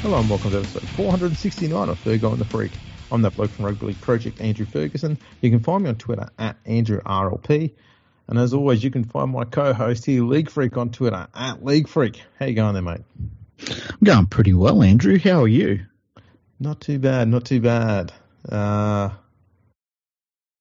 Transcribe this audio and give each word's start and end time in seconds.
Hello 0.00 0.20
and 0.20 0.30
welcome 0.30 0.52
to 0.52 0.58
episode 0.58 0.88
469 0.90 1.88
of 1.88 1.98
Fergo 1.98 2.30
and 2.30 2.38
the 2.38 2.44
Freak. 2.44 2.70
I'm 3.10 3.20
that 3.22 3.34
bloke 3.34 3.50
from 3.50 3.64
Rugby 3.64 3.86
League 3.86 4.00
Project, 4.00 4.40
Andrew 4.40 4.64
Ferguson. 4.64 5.18
You 5.40 5.50
can 5.50 5.58
find 5.58 5.82
me 5.82 5.88
on 5.90 5.96
Twitter 5.96 6.28
at 6.38 6.62
AndrewRLP. 6.64 7.72
And 8.28 8.38
as 8.38 8.54
always, 8.54 8.84
you 8.84 8.92
can 8.92 9.02
find 9.02 9.32
my 9.32 9.42
co-host 9.42 10.06
here, 10.06 10.22
League 10.22 10.50
Freak, 10.50 10.76
on 10.76 10.90
Twitter 10.90 11.26
at 11.34 11.64
League 11.64 11.88
Freak. 11.88 12.22
How 12.38 12.46
you 12.46 12.54
going 12.54 12.74
there, 12.74 12.82
mate? 12.82 13.00
I'm 13.68 13.98
going 14.04 14.26
pretty 14.26 14.54
well, 14.54 14.84
Andrew. 14.84 15.18
How 15.18 15.42
are 15.42 15.48
you? 15.48 15.80
Not 16.60 16.80
too 16.80 17.00
bad, 17.00 17.26
not 17.26 17.44
too 17.44 17.60
bad. 17.60 18.12
Uh, 18.48 19.10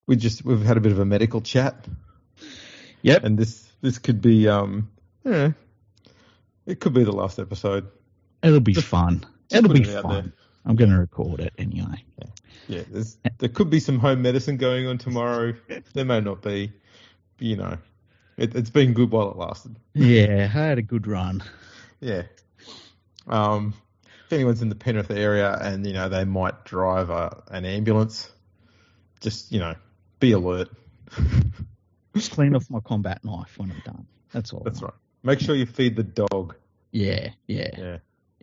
we 0.07 0.15
just 0.15 0.43
we've 0.43 0.65
had 0.65 0.77
a 0.77 0.81
bit 0.81 0.91
of 0.91 0.99
a 0.99 1.05
medical 1.05 1.41
chat. 1.41 1.87
Yep. 3.03 3.23
And 3.23 3.37
this 3.37 3.71
this 3.81 3.99
could 3.99 4.19
be 4.19 4.47
um 4.47 4.89
yeah, 5.23 5.51
it 6.65 6.79
could 6.79 6.93
be 6.93 7.03
the 7.03 7.11
last 7.11 7.37
episode. 7.37 7.87
It'll 8.43 8.59
be 8.59 8.73
fun. 8.73 9.25
It'll 9.51 9.73
be 9.73 9.83
fun. 9.83 10.33
I'm 10.65 10.75
going 10.75 10.91
to 10.91 10.97
record 10.97 11.39
it 11.39 11.53
anyway. 11.57 12.03
Yeah, 12.67 12.83
there's, 12.91 13.17
there 13.37 13.49
could 13.49 13.69
be 13.69 13.79
some 13.79 13.99
home 13.99 14.21
medicine 14.21 14.57
going 14.57 14.87
on 14.87 14.97
tomorrow. 14.97 15.53
There 15.93 16.05
may 16.05 16.19
not 16.19 16.41
be. 16.41 16.73
But, 17.37 17.47
you 17.47 17.55
know, 17.55 17.77
it, 18.35 18.55
it's 18.55 18.69
been 18.69 18.93
good 18.93 19.11
while 19.11 19.31
it 19.31 19.37
lasted. 19.37 19.77
Yeah, 19.93 20.43
I 20.43 20.47
had 20.47 20.77
a 20.77 20.81
good 20.81 21.07
run. 21.07 21.43
Yeah. 22.01 22.23
Um, 23.25 23.73
if 24.25 24.33
anyone's 24.33 24.61
in 24.61 24.69
the 24.69 24.75
Penrith 24.75 25.09
area 25.09 25.57
and 25.59 25.85
you 25.85 25.93
know 25.93 26.09
they 26.09 26.25
might 26.25 26.65
drive 26.65 27.09
a, 27.09 27.43
an 27.49 27.65
ambulance, 27.65 28.29
just 29.21 29.51
you 29.51 29.59
know, 29.59 29.75
be 30.19 30.33
alert. 30.33 30.69
Just 32.13 32.31
clean 32.33 32.55
off 32.55 32.69
my 32.69 32.81
combat 32.81 33.23
knife 33.23 33.57
when 33.57 33.71
I'm 33.71 33.81
done. 33.85 34.07
That's 34.33 34.51
all. 34.51 34.61
That's 34.61 34.81
right. 34.81 34.93
Make 35.23 35.39
sure 35.39 35.55
you 35.55 35.65
feed 35.65 35.95
the 35.95 36.03
dog. 36.03 36.55
Yeah, 36.91 37.29
yeah, 37.47 37.69
Yeah. 37.77 37.97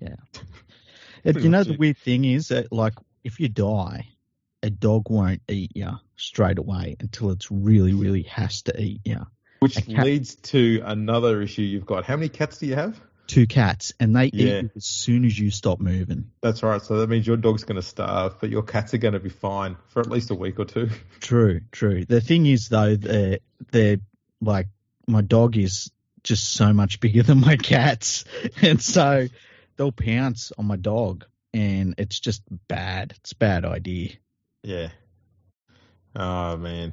Yeah. 0.04 0.16
Pretty 1.22 1.40
you 1.40 1.48
know, 1.48 1.58
much 1.58 1.68
the 1.68 1.76
weird 1.76 1.98
thing 1.98 2.24
is 2.24 2.48
that, 2.48 2.70
like, 2.70 2.94
if 3.22 3.40
you 3.40 3.48
die, 3.48 4.08
a 4.62 4.70
dog 4.70 5.10
won't 5.10 5.40
eat 5.48 5.72
you 5.74 5.90
straight 6.16 6.58
away 6.58 6.96
until 7.00 7.30
it's 7.30 7.50
really, 7.50 7.94
really 7.94 8.22
has 8.22 8.62
to 8.62 8.78
eat 8.80 9.00
you. 9.04 9.26
Which 9.60 9.86
cat- 9.86 10.04
leads 10.04 10.34
to 10.36 10.82
another 10.84 11.40
issue 11.40 11.62
you've 11.62 11.86
got. 11.86 12.04
How 12.04 12.16
many 12.16 12.28
cats 12.28 12.58
do 12.58 12.66
you 12.66 12.74
have? 12.74 13.00
Two 13.26 13.46
cats, 13.46 13.94
and 13.98 14.14
they 14.14 14.26
Yeah. 14.26 14.58
eat 14.58 14.62
you 14.64 14.70
as 14.76 14.84
soon 14.84 15.24
as 15.24 15.38
you 15.38 15.50
stop 15.50 15.80
moving. 15.80 16.30
That's 16.42 16.62
right. 16.62 16.82
So 16.82 16.98
that 16.98 17.08
means 17.08 17.26
your 17.26 17.38
dog's 17.38 17.64
going 17.64 17.80
to 17.80 17.86
starve, 17.86 18.38
but 18.38 18.50
your 18.50 18.62
cats 18.62 18.92
are 18.92 18.98
going 18.98 19.14
to 19.14 19.20
be 19.20 19.30
fine 19.30 19.76
for 19.88 20.00
at 20.00 20.10
least 20.10 20.30
a 20.30 20.34
week 20.34 20.58
or 20.58 20.66
two. 20.66 20.90
True, 21.20 21.62
true. 21.72 22.04
The 22.04 22.20
thing 22.20 22.44
is, 22.44 22.68
though, 22.68 22.96
they're, 22.96 23.38
they're 23.70 23.96
like 24.42 24.68
my 25.06 25.22
dog 25.22 25.56
is 25.56 25.90
just 26.22 26.52
so 26.52 26.72
much 26.72 27.00
bigger 27.00 27.22
than 27.22 27.40
my 27.40 27.56
cats, 27.56 28.24
and 28.62 28.80
so 28.82 29.28
they'll 29.76 29.92
pounce 29.92 30.52
on 30.58 30.66
my 30.66 30.76
dog, 30.76 31.24
and 31.52 31.94
it's 31.98 32.18
just 32.20 32.42
bad. 32.68 33.12
It's 33.18 33.32
a 33.32 33.36
bad 33.36 33.64
idea. 33.64 34.10
Yeah. 34.62 34.88
Oh 36.16 36.56
man. 36.56 36.92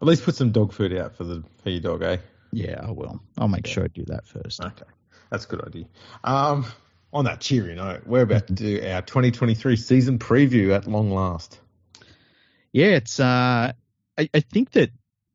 At 0.00 0.08
least 0.08 0.24
put 0.24 0.34
some 0.36 0.50
dog 0.52 0.72
food 0.72 0.96
out 0.96 1.16
for 1.16 1.24
the 1.24 1.42
for 1.62 1.70
your 1.70 1.80
dog, 1.80 2.02
eh? 2.02 2.16
Yeah, 2.52 2.80
I 2.82 2.90
will. 2.90 3.20
I'll 3.38 3.48
make 3.48 3.66
Yeah. 3.66 3.72
sure 3.72 3.84
I 3.84 3.88
do 3.88 4.04
that 4.06 4.26
first. 4.26 4.64
Okay, 4.64 4.84
that's 5.30 5.44
a 5.44 5.48
good 5.48 5.64
idea. 5.66 5.84
Um, 6.24 6.64
on 7.12 7.24
that 7.26 7.40
cheery 7.40 7.74
note, 7.74 8.06
we're 8.06 8.22
about 8.22 8.46
to 8.46 8.52
do 8.54 8.80
our 8.86 9.02
2023 9.02 9.76
season 9.76 10.18
preview 10.18 10.74
at 10.74 10.86
long 10.86 11.10
last. 11.10 11.60
Yeah, 12.72 12.86
it's. 12.96 13.20
Uh, 13.20 13.72
I, 14.18 14.28
I 14.34 14.40
think 14.40 14.70
that 14.72 14.90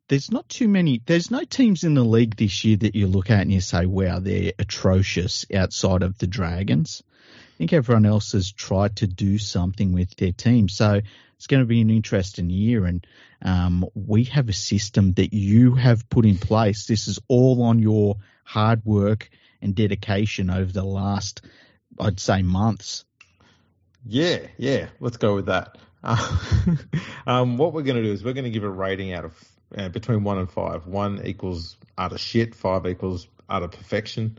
there's 0.07 0.31
not 0.31 0.47
too 0.47 0.67
many. 0.67 1.01
There's 1.05 1.31
no 1.31 1.43
teams 1.43 1.83
in 1.83 1.95
the 1.95 2.03
league 2.03 2.35
this 2.35 2.63
year 2.63 2.77
that 2.77 2.95
you 2.95 3.07
look 3.07 3.31
at 3.31 3.41
and 3.41 3.51
you 3.51 3.61
say, 3.61 3.85
"Wow, 3.85 4.19
they're 4.19 4.53
atrocious." 4.59 5.45
Outside 5.53 6.03
of 6.03 6.17
the 6.17 6.27
Dragons, 6.27 7.03
I 7.07 7.57
think 7.57 7.73
everyone 7.73 8.05
else 8.05 8.33
has 8.33 8.51
tried 8.51 8.97
to 8.97 9.07
do 9.07 9.37
something 9.37 9.93
with 9.93 10.15
their 10.15 10.31
team. 10.31 10.69
So 10.69 11.01
it's 11.35 11.47
going 11.47 11.61
to 11.61 11.67
be 11.67 11.81
an 11.81 11.89
interesting 11.89 12.49
year, 12.49 12.85
and 12.85 13.05
um, 13.41 13.85
we 13.95 14.25
have 14.25 14.47
a 14.47 14.53
system 14.53 15.13
that 15.13 15.33
you 15.33 15.75
have 15.75 16.09
put 16.09 16.25
in 16.25 16.37
place. 16.37 16.85
This 16.85 17.07
is 17.07 17.19
all 17.27 17.63
on 17.63 17.79
your 17.79 18.17
hard 18.43 18.85
work 18.85 19.29
and 19.61 19.73
dedication 19.73 20.51
over 20.51 20.71
the 20.71 20.83
last, 20.83 21.41
I'd 21.99 22.19
say, 22.19 22.43
months. 22.43 23.05
Yeah, 24.05 24.39
yeah, 24.57 24.89
let's 24.99 25.17
go 25.17 25.33
with 25.33 25.47
that. 25.47 25.79
Uh, 26.03 26.37
um, 27.27 27.57
what 27.57 27.73
we're 27.73 27.81
going 27.81 27.95
to 27.95 28.03
do 28.03 28.11
is 28.11 28.23
we're 28.23 28.33
going 28.33 28.43
to 28.43 28.51
give 28.51 28.63
a 28.63 28.69
rating 28.69 29.11
out 29.11 29.25
of 29.25 29.54
uh, 29.77 29.89
between 29.89 30.23
one 30.23 30.37
and 30.37 30.49
five. 30.49 30.87
One 30.87 31.21
equals 31.25 31.77
utter 31.97 32.17
shit, 32.17 32.55
five 32.55 32.85
equals 32.85 33.27
utter 33.49 33.67
perfection. 33.67 34.37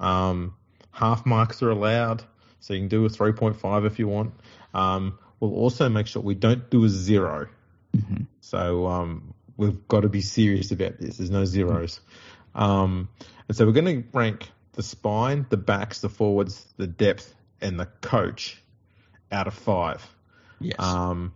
Um, 0.00 0.54
half 0.90 1.26
marks 1.26 1.62
are 1.62 1.70
allowed, 1.70 2.22
so 2.60 2.74
you 2.74 2.80
can 2.80 2.88
do 2.88 3.04
a 3.04 3.08
3.5 3.08 3.86
if 3.86 3.98
you 3.98 4.08
want. 4.08 4.34
Um, 4.74 5.18
we'll 5.40 5.54
also 5.54 5.88
make 5.88 6.06
sure 6.06 6.22
we 6.22 6.34
don't 6.34 6.68
do 6.70 6.84
a 6.84 6.88
zero. 6.88 7.48
Mhm. 7.96 8.26
So 8.40 8.86
um, 8.86 9.34
we've 9.56 9.86
got 9.88 10.00
to 10.00 10.08
be 10.08 10.20
serious 10.20 10.70
about 10.70 10.98
this. 10.98 11.18
There's 11.18 11.30
no 11.30 11.44
zeros. 11.44 12.00
Um, 12.54 13.08
and 13.46 13.56
so 13.56 13.66
we're 13.66 13.72
going 13.72 14.02
to 14.02 14.08
rank 14.12 14.50
the 14.72 14.82
spine, 14.82 15.46
the 15.48 15.56
backs, 15.56 16.00
the 16.00 16.08
forwards, 16.08 16.66
the 16.76 16.86
depth, 16.86 17.34
and 17.60 17.78
the 17.78 17.86
coach 17.86 18.62
out 19.30 19.46
of 19.46 19.54
five. 19.54 20.06
Yes. 20.60 20.76
Um, 20.78 21.34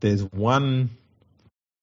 there's 0.00 0.22
one 0.22 0.90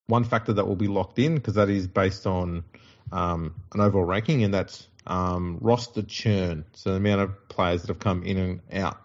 one 0.08 0.24
factor 0.24 0.54
that 0.54 0.68
will 0.68 0.76
be 0.76 0.88
locked 0.88 1.20
in 1.20 1.36
because 1.36 1.56
that 1.56 1.70
is 1.70 1.88
based 1.88 2.28
on 2.28 2.64
um, 3.12 3.56
an 3.74 3.82
overall 3.82 4.04
ranking, 4.06 4.44
and 4.44 4.54
that's 4.54 4.88
um, 5.08 5.58
roster 5.62 6.02
churn. 6.02 6.66
So 6.74 6.92
the 6.92 6.98
amount 6.98 7.22
of 7.22 7.50
players 7.50 7.82
that 7.82 7.88
have 7.90 8.00
come 8.00 8.24
in 8.24 8.38
and 8.38 8.62
out 8.74 8.98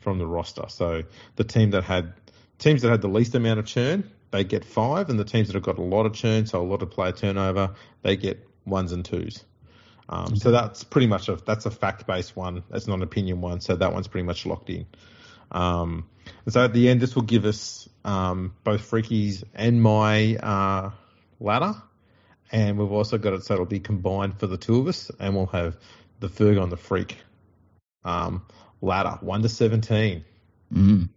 from 0.00 0.18
the 0.18 0.26
roster. 0.26 0.64
So 0.68 1.02
the 1.36 1.44
team 1.44 1.70
that 1.70 1.84
had 1.84 2.14
teams 2.58 2.82
that 2.82 2.90
had 2.90 3.02
the 3.02 3.08
least 3.08 3.34
amount 3.34 3.58
of 3.58 3.66
churn, 3.66 4.10
they 4.30 4.44
get 4.44 4.64
five, 4.64 5.10
and 5.10 5.18
the 5.18 5.24
teams 5.24 5.48
that 5.48 5.54
have 5.54 5.62
got 5.62 5.78
a 5.78 5.82
lot 5.82 6.06
of 6.06 6.12
churn, 6.14 6.46
so 6.46 6.60
a 6.60 6.64
lot 6.64 6.82
of 6.82 6.90
player 6.90 7.12
turnover, 7.12 7.74
they 8.02 8.16
get 8.16 8.46
ones 8.64 8.92
and 8.92 9.04
twos. 9.04 9.44
Um, 10.08 10.36
So 10.36 10.50
that's 10.50 10.84
pretty 10.84 11.06
much 11.06 11.28
a 11.28 11.36
that's 11.36 11.66
a 11.66 11.70
fact 11.70 12.06
based 12.06 12.36
one. 12.36 12.62
That's 12.70 12.86
not 12.86 12.94
an 12.94 13.02
opinion 13.02 13.40
one. 13.40 13.60
So 13.60 13.76
that 13.76 13.92
one's 13.92 14.08
pretty 14.08 14.26
much 14.26 14.46
locked 14.46 14.70
in. 14.70 14.86
Um, 15.50 16.08
and 16.44 16.52
so 16.52 16.64
at 16.64 16.72
the 16.72 16.88
end, 16.88 17.00
this 17.00 17.14
will 17.14 17.22
give 17.22 17.44
us 17.44 17.88
um, 18.04 18.54
both 18.64 18.82
Freaky's 18.82 19.44
and 19.54 19.82
my 19.82 20.36
uh, 20.36 20.90
ladder, 21.40 21.74
and 22.52 22.78
we've 22.78 22.92
also 22.92 23.18
got 23.18 23.32
it 23.32 23.44
so 23.44 23.54
it'll 23.54 23.66
be 23.66 23.80
combined 23.80 24.38
for 24.38 24.46
the 24.46 24.56
two 24.56 24.78
of 24.80 24.86
us, 24.88 25.10
and 25.18 25.34
we'll 25.34 25.46
have 25.46 25.76
the 26.20 26.28
Fergo 26.28 26.62
and 26.62 26.72
the 26.72 26.76
Freak 26.76 27.16
um, 28.04 28.42
ladder, 28.80 29.18
one 29.20 29.42
to 29.42 29.48
seventeen. 29.48 30.24
Mm. 30.72 31.08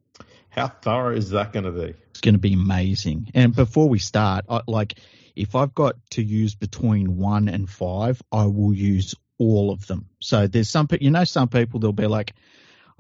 How 0.50 0.68
thorough 0.68 1.16
is 1.16 1.30
that 1.30 1.54
going 1.54 1.66
to 1.66 1.72
be? 1.72 1.94
It's 2.10 2.20
going 2.22 2.36
to 2.36 2.40
be 2.40 2.54
amazing. 2.54 3.32
And 3.34 3.56
before 3.56 3.88
we 3.88 4.00
start, 4.00 4.46
I, 4.50 4.62
like 4.68 5.00
if 5.36 5.56
I've 5.56 5.74
got 5.74 5.96
to 6.12 6.24
use 6.24 6.56
between 6.56 7.18
one 7.18 7.48
and 7.48 7.70
five, 7.70 8.22
I 8.32 8.46
will 8.46 8.74
use 8.74 9.16
all 9.38 9.72
of 9.72 9.88
them. 9.88 10.10
So 10.20 10.48
there's 10.48 10.70
some, 10.70 10.88
you 11.00 11.10
know, 11.10 11.24
some 11.24 11.48
people 11.48 11.80
they'll 11.80 11.94
be 11.94 12.06
like, 12.08 12.34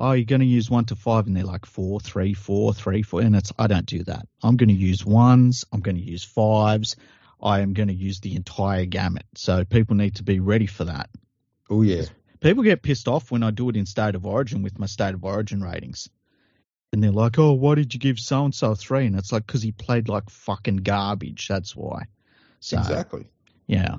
"Oh, 0.01 0.12
you're 0.13 0.25
going 0.25 0.41
to 0.41 0.47
use 0.47 0.69
one 0.69 0.85
to 0.85 0.95
five, 0.95 1.28
and 1.28 1.35
they're 1.35 1.44
like 1.44 1.66
four, 1.66 2.00
three, 2.00 2.34
four, 2.34 2.73
three, 2.73 3.03
four, 3.03 3.22
and 3.22 3.35
it's 3.35 3.53
I 3.57 3.67
don't 3.67 3.85
do 3.85 4.03
that. 4.06 4.28
I'm 4.44 4.57
going 4.57 4.69
to 4.69 4.75
use 4.75 5.06
ones. 5.06 5.66
I'm 5.72 5.81
going 5.81 5.97
to 5.97 6.01
use 6.01 6.23
fives. 6.23 6.95
I 7.41 7.62
am 7.62 7.73
going 7.73 7.88
to 7.88 7.94
use 7.94 8.19
the 8.19 8.35
entire 8.35 8.85
gamut. 8.85 9.25
So 9.35 9.63
people 9.66 9.95
need 9.95 10.16
to 10.16 10.23
be 10.23 10.39
ready 10.39 10.67
for 10.67 10.85
that. 10.85 11.09
Oh 11.69 11.81
yeah, 11.81 12.06
People 12.41 12.63
get 12.63 12.81
pissed 12.81 13.07
off 13.07 13.31
when 13.31 13.44
I 13.44 13.51
do 13.51 13.69
it 13.69 13.78
in 13.78 13.85
state 13.85 14.16
of 14.16 14.25
origin 14.25 14.63
with 14.63 14.79
my 14.79 14.88
state 14.88 15.13
of 15.13 15.23
origin 15.23 15.62
ratings. 15.62 16.09
And 16.91 17.01
they're 17.01 17.12
like, 17.12 17.38
oh, 17.39 17.53
why 17.53 17.75
did 17.75 17.94
you 17.94 18.00
give 18.00 18.19
so 18.19 18.44
and 18.44 18.53
so 18.53 18.75
three? 18.75 19.06
And 19.06 19.16
it's 19.16 19.31
like, 19.31 19.45
because 19.45 19.62
he 19.62 19.72
played 19.72 20.09
like 20.09 20.29
fucking 20.29 20.78
garbage. 20.78 21.47
That's 21.47 21.75
why. 21.75 22.06
So, 22.59 22.79
exactly. 22.79 23.27
yeah, 23.68 23.95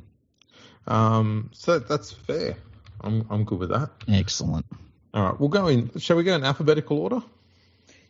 Um, 0.87 1.51
so 1.55 1.79
that's 1.79 2.13
fair. 2.13 2.57
I'm 3.01 3.27
I'm 3.31 3.45
good 3.45 3.61
with 3.61 3.71
that. 3.71 3.91
excellent. 4.09 4.67
All 5.15 5.23
right, 5.23 5.39
we'll 5.39 5.49
go 5.49 5.67
in. 5.69 5.91
Shall 5.99 6.17
we 6.17 6.25
go 6.25 6.35
in 6.35 6.45
alphabetical 6.45 6.99
order? 6.99 7.23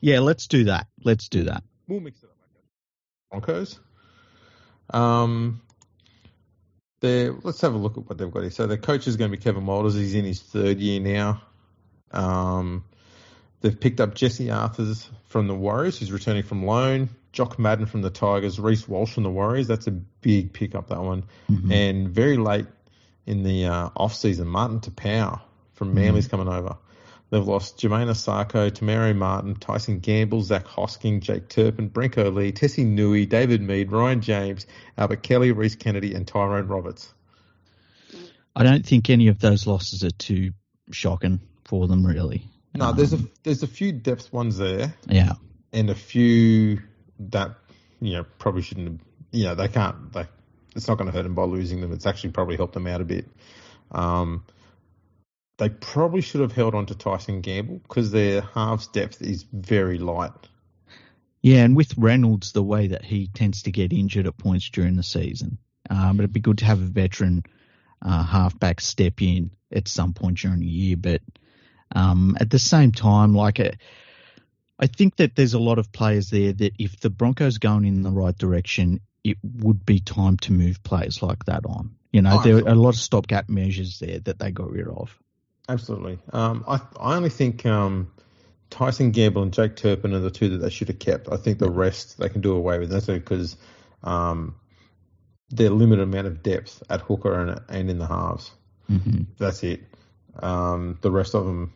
Yeah, 0.01 0.21
let's 0.21 0.47
do 0.47 0.65
that. 0.65 0.87
Let's 1.05 1.29
do 1.29 1.45
that. 1.45 1.63
We'll 1.89 2.01
mix 2.01 2.23
it 2.23 2.27
up. 2.27 2.37
Broncos. 3.31 3.79
Um, 4.91 5.63
they're, 7.01 7.33
let's 7.43 7.61
have 7.63 7.75
a 7.75 7.79
look 7.79 7.99
at 7.99 8.09
what 8.09 8.19
they've 8.19 8.31
got 8.31 8.43
here. 8.43 8.51
So 8.51 8.67
their 8.67 8.77
coach 8.77 9.07
is 9.07 9.17
going 9.17 9.31
to 9.31 9.37
be 9.37 9.43
Kevin 9.43 9.67
Walters. 9.67 9.95
He's 9.95 10.15
in 10.15 10.25
his 10.25 10.41
third 10.41 10.79
year 10.79 11.01
now. 11.01 11.43
Um, 12.13 12.85
they've 13.61 13.79
picked 13.79 14.01
up 14.01 14.15
Jesse 14.15 14.51
Arthurs 14.51 15.09
from 15.27 15.49
the 15.49 15.55
Warriors, 15.55 15.99
who's 15.99 16.13
returning 16.13 16.43
from 16.45 16.65
loan. 16.65 17.09
Jock 17.33 17.59
Madden 17.59 17.87
from 17.87 18.03
the 18.03 18.11
Tigers. 18.11 18.61
Reece 18.61 18.87
Walsh 18.87 19.15
from 19.15 19.23
the 19.23 19.31
Warriors. 19.31 19.67
That's 19.67 19.87
a 19.87 19.91
big 19.91 20.53
pickup, 20.53 20.89
that 20.89 21.01
one. 21.01 21.25
Mhm. 21.51 21.73
And 21.73 22.09
very 22.11 22.37
late 22.37 22.67
in 23.27 23.43
the 23.43 23.67
uh, 23.67 23.91
off 23.97 24.15
season, 24.15 24.47
Martin 24.47 24.81
Taupau 24.81 25.41
from 25.73 25.95
Manly's 25.95 26.29
coming 26.29 26.49
over. 26.49 26.77
They've 27.33 27.43
lost 27.43 27.79
Jermaine 27.79 28.11
Osako, 28.11 28.71
Tamaro 28.71 29.15
Martin, 29.17 29.55
Tyson 29.55 30.01
Gamble, 30.01 30.43
Zac 30.43 30.67
Hosking, 30.67 31.23
Jake 31.23 31.49
Turpin, 31.49 31.89
Brenko 31.89 32.31
Lee, 32.31 32.53
Tesi 32.53 32.85
Niu, 32.85 33.25
David 33.25 33.63
Mead, 33.63 33.91
Ryan 33.91 34.21
James, 34.21 34.67
Albert 34.99 35.23
Kelly, 35.23 35.51
Rhys 35.51 35.75
Kennedy, 35.75 36.13
and 36.13 36.29
Tyrone 36.29 36.69
Roberts. 36.69 37.11
I 38.55 38.65
don't 38.65 38.85
think 38.85 39.09
any 39.09 39.29
of 39.29 39.39
those 39.39 39.67
losses 39.67 40.05
are 40.05 40.11
too 40.11 40.53
shocking 40.91 41.41
for 41.65 41.89
them, 41.89 42.07
really. 42.07 42.45
No, 42.75 42.89
um, 42.89 42.97
there's 42.97 43.15
a 43.15 43.21
there's 43.45 43.63
a 43.63 43.67
few 43.67 43.93
depth 43.93 44.31
ones 44.31 44.59
there. 44.59 44.93
Yeah, 45.09 45.33
and 45.73 45.89
a 45.89 45.95
few 45.95 46.83
that 47.19 47.53
you 48.03 48.13
know 48.13 48.27
probably 48.39 48.61
shouldn't. 48.61 48.89
Have, 48.89 49.01
you 49.31 49.45
know, 49.45 49.55
they 49.55 49.69
can't. 49.69 50.13
They, 50.13 50.27
it's 50.77 50.87
not 50.87 50.99
going 50.99 51.11
to 51.11 51.17
hurt 51.17 51.23
them 51.23 51.35
by 51.35 51.45
losing 51.45 51.81
them. 51.81 51.93
It's 51.93 52.05
actually 52.05 52.33
probably 52.33 52.57
helped 52.57 52.75
them 52.75 52.87
out 52.87 53.01
a 53.01 53.05
bit. 53.05 53.27
Um, 53.91 54.45
they 55.59 55.69
probably 55.69 56.21
should 56.21 56.41
have 56.41 56.53
held 56.53 56.75
on 56.75 56.87
to 56.87 56.95
Tyson 56.95 57.41
Gamble 57.41 57.79
because 57.79 58.11
their 58.11 58.41
halves 58.41 58.87
depth 58.89 59.23
is 59.23 59.45
very 59.53 59.99
light. 59.99 60.33
Yeah, 61.43 61.65
and 61.65 61.77
with 61.77 61.97
Reynolds, 61.99 62.53
the 62.53 62.63
way 62.63 62.89
that 62.89 63.05
he 63.05 63.27
tends 63.27 63.63
to 63.63 63.73
get 63.73 63.93
injured 63.93 64.27
at 64.27 64.39
points 64.39 64.71
during 64.71 64.97
the 64.97 65.03
season, 65.03 65.59
um, 65.91 66.21
it'd 66.21 66.33
be 66.33 66.41
good 66.41 66.59
to 66.59 66.65
have 66.65 66.81
a 66.81 66.87
veteran 66.87 67.43
uh, 68.01 68.23
halfback 68.23 68.81
step 68.81 69.21
in 69.21 69.51
at 69.73 69.89
some 69.89 70.15
point 70.15 70.39
during 70.39 70.61
the 70.61 70.67
year. 70.67 70.97
But 70.97 71.21
um, 71.95 72.37
at 72.41 72.51
the 72.51 72.59
same 72.61 72.93
time, 72.93 73.35
like 73.35 73.59
a, 73.59 73.71
uh, 73.71 73.75
I 74.79 74.87
think 74.87 75.17
that 75.17 75.37
there's 75.37 75.55
a 75.55 75.61
lot 75.61 75.79
of 75.79 75.93
players 75.93 76.31
there 76.31 76.53
that 76.53 76.73
if 76.79 76.99
the 76.99 77.11
Broncos 77.11 77.59
going 77.59 77.85
in 77.85 78.03
the 78.03 78.11
right 78.11 78.37
direction, 78.37 79.01
it 79.23 79.39
would 79.43 79.87
be 79.87 80.01
time 80.01 80.37
to 80.39 80.53
move 80.53 80.83
players 80.83 81.23
like 81.23 81.45
that 81.45 81.65
on. 81.67 81.95
You 82.13 82.23
know, 82.23 82.39
oh, 82.41 82.43
there 82.43 82.57
are 82.57 82.69
a 82.69 82.75
lot 82.75 82.91
of 82.91 83.01
stopgap 83.01 83.49
measures 83.49 83.99
there 84.01 84.19
that 84.21 84.39
they 84.39 84.51
got 84.51 84.71
rid 84.71 84.89
of. 84.89 85.17
Absolutely. 85.73 86.19
Um, 86.35 86.65
I 86.69 86.81
I 87.01 87.17
only 87.17 87.31
think 87.31 87.65
um, 87.65 88.13
Tyson 88.69 89.11
Gamble 89.11 89.43
and 89.43 89.55
Jake 89.55 89.75
Turpin 89.75 90.13
are 90.13 90.19
the 90.19 90.31
two 90.31 90.51
that 90.51 90.59
they 90.59 90.69
should 90.69 90.89
have 90.89 90.99
kept. 90.99 91.31
I 91.33 91.39
think 91.39 91.59
the 91.59 91.71
rest 91.71 92.19
they 92.19 92.29
can 92.29 92.43
do 92.43 92.53
away 92.55 92.79
with. 92.79 92.91
That's 92.91 93.07
because 93.07 93.57
um, 94.03 94.55
their 95.49 95.71
limited 95.71 96.03
amount 96.03 96.27
of 96.27 96.43
depth 96.43 96.83
at 96.91 97.01
hooker 97.01 97.41
and, 97.41 97.61
and 97.71 97.89
in 97.89 97.99
the 97.99 98.07
halves. 98.07 98.51
Mm-hmm. 98.91 99.23
That's 99.39 99.63
it. 99.63 99.83
Um, 100.39 100.99
the 101.01 101.11
rest 101.11 101.35
of 101.35 101.47
them, 101.47 101.73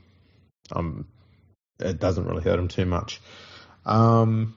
um, 0.72 1.06
it 1.81 1.99
doesn't 1.99 2.26
really 2.26 2.42
hurt 2.42 2.56
them 2.56 2.69
too 2.69 2.84
much. 2.84 3.22
Um, 3.87 4.56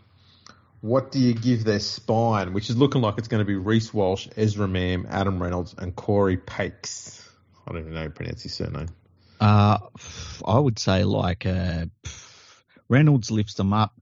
what 0.81 1.13
do 1.13 1.19
you 1.19 1.33
give 1.33 1.63
their 1.63 1.79
spine, 1.79 2.51
which 2.51 2.69
is 2.69 2.75
looking 2.75 3.01
like 3.01 3.17
it's 3.17 3.29
going 3.29 3.39
to 3.41 3.45
be 3.45 3.55
Reece 3.55 3.93
Walsh, 3.93 4.27
Ezra 4.35 4.67
Mam, 4.67 5.07
Adam 5.09 5.41
Reynolds, 5.41 5.75
and 5.77 5.95
Cory 5.95 6.35
Paix? 6.35 7.25
I 7.65 7.71
don't 7.71 7.81
even 7.81 7.93
know 7.93 7.99
how 7.99 8.05
to 8.05 8.09
pronounce 8.09 8.43
his 8.43 8.53
surname. 8.53 8.89
Uh, 9.39 9.79
I 10.45 10.59
would 10.59 10.79
say 10.79 11.03
like 11.03 11.45
uh, 11.45 11.85
Reynolds 12.89 13.31
lifts 13.31 13.53
them 13.53 13.73
up 13.73 13.93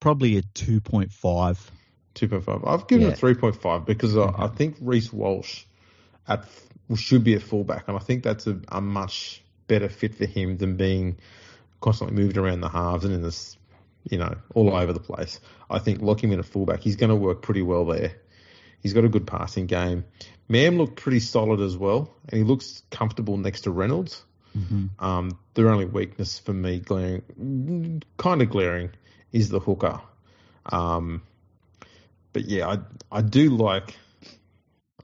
probably 0.00 0.36
a 0.38 0.42
2.5. 0.42 1.10
2.5. 2.14 2.68
I've 2.68 2.86
given 2.86 3.08
yeah. 3.08 3.12
it 3.12 3.18
3.5 3.18 3.84
because 3.84 4.14
mm-hmm. 4.14 4.40
I, 4.40 4.46
I, 4.46 4.48
think 4.48 4.76
Reece 4.80 5.12
Walsh 5.12 5.64
at 6.28 6.44
should 6.94 7.24
be 7.24 7.34
a 7.34 7.40
fullback, 7.40 7.88
and 7.88 7.96
I 7.96 8.00
think 8.00 8.22
that's 8.22 8.46
a, 8.46 8.58
a 8.68 8.80
much 8.80 9.42
better 9.66 9.88
fit 9.88 10.14
for 10.14 10.26
him 10.26 10.56
than 10.56 10.76
being 10.76 11.18
constantly 11.80 12.16
moved 12.16 12.36
around 12.36 12.60
the 12.60 12.68
halves 12.68 13.04
and 13.04 13.12
in 13.12 13.22
this, 13.22 13.56
you 14.08 14.18
know, 14.18 14.36
all 14.54 14.74
over 14.74 14.92
the 14.92 15.00
place. 15.00 15.40
I 15.68 15.78
think 15.80 16.00
lock 16.00 16.22
him 16.22 16.32
in 16.32 16.38
a 16.38 16.44
fullback. 16.44 16.80
He's 16.80 16.96
going 16.96 17.10
to 17.10 17.16
work 17.16 17.42
pretty 17.42 17.62
well 17.62 17.84
there. 17.84 18.12
He's 18.80 18.92
got 18.92 19.04
a 19.04 19.08
good 19.08 19.26
passing 19.26 19.66
game. 19.66 20.04
Mam 20.48 20.78
looked 20.78 20.96
pretty 20.96 21.20
solid 21.20 21.60
as 21.60 21.76
well, 21.76 22.14
and 22.28 22.38
he 22.38 22.44
looks 22.44 22.82
comfortable 22.90 23.36
next 23.36 23.62
to 23.62 23.72
Reynolds. 23.72 24.24
Mm-hmm. 24.56 25.04
Um, 25.04 25.38
their 25.54 25.68
only 25.68 25.84
weakness 25.84 26.38
for 26.38 26.52
me, 26.52 26.78
glaring, 26.78 28.02
kind 28.16 28.42
of 28.42 28.50
glaring, 28.50 28.90
is 29.32 29.48
the 29.48 29.60
hooker. 29.60 30.00
Um, 30.66 31.22
but 32.32 32.46
yeah, 32.46 32.68
I 32.68 32.78
I 33.18 33.22
do 33.22 33.50
like 33.50 33.96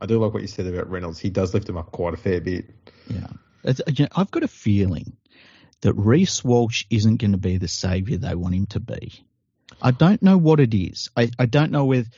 I 0.01 0.07
do 0.07 0.19
like 0.19 0.33
what 0.33 0.43
you 0.43 0.49
said 0.49 0.67
about 0.67 0.91
Reynolds. 0.91 1.19
He 1.19 1.31
does 1.31 1.55
lift 1.55 1.69
him 1.69 1.77
up 1.77 1.93
quite 1.93 2.15
a 2.15 2.17
fair 2.17 2.41
bit. 2.41 2.67
Yeah, 3.09 3.29
you 3.87 4.05
know, 4.05 4.09
I've 4.17 4.31
got 4.31 4.43
a 4.43 4.49
feeling 4.49 5.17
that 5.83 5.95
Reece 5.95 6.43
Walsh 6.43 6.85
isn't 6.91 7.17
going 7.17 7.33
to 7.33 7.39
be 7.39 7.59
the 7.59 7.69
saviour 7.69 8.19
they 8.19 8.35
want 8.35 8.55
him 8.55 8.67
to 8.67 8.81
be. 8.81 9.25
I 9.81 9.91
don't 9.91 10.23
know 10.23 10.39
what 10.39 10.61
it 10.61 10.75
is. 10.75 11.11
I, 11.17 11.31
I 11.39 11.47
don't 11.47 11.73
know 11.73 11.85
whether. 11.85 12.09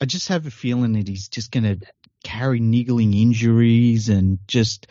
I 0.00 0.06
just 0.06 0.28
have 0.28 0.46
a 0.46 0.50
feeling 0.50 0.94
that 0.94 1.08
he's 1.08 1.28
just 1.28 1.50
going 1.50 1.64
to 1.64 1.86
carry 2.24 2.60
niggling 2.60 3.12
injuries 3.12 4.08
and 4.08 4.38
just 4.46 4.86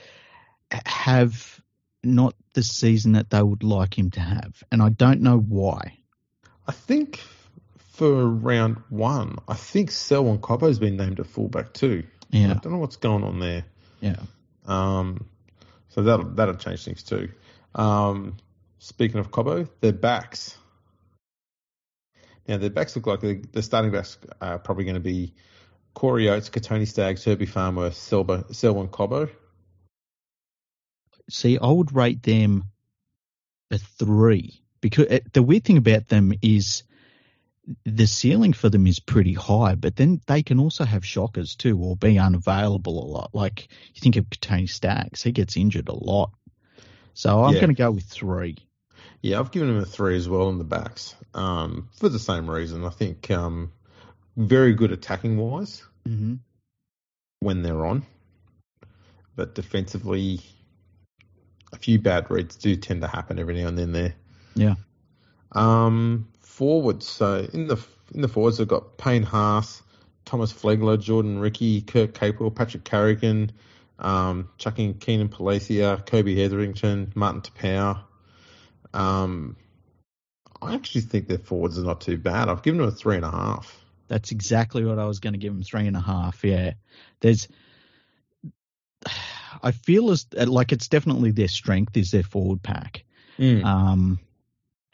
have 0.85 1.61
not 2.03 2.35
the 2.53 2.63
season 2.63 3.13
that 3.13 3.29
they 3.29 3.41
would 3.41 3.63
like 3.63 3.97
him 3.97 4.11
to 4.11 4.19
have, 4.19 4.63
and 4.71 4.81
I 4.81 4.89
don't 4.89 5.21
know 5.21 5.37
why. 5.37 5.97
I 6.67 6.71
think 6.71 7.19
for 7.93 8.25
round 8.27 8.77
one, 8.89 9.37
I 9.47 9.55
think 9.55 9.91
Selwyn 9.91 10.39
Cobbo 10.39 10.67
has 10.67 10.79
been 10.79 10.97
named 10.97 11.19
a 11.19 11.23
fullback 11.23 11.73
too. 11.73 12.03
Yeah, 12.29 12.51
I 12.51 12.53
don't 12.53 12.71
know 12.71 12.77
what's 12.77 12.97
going 12.97 13.23
on 13.23 13.39
there. 13.39 13.65
Yeah. 14.01 14.17
Um, 14.65 15.25
so 15.89 16.03
that 16.03 16.35
that'll 16.35 16.55
change 16.55 16.85
things 16.85 17.03
too. 17.03 17.29
Um, 17.75 18.37
speaking 18.77 19.19
of 19.19 19.31
Cobbo, 19.31 19.67
their 19.81 19.93
backs. 19.93 20.57
Now 22.47 22.57
their 22.57 22.69
backs 22.69 22.95
look 22.95 23.05
like 23.05 23.51
the 23.51 23.61
starting 23.61 23.91
backs 23.91 24.17
are 24.41 24.57
probably 24.59 24.85
going 24.85 24.95
to 24.95 25.01
be 25.01 25.33
Corey 25.93 26.29
Oates, 26.29 26.49
Kotoni 26.49 26.87
Staggs, 26.87 27.23
Herbie 27.23 27.45
Farnworth, 27.45 27.95
Selwyn 27.95 28.43
Cobbo. 28.87 29.29
See, 31.29 31.57
I 31.57 31.69
would 31.69 31.95
rate 31.95 32.23
them 32.23 32.65
a 33.71 33.77
three 33.77 34.61
because 34.81 35.07
uh, 35.07 35.19
the 35.33 35.43
weird 35.43 35.63
thing 35.63 35.77
about 35.77 36.07
them 36.07 36.33
is 36.41 36.83
the 37.85 38.07
ceiling 38.07 38.53
for 38.53 38.69
them 38.69 38.87
is 38.87 38.99
pretty 38.99 39.33
high, 39.33 39.75
but 39.75 39.95
then 39.95 40.21
they 40.25 40.41
can 40.41 40.59
also 40.59 40.85
have 40.85 41.05
shockers 41.05 41.55
too, 41.55 41.77
or 41.77 41.95
be 41.95 42.17
unavailable 42.17 43.03
a 43.03 43.05
lot. 43.05 43.29
Like 43.33 43.67
you 43.93 44.01
think 44.01 44.15
of 44.15 44.29
Kotoni 44.29 44.67
Staggs, 44.67 45.21
he 45.21 45.31
gets 45.31 45.55
injured 45.55 45.87
a 45.87 45.93
lot. 45.93 46.31
So 47.13 47.43
I'm 47.43 47.53
yeah. 47.53 47.61
going 47.61 47.75
to 47.75 47.77
go 47.81 47.91
with 47.91 48.05
three. 48.05 48.57
Yeah, 49.21 49.39
I've 49.39 49.51
given 49.51 49.69
him 49.69 49.77
a 49.77 49.85
three 49.85 50.15
as 50.15 50.29
well 50.29 50.49
in 50.49 50.57
the 50.57 50.63
backs 50.63 51.15
um, 51.33 51.89
for 51.93 52.09
the 52.09 52.19
same 52.19 52.49
reason. 52.49 52.85
I 52.85 52.89
think 52.89 53.29
um, 53.29 53.71
very 54.37 54.73
good 54.73 54.91
attacking 54.91 55.37
wise 55.37 55.83
mm-hmm. 56.07 56.35
when 57.41 57.61
they're 57.61 57.85
on, 57.85 58.05
but 59.35 59.53
defensively 59.55 60.41
a 61.71 61.77
few 61.77 61.99
bad 61.99 62.29
reads 62.29 62.55
do 62.55 62.75
tend 62.75 63.01
to 63.01 63.07
happen 63.07 63.39
every 63.39 63.61
now 63.61 63.67
and 63.67 63.77
then 63.77 63.91
there. 63.91 64.13
Yeah. 64.55 64.75
Um, 65.51 66.27
forwards. 66.39 67.07
So 67.07 67.47
in 67.53 67.67
the 67.67 67.77
in 68.13 68.21
the 68.21 68.27
forwards, 68.27 68.57
they've 68.57 68.67
got 68.67 68.97
Payne 68.97 69.23
Haas, 69.23 69.81
Thomas 70.25 70.51
Flegler, 70.51 70.99
Jordan 70.99 71.39
Riki, 71.39 71.81
Kurt 71.81 72.13
Capewell, 72.13 72.53
Patrick 72.53 72.83
Carrigan, 72.83 73.51
um, 73.99 74.49
chucking 74.57 74.95
Keenan 74.95 75.29
Palasia, 75.29 76.05
Kobe 76.05 76.35
Hetherington, 76.35 77.11
Martin 77.15 77.41
Taupau. 77.41 77.99
Um, 78.93 79.55
I 80.61 80.73
actually 80.73 81.01
think 81.01 81.27
their 81.27 81.37
forwards 81.37 81.79
are 81.79 81.83
not 81.83 82.01
too 82.01 82.17
bad. 82.17 82.49
I've 82.49 82.63
given 82.63 82.79
them 82.79 82.89
a 82.89 82.91
three 82.91 83.15
and 83.15 83.25
a 83.25 83.31
half. 83.31 83.79
That's 84.07 84.31
exactly 84.31 84.83
what 84.83 84.99
I 84.99 85.05
was 85.05 85.19
going 85.19 85.33
to 85.33 85.39
give 85.39 85.53
them, 85.53 85.63
three 85.63 85.85
and 85.85 85.95
a 85.95 86.01
half. 86.01 86.43
Yeah, 86.43 86.73
there's 87.19 87.47
I 89.61 89.71
feel 89.71 90.11
as 90.11 90.25
like 90.33 90.71
it's 90.71 90.87
definitely 90.87 91.31
their 91.31 91.47
strength 91.47 91.95
is 91.97 92.11
their 92.11 92.23
forward 92.23 92.61
pack. 92.61 93.03
Mm. 93.37 93.63
Um, 93.63 94.19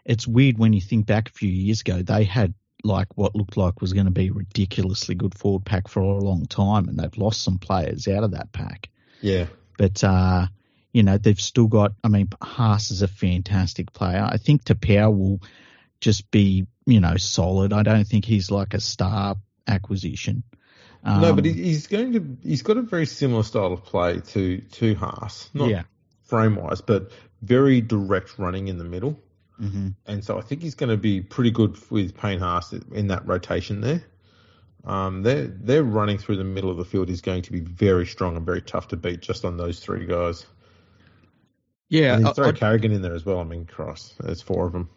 it's 0.06 0.28
weird 0.28 0.58
when 0.58 0.74
you 0.74 0.82
think 0.82 1.06
back 1.06 1.30
a 1.30 1.34
few 1.34 1.50
years 1.50 1.82
ago, 1.82 2.02
they 2.02 2.24
had 2.24 2.54
like 2.84 3.08
what 3.16 3.36
looked 3.36 3.58
like 3.58 3.82
was 3.82 3.94
going 3.94 4.06
to 4.06 4.12
be 4.12 4.30
ridiculously 4.30 5.16
good 5.16 5.36
forward 5.36 5.66
pack 5.66 5.88
for 5.88 6.02
a 6.02 6.20
long 6.20 6.46
time, 6.46 6.88
and 6.88 6.98
they've 6.98 7.18
lost 7.18 7.42
some 7.42 7.58
players 7.58 8.08
out 8.08 8.24
of 8.24 8.32
that 8.32 8.52
pack. 8.52 8.90
Yeah, 9.22 9.48
but 9.78 10.04
uh, 10.04 10.48
you 10.94 11.04
know 11.04 11.18
they've 11.18 11.40
still 11.40 11.68
got. 11.68 11.94
I 12.04 12.10
mean, 12.10 12.30
Haas 12.42 12.92
is 12.92 13.02
a 13.02 13.08
fantastic 13.08 13.92
player. 13.92 14.28
I 14.30 14.38
think 14.38 14.64
Taupau 14.64 15.18
will 15.18 15.42
just 16.00 16.30
be 16.32 16.68
you 16.86 17.00
know 17.00 17.18
solid. 17.18 17.74
I 17.74 17.84
don't 17.84 18.08
think 18.08 18.26
he's 18.26 18.52
like 18.52 18.74
a 18.74 18.80
star 18.80 19.36
acquisition. 19.68 20.44
Um, 21.06 21.22
no, 21.22 21.34
but 21.34 21.46
he's 21.46 21.86
going 21.86 22.14
to. 22.14 22.38
He's 22.42 22.64
got 22.64 22.78
a 22.78 22.82
very 22.82 23.06
similar 23.06 23.44
style 23.44 23.72
of 23.72 23.84
play 23.86 24.22
to 24.22 24.60
to 24.60 24.96
Haas, 24.96 25.52
not 25.54 25.70
yeah. 25.70 25.84
frame 26.24 26.56
wise, 26.56 26.82
but 26.82 27.12
very 27.44 27.80
direct 27.80 28.40
running 28.40 28.70
in 28.70 28.80
the 28.80 28.84
middle. 28.84 29.20
Mm-hmm. 29.62 29.90
And 30.08 30.24
so 30.24 30.40
I 30.40 30.42
think 30.42 30.64
he's 30.64 30.74
going 30.74 30.90
to 30.90 30.98
be 30.98 31.22
pretty 31.22 31.52
good 31.52 31.78
with 31.92 32.18
Payne 32.18 32.40
Haas 32.40 32.74
in 32.74 33.08
that 33.08 33.28
rotation 33.28 33.82
there. 33.82 34.04
Um, 34.84 35.22
they're 35.22 35.46
they're 35.46 35.84
running 35.84 36.18
through 36.18 36.38
the 36.38 36.44
middle 36.44 36.72
of 36.72 36.78
the 36.78 36.86
field 36.86 37.12
is 37.12 37.22
going 37.22 37.44
to 37.44 37.52
be 37.52 37.60
very 37.60 38.08
strong 38.08 38.36
and 38.36 38.46
very 38.46 38.62
tough 38.62 38.88
to 38.90 38.98
beat 38.98 39.22
just 39.22 39.46
on 39.46 39.58
those 39.58 39.80
three 39.80 40.08
guys. 40.08 40.44
Yeah, 41.88 42.16
and 42.16 42.36
throw 42.36 42.48
I'd, 42.48 42.58
Carrigan 42.58 42.92
in 42.92 43.04
there 43.04 43.14
as 43.14 43.24
well. 43.24 43.40
I 43.40 43.44
mean, 43.44 43.66
cross. 43.66 44.16
There's 44.20 44.42
four 44.42 44.66
of 44.66 44.74
them. 44.74 44.90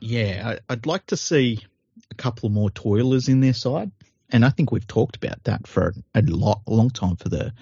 Yeah, 0.00 0.58
I'd 0.68 0.86
like 0.86 1.06
to 1.06 1.16
see 1.16 1.64
a 2.10 2.14
couple 2.16 2.48
more 2.48 2.70
toilers 2.70 3.28
in 3.28 3.40
their 3.40 3.54
side 3.54 3.92
and 4.30 4.44
I 4.44 4.50
think 4.50 4.72
we've 4.72 4.86
talked 4.86 5.16
about 5.16 5.44
that 5.44 5.66
for 5.66 5.94
a, 6.14 6.22
lot, 6.22 6.62
long 6.66 6.90
time 6.90 7.16
for 7.16 7.28
the 7.28 7.52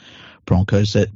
Broncos 0.46 0.94
that 0.94 1.08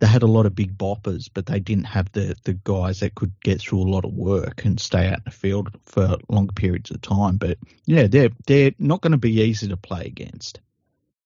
they 0.00 0.06
had 0.06 0.22
a 0.22 0.26
lot 0.26 0.46
of 0.46 0.54
big 0.54 0.78
boppers, 0.78 1.28
but 1.32 1.46
they 1.46 1.58
didn't 1.58 1.84
have 1.84 2.10
the, 2.12 2.36
the 2.44 2.52
guys 2.52 3.00
that 3.00 3.14
could 3.14 3.32
get 3.40 3.60
through 3.60 3.80
a 3.80 3.90
lot 3.90 4.04
of 4.04 4.12
work 4.12 4.64
and 4.64 4.78
stay 4.78 5.08
out 5.08 5.18
in 5.18 5.22
the 5.24 5.30
field 5.30 5.70
for 5.86 6.18
long 6.28 6.48
periods 6.48 6.90
of 6.90 7.02
time. 7.02 7.36
But 7.36 7.58
yeah, 7.84 8.06
they're 8.06 8.30
they're 8.46 8.72
not 8.78 9.00
going 9.00 9.12
to 9.12 9.18
be 9.18 9.40
easy 9.40 9.68
to 9.68 9.76
play 9.76 10.04
against. 10.06 10.60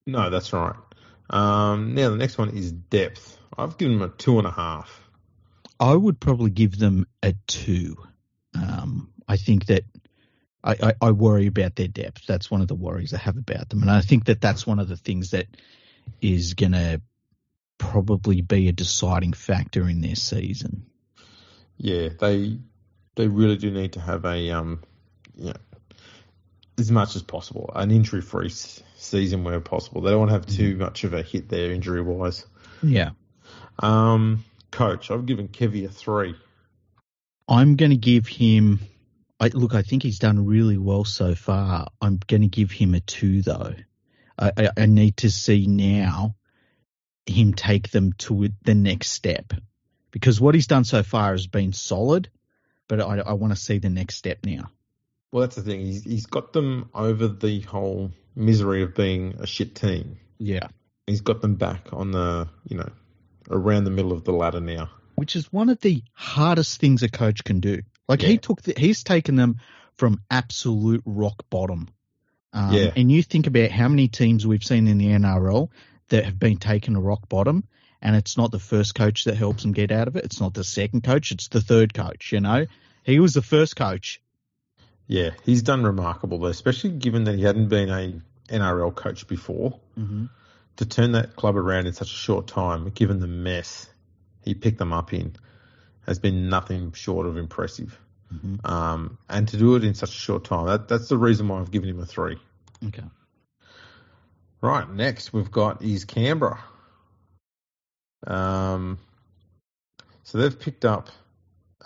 No, 0.07 0.31
that's 0.31 0.53
right. 0.53 0.77
Um, 1.29 1.95
now 1.95 2.11
the 2.11 2.17
next 2.17 2.39
one 2.39 2.51
is 2.51 2.73
depth. 2.73 3.39
I've 3.57 3.77
given 3.77 3.99
them 3.99 4.11
a 4.11 4.13
two 4.13 4.39
and 4.39 4.47
a 4.47 4.51
half. 4.51 5.01
I 5.79 5.95
would 5.95 6.21
probably 6.21 6.51
give 6.51 6.79
them 6.79 7.07
a 7.23 7.35
two. 7.47 7.97
Um, 8.55 9.13
I 9.29 9.37
think 9.37 9.67
that 9.67 9.85
I, 10.65 10.73
I, 10.73 10.95
I, 11.01 11.11
worry 11.11 11.47
about 11.47 11.75
their 11.75 11.89
depth. 11.89 12.27
That's 12.27 12.51
one 12.51 12.61
of 12.61 12.69
the 12.69 12.75
worries 12.75 13.13
I 13.13 13.19
have 13.19 13.37
about 13.37 13.69
them, 13.69 13.83
and 13.83 13.91
I 13.91 14.01
think 14.01 14.27
that 14.27 14.41
that's 14.41 14.67
one 14.67 14.79
of 14.79 14.89
the 14.89 14.97
things 14.97 15.31
that 15.31 15.47
is 16.21 16.55
going 16.55 16.73
to 16.73 17.01
probably 17.79 18.41
be 18.43 18.69
a 18.69 18.73
deciding 18.73 19.33
factor 19.33 19.89
in 19.89 20.01
their 20.01 20.15
season. 20.15 20.87
Yeah, 21.79 22.11
they 22.19 22.59
they 23.17 23.27
really 23.27 23.57
do 23.57 23.71
need 23.71 23.95
to 23.95 24.01
have 24.01 24.25
a 24.25 24.51
um, 24.51 24.83
yeah, 25.35 25.55
as 26.79 26.91
much 26.91 27.17
as 27.17 27.23
possible, 27.23 27.71
an 27.75 27.91
injury 27.91 28.21
free 28.21 28.51
season 28.51 29.45
where 29.45 29.61
possible. 29.61 30.01
They 30.01 30.11
don't 30.11 30.21
want 30.21 30.31
to 30.31 30.35
have 30.35 30.47
too 30.47 30.73
mm-hmm. 30.73 30.83
much 30.83 31.05
of 31.05 31.15
a 31.15 31.23
hit 31.23 31.49
there 31.49 31.73
injury 31.73 32.03
wise. 32.03 32.47
Yeah. 32.83 33.11
Um, 33.79 34.45
coach, 34.71 35.11
I've 35.11 35.27
given 35.27 35.49
Kevy 35.49 35.85
a 35.85 35.89
three. 35.89 36.37
I'm 37.49 37.77
going 37.77 37.91
to 37.91 37.97
give 37.97 38.27
him. 38.27 38.81
I, 39.43 39.49
look, 39.49 39.75
I 39.75 39.83
think 39.83 40.05
he's 40.05 40.21
done 40.21 40.47
really 40.47 40.79
well 40.79 41.05
so 41.05 41.35
far. 41.35 41.89
I'm 42.01 42.21
going 42.29 42.43
to 42.43 42.47
give 42.47 42.71
him 42.71 42.95
a 42.95 43.01
two, 43.01 43.43
though. 43.43 43.75
I, 44.39 44.53
I, 44.57 44.71
I 44.77 44.87
need 44.87 45.17
to 45.19 45.33
see 45.33 45.67
now 45.67 46.37
him 47.27 47.53
take 47.53 47.91
them 47.91 48.13
to 48.19 48.51
the 48.63 48.77
next 48.77 49.11
step 49.11 49.53
because 50.13 50.41
what 50.41 50.55
he's 50.55 50.69
done 50.69 50.85
so 50.85 51.03
far 51.03 51.33
has 51.33 51.49
been 51.49 51.73
solid, 51.73 52.31
but 52.87 53.01
I, 53.01 53.19
I 53.19 53.33
want 53.33 53.53
to 53.53 53.61
see 53.61 53.79
the 53.79 53.91
next 53.91 54.15
step 54.15 54.39
now. 54.45 54.71
Well, 55.33 55.41
that's 55.41 55.57
the 55.57 55.63
thing. 55.63 55.81
He's 55.81 56.05
he's 56.05 56.27
got 56.27 56.53
them 56.53 56.91
over 56.95 57.27
the 57.27 57.63
whole 57.63 58.13
misery 58.37 58.83
of 58.83 58.95
being 58.95 59.35
a 59.41 59.47
shit 59.47 59.75
team. 59.75 60.19
Yeah, 60.39 60.69
he's 61.09 61.23
got 61.23 61.41
them 61.41 61.57
back 61.57 61.93
on 61.93 62.13
the 62.13 62.49
you 62.69 62.77
know 62.77 62.91
around 63.51 63.85
the 63.85 63.91
middle 63.91 64.13
of 64.13 64.23
the 64.23 64.33
ladder 64.33 64.61
now, 64.61 64.91
which 65.17 65.35
is 65.35 65.53
one 65.53 65.69
of 65.69 65.81
the 65.81 66.05
hardest 66.13 66.79
things 66.79 67.03
a 67.03 67.09
coach 67.09 67.43
can 67.43 67.59
do. 67.59 67.83
Like 68.13 68.21
yeah. 68.21 68.29
he 68.29 68.37
took, 68.37 68.61
the, 68.61 68.75
he's 68.77 69.05
taken 69.05 69.37
them 69.37 69.57
from 69.95 70.21
absolute 70.31 71.03
rock 71.07 71.47
bottom. 71.49 71.89
Um, 72.53 72.75
yeah. 72.75 72.91
And 72.95 73.11
you 73.11 73.23
think 73.23 73.47
about 73.47 73.71
how 73.71 73.89
many 73.89 74.09
teams 74.09 74.47
we've 74.47 74.63
seen 74.63 74.87
in 74.87 74.99
the 74.99 75.07
NRL 75.07 75.71
that 76.11 76.27
have 76.27 76.39
been 76.39 76.59
taken 76.59 76.93
to 76.93 77.01
rock 77.01 77.27
bottom, 77.31 77.67
and 78.03 78.15
it's 78.15 78.37
not 78.37 78.51
the 78.51 78.59
first 78.59 78.95
coach 78.95 79.25
that 79.25 79.37
helps 79.37 79.63
them 79.63 79.73
get 79.73 79.91
out 79.91 80.09
of 80.09 80.17
it. 80.17 80.27
It's 80.27 80.43
not 80.43 80.53
the 80.53 80.63
second 80.63 81.05
coach. 81.05 81.33
It's 81.33 81.49
the 81.49 81.63
third 81.63 81.95
coach. 81.95 82.33
You 82.33 82.41
know, 82.41 82.67
he 83.03 83.19
was 83.19 83.33
the 83.33 83.41
first 83.41 83.77
coach. 83.77 84.21
Yeah, 85.07 85.31
he's 85.45 85.63
done 85.63 85.83
remarkable, 85.83 86.45
especially 86.45 86.91
given 86.91 87.25
that 87.25 87.37
he 87.37 87.45
hadn't 87.45 87.69
been 87.69 87.89
a 87.89 88.21
NRL 88.53 88.95
coach 88.95 89.27
before. 89.27 89.81
Mm-hmm. 89.99 90.27
To 90.77 90.85
turn 90.85 91.13
that 91.13 91.35
club 91.35 91.57
around 91.57 91.87
in 91.87 91.95
such 91.95 92.13
a 92.13 92.17
short 92.17 92.47
time, 92.47 92.91
given 92.91 93.21
the 93.21 93.27
mess 93.27 93.89
he 94.45 94.53
picked 94.53 94.79
them 94.79 94.93
up 94.93 95.15
in, 95.15 95.35
has 96.07 96.19
been 96.19 96.49
nothing 96.49 96.93
short 96.93 97.27
of 97.27 97.37
impressive. 97.37 97.99
Mm-hmm. 98.33 98.67
Um, 98.67 99.19
and 99.29 99.49
to 99.49 99.57
do 99.57 99.77
it 99.77 99.85
in 99.85 99.95
such 99.95 100.11
a 100.11 100.19
short 100.19 100.45
time, 100.45 100.67
that, 100.67 100.89
that's 100.89 101.09
the 101.09 101.19
reason 101.19 101.49
why 101.49 101.61
I've 101.61 101.71
given 101.71 101.89
him 101.89 102.01
a 102.01 102.07
three. 102.07 102.39
Okay. 102.87 103.05
Right, 104.61 104.89
next 104.89 105.33
we've 105.33 105.51
got 105.51 105.83
is 105.83 106.05
Canberra. 106.05 106.63
Um, 108.27 108.99
so 110.23 110.39
they've 110.39 110.59
picked 110.59 110.85
up 110.85 111.11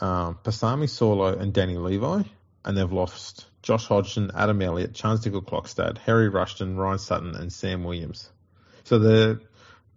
um, 0.00 0.38
Pasami 0.44 0.84
Saulo 0.84 1.40
and 1.40 1.52
Danny 1.52 1.78
Levi, 1.78 2.22
and 2.64 2.76
they've 2.76 2.92
lost 2.92 3.46
Josh 3.62 3.86
Hodgson, 3.86 4.30
Adam 4.34 4.60
Elliott, 4.60 4.92
Charnze 4.92 5.24
Nicoll-Klokstad, 5.24 5.98
Harry 5.98 6.28
Rushton, 6.28 6.76
Ryan 6.76 6.98
Sutton, 6.98 7.34
and 7.34 7.52
Sam 7.52 7.82
Williams. 7.82 8.30
So 8.84 8.98
the 8.98 9.40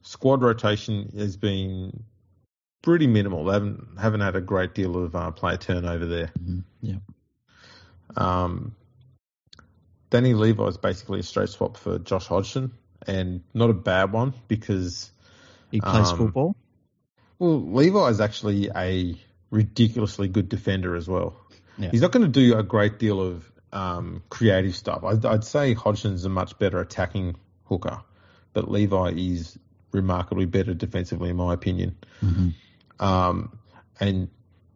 squad 0.02 0.42
rotation 0.42 1.12
has 1.18 1.38
been 1.38 2.04
pretty 2.81 3.07
minimal. 3.07 3.45
They 3.45 3.53
haven't 3.53 3.88
haven't 4.00 4.21
had 4.21 4.36
a 4.36 4.41
great 4.41 4.74
deal 4.74 5.03
of 5.03 5.15
uh, 5.15 5.31
player 5.31 5.57
turnover 5.57 6.05
there. 6.05 6.31
Mm-hmm. 6.39 6.59
Yeah. 6.81 6.95
Um, 8.15 8.75
Danny 10.09 10.33
Levi 10.33 10.63
is 10.65 10.77
basically 10.77 11.19
a 11.19 11.24
straight 11.24 11.50
swap 11.50 11.77
for 11.77 12.00
Josh 12.00 12.25
Hodgson, 12.27 12.71
and 13.05 13.43
not 13.53 13.69
a 13.69 13.74
bad 13.74 14.12
one 14.12 14.33
because 14.48 15.12
he 15.71 15.79
plays 15.81 16.09
um, 16.09 16.17
football. 16.17 16.55
Well, 17.38 17.62
Levi 17.62 18.07
is 18.09 18.19
actually 18.19 18.69
a 18.75 19.15
ridiculously 19.51 20.27
good 20.27 20.50
defender 20.50 20.95
as 20.95 21.07
well. 21.07 21.36
Yeah. 21.77 21.91
He's 21.91 22.01
not 22.01 22.12
going 22.12 22.25
to 22.25 22.27
do 22.27 22.57
a 22.57 22.63
great 22.63 23.00
deal 23.00 23.21
of 23.21 23.50
um, 23.71 24.24
creative 24.29 24.75
stuff. 24.75 25.03
I'd, 25.03 25.25
I'd 25.25 25.43
say 25.43 25.74
Hodgson's 25.74 26.25
a 26.25 26.29
much 26.29 26.57
better 26.59 26.79
attacking 26.79 27.36
hooker, 27.65 28.01
but 28.53 28.69
Levi 28.69 29.12
is 29.12 29.57
remarkably 29.91 30.45
better 30.45 30.74
defensively, 30.74 31.29
in 31.29 31.38
my 31.38 31.53
opinion. 31.53 31.95
Mm-hmm. 32.24 32.50
Um, 33.00 33.58
and 34.00 34.29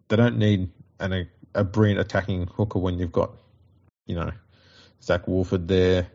they 0.08 0.16
don't 0.16 0.38
need 0.38 0.70
an, 1.00 1.14
a, 1.14 1.28
a 1.54 1.64
brilliant 1.64 2.00
attacking 2.00 2.48
hooker 2.48 2.80
when 2.80 3.00
you've 3.00 3.12
got, 3.12 3.32
you 4.06 4.16
know, 4.16 4.32
Zac 5.02 5.28
Woolford 5.28 5.68
there. 5.68 6.08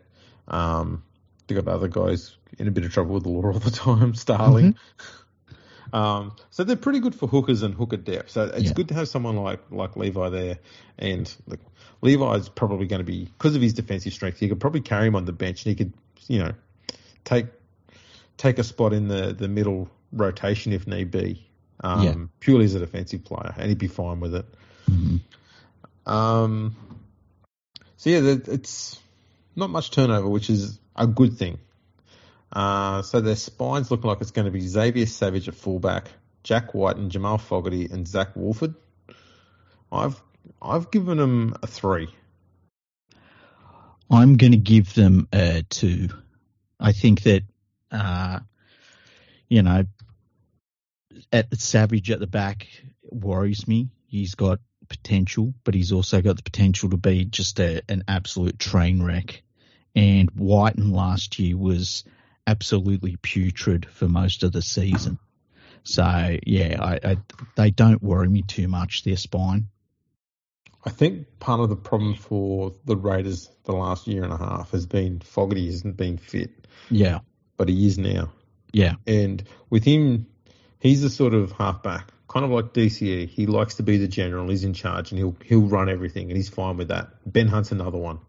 Um, 0.47 1.03
they've 1.47 1.63
got 1.63 1.71
other 1.71 1.87
guys 1.87 2.35
in 2.57 2.67
a 2.67 2.71
bit 2.71 2.85
of 2.85 2.91
trouble 2.91 3.13
with 3.13 3.23
the 3.23 3.29
law 3.29 3.51
all 3.51 3.59
the 3.59 3.71
time, 3.71 4.15
Starling. 4.15 4.73
Mm-hmm. 4.73 5.15
Um, 5.91 6.35
so 6.51 6.63
they're 6.63 6.75
pretty 6.75 6.99
good 6.99 7.15
for 7.15 7.27
hookers 7.27 7.63
and 7.63 7.73
hooker 7.73 7.97
depth. 7.97 8.31
So 8.31 8.43
it's 8.45 8.65
yeah. 8.65 8.73
good 8.73 8.89
to 8.89 8.93
have 8.93 9.07
someone 9.07 9.37
like 9.37 9.59
like 9.71 9.95
Levi 9.95 10.29
there. 10.29 10.59
And 10.97 11.33
like, 11.47 11.59
Levi's 12.01 12.49
probably 12.49 12.85
going 12.85 12.99
to 12.99 13.05
be 13.05 13.25
because 13.25 13.55
of 13.55 13.61
his 13.61 13.73
defensive 13.73 14.13
strength. 14.13 14.41
You 14.41 14.49
could 14.49 14.59
probably 14.59 14.81
carry 14.81 15.07
him 15.07 15.15
on 15.15 15.25
the 15.25 15.33
bench, 15.33 15.65
and 15.65 15.75
he 15.75 15.83
could, 15.83 15.93
you 16.27 16.39
know, 16.39 16.51
take 17.23 17.47
take 18.37 18.59
a 18.59 18.63
spot 18.63 18.93
in 18.93 19.07
the 19.07 19.33
the 19.33 19.47
middle 19.47 19.89
rotation 20.11 20.73
if 20.73 20.87
need 20.87 21.11
be. 21.11 21.48
Um, 21.81 22.03
yeah. 22.03 22.15
purely 22.39 22.65
as 22.65 22.75
a 22.75 22.79
defensive 22.79 23.23
player, 23.23 23.53
and 23.57 23.69
he'd 23.69 23.77
be 23.77 23.87
fine 23.87 24.19
with 24.19 24.35
it. 24.35 24.45
Mm-hmm. 24.89 26.11
Um, 26.11 26.75
so 27.97 28.09
yeah, 28.09 28.35
it's 28.47 28.99
not 29.55 29.69
much 29.69 29.91
turnover, 29.91 30.27
which 30.27 30.49
is 30.49 30.79
a 30.95 31.07
good 31.07 31.37
thing. 31.37 31.59
Uh, 32.51 33.01
so 33.03 33.21
their 33.21 33.35
spines 33.35 33.91
look 33.91 34.03
like 34.03 34.21
it's 34.21 34.31
going 34.31 34.45
to 34.45 34.51
be 34.51 34.61
Xavier 34.61 35.05
Savage 35.05 35.47
at 35.47 35.55
fullback, 35.55 36.09
Jack 36.43 36.73
Wighton 36.73 37.03
and 37.03 37.11
Jamal 37.11 37.37
Fogarty 37.37 37.85
and 37.85 38.07
Zac 38.07 38.35
Woolford. 38.35 38.73
I've 39.91 40.21
I've 40.61 40.91
given 40.91 41.17
them 41.17 41.55
a 41.61 41.67
three. 41.67 42.09
I'm 44.09 44.37
going 44.37 44.53
to 44.53 44.57
give 44.57 44.93
them 44.95 45.27
a 45.31 45.63
two. 45.69 46.09
I 46.79 46.93
think 46.93 47.23
that, 47.23 47.43
uh, 47.91 48.39
you 49.47 49.61
know, 49.61 49.83
at 51.31 51.49
the 51.49 51.57
Savage 51.57 52.11
at 52.11 52.19
the 52.19 52.27
back 52.27 52.67
worries 53.03 53.67
me. 53.67 53.89
He's 54.07 54.35
got 54.35 54.59
potential, 54.87 55.53
but 55.63 55.75
he's 55.75 55.91
also 55.91 56.21
got 56.21 56.35
the 56.35 56.43
potential 56.43 56.89
to 56.89 56.97
be 56.97 57.25
just 57.25 57.59
a, 57.59 57.81
an 57.87 58.03
absolute 58.07 58.59
train 58.59 59.01
wreck. 59.01 59.43
And 59.95 60.29
Wighton 60.31 60.91
last 60.91 61.39
year 61.39 61.57
was 61.57 62.03
absolutely 62.45 63.15
putrid 63.15 63.85
for 63.85 64.07
most 64.07 64.43
of 64.43 64.51
the 64.51 64.61
season. 64.61 65.19
So 65.83 66.37
yeah, 66.45 66.77
I, 66.81 66.99
I, 67.11 67.17
they 67.55 67.71
don't 67.71 68.01
worry 68.01 68.27
me 68.27 68.41
too 68.41 68.67
much. 68.67 69.03
Their 69.03 69.17
spine. 69.17 69.69
I 70.85 70.91
think 70.91 71.39
part 71.39 71.59
of 71.59 71.69
the 71.69 71.75
problem 71.75 72.15
for 72.15 72.73
the 72.85 72.95
Raiders 72.95 73.49
the 73.65 73.73
last 73.73 74.07
year 74.07 74.23
and 74.23 74.31
a 74.31 74.37
half 74.37 74.71
has 74.71 74.85
been 74.85 75.19
Fogarty 75.19 75.67
hasn't 75.67 75.97
been 75.97 76.17
fit. 76.17 76.67
Yeah, 76.89 77.19
but 77.57 77.69
he 77.69 77.87
is 77.87 77.97
now. 77.97 78.31
Yeah, 78.71 78.95
and 79.05 79.43
with 79.69 79.83
him, 79.83 80.27
he's 80.79 81.01
the 81.01 81.09
sort 81.09 81.33
of 81.33 81.51
halfback, 81.51 82.11
kind 82.27 82.45
of 82.45 82.51
like 82.51 82.73
DCE. 82.73 83.27
He 83.27 83.45
likes 83.45 83.75
to 83.75 83.83
be 83.83 83.97
the 83.97 84.07
general. 84.07 84.49
He's 84.49 84.63
in 84.63 84.73
charge, 84.73 85.11
and 85.11 85.19
he'll 85.19 85.35
he'll 85.43 85.67
run 85.67 85.89
everything, 85.89 86.29
and 86.29 86.37
he's 86.37 86.49
fine 86.49 86.77
with 86.77 86.87
that. 86.87 87.09
Ben 87.25 87.47
Hunt's 87.47 87.71
another 87.71 87.97
one. 87.97 88.19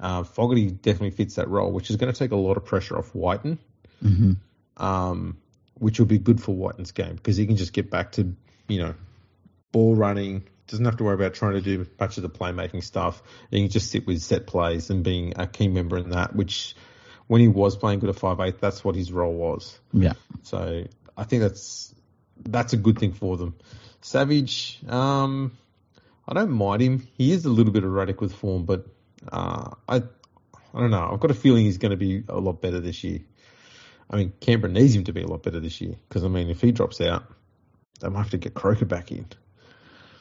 Uh, 0.00 0.22
Fogarty 0.22 0.70
definitely 0.70 1.10
fits 1.10 1.34
that 1.34 1.48
role, 1.48 1.72
which 1.72 1.90
is 1.90 1.96
going 1.96 2.12
to 2.12 2.18
take 2.18 2.30
a 2.30 2.36
lot 2.36 2.56
of 2.56 2.64
pressure 2.64 2.96
off 2.96 3.14
Wighton, 3.14 3.58
mm-hmm. 4.02 4.32
um, 4.82 5.38
which 5.74 5.98
will 5.98 6.06
be 6.06 6.18
good 6.18 6.40
for 6.40 6.54
Wighton's 6.54 6.92
game 6.92 7.16
because 7.16 7.36
he 7.36 7.46
can 7.46 7.56
just 7.56 7.72
get 7.72 7.90
back 7.90 8.12
to, 8.12 8.34
you 8.68 8.78
know, 8.78 8.94
ball 9.72 9.96
running. 9.96 10.44
Doesn't 10.68 10.84
have 10.84 10.98
to 10.98 11.04
worry 11.04 11.14
about 11.14 11.34
trying 11.34 11.54
to 11.54 11.60
do 11.62 11.86
much 11.98 12.18
of 12.18 12.22
the 12.22 12.28
playmaking 12.28 12.84
stuff. 12.84 13.22
He 13.50 13.60
can 13.60 13.70
just 13.70 13.90
sit 13.90 14.06
with 14.06 14.20
set 14.20 14.46
plays 14.46 14.90
and 14.90 15.02
being 15.02 15.32
a 15.36 15.46
key 15.46 15.66
member 15.66 15.96
in 15.96 16.10
that, 16.10 16.36
which 16.36 16.76
when 17.26 17.40
he 17.40 17.48
was 17.48 17.76
playing 17.76 18.00
good 18.00 18.10
at 18.10 18.16
five 18.16 18.38
eight, 18.40 18.60
that's 18.60 18.84
what 18.84 18.94
his 18.94 19.10
role 19.10 19.34
was. 19.34 19.78
Yeah. 19.92 20.12
So 20.42 20.84
I 21.18 21.24
think 21.24 21.42
that's 21.42 21.92
that's 22.38 22.72
a 22.72 22.76
good 22.76 22.98
thing 22.98 23.12
for 23.12 23.36
them. 23.36 23.56
Savage, 24.00 24.78
um, 24.88 25.58
I 26.26 26.34
don't 26.34 26.50
mind 26.50 26.80
him. 26.80 27.08
He 27.14 27.32
is 27.32 27.44
a 27.44 27.50
little 27.50 27.72
bit 27.72 27.82
erratic 27.82 28.20
with 28.20 28.32
form, 28.32 28.64
but 28.64 28.86
uh, 29.30 29.72
I 29.88 29.96
I 29.96 30.80
don't 30.80 30.92
know. 30.92 31.10
I've 31.12 31.20
got 31.20 31.32
a 31.32 31.34
feeling 31.34 31.64
he's 31.64 31.78
going 31.78 31.90
to 31.90 31.96
be 31.96 32.22
a 32.28 32.38
lot 32.38 32.62
better 32.62 32.78
this 32.78 33.02
year. 33.02 33.20
I 34.08 34.16
mean, 34.16 34.32
Canberra 34.40 34.72
needs 34.72 34.94
him 34.94 35.04
to 35.04 35.12
be 35.12 35.22
a 35.22 35.26
lot 35.26 35.42
better 35.42 35.60
this 35.60 35.80
year 35.80 35.96
because 36.08 36.24
I 36.24 36.28
mean, 36.28 36.48
if 36.48 36.60
he 36.60 36.70
drops 36.70 37.00
out, 37.00 37.24
they 38.00 38.08
might 38.08 38.20
have 38.20 38.30
to 38.30 38.38
get 38.38 38.54
Croker 38.54 38.86
back 38.86 39.10
in. 39.10 39.26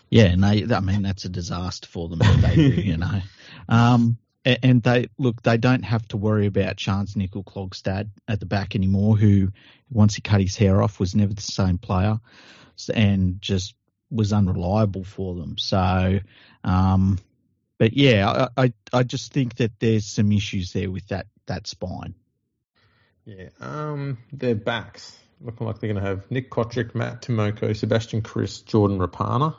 Yeah, 0.10 0.36
they, 0.36 0.66
I 0.74 0.80
mean, 0.80 1.04
that's 1.04 1.26
a 1.26 1.30
disaster 1.30 1.88
for 1.88 2.10
them. 2.10 2.22
You 2.56 2.98
know. 2.98 3.22
Um, 3.70 4.18
and 4.64 4.82
they 4.84 5.08
look, 5.18 5.42
they 5.42 5.58
don't 5.58 5.84
have 5.84 6.08
to 6.10 6.18
worry 6.18 6.46
about 6.46 6.78
Charnze 6.78 7.16
Nicoll-Klokstad 7.16 8.10
at 8.28 8.40
the 8.40 8.46
back 8.46 8.76
anymore, 8.76 9.18
who 9.18 9.52
once 9.90 10.16
he 10.16 10.22
cut 10.22 10.42
his 10.42 10.56
hair 10.56 10.82
off 10.82 11.00
was 11.00 11.16
never 11.16 11.34
the 11.34 11.42
same 11.42 11.78
player. 11.78 12.20
and 12.94 13.42
just 13.42 13.76
was 14.10 14.32
unreliable 14.34 15.04
for 15.04 15.36
them. 15.36 15.58
So, 15.58 16.20
um, 16.64 17.20
but 17.78 17.94
yeah, 17.94 18.48
I, 18.58 18.64
I, 18.64 18.74
I 18.94 19.04
just 19.04 19.34
think 19.34 19.56
that 19.56 19.80
there's 19.80 20.06
some 20.06 20.32
issues 20.32 20.74
there 20.74 20.90
with 20.90 21.08
that 21.10 21.28
that 21.48 21.68
spine. 21.68 22.16
Yeah, 23.26 23.50
um, 23.60 24.18
their 24.32 24.56
backs 24.56 25.18
looking 25.42 25.68
like 25.68 25.80
they're 25.80 25.92
going 25.92 26.02
to 26.02 26.10
have 26.10 26.32
Nick 26.32 26.50
Cotric, 26.50 26.96
Matt 26.96 27.22
Timoko, 27.22 27.76
Sebastian 27.76 28.22
Kris, 28.22 28.62
Jordan 28.62 29.00
Rapana. 29.00 29.56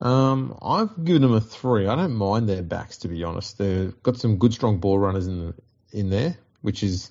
Um, 0.00 0.58
I've 0.62 1.04
given 1.04 1.22
them 1.22 1.34
a 1.34 1.40
three. 1.40 1.86
I 1.86 1.94
don't 1.94 2.14
mind 2.14 2.48
their 2.48 2.62
backs 2.62 2.98
to 2.98 3.08
be 3.08 3.22
honest. 3.22 3.58
They've 3.58 4.02
got 4.02 4.16
some 4.16 4.38
good 4.38 4.54
strong 4.54 4.78
ball 4.78 4.98
runners 4.98 5.26
in 5.26 5.46
the, 5.46 5.54
in 5.92 6.10
there, 6.10 6.36
which 6.62 6.82
is 6.82 7.10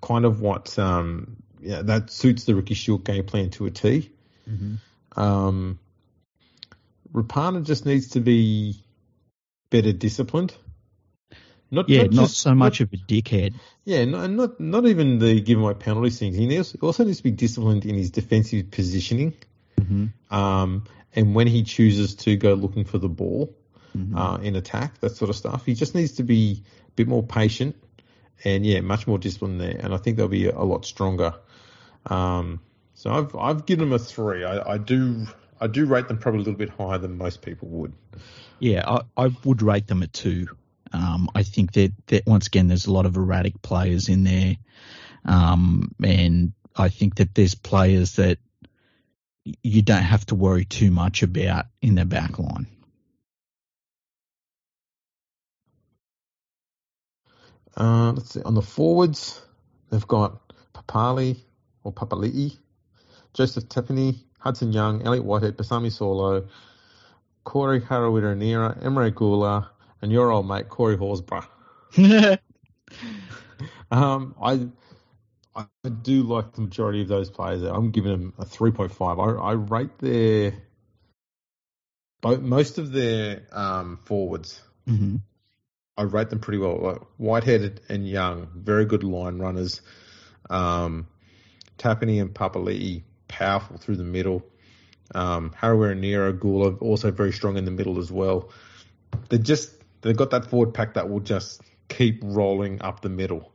kind 0.00 0.24
of 0.24 0.40
what 0.40 0.78
um 0.78 1.36
yeah 1.60 1.82
that 1.82 2.10
suits 2.10 2.44
the 2.44 2.54
Ricky 2.54 2.74
Stuart 2.74 3.04
game 3.04 3.24
plan 3.24 3.50
to 3.50 3.66
a 3.66 3.70
T. 3.70 4.10
Mm-hmm. 4.48 5.20
Um, 5.20 5.78
Rapana 7.12 7.64
just 7.64 7.84
needs 7.84 8.10
to 8.10 8.20
be 8.20 8.76
better 9.70 9.92
disciplined. 9.92 10.54
Not, 11.72 11.88
yeah, 11.88 12.02
not, 12.02 12.12
not 12.12 12.22
just, 12.22 12.40
so 12.40 12.54
much 12.54 12.80
not, 12.80 12.86
of 12.86 12.92
a 12.94 12.96
dickhead. 12.96 13.54
Yeah, 13.84 14.04
no, 14.04 14.26
not 14.26 14.58
not 14.58 14.86
even 14.86 15.18
the 15.18 15.40
giving 15.40 15.62
away 15.62 15.74
penalties 15.74 16.18
things. 16.18 16.36
He 16.36 16.58
also 16.80 17.04
needs 17.04 17.18
to 17.18 17.22
be 17.24 17.30
disciplined 17.30 17.86
in 17.86 17.94
his 17.94 18.10
defensive 18.10 18.70
positioning. 18.70 19.34
Mm-hmm. 19.80 20.34
Um, 20.34 20.84
and 21.14 21.34
when 21.34 21.46
he 21.46 21.62
chooses 21.62 22.14
to 22.16 22.36
go 22.36 22.54
looking 22.54 22.84
for 22.84 22.98
the 22.98 23.08
ball 23.08 23.54
mm-hmm. 23.96 24.16
uh, 24.16 24.36
in 24.38 24.56
attack, 24.56 24.98
that 25.00 25.16
sort 25.16 25.30
of 25.30 25.36
stuff, 25.36 25.64
he 25.66 25.74
just 25.74 25.94
needs 25.94 26.12
to 26.12 26.22
be 26.22 26.62
a 26.88 26.90
bit 26.92 27.08
more 27.08 27.22
patient 27.22 27.76
and 28.44 28.64
yeah, 28.64 28.80
much 28.80 29.06
more 29.06 29.18
discipline 29.18 29.58
there. 29.58 29.76
And 29.78 29.92
I 29.92 29.96
think 29.96 30.16
they'll 30.16 30.28
be 30.28 30.48
a, 30.48 30.62
lot 30.62 30.84
stronger. 30.84 31.34
Um, 32.06 32.60
so 32.94 33.10
I've 33.10 33.36
I've 33.36 33.66
given 33.66 33.88
them 33.88 33.94
a 33.94 33.98
three. 33.98 34.44
I, 34.44 34.74
I, 34.74 34.78
do 34.78 35.26
I 35.60 35.66
do 35.66 35.86
rate 35.86 36.08
them 36.08 36.18
probably 36.18 36.40
a 36.40 36.44
little 36.44 36.58
bit 36.58 36.70
higher 36.70 36.98
than 36.98 37.18
most 37.18 37.42
people 37.42 37.68
would. 37.68 37.92
Yeah, 38.58 38.84
I, 38.86 39.24
I 39.24 39.30
would 39.44 39.62
rate 39.62 39.86
them 39.86 40.02
a 40.02 40.06
two. 40.06 40.48
Um, 40.92 41.30
I 41.34 41.42
think 41.44 41.72
that, 41.72 41.92
that 42.08 42.26
once 42.26 42.48
again 42.48 42.66
there's 42.66 42.86
a 42.86 42.92
lot 42.92 43.06
of 43.06 43.16
erratic 43.16 43.62
players 43.62 44.08
in 44.08 44.24
there, 44.24 44.56
um, 45.24 45.94
and 46.02 46.52
I 46.76 46.88
think 46.88 47.16
that 47.16 47.34
there's 47.34 47.54
players 47.54 48.16
that 48.16 48.38
you 49.62 49.82
don't 49.82 50.02
have 50.02 50.26
to 50.26 50.34
worry 50.34 50.64
too 50.64 50.90
much 50.90 51.22
about 51.22 51.66
in 51.80 51.94
their 51.94 52.04
back 52.04 52.38
line. 52.38 52.66
Uh, 57.76 58.12
let's 58.12 58.30
see. 58.34 58.42
On 58.42 58.54
the 58.54 58.62
forwards, 58.62 59.40
they've 59.90 60.06
got 60.06 60.40
Papali 60.74 61.38
or 61.84 61.92
Papali'i, 61.92 62.56
Joseph 63.32 63.68
Tapine, 63.68 64.18
Hudson 64.38 64.72
Young, 64.72 65.02
Elliot 65.02 65.24
Whitehead, 65.24 65.56
Pasami 65.56 65.86
Saulo, 65.86 66.48
Corey 67.44 67.80
Harawira-Naera, 67.80 68.82
Emre 68.82 69.12
Guler, 69.12 69.68
and 70.02 70.12
your 70.12 70.30
old 70.30 70.48
mate 70.48 70.68
Corey 70.68 70.96
Horsburgh. 70.96 71.46
um, 73.90 74.34
I 74.42 74.68
I 75.54 75.66
do 75.88 76.22
like 76.22 76.52
the 76.52 76.62
majority 76.62 77.02
of 77.02 77.08
those 77.08 77.30
players. 77.30 77.62
I'm 77.62 77.90
giving 77.90 78.12
them 78.12 78.34
a 78.38 78.44
3.5. 78.44 79.38
I, 79.40 79.50
I 79.50 79.52
rate 79.52 79.98
their 79.98 80.54
most 82.22 82.78
of 82.78 82.92
their 82.92 83.42
um, 83.50 83.98
forwards. 84.04 84.60
Mm-hmm. 84.86 85.16
I 85.96 86.02
rate 86.02 86.30
them 86.30 86.40
pretty 86.40 86.58
well. 86.58 86.78
Like 86.78 87.02
Whitehead 87.16 87.80
and 87.88 88.08
Young, 88.08 88.48
very 88.54 88.84
good 88.84 89.02
line 89.02 89.38
runners. 89.38 89.80
Um, 90.48 91.06
Tapine 91.78 92.20
and 92.20 92.32
Papali'i, 92.32 93.02
powerful 93.26 93.78
through 93.78 93.96
the 93.96 94.04
middle. 94.04 94.44
Um, 95.14 95.50
Harawira-Naera, 95.50 96.34
Guler, 96.34 96.80
also 96.80 97.10
very 97.10 97.32
strong 97.32 97.56
in 97.56 97.64
the 97.64 97.70
middle 97.70 97.98
as 97.98 98.12
well. 98.12 98.50
They 99.28 99.38
just 99.38 99.72
they've 100.02 100.16
got 100.16 100.30
that 100.30 100.46
forward 100.46 100.74
pack 100.74 100.94
that 100.94 101.08
will 101.08 101.20
just 101.20 101.62
keep 101.88 102.20
rolling 102.22 102.82
up 102.82 103.00
the 103.00 103.08
middle 103.08 103.50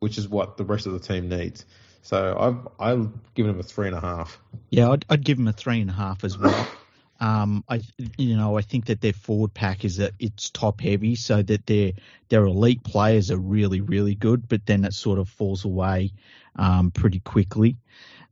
which 0.00 0.18
is 0.18 0.28
what 0.28 0.56
the 0.56 0.64
rest 0.64 0.86
of 0.86 0.92
the 0.92 0.98
team 0.98 1.28
needs. 1.28 1.64
So 2.02 2.36
I've 2.38 2.68
I've 2.78 3.34
given 3.34 3.52
them 3.52 3.60
a 3.60 3.62
three 3.62 3.86
and 3.86 3.96
a 3.96 4.00
half. 4.00 4.38
Yeah, 4.70 4.90
I'd, 4.90 5.04
I'd 5.08 5.24
give 5.24 5.36
them 5.36 5.48
a 5.48 5.52
three 5.52 5.80
and 5.80 5.90
a 5.90 5.94
half 5.94 6.24
as 6.24 6.36
well. 6.36 6.68
Um, 7.22 7.64
I 7.68 7.82
you 8.16 8.34
know 8.34 8.56
I 8.56 8.62
think 8.62 8.86
that 8.86 9.02
their 9.02 9.12
forward 9.12 9.52
pack 9.52 9.84
is 9.84 9.98
that 9.98 10.12
it's 10.18 10.48
top 10.48 10.80
heavy, 10.80 11.16
so 11.16 11.42
that 11.42 11.66
their 11.66 11.92
their 12.30 12.46
elite 12.46 12.82
players 12.82 13.30
are 13.30 13.36
really 13.36 13.82
really 13.82 14.14
good, 14.14 14.48
but 14.48 14.64
then 14.64 14.86
it 14.86 14.94
sort 14.94 15.18
of 15.18 15.28
falls 15.28 15.66
away 15.66 16.14
um, 16.56 16.90
pretty 16.90 17.20
quickly. 17.20 17.76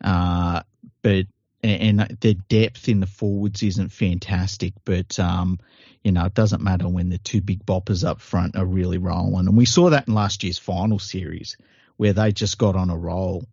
Uh, 0.03 0.63
but 1.03 1.27
and 1.69 2.19
the 2.21 2.35
depth 2.35 2.89
in 2.89 3.01
the 3.01 3.07
forwards 3.07 3.63
isn't 3.63 3.93
fantastic, 3.93 4.75
but 4.85 5.19
um, 5.19 5.59
you 6.03 6.13
know, 6.13 6.25
it 6.25 6.35
doesn't 6.35 6.63
matter 6.63 6.89
when 6.89 7.11
the 7.11 7.19
two 7.19 7.41
big 7.41 7.67
boppers 7.67 8.07
up 8.07 8.21
front 8.21 8.57
are 8.57 8.65
really 8.65 8.99
rolling. 8.99 9.47
And 9.47 9.57
we 9.57 9.65
saw 9.65 9.91
that 9.91 10.09
in 10.09 10.15
last 10.15 10.43
year's 10.43 10.59
final 10.59 10.99
series 10.99 11.57
where 11.97 12.13
they 12.13 12.33
just 12.33 12.59
got 12.59 12.77
on 12.77 12.91
a 12.91 12.97
roll. 12.97 13.45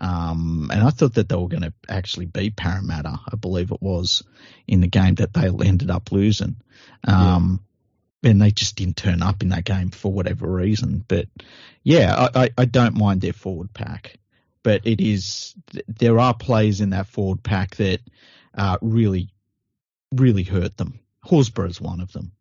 Um, 0.00 0.70
and 0.72 0.82
I 0.82 0.90
thought 0.90 1.14
that 1.14 1.28
they 1.28 1.36
were 1.36 1.48
going 1.48 1.62
to 1.62 1.72
actually 1.88 2.26
beat 2.26 2.56
Parramatta, 2.56 3.20
I 3.32 3.36
believe 3.36 3.70
it 3.70 3.80
was, 3.80 4.22
in 4.66 4.80
the 4.80 4.86
game 4.86 5.14
that 5.16 5.32
they 5.32 5.48
ended 5.48 5.90
up 5.90 6.12
losing. 6.12 6.56
Um, 7.06 7.60
yeah. 8.22 8.30
And 8.30 8.42
they 8.42 8.50
just 8.50 8.76
didn't 8.76 8.96
turn 8.96 9.22
up 9.22 9.42
in 9.42 9.50
that 9.50 9.64
game 9.64 9.90
for 9.90 10.12
whatever 10.12 10.50
reason. 10.50 11.04
But 11.06 11.28
yeah, 11.82 12.28
I, 12.34 12.44
I, 12.44 12.50
I 12.58 12.64
don't 12.64 12.96
mind 12.96 13.20
their 13.20 13.32
forward 13.32 13.72
pack. 13.74 14.18
But 14.64 14.86
it 14.86 15.00
is, 15.00 15.54
there 15.86 16.18
are 16.18 16.34
players 16.34 16.80
in 16.80 16.90
that 16.90 17.06
forward 17.06 17.44
pack 17.44 17.76
that 17.76 18.00
uh, 18.54 18.78
really, 18.82 19.28
really 20.12 20.42
hurt 20.42 20.76
them. 20.76 20.98
Horsburgh 21.24 21.70
is 21.70 21.80
one 21.80 22.00
of 22.00 22.12
them. 22.12 22.32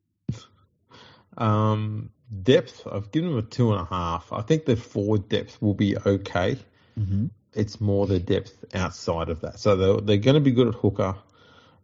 Um, 1.38 2.09
depth, 2.41 2.88
I've 2.91 3.12
given 3.12 3.29
them 3.29 3.39
a 3.39 3.41
two 3.43 3.71
and 3.71 3.81
a 3.81 3.86
half. 3.86 4.33
I 4.33 4.41
think 4.41 4.65
the 4.65 4.75
forward 4.75 5.29
depth 5.29 5.62
will 5.62 5.73
be 5.73 5.97
okay. 5.97 6.57
Mm-hmm. 6.99 7.27
It's 7.53 7.79
more 7.79 8.07
the 8.07 8.19
depth 8.19 8.65
outside 8.73 9.29
of 9.29 9.41
that. 9.41 9.59
So 9.59 9.75
they're, 9.75 10.01
they're 10.01 10.17
going 10.17 10.36
to 10.36 10.41
be 10.41 10.51
good 10.51 10.69
at 10.69 10.75
hooker, 10.75 11.15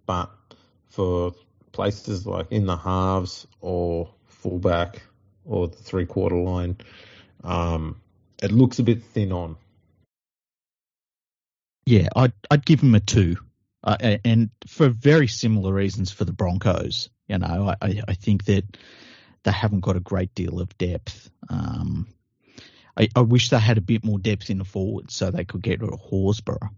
but 0.06 0.32
for 0.88 1.36
places 1.72 2.26
like 2.26 2.52
in 2.52 2.66
the 2.66 2.78
halves 2.78 3.46
or 3.62 4.10
fullback 4.26 5.02
or 5.46 5.68
the 5.68 5.76
three 5.76 6.06
quarter 6.06 6.38
line, 6.38 6.78
um, 7.44 8.00
it 8.42 8.52
looks 8.52 8.80
a 8.80 8.84
bit 8.84 9.04
thin 9.04 9.32
on. 9.32 9.58
Yeah, 11.90 12.10
I'd 12.16 12.34
I'd 12.52 12.68
give 12.68 12.82
them 12.82 12.94
a 12.94 13.00
two 13.00 13.38
uh, 13.84 14.18
and 14.24 14.52
for 14.68 14.90
very 14.90 15.26
similar 15.26 15.74
reasons 15.74 16.12
for 16.12 16.24
the 16.24 16.32
Broncos. 16.32 17.10
You 17.28 17.40
know, 17.40 17.74
I, 17.82 18.04
I 18.08 18.14
think 18.14 18.46
that 18.46 18.78
they 19.42 19.52
haven't 19.52 19.80
got 19.80 19.96
a 19.96 20.00
great 20.00 20.36
deal 20.36 20.60
of 20.60 20.78
depth. 20.78 21.32
Um, 21.50 22.06
I, 22.96 23.10
I, 23.16 23.22
wish 23.22 23.50
they 23.50 23.58
had 23.58 23.80
a 23.80 23.82
bit 23.82 24.06
more 24.06 24.20
depth 24.20 24.52
in 24.52 24.60
the 24.60 24.66
forward 24.66 25.10
so 25.10 25.32
they 25.32 25.46
could 25.46 25.64
get 25.64 25.82
rid 25.82 25.92
of 25.92 26.00
Horsburgh. 26.00 26.70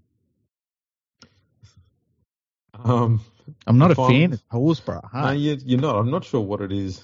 Um, 2.73 3.19
I'm 3.67 3.79
not 3.79 3.91
a 3.91 3.95
fan 3.95 4.31
of 4.31 4.41
Horsburgh. 4.49 5.09
Huh? 5.11 5.25
No, 5.25 5.31
you, 5.31 5.57
you're 5.65 5.81
not. 5.81 5.97
I'm 5.97 6.11
not 6.11 6.23
sure 6.23 6.39
what 6.39 6.61
it 6.61 6.71
is. 6.71 7.03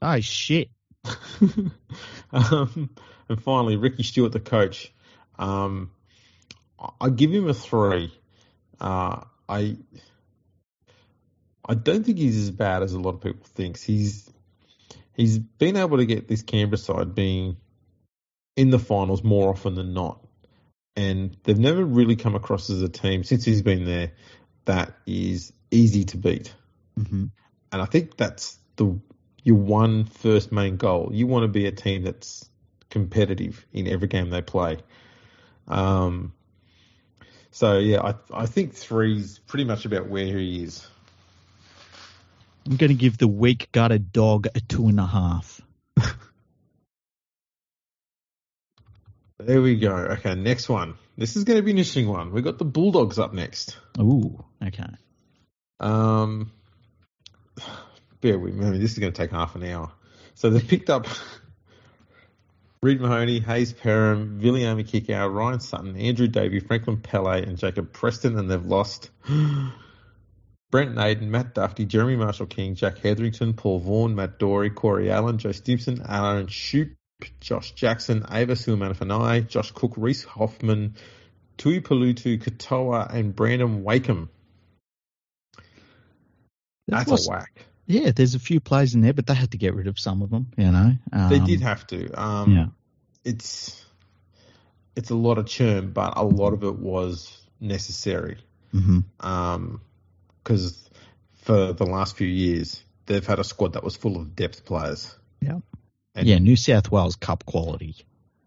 Oh 0.00 0.20
shit. 0.20 0.70
um, 2.32 2.90
and 3.28 3.42
finally, 3.42 3.74
Ricky 3.74 4.04
Stuart, 4.04 4.30
the 4.30 4.38
coach. 4.38 4.92
Um, 5.36 5.90
I 7.00 7.10
give 7.10 7.32
him 7.32 7.48
a 7.48 7.54
three. 7.54 8.12
Uh, 8.80 9.22
I 9.48 9.76
I 11.68 11.74
don't 11.74 12.04
think 12.04 12.18
he's 12.18 12.38
as 12.38 12.50
bad 12.50 12.82
as 12.82 12.94
a 12.94 12.98
lot 12.98 13.14
of 13.14 13.20
people 13.20 13.44
think. 13.44 13.78
He's 13.78 14.28
he's 15.14 15.38
been 15.38 15.76
able 15.76 15.98
to 15.98 16.06
get 16.06 16.28
this 16.28 16.42
Canberra 16.42 16.78
side 16.78 17.14
being 17.14 17.56
in 18.56 18.70
the 18.70 18.78
finals 18.78 19.22
more 19.22 19.50
often 19.50 19.74
than 19.74 19.92
not, 19.92 20.24
and 20.96 21.36
they've 21.44 21.58
never 21.58 21.84
really 21.84 22.16
come 22.16 22.34
across 22.34 22.70
as 22.70 22.82
a 22.82 22.88
team 22.88 23.24
since 23.24 23.44
he's 23.44 23.62
been 23.62 23.84
there 23.84 24.12
that 24.64 24.94
is 25.06 25.52
easy 25.70 26.04
to 26.04 26.16
beat. 26.16 26.54
Mm-hmm. 26.98 27.26
And 27.72 27.82
I 27.82 27.84
think 27.84 28.16
that's 28.16 28.58
the 28.76 28.98
your 29.42 29.56
one 29.56 30.04
first 30.04 30.52
main 30.52 30.76
goal. 30.76 31.10
You 31.12 31.26
want 31.26 31.44
to 31.44 31.48
be 31.48 31.66
a 31.66 31.72
team 31.72 32.02
that's 32.02 32.48
competitive 32.90 33.64
in 33.72 33.86
every 33.86 34.08
game 34.08 34.30
they 34.30 34.42
play. 34.42 34.78
Um, 35.68 36.32
so 37.50 37.78
yeah, 37.78 38.00
I 38.02 38.14
I 38.32 38.46
think 38.46 38.74
three's 38.74 39.38
pretty 39.38 39.64
much 39.64 39.84
about 39.84 40.08
where 40.08 40.26
he 40.26 40.62
is. 40.62 40.86
I'm 42.66 42.76
going 42.76 42.90
to 42.90 42.96
give 42.96 43.18
the 43.18 43.28
weak 43.28 43.68
gutted 43.72 44.12
dog 44.12 44.46
a 44.54 44.60
two 44.60 44.86
and 44.88 45.00
a 45.00 45.06
half. 45.06 45.60
there 49.38 49.62
we 49.62 49.76
go. 49.76 49.92
Okay, 49.92 50.34
next 50.34 50.68
one. 50.68 50.94
This 51.16 51.36
is 51.36 51.44
going 51.44 51.58
to 51.58 51.62
be 51.62 51.70
an 51.72 51.78
interesting 51.78 52.08
one. 52.08 52.32
We've 52.32 52.44
got 52.44 52.58
the 52.58 52.64
Bulldogs 52.64 53.18
up 53.18 53.32
next. 53.32 53.76
Ooh, 53.98 54.44
okay. 54.64 54.86
Um, 55.80 56.52
bear 58.20 58.38
with 58.38 58.54
me. 58.54 58.78
This 58.78 58.92
is 58.92 58.98
going 58.98 59.12
to 59.12 59.20
take 59.20 59.30
half 59.32 59.56
an 59.56 59.64
hour. 59.64 59.90
So 60.34 60.50
they 60.50 60.60
picked 60.60 60.90
up 60.90 61.06
Reed 62.82 62.98
Mahoney, 62.98 63.40
Hayze 63.40 63.74
Perham, 63.74 64.40
Viliami 64.40 64.88
Kikau, 64.88 65.32
Ryan 65.32 65.60
Sutton, 65.60 65.96
Andrew 65.96 66.28
Davey, 66.28 66.60
Franklin 66.60 66.96
Pele, 66.96 67.42
and 67.42 67.58
Jacob 67.58 67.92
Preston, 67.92 68.38
and 68.38 68.50
they've 68.50 68.64
lost 68.64 69.10
Brent 70.70 70.94
Naden, 70.94 71.30
Matt 71.30 71.54
Duffy, 71.54 71.84
Jeremy 71.84 72.16
Marshall 72.16 72.46
King, 72.46 72.76
Jack 72.76 72.98
Hetherington, 72.98 73.52
Paul 73.52 73.80
Vaughan, 73.80 74.14
Matt 74.14 74.38
Doorey, 74.38 74.70
Corey 74.70 75.10
Allan, 75.10 75.36
Joe 75.36 75.52
Stimson, 75.52 76.02
Aaron 76.08 76.46
Schoupp, 76.46 76.94
Josh 77.40 77.72
Jackson, 77.72 78.24
Ava 78.30 78.54
Seumanufagai, 78.54 79.46
Josh 79.46 79.72
Cook, 79.72 79.92
Reese 79.98 80.24
Hoffman, 80.24 80.94
Tui 81.58 81.82
Palutu, 81.82 82.42
Katoa, 82.42 83.12
and 83.12 83.36
Brandon 83.36 83.84
Wakeham. 83.84 84.30
That's 86.88 87.10
was, 87.10 87.28
a 87.28 87.30
whack. 87.30 87.66
Yeah, 87.90 88.12
there's 88.12 88.36
a 88.36 88.38
few 88.38 88.60
players 88.60 88.94
in 88.94 89.00
there, 89.00 89.12
but 89.12 89.26
they 89.26 89.34
had 89.34 89.50
to 89.50 89.58
get 89.58 89.74
rid 89.74 89.88
of 89.88 89.98
some 89.98 90.22
of 90.22 90.30
them. 90.30 90.52
You 90.56 90.70
know, 90.70 90.92
um, 91.12 91.28
they 91.28 91.40
did 91.40 91.60
have 91.60 91.86
to. 91.88 92.10
Um, 92.12 92.56
yeah, 92.56 92.66
it's 93.24 93.84
it's 94.94 95.10
a 95.10 95.16
lot 95.16 95.38
of 95.38 95.46
churn, 95.46 95.90
but 95.90 96.16
a 96.16 96.24
lot 96.24 96.52
of 96.52 96.62
it 96.62 96.78
was 96.78 97.36
necessary. 97.60 98.38
Mm-hmm. 98.72 99.00
Um, 99.26 99.80
because 100.42 100.88
for 101.34 101.72
the 101.72 101.84
last 101.84 102.16
few 102.16 102.28
years 102.28 102.82
they've 103.06 103.26
had 103.26 103.40
a 103.40 103.44
squad 103.44 103.72
that 103.72 103.82
was 103.82 103.96
full 103.96 104.16
of 104.16 104.36
depth 104.36 104.64
players. 104.64 105.16
Yeah, 105.40 105.58
and 106.14 106.28
yeah, 106.28 106.38
New 106.38 106.56
South 106.56 106.92
Wales 106.92 107.16
Cup 107.16 107.44
quality. 107.44 107.96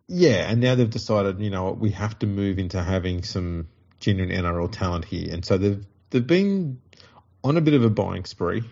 Yeah, 0.08 0.50
and 0.50 0.62
now 0.62 0.76
they've 0.76 0.90
decided, 0.90 1.42
you 1.42 1.50
know, 1.50 1.72
we 1.72 1.92
have 1.92 2.18
to 2.20 2.28
move 2.28 2.60
into 2.60 2.82
having 2.82 3.24
some 3.24 3.68
genuine 4.00 4.34
NRL 4.34 4.72
talent 4.72 5.04
here, 5.04 5.34
and 5.34 5.44
so 5.44 5.58
they've 5.58 5.86
they've 6.12 6.26
been 6.26 6.80
on 7.44 7.58
a 7.58 7.62
bit 7.62 7.74
of 7.74 7.84
a 7.84 7.90
buying 7.90 8.24
spree. 8.24 8.64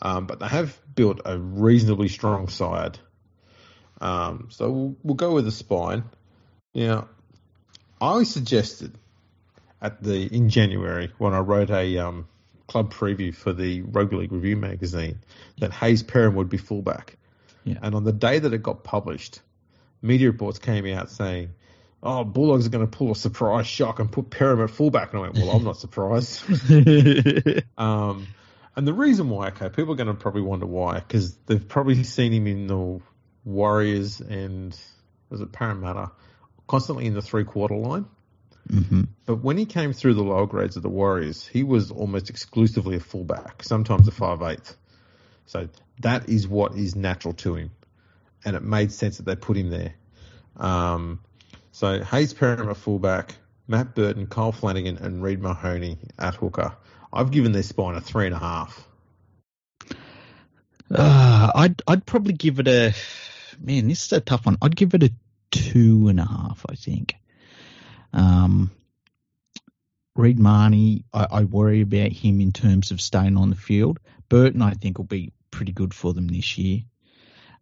Um, 0.00 0.26
but 0.26 0.40
they 0.40 0.46
have 0.46 0.78
built 0.94 1.20
a 1.24 1.38
reasonably 1.38 2.08
strong 2.08 2.48
side. 2.48 2.98
Um, 4.00 4.48
so 4.50 4.70
we'll, 4.70 4.96
we'll, 5.02 5.14
go 5.14 5.34
with 5.34 5.44
the 5.44 5.50
spine. 5.50 6.04
Now, 6.74 7.08
I 8.00 8.22
suggested 8.22 8.94
at 9.82 10.02
the 10.02 10.26
in 10.32 10.50
January 10.50 11.12
when 11.18 11.34
I 11.34 11.40
wrote 11.40 11.70
a 11.70 11.98
um, 11.98 12.28
club 12.68 12.92
preview 12.92 13.34
for 13.34 13.52
the 13.52 13.82
Rugby 13.82 14.16
League 14.16 14.32
Review 14.32 14.56
magazine 14.56 15.18
that 15.58 15.72
Hayze 15.72 16.04
Perham 16.04 16.34
would 16.34 16.48
be 16.48 16.58
fullback. 16.58 17.16
Yeah. 17.64 17.78
And 17.82 17.94
on 17.94 18.04
the 18.04 18.12
day 18.12 18.38
that 18.38 18.52
it 18.52 18.62
got 18.62 18.84
published, 18.84 19.40
media 20.00 20.30
reports 20.30 20.58
came 20.60 20.86
out 20.86 21.10
saying, 21.10 21.50
"Oh, 22.02 22.22
Bulldogs 22.22 22.66
are 22.66 22.70
going 22.70 22.88
to 22.88 22.96
pull 22.96 23.10
a 23.10 23.16
surprise 23.16 23.66
shock 23.66 23.98
and 23.98 24.10
put 24.12 24.30
Perham 24.30 24.62
at 24.62 24.70
fullback." 24.70 25.12
And 25.12 25.18
I 25.18 25.22
went, 25.22 25.34
"Well, 25.34 25.50
I'm 25.50 25.64
not 25.64 25.76
surprised." 25.76 26.42
um, 27.78 28.28
and 28.78 28.86
the 28.86 28.94
reason 28.94 29.28
why, 29.28 29.48
okay, 29.48 29.68
people 29.70 29.92
are 29.92 29.96
going 29.96 30.06
to 30.06 30.14
probably 30.14 30.40
wonder 30.40 30.64
why, 30.64 31.00
because 31.00 31.36
they've 31.46 31.66
probably 31.66 32.04
seen 32.04 32.32
him 32.32 32.46
in 32.46 32.68
the 32.68 33.00
Warriors 33.44 34.20
and 34.20 34.78
was 35.30 35.40
it 35.40 35.50
Parramatta, 35.50 36.12
constantly 36.68 37.06
in 37.06 37.14
the 37.14 37.20
three 37.20 37.42
quarter 37.42 37.74
line. 37.74 38.06
Mm-hmm. 38.70 39.02
But 39.26 39.42
when 39.42 39.58
he 39.58 39.66
came 39.66 39.92
through 39.92 40.14
the 40.14 40.22
lower 40.22 40.46
grades 40.46 40.76
of 40.76 40.84
the 40.84 40.88
Warriors, 40.88 41.44
he 41.44 41.64
was 41.64 41.90
almost 41.90 42.30
exclusively 42.30 42.94
a 42.94 43.00
fullback, 43.00 43.64
sometimes 43.64 44.06
a 44.06 44.12
five 44.12 44.42
eighth. 44.42 44.76
So 45.46 45.68
that 46.02 46.28
is 46.28 46.46
what 46.46 46.76
is 46.76 46.94
natural 46.94 47.34
to 47.34 47.56
him, 47.56 47.72
and 48.44 48.54
it 48.54 48.62
made 48.62 48.92
sense 48.92 49.16
that 49.16 49.26
they 49.26 49.34
put 49.34 49.56
him 49.56 49.70
there. 49.70 49.94
Um, 50.56 51.18
so 51.72 51.98
Hayze 51.98 52.32
Perham 52.32 52.70
at 52.70 52.76
fullback, 52.76 53.34
Matt 53.66 53.96
Burton, 53.96 54.28
Kyle 54.28 54.52
Flanagan, 54.52 54.98
and 54.98 55.20
Reed 55.20 55.42
Mahoney 55.42 55.98
at 56.16 56.36
hooker. 56.36 56.76
I've 57.12 57.30
given 57.30 57.52
their 57.52 57.62
spine 57.62 57.94
a 57.94 58.00
three 58.00 58.26
and 58.26 58.34
a 58.34 58.38
half. 58.38 58.86
Uh, 60.90 61.50
I'd 61.54 61.82
I'd 61.86 62.06
probably 62.06 62.32
give 62.32 62.60
it 62.60 62.68
a 62.68 62.94
man. 63.60 63.88
This 63.88 64.06
is 64.06 64.12
a 64.12 64.20
tough 64.20 64.46
one. 64.46 64.58
I'd 64.62 64.76
give 64.76 64.94
it 64.94 65.02
a 65.02 65.12
two 65.50 66.08
and 66.08 66.20
a 66.20 66.24
half. 66.24 66.64
I 66.68 66.74
think. 66.74 67.14
Um, 68.12 68.70
Reed 70.18 70.38
Mahoney, 70.38 71.04
I, 71.12 71.26
I, 71.30 71.44
worry 71.44 71.82
about 71.82 72.10
him 72.10 72.40
in 72.40 72.50
terms 72.50 72.90
of 72.90 73.00
staying 73.00 73.36
on 73.36 73.50
the 73.50 73.56
field. 73.56 74.00
Burton, 74.28 74.62
I 74.62 74.72
think, 74.72 74.98
will 74.98 75.04
be 75.04 75.32
pretty 75.52 75.70
good 75.70 75.94
for 75.94 76.12
them 76.12 76.26
this 76.26 76.58
year. 76.58 76.80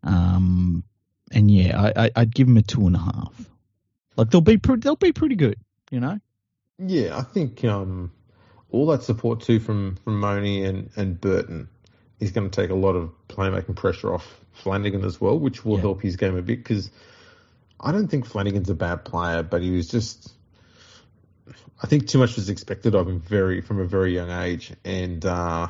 Um, 0.03 0.83
and 1.31 1.51
yeah, 1.51 1.93
I, 1.97 2.11
would 2.17 2.35
give 2.35 2.49
him 2.49 2.57
a 2.57 2.63
two 2.63 2.87
and 2.87 2.97
a 2.97 3.01
half. 3.01 3.51
Like 4.17 4.31
they'll 4.31 4.41
be 4.41 4.57
pretty, 4.57 4.81
they'll 4.81 4.97
be 4.97 5.13
pretty 5.13 5.35
good, 5.35 5.59
you 5.91 6.01
know. 6.01 6.19
Yeah, 6.79 7.19
I 7.19 7.23
think 7.23 7.63
um, 7.65 8.13
all 8.71 8.87
that 8.87 9.03
support 9.03 9.41
too 9.41 9.61
from 9.61 9.97
from 9.97 10.21
Mahoney 10.21 10.65
and 10.65 10.91
and 10.97 11.21
Burton 11.21 11.69
is 12.21 12.33
going 12.33 12.51
to 12.51 12.61
take 12.61 12.71
a 12.71 12.75
lot 12.75 12.97
of 12.97 13.13
playmaking 13.29 13.77
pressure 13.77 14.13
off 14.13 14.41
Flanagan 14.53 15.05
as 15.05 15.21
well, 15.21 15.39
which 15.39 15.65
will 15.65 15.77
yeah. 15.77 15.83
help 15.83 16.03
his 16.03 16.17
game 16.17 16.37
a 16.37 16.43
bit 16.43 16.59
because 16.59 16.91
I 17.79 17.93
don't 17.93 18.09
think 18.09 18.27
Flanagan's 18.27 18.71
a 18.71 18.75
bad 18.75 19.05
player, 19.05 19.43
but 19.43 19.63
he 19.63 19.71
was 19.71 19.89
just 19.89 20.33
I 21.83 21.87
think 21.87 22.09
too 22.09 22.19
much 22.19 22.37
was 22.37 22.49
expected 22.49 22.95
of 22.95 23.09
him 23.09 23.21
very 23.21 23.61
from 23.61 23.81
a 23.81 23.85
very 23.85 24.15
young 24.15 24.31
age, 24.31 24.73
and 24.85 25.25
uh, 25.25 25.69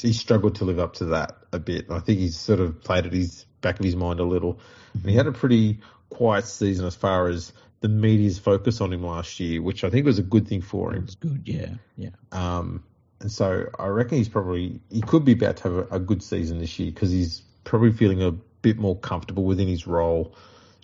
he 0.00 0.12
struggled 0.12 0.56
to 0.56 0.64
live 0.64 0.78
up 0.78 0.94
to 0.94 1.06
that 1.06 1.36
a 1.52 1.58
bit. 1.58 1.90
I 1.90 1.98
think 1.98 2.20
he's 2.20 2.38
sort 2.38 2.60
of 2.60 2.82
played 2.82 3.06
at 3.06 3.12
his 3.12 3.44
back 3.60 3.78
of 3.78 3.84
his 3.84 3.96
mind 3.96 4.20
a 4.20 4.24
little, 4.24 4.60
and 4.94 5.04
he 5.04 5.16
had 5.16 5.26
a 5.26 5.32
pretty 5.32 5.80
quiet 6.10 6.44
season 6.44 6.86
as 6.86 6.94
far 6.94 7.28
as 7.28 7.52
the 7.80 7.88
media's 7.88 8.38
focus 8.38 8.80
on 8.80 8.92
him 8.92 9.04
last 9.04 9.38
year, 9.40 9.62
which 9.62 9.84
I 9.84 9.90
think 9.90 10.06
was 10.06 10.18
a 10.18 10.22
good 10.22 10.48
thing 10.48 10.62
for 10.62 10.94
him. 10.94 11.04
It's 11.04 11.14
good, 11.14 11.42
yeah, 11.44 11.74
yeah. 11.96 12.10
Um, 12.32 12.82
and 13.20 13.30
so 13.30 13.66
I 13.78 13.86
reckon 13.86 14.18
he's 14.18 14.28
probably 14.28 14.80
he 14.90 15.00
could 15.00 15.24
be 15.24 15.32
about 15.32 15.58
to 15.58 15.62
have 15.64 15.72
a, 15.72 15.96
a 15.96 15.98
good 15.98 16.22
season 16.22 16.58
this 16.58 16.78
year 16.78 16.90
because 16.90 17.10
he's 17.10 17.42
probably 17.64 17.92
feeling 17.92 18.22
a 18.22 18.32
bit 18.32 18.78
more 18.78 18.96
comfortable 18.96 19.44
within 19.44 19.68
his 19.68 19.86
role, 19.86 20.34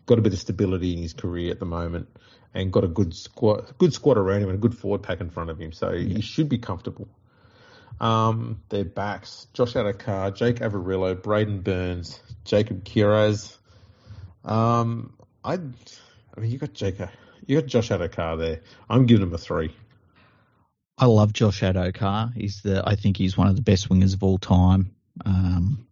got 0.06 0.18
a 0.18 0.22
bit 0.22 0.32
of 0.32 0.38
stability 0.38 0.92
in 0.94 1.02
his 1.02 1.12
career 1.12 1.50
at 1.50 1.58
the 1.58 1.66
moment, 1.66 2.08
and 2.52 2.72
got 2.72 2.84
a 2.84 2.88
good 2.88 3.14
squad, 3.14 3.72
good 3.78 3.92
squad 3.92 4.18
around 4.18 4.42
him 4.42 4.48
and 4.48 4.58
a 4.58 4.60
good 4.60 4.76
forward 4.76 5.02
pack 5.02 5.20
in 5.20 5.30
front 5.30 5.50
of 5.50 5.58
him. 5.58 5.72
So 5.72 5.92
yeah. 5.92 6.16
he 6.16 6.20
should 6.22 6.48
be 6.48 6.58
comfortable. 6.58 7.08
Um, 8.00 8.62
their 8.68 8.84
backs: 8.84 9.46
Josh 9.52 9.74
Addo-Carr, 9.74 10.32
Jake 10.32 10.56
Averillo, 10.56 11.14
Braidon 11.14 11.62
Burns, 11.62 12.20
Jacob 12.44 12.84
Kiraz. 12.84 13.56
Um, 14.44 15.14
I 15.44 15.58
I 16.36 16.40
mean, 16.40 16.50
you 16.50 16.58
got 16.58 16.72
Jacob, 16.72 17.10
you 17.46 17.60
got 17.60 17.68
Josh 17.68 17.90
Addo-Carr 17.90 18.36
there. 18.36 18.60
I'm 18.88 19.06
giving 19.06 19.26
him 19.26 19.34
a 19.34 19.38
three. 19.38 19.74
I 20.98 21.06
love 21.06 21.32
Josh 21.32 21.60
Addo-Carr. 21.60 22.32
He's 22.34 22.62
the, 22.62 22.82
I 22.86 22.96
think 22.96 23.16
he's 23.16 23.36
one 23.36 23.48
of 23.48 23.56
the 23.56 23.62
best 23.62 23.88
wingers 23.88 24.14
of 24.14 24.22
all 24.22 24.38
time. 24.38 24.94
Um, 25.24 25.86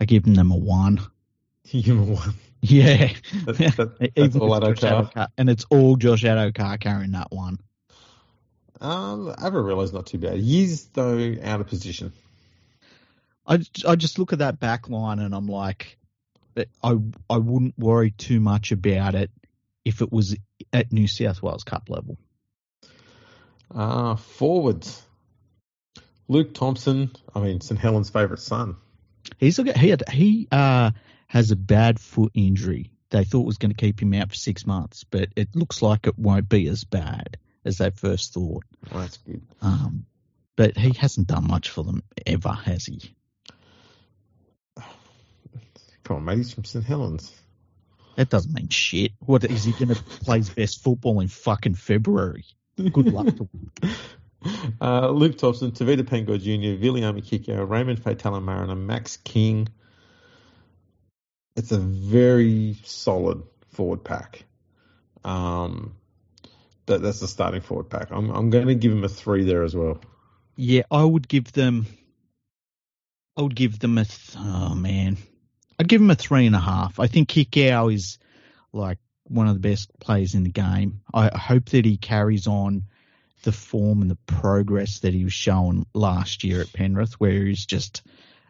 I 0.00 0.04
give 0.04 0.24
them 0.24 0.50
a 0.50 0.56
one. 0.56 1.00
You 1.72 1.82
give 1.84 1.96
him 1.98 2.08
a 2.08 2.14
one. 2.14 2.34
Yeah, 2.62 3.12
that, 3.44 3.56
that, 3.76 4.12
that's 4.16 4.34
all 4.34 4.50
Addo-Carr. 4.50 5.28
and 5.38 5.48
it's 5.48 5.64
all 5.70 5.94
Josh 5.94 6.24
Addo-Carr 6.24 6.78
carrying 6.78 7.12
that 7.12 7.30
one. 7.30 7.60
Um, 8.80 9.32
Averillo's 9.38 9.92
not 9.92 10.06
too 10.06 10.18
bad. 10.18 10.38
He's 10.38 10.86
though 10.86 11.36
out 11.44 11.60
of 11.60 11.68
position. 11.68 12.12
I, 13.46 13.60
I 13.86 13.94
just 13.94 14.18
look 14.18 14.32
at 14.32 14.40
that 14.40 14.58
back 14.58 14.88
line 14.88 15.20
and 15.20 15.32
I'm 15.32 15.46
like, 15.46 15.96
I 16.82 16.96
I 17.28 17.36
wouldn't 17.36 17.78
worry 17.78 18.10
too 18.10 18.40
much 18.40 18.72
about 18.72 19.14
it 19.14 19.30
if 19.84 20.02
it 20.02 20.12
was 20.12 20.36
at 20.72 20.92
New 20.92 21.06
South 21.06 21.42
Wales 21.42 21.64
Cup 21.64 21.88
level? 21.88 22.18
Uh, 23.74 24.16
forwards. 24.16 25.02
Luke 26.28 26.54
Thompson, 26.54 27.10
I 27.34 27.40
mean, 27.40 27.60
St. 27.60 27.80
Helens' 27.80 28.10
favourite 28.10 28.40
son. 28.40 28.76
He's 29.38 29.56
he 29.56 29.88
had, 29.88 30.08
he 30.08 30.48
uh, 30.50 30.92
has 31.26 31.50
a 31.50 31.56
bad 31.56 31.98
foot 31.98 32.32
injury. 32.34 32.92
They 33.10 33.24
thought 33.24 33.46
was 33.46 33.58
going 33.58 33.72
to 33.72 33.76
keep 33.76 34.00
him 34.00 34.14
out 34.14 34.28
for 34.28 34.36
six 34.36 34.64
months, 34.64 35.04
but 35.04 35.30
it 35.34 35.56
looks 35.56 35.82
like 35.82 36.06
it 36.06 36.18
won't 36.18 36.48
be 36.48 36.68
as 36.68 36.84
bad 36.84 37.38
as 37.64 37.78
they 37.78 37.90
first 37.90 38.32
thought. 38.32 38.64
Oh, 38.92 39.00
that's 39.00 39.16
good. 39.18 39.42
Um, 39.60 40.06
but 40.56 40.76
he 40.76 40.92
hasn't 40.92 41.26
done 41.26 41.46
much 41.46 41.70
for 41.70 41.82
them 41.82 42.02
ever, 42.26 42.52
has 42.52 42.86
he? 42.86 43.14
Come 46.04 46.16
on, 46.16 46.24
mate. 46.24 46.38
He's 46.38 46.52
from 46.52 46.64
St. 46.64 46.84
Helens. 46.84 47.39
That 48.16 48.28
doesn't 48.28 48.52
mean 48.52 48.68
shit. 48.68 49.12
What 49.20 49.44
is 49.44 49.64
he 49.64 49.72
going 49.72 49.94
to 49.94 50.02
play 50.02 50.38
his 50.38 50.50
best 50.50 50.82
football 50.82 51.20
in 51.20 51.28
fucking 51.28 51.74
February? 51.74 52.44
Good 52.76 53.12
luck 53.12 53.26
to 53.36 53.48
him. 53.52 53.90
Uh, 54.80 55.10
Luke 55.10 55.36
Thompson, 55.36 55.70
Tevita 55.70 56.02
Pangai 56.02 56.40
Jr., 56.40 56.82
Viliami 56.82 57.22
Kikau, 57.22 57.68
Raymond 57.68 58.02
Faitala-Mariner, 58.02 58.74
Max 58.74 59.18
King. 59.18 59.68
It's 61.56 61.72
a 61.72 61.78
very 61.78 62.78
solid 62.84 63.42
forward 63.68 64.02
pack. 64.02 64.44
Um, 65.24 65.94
that, 66.86 67.02
that's 67.02 67.20
the 67.20 67.28
starting 67.28 67.60
forward 67.60 67.90
pack. 67.90 68.08
I'm, 68.10 68.30
I'm 68.30 68.50
going 68.50 68.68
to 68.68 68.74
give 68.74 68.92
him 68.92 69.04
a 69.04 69.08
three 69.08 69.44
there 69.44 69.62
as 69.62 69.74
well. 69.74 70.00
Yeah, 70.56 70.82
I 70.90 71.04
would 71.04 71.28
give 71.28 71.52
them. 71.52 71.86
I 73.36 73.42
would 73.42 73.54
give 73.54 73.78
them 73.78 73.98
a. 73.98 74.04
Th- 74.04 74.36
oh 74.38 74.74
man, 74.74 75.16
I'd 75.80 75.88
give 75.88 76.02
him 76.02 76.10
a 76.10 76.14
three 76.14 76.44
and 76.44 76.54
a 76.54 76.60
half. 76.60 77.00
I 77.00 77.06
think 77.06 77.30
Kikau 77.30 77.90
is 77.90 78.18
like 78.70 78.98
one 79.24 79.48
of 79.48 79.54
the 79.54 79.66
best 79.66 79.90
players 79.98 80.34
in 80.34 80.42
the 80.42 80.50
game. 80.50 81.00
I 81.14 81.34
hope 81.34 81.70
that 81.70 81.86
he 81.86 81.96
carries 81.96 82.46
on 82.46 82.82
the 83.44 83.52
form 83.52 84.02
and 84.02 84.10
the 84.10 84.18
progress 84.26 84.98
that 84.98 85.14
he 85.14 85.24
was 85.24 85.32
showing 85.32 85.86
last 85.94 86.44
year 86.44 86.60
at 86.60 86.70
Penrith, 86.74 87.14
where 87.14 87.46
he's 87.46 87.64
just 87.64 88.02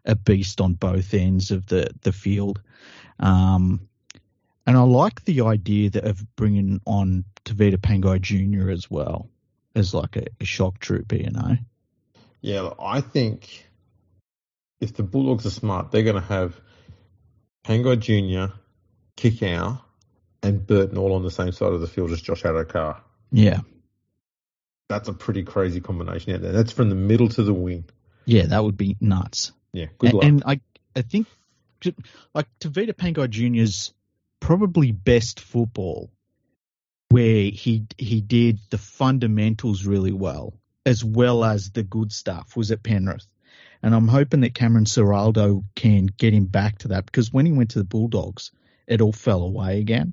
a 0.05 0.17
beast 0.17 0.61
on 0.61 0.75
both 0.75 1.15
ends 1.15 1.53
of 1.53 1.67
the 1.67 1.91
the 2.03 2.11
field. 2.11 2.61
Um, 3.21 3.89
And 4.67 4.77
I 4.77 4.83
like 4.83 5.25
the 5.25 5.43
idea 5.43 5.91
that 5.91 6.05
of 6.05 6.25
bringing 6.35 6.81
on 6.85 7.25
Tevita 7.45 7.77
Pangai 7.77 8.21
Jr. 8.21 8.71
as 8.71 8.91
well 8.91 9.29
as 9.77 9.95
like 9.95 10.17
a, 10.17 10.27
a 10.41 10.45
shock 10.45 10.81
trooper, 10.81 11.15
you 11.15 11.31
know. 11.31 11.57
Yeah, 12.41 12.71
I 12.83 13.01
think 13.01 13.69
if 14.81 14.95
the 14.95 15.05
Bulldogs 15.05 15.47
are 15.47 15.51
smart, 15.51 15.93
they're 15.93 16.03
going 16.03 16.21
to 16.21 16.29
have 16.29 16.61
Pangai 17.71 18.01
Jr., 18.01 18.53
Kikau, 19.17 19.81
and 20.43 20.67
Burton 20.67 20.99
all 20.99 21.15
on 21.15 21.23
the 21.23 21.31
same 21.31 21.53
side 21.53 21.73
of 21.73 21.81
the 21.81 21.87
field 21.87 22.11
as 22.11 22.21
Josh 22.21 22.43
Addo-Carr. 22.43 23.01
Yeah. 23.31 23.61
That's 24.89 25.09
a 25.09 25.13
pretty 25.13 25.45
crazy 25.45 25.81
combination 25.81 26.35
out 26.35 26.43
there. 26.43 26.51
That's 26.51 26.73
from 26.73 26.89
the 26.89 26.97
middle 26.97 27.29
to 27.29 27.45
the 27.45 27.55
wing. 27.55 27.85
Yeah, 28.25 28.47
that 28.47 28.65
would 28.65 28.77
be 28.77 28.97
nuts. 29.01 29.53
Yeah, 29.73 29.87
good 29.99 30.11
and, 30.11 30.15
luck. 30.15 30.25
And 30.25 30.43
I, 30.45 30.61
I 30.97 31.03
think, 31.03 31.29
like 32.35 32.49
Tevita 32.59 32.93
Pangai 32.93 33.31
Jr.'s 33.31 33.95
probably 34.41 34.91
best 34.91 35.39
football, 35.39 36.11
where 37.09 37.51
he 37.53 37.87
he 37.97 38.21
did 38.21 38.59
the 38.71 38.79
fundamentals 38.79 39.87
really 39.87 40.13
well, 40.13 40.55
as 40.85 41.05
well 41.05 41.45
as 41.45 41.71
the 41.71 41.85
good 41.85 42.11
stuff, 42.11 42.57
was 42.57 42.73
at 42.73 42.83
Penrith. 42.83 43.29
And 43.83 43.95
I'm 43.95 44.09
hoping 44.09 44.41
that 44.41 44.55
Cameron 44.55 44.85
Ciraldo 44.85 45.65
can 45.75 46.07
get 46.07 46.35
him 46.35 46.47
back 46.47 46.79
to 46.79 46.89
that 46.89 47.07
because 47.07 47.33
when 47.33 47.47
he 47.47 47.53
went 47.53 47.71
to 47.71 47.79
the 47.79 47.85
Bulldogs, 47.85 48.53
it 48.87 49.01
all 49.01 49.13
fell 49.13 49.43
away 49.43 49.79
again. 49.81 50.13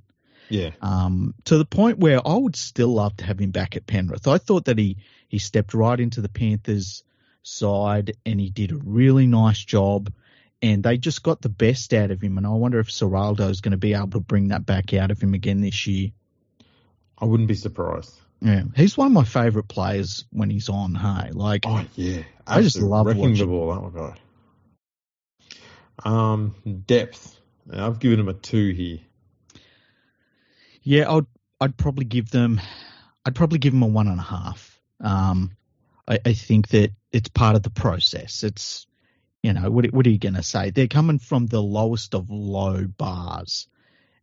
yeah, 0.50 0.72
Um, 0.82 1.34
to 1.46 1.58
the 1.58 1.66
point 1.66 2.00
where 2.00 2.26
I 2.26 2.36
would 2.36 2.56
still 2.56 2.94
love 2.94 3.18
to 3.18 3.26
have 3.26 3.40
him 3.40 3.52
back 3.52 3.76
at 3.76 3.86
Penrith. 3.86 4.28
I 4.28 4.38
thought 4.38 4.66
that 4.66 4.78
he, 4.78 4.98
he 5.28 5.40
stepped 5.40 5.74
right 5.74 6.00
into 6.00 6.22
the 6.22 6.30
Panthers 6.30 7.04
side 7.44 8.14
and 8.26 8.40
he 8.40 8.50
did 8.50 8.72
a 8.72 8.78
really 8.78 9.28
nice 9.28 9.64
job 9.64 10.12
and 10.62 10.84
they 10.84 10.98
just 10.98 11.24
got 11.24 11.42
the 11.42 11.50
best 11.50 11.94
out 11.94 12.12
of 12.12 12.22
him. 12.22 12.38
And 12.38 12.48
I 12.48 12.52
wonder 12.52 12.80
if 12.80 12.88
Ciraldo 12.90 13.50
is 13.50 13.62
going 13.62 13.72
to 13.72 13.78
be 13.78 13.94
able 13.94 14.12
to 14.12 14.20
bring 14.20 14.50
that 14.50 14.66
back 14.66 14.94
out 14.94 15.12
of 15.12 15.22
him 15.22 15.34
again 15.34 15.62
this 15.62 15.86
year. 15.88 16.12
I 17.18 17.26
wouldn't 17.26 17.50
be 17.50 17.56
surprised. 17.56 18.14
Yeah, 18.42 18.64
he's 18.76 18.98
one 18.98 19.08
of 19.08 19.14
my 19.14 19.24
favourite 19.24 19.68
players 19.68 20.26
when 20.32 20.50
he's 20.50 20.70
on. 20.70 20.94
Hey, 20.96 21.32
like 21.32 21.64
Oh 21.66 21.84
yeah, 21.96 22.24
I 22.46 22.62
just 22.62 22.80
love 22.80 23.08
wrecking 23.08 23.22
watching- 23.22 23.38
the 23.38 23.46
ball. 23.48 23.72
Oh 23.72 23.82
my 23.82 23.90
god. 23.90 24.20
Um, 26.06 26.56
depth. 26.86 27.40
I've 27.72 28.00
given 28.00 28.20
him 28.20 28.30
a 28.30 28.34
two 28.34 28.72
here. 28.72 29.00
Yeah, 30.84 31.12
I'd 31.12 31.26
I'd 31.60 31.78
probably 31.78 32.06
give 32.06 32.30
them 32.30 32.62
I'd 33.26 33.36
probably 33.36 33.60
give 33.60 33.74
them 33.74 33.84
a 33.84 33.88
one 33.88 34.08
and 34.08 34.20
a 34.20 34.24
half. 34.24 34.80
Um, 35.02 35.52
I, 36.08 36.20
I 36.26 36.34
think 36.34 36.70
that 36.70 36.92
it's 37.12 37.30
part 37.30 37.56
of 37.56 37.64
the 37.64 37.70
process. 37.70 38.44
It's 38.44 38.86
you 39.44 39.54
know 39.54 39.70
what 39.72 39.92
what 39.92 40.06
are 40.06 40.12
you 40.12 40.20
going 40.20 40.36
to 40.36 40.44
say? 40.44 40.70
They're 40.70 40.88
coming 40.88 41.20
from 41.20 41.48
the 41.48 41.62
lowest 41.62 42.14
of 42.14 42.30
low 42.30 42.86
bars, 42.86 43.68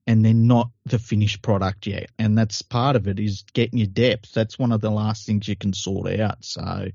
and 0.06 0.24
they're 0.24 0.34
not 0.34 0.70
the 0.86 0.98
finished 0.98 1.40
product 1.42 1.86
yet. 1.86 2.10
And 2.18 2.36
that's 2.36 2.62
part 2.62 2.96
of 2.96 3.08
it 3.08 3.18
is 3.18 3.44
getting 3.54 3.78
your 3.78 3.88
depth. 3.88 4.32
That's 4.32 4.58
one 4.58 4.72
of 4.72 4.80
the 4.80 4.90
last 4.90 5.26
things 5.26 5.48
you 5.48 5.56
can 5.56 5.72
sort 5.72 6.20
out. 6.20 6.44
So 6.44 6.88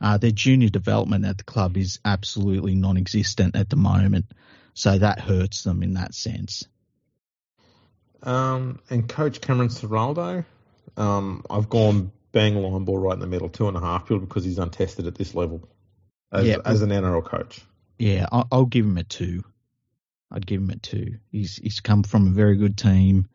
uh, 0.00 0.18
their 0.18 0.30
junior 0.30 0.70
development 0.70 1.26
at 1.26 1.38
the 1.38 1.44
club 1.44 1.76
is 1.76 2.00
absolutely 2.04 2.74
non-existent 2.74 3.54
at 3.54 3.68
the 3.68 3.76
moment. 3.76 4.26
So 4.72 4.98
that 4.98 5.20
hurts 5.20 5.62
them 5.62 5.82
in 5.82 5.94
that 5.94 6.14
sense. 6.14 6.64
Um, 8.22 8.80
and 8.88 9.06
coach 9.06 9.42
Cameron 9.42 9.68
Ciraldo, 9.68 10.44
um, 10.96 11.44
I've 11.50 11.68
gone 11.68 12.10
bang 12.32 12.56
line 12.56 12.84
ball 12.84 12.98
right 12.98 13.12
in 13.12 13.20
the 13.20 13.26
middle, 13.26 13.50
two 13.50 13.68
and 13.68 13.76
a 13.76 13.80
half, 13.80 14.08
field 14.08 14.22
because 14.22 14.44
he's 14.44 14.58
untested 14.58 15.06
at 15.06 15.14
this 15.14 15.34
level 15.34 15.68
as, 16.32 16.46
Yeah. 16.46 16.56
as 16.64 16.80
an 16.80 16.88
NRL 16.88 17.24
coach. 17.24 17.60
Yeah, 17.98 18.26
I'll, 18.32 18.48
I'll 18.50 18.66
give 18.66 18.86
him 18.86 18.96
a 18.96 19.04
two. 19.04 19.44
I'd 20.30 20.46
give 20.46 20.60
him 20.60 20.70
a 20.70 20.76
two. 20.76 21.18
He's 21.30 21.56
he's 21.56 21.80
come 21.80 22.02
from 22.02 22.28
a 22.28 22.30
very 22.30 22.56
good 22.56 22.76
team. 22.76 23.28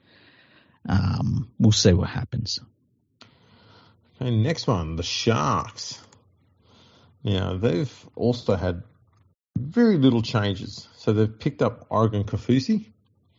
Um, 0.88 1.52
we'll 1.60 1.72
see 1.72 1.94
what 1.94 2.10
happens. 2.10 2.60
Okay, 4.22 4.32
next 4.32 4.68
one, 4.68 4.96
the 4.96 5.04
Sharks. 5.04 6.02
Now 7.24 7.58
they've 7.58 8.10
also 8.16 8.56
had 8.56 8.84
very 9.58 9.98
little 9.98 10.22
changes. 10.22 10.88
So 10.98 11.14
they've 11.14 11.40
picked 11.40 11.62
up 11.62 11.88
Oregon 11.90 12.24
Kaufusi, 12.24 12.86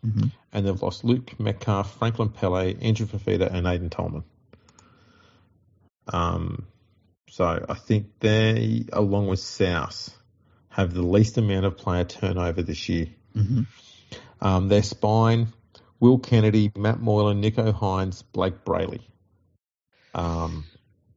hmm 0.03 0.29
and 0.53 0.67
they've 0.67 0.83
lost 0.83 1.05
Luke 1.05 1.39
Metcalf, 1.39 1.99
Franklin 1.99 2.31
Pele, 2.31 2.75
Andrew 2.81 3.07
Fifita, 3.07 3.53
and 3.53 3.69
Aidan 3.69 3.89
Tolman. 3.89 4.25
Um, 6.13 6.67
so 7.29 7.65
I 7.69 7.75
think 7.75 8.19
they, 8.19 8.87
along 8.93 9.29
with 9.29 9.39
South, 9.39 10.11
have 10.71 10.93
the 10.93 11.03
least 11.03 11.39
amount 11.39 11.67
of 11.67 11.77
player 11.77 12.03
turnover 12.03 12.63
this 12.63 12.89
year. 12.89 13.07
Hmm 13.35 13.62
Um, 14.40 14.69
their 14.69 14.83
spine, 14.83 15.49
Will 16.01 16.19
Kennedy, 16.19 16.73
Matt 16.77 17.01
Moylan, 17.01 17.43
Nicho 17.43 17.73
Hynes, 17.73 18.25
Blayke 18.33 18.61
Brailey. 18.64 19.03
Um, 20.14 20.64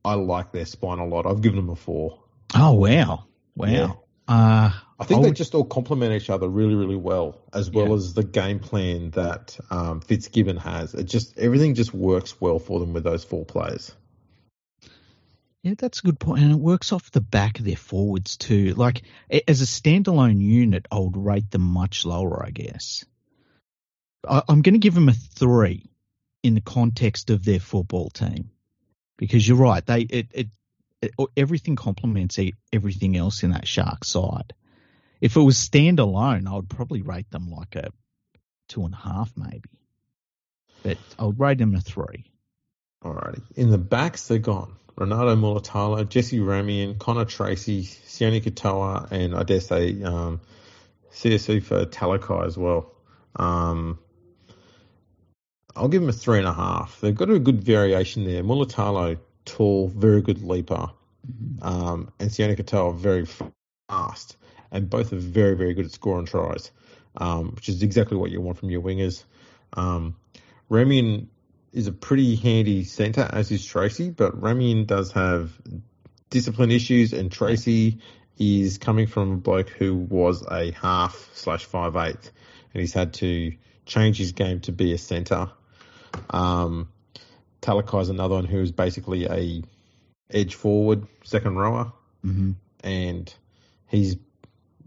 I 0.04 0.15
like 0.15 0.52
their 0.52 0.65
spine 0.65 0.99
a 0.99 1.06
lot. 1.06 1.26
I've 1.26 1.41
given 1.41 1.56
them 1.58 1.69
a 1.69 1.76
four. 1.76 2.19
Oh 2.54 2.73
wow, 2.73 3.26
wow. 3.56 3.67
Yeah. 3.67 3.91
Uh, 4.28 4.71
I 4.99 5.06
think 5.06 5.19
I 5.19 5.23
they 5.23 5.32
just 5.32 5.54
all 5.56 5.65
complement 5.65 6.13
each 6.13 6.30
other 6.30 6.47
really, 6.47 6.76
really 6.76 6.95
well, 6.95 7.41
as 7.54 7.69
well 7.71 7.88
Yeah. 7.88 7.95
as 7.95 8.13
the 8.13 8.23
game 8.23 8.60
plan 8.60 9.12
that 9.12 9.58
um, 9.69 10.02
Fitzgibbon 10.02 10.58
has. 10.58 10.93
It 10.93 11.06
just 11.06 11.38
everything 11.38 11.76
just 11.76 11.93
works 11.93 12.39
well 12.39 12.60
for 12.60 12.80
them 12.80 12.93
with 12.93 13.04
those 13.04 13.23
four 13.23 13.45
players. 13.45 13.93
Yeah, 15.63 15.76
that's 15.78 15.99
a 15.99 16.04
good 16.04 16.19
point, 16.19 16.43
and 16.43 16.52
it 16.52 16.60
works 16.60 16.91
off 16.91 17.10
the 17.12 17.21
back 17.21 17.58
of 17.58 17.65
their 17.65 17.78
forwards 17.78 18.36
too. 18.36 18.73
Like 18.73 19.04
as 19.47 19.62
a 19.62 19.65
standalone 19.65 20.41
unit, 20.41 20.88
I 20.91 20.99
would 20.99 21.15
rate 21.15 21.49
them 21.49 21.62
much 21.62 22.06
lower, 22.06 22.45
I 22.45 22.49
guess. 22.52 23.06
I, 24.28 24.43
I'm 24.49 24.62
going 24.62 24.73
to 24.73 24.80
give 24.80 24.93
them 24.93 25.08
a 25.08 25.13
three 25.13 25.89
in 26.43 26.56
the 26.56 26.62
context 26.62 27.30
of 27.30 27.45
their 27.45 27.62
football 27.62 28.10
team, 28.10 28.52
because 29.17 29.47
you're 29.47 29.58
right. 29.58 29.86
They 29.86 30.02
it, 30.02 30.28
it, 30.34 30.47
it 31.02 31.12
everything 31.38 31.78
complements 31.78 32.38
everything 32.73 33.15
else 33.15 33.43
in 33.43 33.52
that 33.52 33.67
shark 33.67 34.04
side. 34.04 34.54
If 35.21 35.38
it 35.38 35.41
was 35.41 35.58
standalone, 35.58 36.45
I 36.49 36.56
would 36.56 36.69
probably 36.69 37.02
rate 37.02 37.32
them 37.32 37.49
like 37.49 37.78
a 37.78 37.91
two 38.67 38.84
and 38.84 38.93
a 38.93 38.97
half, 38.97 39.32
maybe. 39.38 39.69
But 40.84 40.97
I 41.17 41.23
would 41.23 41.39
rate 41.39 41.60
them 41.60 41.73
a 41.73 41.80
three. 41.80 42.26
Alrighty. 43.04 43.42
In 43.56 43.70
the 43.70 43.78
backs, 43.78 44.28
they're 44.28 44.38
gone. 44.38 44.76
Ronaldo 44.98 45.38
Mulitalo, 45.38 46.08
Jesse 46.08 46.39
Ramien, 46.39 46.98
Connor 46.98 47.26
Tracey, 47.26 47.84
Sione 47.84 48.42
Katoa, 48.42 49.12
and 49.12 49.36
I 49.36 49.44
dare 49.44 49.60
say 49.60 50.02
um, 50.04 50.39
Siosifa 51.12 51.88
Talakai 51.88 52.46
as 52.46 52.58
well. 52.58 52.94
Um, 53.36 54.00
I'll 55.76 55.88
give 55.88 56.02
them 56.02 56.10
a 56.10 56.13
three 56.13 56.38
and 56.38 56.48
a 56.48 56.54
half. 56.54 57.02
They've 57.02 57.16
got 57.16 57.32
a 57.32 57.39
good 57.39 57.63
variation 57.63 58.26
there. 58.26 58.44
Mulitalo, 58.44 59.18
tall, 59.46 59.88
very 59.88 60.22
good 60.22 60.44
leaper, 60.44 60.92
um, 61.62 62.12
and 62.20 62.30
Sione 62.30 62.56
Katoa, 62.56 62.96
very 62.96 63.26
fast, 63.89 64.38
and 64.72 64.89
both 64.89 65.12
are 65.12 65.18
very, 65.18 65.56
very 65.56 65.74
good 65.74 65.86
at 65.86 65.92
scoring 65.92 66.28
tries, 66.28 66.72
um, 67.18 67.56
which 67.56 67.68
is 67.68 67.82
exactly 67.82 68.16
what 68.16 68.30
you 68.30 68.39
want 68.39 68.60
from 68.60 68.70
your 68.70 68.82
wingers. 68.82 69.24
Um, 69.74 70.16
Ramien 70.70 71.28
is 71.73 71.88
a 71.88 71.91
pretty 71.91 72.36
handy 72.36 72.83
centre, 72.83 73.27
as 73.29 73.51
is 73.51 73.65
Tracey, 73.65 74.09
but 74.09 74.39
Ramien 74.39 74.86
does 74.86 75.12
have 75.13 75.51
discipline 76.29 76.71
issues, 76.71 77.13
and 77.13 77.31
Tracey 77.31 77.99
is 78.38 78.77
coming 78.77 79.07
from 79.07 79.31
a 79.31 79.38
bloke 79.38 79.69
who 79.69 79.95
was 79.95 80.45
a 80.49 80.71
half 80.71 81.29
slash 81.33 81.65
five 81.65 81.95
eighth, 81.95 82.31
and 82.73 82.81
he's 82.81 82.93
had 82.93 83.13
to 83.15 83.53
change 83.86 84.17
his 84.17 84.31
game 84.31 84.59
to 84.62 84.71
be 84.71 84.93
a 84.93 84.97
centre. 84.97 85.49
Um, 86.29 86.89
is 87.62 88.09
another 88.09 88.36
one 88.36 88.45
who 88.45 88.62
is 88.62 88.71
basically 88.71 89.25
a 89.25 89.63
edge 90.29 90.55
forward, 90.55 91.07
second 91.23 91.55
rower, 91.55 91.91
Mm-hmm. 92.25 92.51
and 92.86 93.33
he's 93.89 94.15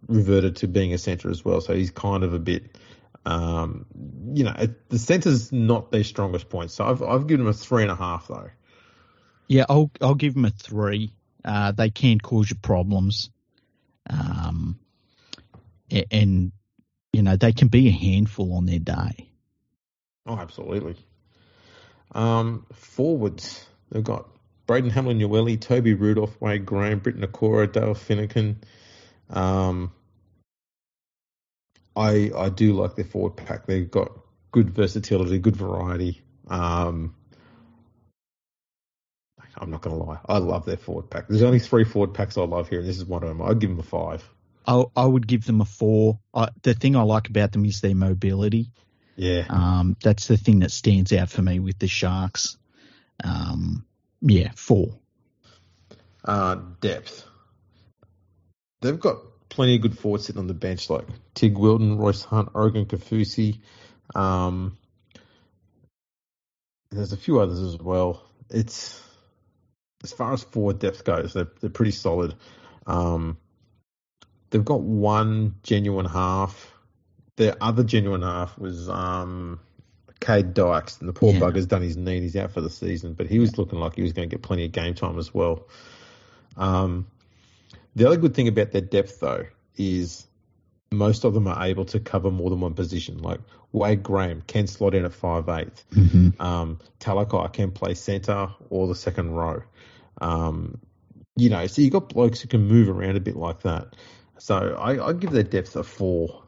reverted 0.09 0.57
to 0.57 0.69
being 0.69 0.95
a 0.95 0.99
centre 0.99 1.31
as 1.31 1.45
well. 1.45 1.61
So 1.61 1.75
he's 1.75 1.91
kind 1.91 2.25
of 2.25 2.33
a 2.33 2.39
bit, 2.39 2.79
um, 3.27 3.87
you 4.35 4.45
know, 4.45 4.55
it, 4.57 4.89
the 4.89 4.99
centre's 4.99 5.51
not 5.53 5.91
their 5.91 6.05
strongest 6.05 6.49
point. 6.49 6.71
So 6.71 6.85
I've 6.85 7.03
I've 7.03 7.27
given 7.27 7.45
them 7.45 7.51
a 7.51 7.53
three 7.53 7.83
and 7.83 7.91
a 7.91 7.97
half 7.97 8.29
though. 8.29 8.51
Yeah, 9.49 9.65
I'll 9.69 9.91
I'll 10.01 10.15
give 10.15 10.35
them 10.35 10.45
a 10.45 10.51
three. 10.51 11.13
Uh, 11.45 11.73
they 11.73 11.91
can 11.91 12.19
cause 12.21 12.49
you 12.49 12.57
problems, 12.57 13.31
um, 14.09 14.79
and 16.11 16.53
you 17.13 17.23
know 17.23 17.37
they 17.37 17.53
can 17.53 17.69
be 17.69 17.89
a 17.89 17.93
handful 17.93 18.55
on 18.55 18.67
their 18.67 18.79
day. 18.79 19.29
Oh, 20.25 20.37
absolutely. 20.37 20.97
Um, 22.13 22.67
forwards, 22.73 23.65
they've 23.91 24.03
got 24.03 24.29
Braden 24.67 24.91
Hamlin-Uele, 24.91 25.61
Toby 25.61 25.95
Rudolph, 25.95 26.41
Wade 26.41 26.67
Graham, 26.67 27.01
Briton 27.01 27.23
Nikora, 27.23 27.71
Dale 27.71 27.95
Finucane. 27.95 28.59
Um, 29.31 29.93
I 31.97 32.31
I 32.37 32.49
do 32.51 32.75
like 32.75 32.95
their 32.95 33.05
forward 33.05 33.37
pack. 33.37 33.67
They've 33.67 33.91
got 33.91 34.13
good 34.53 34.71
versatility, 34.71 35.39
good 35.39 35.57
variety. 35.57 36.23
Um, 36.49 37.15
I'm 39.59 39.71
not 39.71 39.81
going 39.81 39.97
to 39.97 40.03
lie. 40.03 40.19
I 40.29 40.39
love 40.39 40.67
their 40.67 40.77
forward 40.77 41.11
pack. 41.11 41.29
There's 41.29 41.43
only 41.43 41.59
three 41.59 41.85
forward 41.85 42.15
packs 42.15 42.37
I 42.37 42.43
love 42.43 42.69
here, 42.69 42.81
and 42.81 42.89
this 42.89 42.99
is 42.99 43.05
one 43.05 43.23
of 43.23 43.29
them. 43.29 43.41
I'd 43.43 43.59
give 43.59 43.71
them 43.71 43.79
a 43.79 43.83
five. 43.83 44.29
I 44.67 44.85
I 44.95 45.05
would 45.05 45.27
give 45.27 45.45
them 45.47 45.61
a 45.61 45.65
four. 45.65 46.19
I, 46.35 46.49
the 46.63 46.75
thing 46.75 46.97
I 46.97 47.03
like 47.03 47.29
about 47.29 47.53
them 47.53 47.65
is 47.65 47.81
their 47.81 47.95
mobility. 47.95 48.71
Yeah. 49.17 49.47
Um, 49.49 49.97
that's 50.03 50.27
the 50.27 50.37
thing 50.37 50.59
that 50.61 50.71
stands 50.71 51.13
out 51.13 51.31
for 51.31 51.41
me 51.41 51.59
with 51.59 51.79
the 51.79 51.89
Sharks. 51.89 52.59
Um, 53.25 53.87
yeah, 54.21 54.51
four. 54.55 54.99
Uh, 56.23 56.57
depth. 56.81 57.25
They've 58.83 59.01
got 59.01 59.19
plenty 59.49 59.77
of 59.77 59.83
good 59.83 59.99
forwards 59.99 60.27
sitting 60.27 60.41
on 60.41 60.47
the 60.47 60.55
bench, 60.55 60.91
like 60.91 61.07
Teig 61.35 61.59
Wilton, 61.59 61.99
Royce 61.99 62.23
Hunt, 62.23 62.51
Oregon 62.55 62.87
Kaufusi. 62.87 63.61
Um, 64.15 64.77
there's 66.91 67.13
a 67.13 67.17
few 67.17 67.41
others 67.41 67.61
as 67.61 67.79
well. 67.79 68.23
It's 68.51 69.03
as 70.03 70.13
far 70.13 70.33
as 70.33 70.43
forward 70.43 70.79
depth 70.79 71.05
goes, 71.05 71.33
they're 71.33 71.49
they're 71.61 71.71
pretty 71.71 71.91
solid. 71.93 72.35
Um, 72.87 73.39
they've 74.51 74.65
got 74.65 74.81
one 74.81 75.57
genuine 75.63 76.07
half. 76.07 76.73
Their 77.37 77.55
other 77.61 77.83
genuine 77.83 78.23
half 78.23 78.57
was 78.59 78.89
um, 78.89 79.61
Kade 80.21 80.55
Dykes, 80.55 81.01
and 81.01 81.09
the 81.09 81.13
poor 81.13 81.33
Yeah. 81.35 81.41
bugger's 81.41 81.67
done 81.67 81.83
his 81.83 81.97
knee 81.97 82.15
and 82.15 82.23
he's 82.23 82.37
out 82.37 82.53
for 82.53 82.61
the 82.61 82.71
season. 82.71 83.15
But 83.15 83.27
he 83.27 83.39
was 83.39 83.59
looking 83.59 83.79
like 83.79 83.97
he 83.97 84.03
was 84.03 84.13
going 84.13 84.29
to 84.29 84.35
get 84.35 84.43
plenty 84.43 84.65
of 84.65 84.73
game 84.73 84.95
time 84.95 85.19
as 85.19 85.35
well. 85.35 85.67
Um, 86.57 87.07
the 87.97 88.07
other 88.07 88.19
good 88.19 88.35
thing 88.35 88.47
about 88.47 88.71
their 88.71 88.83
depth, 88.83 89.21
though, 89.21 89.47
is 89.77 90.27
most 90.93 91.25
of 91.25 91.35
them 91.35 91.49
are 91.49 91.65
able 91.67 91.87
to 91.87 91.99
cover 91.99 92.31
more 92.31 92.51
than 92.51 92.61
one 92.61 92.75
position. 92.75 93.19
Like 93.19 93.41
Wade 93.73 94.03
Graham 94.03 94.43
can 94.47 94.67
slot 94.67 94.95
in 94.95 95.05
at 95.05 95.13
five 95.13 95.49
eighth. 95.49 95.85
Mm-hmm. 95.91 96.41
Um, 96.41 96.79
Talakai 97.01 97.53
can 97.53 97.73
play 97.73 97.95
centre 97.95 98.51
or 98.71 98.87
the 98.87 98.95
second 98.95 99.33
row. 99.33 99.63
Um, 100.21 100.79
you 101.37 101.51
know, 101.51 101.67
so 101.67 101.83
you've 101.83 101.93
got 101.93 102.11
blokes 102.11 102.41
who 102.41 102.49
can 102.49 102.67
move 102.67 102.89
around 102.89 103.17
a 103.17 103.21
bit 103.21 103.37
like 103.37 103.63
that. 103.63 103.97
So 104.39 104.77
I, 104.79 105.09
I 105.09 105.13
give 105.13 105.31
their 105.31 105.43
depth 105.43 105.75
a 105.77 105.83
four. 105.83 106.43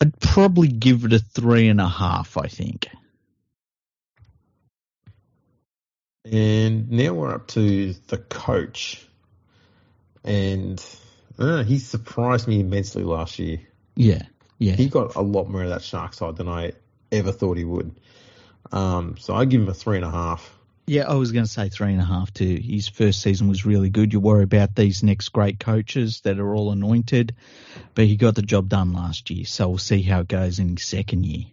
I'd 0.00 0.18
probably 0.20 0.68
give 0.68 1.04
it 1.04 1.12
a 1.12 1.18
three 1.18 1.68
and 1.68 1.80
a 1.80 1.88
half. 1.88 2.36
I 2.36 2.46
think. 2.46 2.88
And 6.24 6.90
now 6.90 7.12
we're 7.12 7.34
up 7.34 7.48
to 7.48 7.92
the 7.92 8.16
coach. 8.16 9.06
And 10.24 10.84
uh, 11.38 11.62
he 11.64 11.78
surprised 11.78 12.48
me 12.48 12.60
immensely 12.60 13.04
last 13.04 13.38
year. 13.38 13.60
Yeah, 13.94 14.22
yeah. 14.58 14.74
He 14.74 14.88
got 14.88 15.14
a 15.16 15.20
lot 15.20 15.48
more 15.48 15.62
of 15.62 15.68
that 15.68 15.82
shark 15.82 16.14
side 16.14 16.36
than 16.36 16.48
I 16.48 16.72
ever 17.12 17.32
thought 17.32 17.56
he 17.58 17.64
would. 17.64 17.94
Um, 18.72 19.16
so 19.18 19.34
I 19.34 19.44
give 19.44 19.60
him 19.60 19.68
a 19.68 19.74
three 19.74 19.96
and 19.96 20.04
a 20.04 20.10
half. 20.10 20.52
Yeah, 20.86 21.08
I 21.08 21.14
was 21.14 21.32
going 21.32 21.46
to 21.46 21.50
say 21.50 21.70
three 21.70 21.92
and 21.92 22.00
a 22.00 22.04
half 22.04 22.32
too. 22.32 22.60
His 22.62 22.88
first 22.88 23.22
season 23.22 23.48
was 23.48 23.64
really 23.64 23.88
good. 23.88 24.12
You 24.12 24.20
worry 24.20 24.42
about 24.42 24.74
these 24.74 25.02
next 25.02 25.30
great 25.30 25.58
coaches 25.58 26.20
that 26.22 26.38
are 26.38 26.54
all 26.54 26.72
anointed, 26.72 27.34
but 27.94 28.04
he 28.04 28.16
got 28.16 28.34
the 28.34 28.42
job 28.42 28.68
done 28.68 28.92
last 28.92 29.30
year. 29.30 29.46
So 29.46 29.68
we'll 29.68 29.78
see 29.78 30.02
how 30.02 30.20
it 30.20 30.28
goes 30.28 30.58
in 30.58 30.76
his 30.76 30.84
second 30.84 31.24
year. 31.24 31.46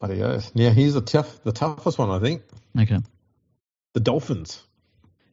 Bloody 0.00 0.22
oath. 0.22 0.54
Now 0.54 0.70
here's 0.70 0.94
the 0.94 1.00
tough, 1.00 1.42
the 1.44 1.52
toughest 1.52 1.98
one 1.98 2.10
I 2.10 2.18
think. 2.18 2.42
Okay. 2.78 2.98
The 3.94 4.00
Dolphins. 4.00 4.62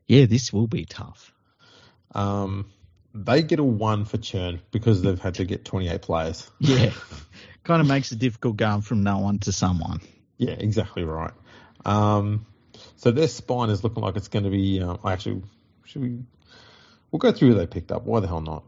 Yeah, 0.08 0.26
this 0.26 0.54
will 0.54 0.68
be 0.68 0.86
tough. 0.86 1.34
Um, 2.16 2.72
they 3.14 3.44
get 3.44 3.60
a 3.60 3.64
one 3.64 4.06
for 4.06 4.18
churn 4.18 4.62
because 4.72 5.02
they've 5.02 5.20
had 5.20 5.36
to 5.36 5.46
get 5.46 5.64
28 5.64 6.02
players. 6.02 6.50
Yeah. 6.60 6.92
kind 7.64 7.82
of 7.82 7.88
makes 7.88 8.12
it 8.12 8.20
difficult 8.20 8.58
going 8.58 8.82
from 8.82 9.04
no 9.04 9.20
one 9.20 9.40
to 9.40 9.52
someone. 9.52 10.00
Yeah, 10.38 10.52
exactly 10.52 11.04
right. 11.04 11.34
Um, 11.86 12.46
so 12.98 13.12
their 13.12 13.28
spine 13.28 13.70
is 13.70 13.84
looking 13.84 14.04
like 14.04 14.16
it's 14.16 14.28
going 14.28 14.46
to 14.46 14.52
be. 14.52 14.82
Um, 14.82 15.00
actually, 15.06 15.44
should 15.86 16.02
we? 16.02 16.20
We'll 17.12 17.20
go 17.20 17.32
through 17.32 17.50
who 17.50 17.56
they 17.56 17.68
picked 17.68 17.92
up. 17.92 18.04
Why 18.06 18.20
the 18.20 18.28
hell 18.28 18.42
not? 18.42 18.64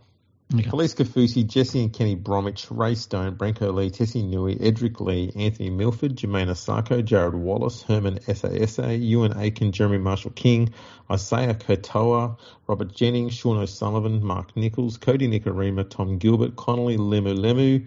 Okay. 0.53 0.63
Kaufusi, 0.63 1.45
Jesse 1.45 1.83
and 1.83 1.91
Kenny 1.91 2.15
Bromwich, 2.15 2.71
Ray 2.71 2.95
Stone, 2.95 3.35
Brenko 3.35 3.73
Lee, 3.73 3.89
Tesi 3.89 4.23
Niu, 4.23 4.47
Edrick 4.55 5.01
Lee, 5.01 5.29
Anthony 5.35 5.69
Milford, 5.69 6.15
Jamayne 6.15 6.47
Isaako, 6.47 7.03
Jarrod 7.03 7.33
Wallace, 7.33 7.81
Herman 7.81 8.19
Ese'ese, 8.19 8.97
Euan 8.97 9.35
Aitken, 9.35 9.73
Jeremy 9.73 9.97
Marshall 9.97 10.31
King, 10.31 10.73
Isaiya 11.09 11.53
Katoa, 11.53 12.37
Robert 12.65 12.95
Jennings, 12.95 13.33
Sean 13.33 13.57
O'Sullivan, 13.57 14.23
Mark 14.23 14.55
Nicholls, 14.55 14.97
Kodi 14.97 15.27
Nikorima, 15.27 15.87
Tom 15.89 16.17
Gilbert, 16.17 16.55
Connolly 16.55 16.95
Lemu 16.95 17.37
Lemu, 17.37 17.85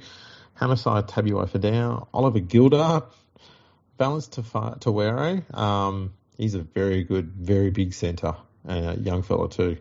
Hamiso 0.61 1.09
Tabuai 1.09 1.49
Fidow, 1.49 2.09
Oliver 2.13 2.41
Gildart, 2.41 3.07
Valynce 3.99 4.79
Te 4.81 4.91
Whare. 4.91 5.47
Um, 5.55 6.13
he's 6.37 6.55
a 6.55 6.61
very 6.61 7.05
good, 7.05 7.33
very 7.33 7.71
big 7.71 7.95
centre, 7.95 8.37
uh, 8.69 8.97
young 9.01 9.23
fella 9.23 9.49
too. 9.49 9.79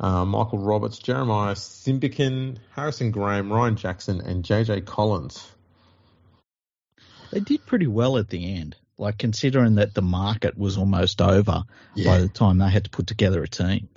Uh, 0.00 0.24
Michael 0.24 0.58
Roberts, 0.58 0.98
Jeremiah 0.98 1.54
Simbiken, 1.54 2.58
Harrison 2.74 3.10
Graham, 3.10 3.52
Ryan 3.52 3.76
Jackson, 3.76 4.20
and 4.20 4.44
JJ 4.44 4.86
Collins. 4.86 5.44
They 7.30 7.40
did 7.40 7.66
pretty 7.66 7.86
well 7.86 8.16
at 8.16 8.28
the 8.30 8.54
end, 8.56 8.76
like 8.96 9.18
considering 9.18 9.74
that 9.76 9.94
the 9.94 10.02
market 10.02 10.56
was 10.56 10.78
almost 10.78 11.20
over 11.20 11.64
by 12.04 12.18
the 12.18 12.28
time 12.28 12.58
they 12.58 12.70
had 12.70 12.84
to 12.84 12.90
put 12.90 13.06
together 13.06 13.42
a 13.42 13.48
team. 13.48 13.88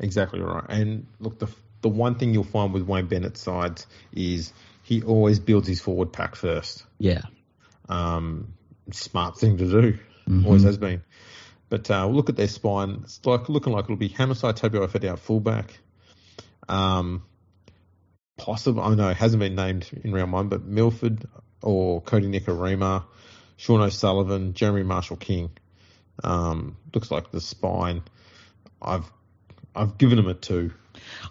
Exactly 0.00 0.40
right. 0.40 0.64
And 0.68 1.06
look, 1.20 1.38
the 1.38 1.48
the 1.80 1.88
one 1.88 2.16
thing 2.16 2.34
you'll 2.34 2.44
find 2.44 2.72
with 2.72 2.82
Wayne 2.82 3.06
Bennett's 3.06 3.40
sides 3.40 3.86
is 4.12 4.52
he 4.82 5.02
always 5.02 5.38
builds 5.38 5.68
his 5.68 5.80
forward 5.80 6.12
pack 6.12 6.34
first. 6.34 6.84
Yeah. 6.98 7.22
Um, 7.88 8.54
smart 8.90 9.38
thing 9.38 9.58
to 9.58 9.64
do. 9.64 9.98
Mhm. 10.28 10.44
Always 10.44 10.64
has 10.64 10.78
been. 10.78 11.02
But 11.68 11.90
uh, 11.90 12.06
look 12.06 12.28
at 12.28 12.36
their 12.36 12.48
spine. 12.48 13.00
It's 13.04 13.24
like 13.24 13.48
looking 13.48 13.72
like 13.72 13.84
it'll 13.84 13.96
be 13.96 14.08
Hamiso 14.08 14.52
Tabuai 14.52 14.88
Fidow 14.88 15.18
fullback. 15.18 15.78
Um, 16.68 17.24
possible. 18.36 18.82
I 18.82 18.94
know 18.94 19.08
it 19.08 19.16
hasn't 19.16 19.40
been 19.40 19.54
named 19.54 19.88
in 20.04 20.12
round 20.12 20.32
one, 20.32 20.48
but 20.48 20.64
Milford 20.64 21.26
or 21.62 22.02
Kodi 22.02 22.28
Nikorima, 22.28 23.04
Sean 23.56 23.80
O'Sullivan, 23.80 24.54
Jeremy 24.54 24.84
Marshall 24.84 25.16
King. 25.16 25.50
Um, 26.22 26.76
looks 26.94 27.10
like 27.10 27.30
the 27.30 27.40
spine. 27.40 28.02
I've 28.80 29.10
I've 29.74 29.98
given 29.98 30.18
him 30.18 30.28
a 30.28 30.34
two. 30.34 30.72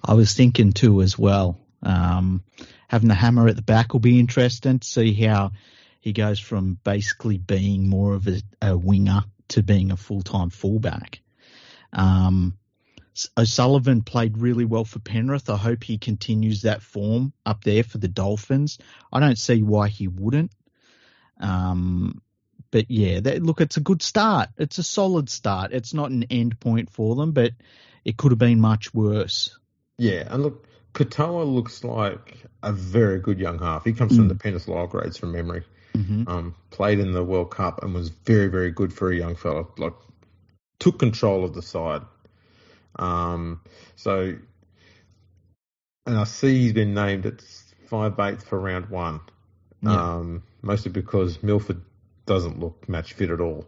I 0.03 0.13
was 0.13 0.33
thinking 0.33 0.73
two 0.73 1.01
as 1.01 1.17
well. 1.17 1.59
Um, 1.81 2.43
having 2.87 3.07
the 3.07 3.15
hammer 3.15 3.47
at 3.47 3.55
the 3.55 3.61
back 3.61 3.93
will 3.93 3.99
be 3.99 4.19
interesting 4.19 4.81
see 4.81 5.13
how 5.13 5.51
he 6.01 6.13
goes 6.13 6.39
from 6.39 6.77
basically 6.83 7.37
being 7.37 7.89
more 7.89 8.13
of 8.13 8.27
a, 8.27 8.41
a 8.61 8.77
winger 8.77 9.23
to 9.49 9.63
being 9.63 9.91
a 9.91 9.97
full 9.97 10.21
time 10.21 10.49
fullback. 10.49 11.21
Um, 11.93 12.57
O'Sullivan 13.37 14.01
played 14.01 14.37
really 14.37 14.65
well 14.65 14.83
for 14.83 14.99
Penrith. 14.99 15.49
I 15.49 15.55
hope 15.55 15.83
he 15.83 15.97
continues 15.97 16.63
that 16.63 16.81
form 16.81 17.31
up 17.45 17.63
there 17.63 17.83
for 17.83 17.97
the 17.97 18.09
Dolphins. 18.09 18.77
I 19.11 19.21
don't 19.21 19.37
see 19.37 19.63
why 19.63 19.87
he 19.87 20.07
wouldn't. 20.07 20.51
Um, 21.39 22.21
but 22.71 22.91
yeah, 22.91 23.21
that, 23.21 23.41
look, 23.41 23.61
it's 23.61 23.77
a 23.77 23.81
good 23.81 24.01
start. 24.01 24.49
It's 24.57 24.79
a 24.79 24.83
solid 24.83 25.29
start. 25.29 25.71
It's 25.71 25.93
not 25.93 26.11
an 26.11 26.23
end 26.29 26.59
point 26.59 26.89
for 26.89 27.15
them, 27.15 27.31
but 27.31 27.51
it 28.03 28.17
could 28.17 28.31
have 28.31 28.39
been 28.39 28.59
much 28.59 28.93
worse. 28.93 29.57
Yeah, 29.97 30.27
and 30.29 30.43
look, 30.43 30.67
Katoa 30.93 31.45
looks 31.45 31.85
like 31.85 32.43
a 32.61 32.73
very 32.73 33.19
good 33.21 33.39
young 33.39 33.59
half. 33.59 33.85
He 33.85 33.93
comes 33.93 34.15
from 34.15 34.25
Mm. 34.25 34.29
the 34.29 34.35
Penrith 34.35 34.67
Lower 34.67 34.87
grades 34.87 35.17
from 35.17 35.31
memory. 35.31 35.63
Hmm 35.95 36.23
Um, 36.27 36.55
played 36.69 36.99
in 36.99 37.11
the 37.11 37.23
World 37.23 37.51
Cup 37.51 37.83
and 37.83 37.93
was 37.93 38.09
very, 38.09 38.47
very 38.47 38.71
good 38.71 38.93
for 38.93 39.11
a 39.11 39.15
young 39.15 39.35
fella. 39.35 39.65
Like, 39.77 39.93
took 40.79 40.99
control 40.99 41.43
of 41.43 41.53
the 41.53 41.61
side. 41.61 42.01
Um, 42.97 43.61
so, 43.95 44.35
and 46.05 46.17
I 46.17 46.23
see 46.23 46.61
he's 46.61 46.73
been 46.73 46.93
named 46.93 47.25
at 47.25 47.41
five 47.87 48.19
eighth 48.19 48.47
for 48.47 48.59
round 48.59 48.89
one. 48.89 49.19
Yeah. 49.81 50.15
Um, 50.15 50.43
mostly 50.61 50.91
because 50.91 51.41
Milford 51.43 51.81
doesn't 52.25 52.59
look 52.59 52.87
match 52.89 53.13
fit 53.13 53.29
at 53.29 53.39
all. 53.39 53.65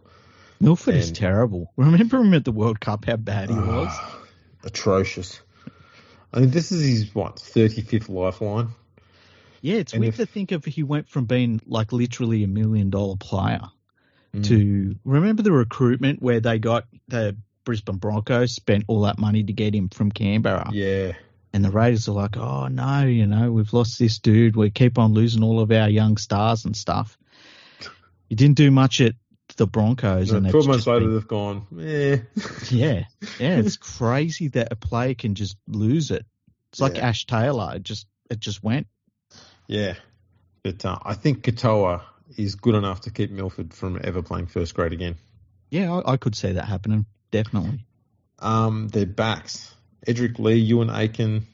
Milford 0.60 0.96
is 0.96 1.12
terrible. 1.12 1.72
Remember 1.76 2.18
him 2.18 2.34
at 2.34 2.44
the 2.44 2.52
World 2.52 2.80
Cup, 2.80 3.04
how 3.04 3.16
bad 3.16 3.50
he 3.50 3.54
was? 3.54 3.88
Ah, 3.90 4.18
atrocious. 4.64 5.40
I 6.32 6.40
mean, 6.40 6.50
this 6.50 6.72
is 6.72 6.82
his 6.82 7.14
what 7.14 7.38
thirty 7.38 7.80
fifth 7.82 8.08
lifeline. 8.08 8.68
Yeah, 9.60 9.76
it's 9.76 9.92
and 9.92 10.00
weird 10.00 10.14
if- 10.14 10.16
to 10.18 10.26
think 10.26 10.52
of 10.52 10.64
he 10.64 10.82
went 10.82 11.08
from 11.08 11.24
being 11.26 11.60
like 11.66 11.92
literally 11.92 12.44
a 12.44 12.48
million 12.48 12.90
dollar 12.90 13.16
player 13.16 13.62
Mm. 14.34 14.44
to 14.44 14.94
remember 15.06 15.42
the 15.42 15.52
recruitment 15.52 16.20
where 16.20 16.38
they 16.40 16.58
got 16.58 16.84
the 17.08 17.34
Brisbane 17.64 17.96
Broncos 17.96 18.52
spent 18.54 18.84
all 18.86 19.00
that 19.02 19.18
money 19.18 19.42
to 19.42 19.52
get 19.54 19.74
him 19.74 19.88
from 19.88 20.12
Canberra. 20.12 20.68
Yeah, 20.72 21.12
And 21.54 21.64
the 21.64 21.70
Raiders 21.70 22.08
are 22.08 22.12
like, 22.12 22.36
oh 22.36 22.68
no, 22.68 23.04
you 23.04 23.26
know, 23.26 23.50
we've 23.50 23.72
lost 23.72 23.98
this 23.98 24.18
dude. 24.18 24.54
We 24.54 24.68
keep 24.70 24.98
on 24.98 25.14
losing 25.14 25.42
all 25.42 25.60
of 25.60 25.72
our 25.72 25.88
young 25.88 26.18
stars 26.18 26.66
and 26.66 26.76
stuff. 26.76 27.16
He 28.28 28.34
didn't 28.34 28.56
do 28.56 28.70
much 28.70 29.00
at 29.00 29.14
the 29.56 29.66
Broncos. 29.66 30.30
No, 30.30 30.38
and 30.38 30.50
twelve 30.50 30.66
months 30.66 30.86
later 30.86 31.06
been- 31.06 31.14
they've 31.14 31.26
gone. 31.28 31.66
Eh. 31.80 32.18
yeah, 32.70 33.04
yeah, 33.40 33.56
it's 33.58 33.78
crazy 33.78 34.48
that 34.48 34.68
a 34.72 34.76
player 34.76 35.14
can 35.14 35.34
just 35.34 35.56
lose 35.66 36.10
it. 36.10 36.26
It's 36.72 36.80
like 36.80 36.96
Yeah. 36.96 37.08
Ash 37.08 37.24
Taylor. 37.24 37.72
It 37.76 37.82
just 37.82 38.06
it 38.30 38.40
just 38.40 38.62
went. 38.62 38.86
Yeah, 39.68 39.94
but 40.62 40.84
uh, 40.84 40.98
I 41.02 41.14
think 41.14 41.42
Katoa 41.42 42.02
is 42.36 42.56
good 42.56 42.74
enough 42.74 43.02
to 43.02 43.10
keep 43.10 43.30
Milford 43.30 43.72
from 43.72 44.00
ever 44.02 44.22
playing 44.22 44.46
first 44.46 44.74
grade 44.74 44.92
again. 44.92 45.16
Yeah, 45.70 45.92
I, 45.92 46.12
I 46.12 46.16
could 46.16 46.34
see 46.34 46.52
that 46.52 46.64
happening. 46.64 47.06
Definitely. 47.30 47.84
Um, 48.38 48.88
their 48.88 49.06
backs, 49.06 49.74
Edrick 50.06 50.38
Lee, 50.38 50.70
Euan 50.70 50.90
Aitken. 50.90 51.46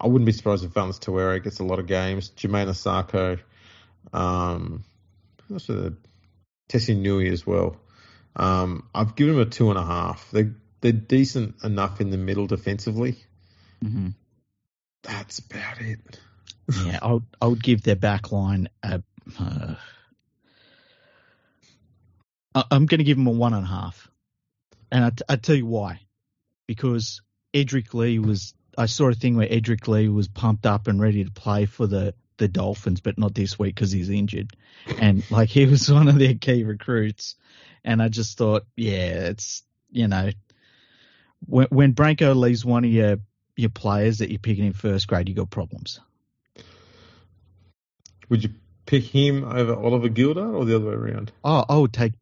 I 0.00 0.08
wouldn't 0.08 0.26
be 0.26 0.32
surprised 0.32 0.64
if 0.64 0.72
Valynce 0.72 0.98
Te 0.98 1.10
Whare 1.12 1.38
gets 1.38 1.60
a 1.60 1.64
lot 1.64 1.78
of 1.78 1.86
games. 1.86 2.30
Jamayne 2.30 2.68
Isaako, 2.68 3.38
um, 4.12 4.84
also 5.52 5.94
Tesi 6.68 6.96
Niu 6.96 7.20
as 7.20 7.46
well. 7.46 7.76
Um, 8.34 8.88
I've 8.94 9.14
given 9.14 9.34
them 9.34 9.46
a 9.46 9.50
two 9.50 9.70
and 9.70 9.78
a 9.78 9.84
half. 9.84 10.30
They 10.30 10.50
they're 10.80 10.92
decent 10.92 11.62
enough 11.62 12.00
in 12.00 12.10
the 12.10 12.16
middle 12.16 12.46
defensively. 12.46 13.18
Mm-hmm. 13.84 14.08
That's 15.02 15.38
about 15.40 15.80
it. 15.80 16.20
Yeah, 16.84 16.98
I 17.02 17.12
would, 17.12 17.24
I 17.40 17.46
would 17.46 17.62
give 17.62 17.82
their 17.82 17.96
back 17.96 18.32
line 18.32 18.68
a. 18.82 19.02
Uh, 19.38 19.74
I'm 22.54 22.86
going 22.86 22.98
to 22.98 23.04
give 23.04 23.16
them 23.16 23.26
a 23.26 23.30
one 23.30 23.54
and 23.54 23.64
a 23.64 23.68
half, 23.68 24.10
and 24.90 25.04
I, 25.04 25.12
I 25.32 25.36
tell 25.36 25.54
you 25.54 25.66
why, 25.66 26.00
because 26.66 27.22
Edrick 27.54 27.94
Lee 27.94 28.18
was. 28.18 28.54
I 28.78 28.86
saw 28.86 29.08
a 29.08 29.14
thing 29.14 29.36
where 29.36 29.48
Edrick 29.48 29.88
Lee 29.88 30.08
was 30.08 30.28
pumped 30.28 30.64
up 30.64 30.86
and 30.86 31.00
ready 31.00 31.24
to 31.24 31.30
play 31.30 31.66
for 31.66 31.86
the 31.86 32.14
the 32.38 32.48
Dolphins, 32.48 33.00
but 33.00 33.18
not 33.18 33.34
this 33.34 33.58
week 33.58 33.74
because 33.74 33.92
he's 33.92 34.10
injured, 34.10 34.50
and 34.98 35.28
like 35.30 35.48
he 35.48 35.66
was 35.66 35.90
one 35.92 36.08
of 36.08 36.18
their 36.18 36.34
key 36.34 36.64
recruits, 36.64 37.36
and 37.84 38.02
I 38.02 38.08
just 38.08 38.36
thought, 38.36 38.66
yeah, 38.76 39.28
it's 39.28 39.62
you 39.90 40.08
know, 40.08 40.30
when 41.46 41.66
when 41.70 41.94
Brenko 41.94 42.34
Lee's 42.34 42.64
one 42.64 42.84
of 42.84 42.90
your 42.90 43.18
your 43.56 43.70
players 43.70 44.18
that 44.18 44.30
you're 44.30 44.38
picking 44.38 44.64
in 44.64 44.72
first 44.72 45.06
grade, 45.06 45.28
you 45.28 45.34
got 45.34 45.50
problems. 45.50 46.00
Would 48.30 48.42
you 48.44 48.50
pick 48.86 49.04
him 49.04 49.44
over 49.44 49.74
Oliver 49.74 50.08
Gildart 50.08 50.54
or 50.54 50.64
the 50.64 50.76
other 50.76 50.86
way 50.86 50.94
around? 51.12 51.32
Oh, 51.44 51.64
I 51.68 51.76
would 51.76 51.92
take, 51.92 52.12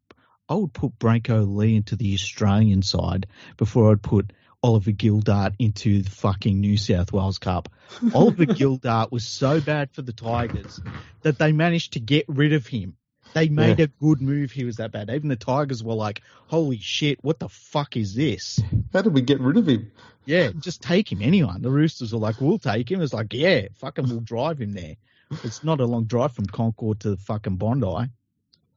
I 0.48 0.54
would 0.54 0.72
put 0.72 0.98
Brenko 0.98 1.46
Lee 1.56 1.76
into 1.76 1.94
the 1.96 2.14
Australian 2.14 2.82
side 2.82 3.26
before 3.56 3.92
I'd 3.92 4.02
put 4.02 4.32
Oliver 4.62 4.90
Gildart 4.90 5.54
into 5.60 6.02
the 6.02 6.10
fucking 6.10 6.58
New 6.60 6.76
South 6.76 7.12
Wales 7.12 7.38
Cup. 7.38 7.68
Oliver 8.14 8.44
Gildart 8.46 9.12
was 9.12 9.24
so 9.24 9.60
bad 9.60 9.90
for 9.92 10.02
the 10.02 10.12
Tigers 10.12 10.80
that 11.22 11.38
they 11.38 11.52
managed 11.52 11.92
to 11.92 12.00
get 12.00 12.24
rid 12.28 12.52
of 12.52 12.66
him. 12.66 12.96
They 13.34 13.50
made 13.50 13.78
Yeah. 13.78 13.84
a 13.84 13.88
good 13.88 14.22
move. 14.22 14.50
He 14.52 14.64
was 14.64 14.76
that 14.76 14.90
bad. 14.90 15.10
Even 15.10 15.28
the 15.28 15.36
Tigers 15.36 15.84
were 15.84 15.94
like, 15.94 16.22
"Holy 16.46 16.78
shit, 16.78 17.22
what 17.22 17.38
the 17.38 17.50
fuck 17.50 17.94
is 17.96 18.14
this?" 18.14 18.58
How 18.92 19.02
did 19.02 19.12
we 19.12 19.20
get 19.20 19.38
rid 19.40 19.58
of 19.58 19.68
him? 19.68 19.92
Yeah, 20.24 20.50
just 20.58 20.80
take 20.82 21.12
him. 21.12 21.20
Anyone. 21.20 21.60
The 21.60 21.70
Roosters 21.70 22.14
were 22.14 22.18
like, 22.18 22.40
"We'll 22.40 22.58
take 22.58 22.90
him." 22.90 23.02
It's 23.02 23.12
like, 23.12 23.34
yeah, 23.34 23.68
fucking, 23.74 24.08
we'll 24.08 24.20
drive 24.20 24.58
him 24.60 24.72
there. 24.72 24.96
It's 25.44 25.62
not 25.62 25.80
a 25.80 25.84
long 25.84 26.04
drive 26.04 26.32
from 26.32 26.46
Concord 26.46 27.00
to 27.00 27.10
the 27.10 27.16
fucking 27.16 27.56
Bondi. 27.56 28.10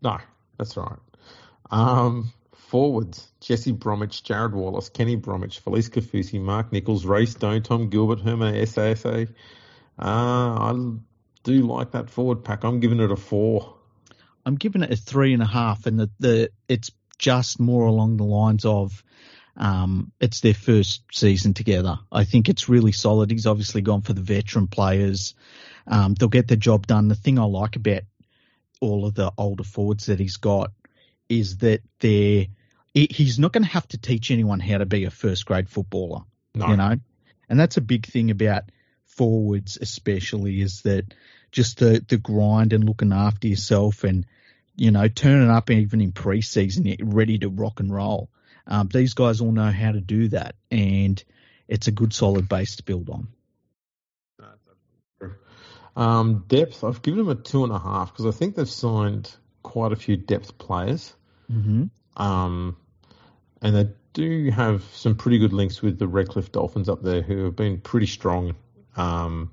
No, 0.02 0.18
that's 0.58 0.78
right. 0.78 1.00
Um, 1.70 2.34
forwards: 2.54 3.32
Jesse 3.40 3.72
Bromwich, 3.72 4.24
Jarrod 4.24 4.54
Wallace, 4.54 4.90
Kenny 4.90 5.16
Bromwich, 5.16 5.64
Felise 5.64 5.90
Kaufusi, 5.90 6.42
Mark 6.42 6.72
Nicholls, 6.72 7.06
Ray 7.06 7.26
Stone, 7.26 7.64
Tom 7.64 7.90
Gilbert, 7.90 8.20
Herman 8.20 8.56
Ese'ese. 8.56 9.30
Uh, 10.00 10.04
I 10.04 10.74
do 11.44 11.62
like 11.68 11.92
that 11.92 12.10
forward 12.10 12.44
pack. 12.44 12.64
I'm 12.64 12.80
giving 12.80 13.00
it 13.00 13.12
a 13.12 13.16
four. 13.16 13.76
I'm 14.46 14.56
giving 14.56 14.82
it 14.82 14.92
a 14.92 14.96
three 14.96 15.34
and 15.34 15.44
a 15.44 15.48
half, 15.48 15.86
and 15.86 16.00
the, 16.00 16.10
the 16.20 16.50
it's 16.68 16.92
just 17.18 17.60
more 17.60 17.86
along 17.86 18.18
the 18.18 18.24
lines 18.24 18.66
of 18.66 19.04
um, 19.58 20.12
it's 20.20 20.40
their 20.40 20.54
first 20.54 21.04
season 21.12 21.54
together. 21.54 22.00
I 22.12 22.24
think 22.24 22.50
it's 22.50 22.70
really 22.70 22.92
solid. 22.92 23.32
He's 23.32 23.46
obviously 23.46 23.82
gone 23.82 24.02
for 24.02 24.14
the 24.14 24.22
veteran 24.22 24.68
players. 24.68 25.36
Um, 25.88 26.14
they'll 26.14 26.30
get 26.30 26.48
the 26.48 26.58
job 26.58 26.88
done. 26.88 27.08
The 27.08 27.16
thing 27.16 27.40
I 27.40 27.44
like 27.44 27.76
about 27.76 28.04
all 28.80 29.06
of 29.06 29.14
the 29.14 29.32
older 29.38 29.64
forwards 29.64 30.08
that 30.08 30.20
he's 30.20 30.38
got 30.38 30.72
is 31.30 31.58
that 31.58 31.82
they're 32.00 32.48
he's 32.94 33.40
not 33.40 33.54
going 33.54 33.64
to 33.64 33.70
have 33.70 33.88
to 33.88 33.98
teach 33.98 34.32
anyone 34.32 34.60
how 34.60 34.78
to 34.78 34.86
be 34.86 35.06
a 35.06 35.12
first 35.12 35.46
grade 35.46 35.70
footballer 35.70 36.22
No, 36.54 36.68
you 36.68 36.76
know? 36.76 36.96
And 37.48 37.60
that's 37.60 37.78
a 37.78 37.82
big 37.82 38.06
thing 38.06 38.32
about 38.32 38.64
forwards 39.06 39.78
especially 39.80 40.62
is 40.62 40.82
that 40.82 41.14
just 41.52 41.80
the 41.80 42.04
the 42.08 42.18
grind 42.18 42.74
and 42.74 42.84
looking 42.84 43.14
after 43.14 43.48
yourself 43.48 44.04
and 44.04 44.26
you 44.76 44.92
know 44.92 45.08
turning 45.08 45.50
up 45.50 45.70
even 45.70 46.02
in 46.02 46.12
preseason 46.12 46.98
ready 47.02 47.38
to 47.38 47.50
rock 47.50 47.80
and 47.80 47.94
roll. 47.94 48.30
Um, 48.68 48.90
these 48.92 49.14
guys 49.14 49.42
all 49.42 49.52
know 49.52 49.72
how 49.72 49.92
to 49.92 50.02
do 50.02 50.30
that 50.30 50.56
and 50.70 51.22
it's 51.68 51.88
a 51.88 51.92
good 51.92 52.14
solid 52.14 52.50
base 52.50 52.78
to 52.78 52.84
build 52.84 53.10
on 53.10 53.28
Um, 55.96 56.46
depth, 56.48 56.84
I've 56.84 57.02
given 57.02 57.20
them 57.20 57.30
a 57.30 57.36
two 57.36 57.64
and 57.64 57.74
a 57.74 57.80
half 57.80 58.14
because 58.14 58.26
I 58.26 58.38
think 58.38 58.56
they've 58.56 58.70
signed 58.70 59.34
quite 59.64 59.92
a 59.92 59.96
few 59.96 60.18
depth 60.18 60.58
players. 60.58 61.14
mm-hmm. 61.52 61.86
Um, 62.22 62.78
and 63.62 63.76
they 63.76 63.90
do 64.14 64.52
have 64.52 64.84
some 64.94 65.16
pretty 65.16 65.38
good 65.38 65.54
links 65.54 65.82
with 65.82 66.00
the 66.00 66.08
Redcliffe 66.08 66.52
Dolphins 66.52 66.90
up 66.90 67.02
there 67.02 67.22
who 67.22 67.46
have 67.46 67.56
been 67.56 67.80
pretty 67.80 68.08
strong. 68.08 68.56
Um, 68.96 69.52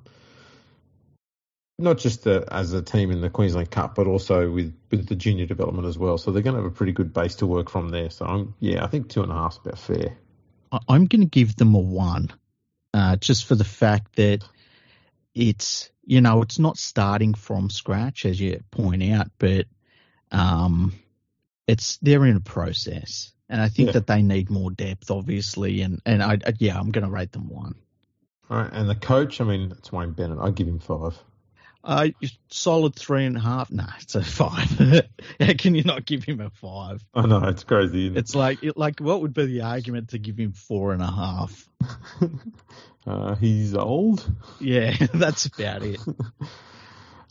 not 1.78 1.98
just 1.98 2.24
the, 2.24 2.44
as 2.50 2.72
a 2.72 2.82
team 2.82 3.12
in 3.12 3.20
the 3.20 3.30
Queensland 3.30 3.70
Cup, 3.70 3.94
but 3.94 4.06
also 4.06 4.50
with, 4.50 4.74
with 4.90 5.06
the 5.06 5.14
junior 5.14 5.46
development 5.46 5.86
as 5.86 5.96
well. 5.96 6.18
So 6.18 6.32
they're 6.32 6.42
going 6.42 6.56
to 6.56 6.62
have 6.62 6.70
a 6.70 6.74
pretty 6.74 6.92
good 6.92 7.12
base 7.12 7.36
to 7.36 7.46
work 7.46 7.70
from 7.70 7.90
there. 7.90 8.10
So 8.10 8.26
I'm, 8.26 8.54
yeah, 8.58 8.82
I 8.82 8.88
think 8.88 9.08
two 9.08 9.22
and 9.22 9.30
a 9.30 9.34
half 9.34 9.52
is 9.52 9.58
about 9.58 9.78
fair. 9.78 10.18
I'm 10.88 11.06
going 11.06 11.20
to 11.20 11.28
give 11.28 11.54
them 11.56 11.74
a 11.74 11.78
one, 11.78 12.30
uh, 12.92 13.16
just 13.16 13.46
for 13.46 13.54
the 13.54 13.64
fact 13.64 14.16
that 14.16 14.44
it's 15.38 15.90
you 16.04 16.20
know 16.20 16.42
it's 16.42 16.58
not 16.58 16.76
starting 16.76 17.32
from 17.34 17.70
scratch 17.70 18.26
as 18.26 18.40
you 18.40 18.60
point 18.72 19.02
out, 19.04 19.28
but 19.38 19.66
um, 20.32 20.92
it's 21.66 21.98
they're 21.98 22.26
in 22.26 22.36
a 22.36 22.40
process, 22.40 23.32
and 23.48 23.60
I 23.60 23.68
think 23.68 23.88
Yeah. 23.88 23.92
that 23.92 24.06
they 24.08 24.22
need 24.22 24.50
more 24.50 24.70
depth, 24.70 25.10
obviously, 25.10 25.82
and 25.82 26.00
and 26.04 26.22
I, 26.22 26.38
I 26.44 26.52
yeah 26.58 26.78
I'm 26.78 26.90
going 26.90 27.04
to 27.04 27.10
rate 27.10 27.32
them 27.32 27.48
one. 27.48 27.76
All 28.50 28.56
right, 28.58 28.70
and 28.72 28.88
the 28.88 28.94
coach, 28.94 29.40
I 29.40 29.44
mean, 29.44 29.70
it's 29.72 29.92
Wayne 29.92 30.12
Bennett. 30.12 30.38
I'd 30.40 30.54
give 30.54 30.66
him 30.66 30.80
five. 30.80 31.16
Uh, 31.84 32.08
solid 32.50 32.94
three 32.94 33.24
and 33.24 33.36
a 33.36 33.40
half. 33.40 33.70
Nah, 33.70 33.88
it's 34.00 34.14
a 34.14 34.22
five. 34.22 34.68
How 35.40 35.52
can 35.56 35.74
you 35.74 35.84
not 35.84 36.04
give 36.04 36.24
him 36.24 36.40
a 36.40 36.50
five? 36.50 37.04
I 37.14 37.26
know 37.26 37.44
it's 37.44 37.64
crazy. 37.64 38.06
Isn't 38.06 38.16
it? 38.16 38.20
It's 38.20 38.34
like 38.34 38.62
it, 38.62 38.76
like 38.76 39.00
what 39.00 39.22
would 39.22 39.32
be 39.32 39.46
the 39.46 39.62
argument 39.62 40.10
to 40.10 40.18
give 40.18 40.36
him 40.36 40.52
four 40.52 40.92
and 40.92 41.02
a 41.02 41.10
half? 41.10 41.68
uh, 43.06 43.36
he's 43.36 43.74
old. 43.74 44.28
Yeah, 44.60 44.94
that's 45.14 45.46
about 45.46 45.82
it. 45.82 46.00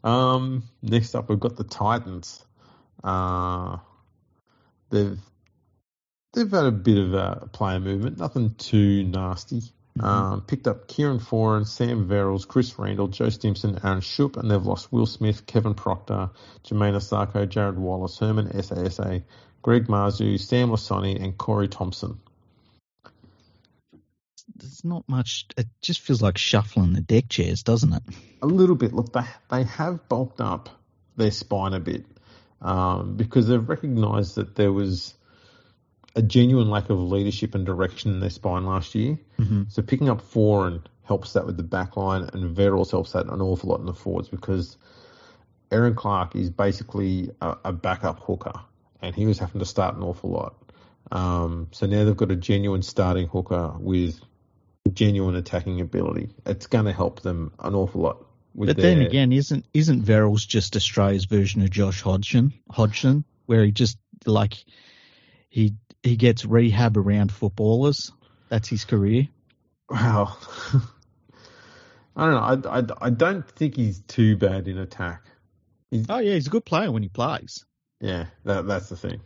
Um, 0.03 0.63
next 0.81 1.15
up, 1.15 1.29
we've 1.29 1.39
got 1.39 1.57
the 1.57 1.63
Titans. 1.63 2.43
Uh, 3.03 3.77
they've 4.89 5.19
they've 6.33 6.51
had 6.51 6.65
a 6.65 6.71
bit 6.71 6.97
of 6.97 7.13
a 7.13 7.49
player 7.51 7.79
movement, 7.79 8.17
nothing 8.17 8.55
too 8.55 9.03
nasty. 9.03 9.61
Um, 10.01 10.41
picked 10.41 10.67
up 10.67 10.87
Kieran 10.87 11.19
Foran, 11.19 11.65
Sam 11.65 12.07
Verrills, 12.07 12.47
Chris 12.47 12.77
Randall, 12.77 13.07
Joe 13.07 13.29
Stimson, 13.29 13.79
Aaron 13.83 14.01
Schoupp, 14.01 14.37
and 14.37 14.49
they've 14.51 14.65
lost 14.65 14.91
Will 14.91 15.05
Smith, 15.05 15.45
Kevin 15.45 15.73
Proctor, 15.73 16.29
Jamayne 16.63 16.95
Isaako, 16.95 17.47
Jarrod 17.47 17.75
Wallace, 17.75 18.19
Herman 18.19 18.49
Ese'ese, 18.49 19.23
Greg 19.61 19.87
Marzhew, 19.87 20.39
Sam 20.39 20.69
Lisone, 20.69 21.21
and 21.21 21.37
Corey 21.37 21.67
Thompson. 21.67 22.19
there's 24.55 24.83
not 24.83 25.07
much. 25.07 25.45
It 25.57 25.67
just 25.81 26.01
feels 26.01 26.21
like 26.21 26.37
shuffling 26.37 26.93
the 26.93 27.01
deck 27.01 27.29
chairs, 27.29 27.63
doesn't 27.63 27.93
it? 27.93 28.03
a 28.41 28.47
little 28.47 28.75
bit. 28.75 28.93
Look, 28.93 29.13
they 29.13 29.25
they 29.49 29.63
have 29.63 30.07
bulked 30.09 30.41
up 30.41 30.69
their 31.15 31.31
spine 31.31 31.73
a 31.73 31.79
bit 31.79 32.05
um, 32.61 33.15
because 33.17 33.47
they've 33.47 33.67
recognised 33.67 34.35
that 34.35 34.55
there 34.55 34.71
was 34.71 35.13
a 36.17 36.21
genuine 36.21 36.69
lack 36.69 36.89
of 36.89 36.99
leadership 36.99 37.53
and 37.53 37.65
direction 37.65 38.11
in 38.11 38.19
their 38.19 38.31
spine 38.31 38.65
last 38.65 38.95
year. 38.95 39.19
Mm-hmm. 39.39 39.63
So 39.69 39.83
picking 39.83 40.09
up 40.09 40.21
Foran 40.21 40.81
helps 41.03 41.33
that 41.33 41.45
with 41.45 41.57
the 41.57 41.63
back 41.63 41.95
line, 41.95 42.29
and 42.33 42.57
Verrills 42.57 42.91
helps 42.91 43.11
that 43.11 43.27
an 43.27 43.39
awful 43.39 43.69
lot 43.69 43.79
in 43.79 43.85
the 43.85 43.93
forwards 43.93 44.27
because 44.27 44.77
Erin 45.71 45.93
Clark 45.93 46.35
is 46.35 46.49
basically 46.49 47.29
a, 47.39 47.55
a 47.65 47.71
backup 47.71 48.19
hooker, 48.19 48.59
and 49.01 49.15
he 49.15 49.27
was 49.27 49.37
having 49.37 49.59
to 49.59 49.65
start 49.65 49.95
an 49.95 50.01
awful 50.01 50.31
lot. 50.31 50.55
Um, 51.11 51.67
so 51.71 51.85
now 51.85 52.03
they've 52.03 52.17
got 52.17 52.31
a 52.31 52.35
genuine 52.35 52.81
starting 52.81 53.27
hooker 53.27 53.75
with 53.79 54.19
genuine 54.91 55.35
attacking 55.35 55.81
ability. 55.81 56.29
It's 56.47 56.65
going 56.65 56.85
to 56.85 56.93
help 56.93 57.21
them 57.21 57.53
an 57.59 57.75
awful 57.75 58.01
lot. 58.01 58.25
With 58.55 58.69
But 58.69 58.77
their, 58.77 58.95
then 58.95 59.05
again, 59.05 59.31
isn't 59.31 59.65
isn't 59.71 60.03
Verrills 60.03 60.47
just 60.47 60.75
Australia's 60.75 61.25
version 61.25 61.61
of 61.61 61.69
Josh 61.69 62.01
Hodgson? 62.01 62.53
Hodgson, 62.71 63.23
where 63.45 63.63
he 63.63 63.71
just 63.71 63.99
like 64.25 64.65
he 65.49 65.75
he 66.03 66.15
gets 66.15 66.45
rehab 66.45 66.97
around 66.97 67.31
footballers. 67.31 68.11
That's 68.49 68.67
his 68.67 68.85
career. 68.85 69.27
wow. 69.89 70.37
I 72.15 72.25
don't 72.25 72.63
know. 72.63 72.69
I, 72.69 72.79
I, 72.79 72.83
I 73.07 73.09
don't 73.11 73.47
think 73.47 73.75
he's 73.75 73.99
too 73.99 74.37
bad 74.37 74.67
in 74.67 74.77
attack. 74.79 75.23
Oh 76.09 76.17
yeah, 76.17 76.33
he's 76.33 76.47
a 76.47 76.49
good 76.49 76.65
player 76.65 76.91
when 76.91 77.03
he 77.03 77.09
plays. 77.09 77.63
Yeah, 78.01 78.25
that 78.43 78.67
that's 78.67 78.89
the 78.89 78.97
thing. 78.97 79.21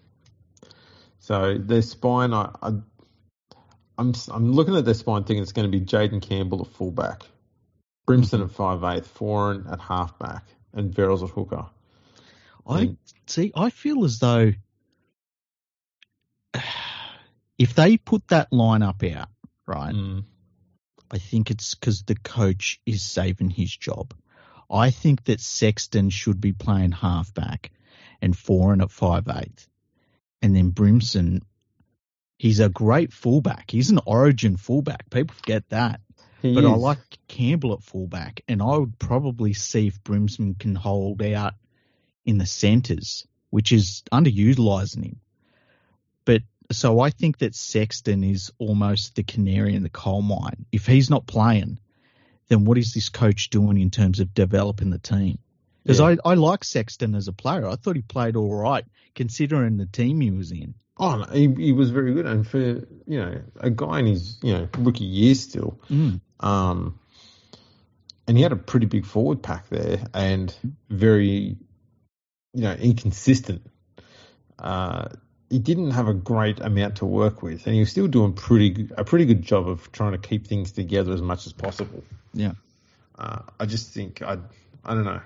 So 1.20 1.58
their 1.58 1.82
spine, 1.82 2.34
I, 2.34 2.52
I 2.62 2.74
I'm 3.98 4.14
I'm 4.30 4.52
looking 4.52 4.76
at 4.76 4.86
their 4.86 4.94
spine 4.94 5.24
thinking 5.24 5.42
it's 5.42 5.54
going 5.54 5.72
to 5.72 5.78
be 5.78 5.86
Jayden 5.86 6.22
Campbell 6.22 6.62
at 6.62 6.68
fullback, 6.68 7.24
Brimson 8.08 8.40
mm-hmm. 8.40 8.44
at 8.44 8.52
five 8.52 8.84
eighth, 8.84 9.18
Foran 9.18 9.72
at 9.72 9.80
halfback, 9.80 10.46
and 10.74 10.94
Verrills 10.94 11.24
at 11.24 11.30
hooker. 11.30 11.66
I 12.68 12.82
And- 12.82 12.98
see. 13.28 13.52
I 13.56 13.70
feel 13.70 14.04
as 14.04 14.20
though 14.20 14.52
if 17.62 17.76
they 17.76 17.96
put 17.96 18.28
that 18.30 18.50
lineup 18.52 19.16
out, 19.16 19.30
right, 19.68 19.94
Mm, 19.94 20.24
I 21.12 21.20
think 21.20 21.52
it's 21.52 21.76
because 21.76 22.02
the 22.02 22.16
coach 22.16 22.82
is 22.88 23.04
saving 23.04 23.52
his 23.52 23.76
job. 23.76 24.16
I 24.70 24.90
think 24.90 25.26
that 25.26 25.42
Sexton 25.42 26.10
should 26.10 26.42
be 26.42 26.54
playing 26.54 26.94
halfback, 26.94 27.72
and 28.20 28.34
Foran 28.34 28.82
at 28.82 28.90
five 28.90 29.28
eight, 29.28 29.68
and 30.42 30.56
then 30.56 30.72
Brimson. 30.72 31.42
He's 32.40 32.60
a 32.60 32.70
great 32.70 33.14
fullback. 33.14 33.70
He's 33.70 33.92
an 33.92 34.00
Origin 34.08 34.58
fullback. 34.58 35.08
People 35.12 35.36
forget 35.36 35.70
that. 35.70 36.02
He 36.42 36.56
but 36.56 36.66
I 36.66 36.74
like 36.74 36.98
Campbell 37.28 37.74
at 37.74 37.84
fullback, 37.84 38.42
and 38.48 38.64
I 38.64 38.78
would 38.78 38.98
probably 38.98 39.54
see 39.54 39.86
if 39.86 40.04
Brimson 40.04 40.58
can 40.58 40.74
hold 40.74 41.22
out 41.22 41.54
in 42.26 42.40
the 42.40 42.48
centres, 42.48 43.28
which 43.52 43.72
is 43.72 44.02
underutilising 44.12 45.04
him. 45.04 45.20
But 46.26 46.42
so 46.72 47.00
I 47.00 47.10
think 47.10 47.40
that 47.40 47.56
Sexton 47.56 48.24
is 48.24 48.52
almost 48.58 49.16
the 49.16 49.24
canary 49.24 49.76
in 49.76 49.84
the 49.84 49.90
coal 49.90 50.22
mine. 50.22 50.66
If 50.72 50.86
he's 50.86 51.10
not 51.10 51.28
playing, 51.28 51.80
then 52.50 52.66
what 52.66 52.78
is 52.78 52.94
this 52.94 53.10
coach 53.10 53.50
doing 53.50 53.80
in 53.80 53.90
terms 53.92 54.20
of 54.20 54.34
developing 54.34 54.90
the 54.90 55.00
team? 55.00 55.40
Because 55.84 56.00
Yeah. 56.00 56.16
I, 56.26 56.32
I 56.32 56.34
like 56.36 56.64
Sexton 56.64 57.16
as 57.16 57.28
a 57.28 57.34
player. 57.34 57.68
I 57.68 57.76
thought 57.76 57.96
he 57.96 58.02
played 58.02 58.36
all 58.36 58.54
right 58.54 58.86
considering 59.16 59.78
the 59.78 59.86
team 59.86 60.22
he 60.22 60.32
was 60.32 60.52
in. 60.52 60.76
Oh, 60.98 61.18
no, 61.18 61.26
he, 61.34 61.52
he 61.56 61.72
was 61.72 61.90
very 61.90 62.14
good, 62.14 62.26
and 62.28 62.48
for 62.48 62.60
you 62.60 62.86
know 63.08 63.42
a 63.60 63.70
guy 63.72 64.00
in 64.00 64.06
his 64.06 64.38
you 64.44 64.54
know 64.54 64.68
rookie 64.78 65.06
years 65.06 65.40
still, 65.40 65.80
Mm. 65.90 66.22
um, 66.40 67.00
and 68.28 68.38
he 68.38 68.44
had 68.44 68.52
a 68.52 68.56
pretty 68.58 68.86
big 68.86 69.06
forward 69.06 69.42
pack 69.42 69.68
there, 69.70 70.00
and 70.14 70.54
very 70.90 71.58
you 72.54 72.62
know 72.62 72.74
inconsistent. 72.74 73.64
Uh, 74.60 75.08
he 75.52 75.60
didn't 75.60 75.92
have 75.92 76.08
a 76.08 76.14
great 76.14 76.62
amount 76.62 76.96
to 76.98 77.06
work 77.06 77.44
with, 77.44 77.66
and 77.68 77.76
he 77.76 77.82
was 77.82 77.92
still 77.92 78.08
doing 78.08 78.32
pretty 78.32 78.88
a 78.98 79.04
pretty 79.04 79.26
good 79.26 79.42
job 79.42 79.68
of 79.68 79.92
trying 79.92 80.14
to 80.14 80.18
keep 80.18 80.48
things 80.48 80.72
together 80.72 81.14
as 81.14 81.22
much 81.22 81.46
as 81.46 81.52
possible. 81.52 82.04
Yeah. 82.34 82.54
Uh, 83.20 83.42
I 83.60 83.66
just 83.66 83.90
think 83.90 84.22
I 84.22 84.38
I 84.86 84.94
don't 84.94 85.04
know. 85.04 85.22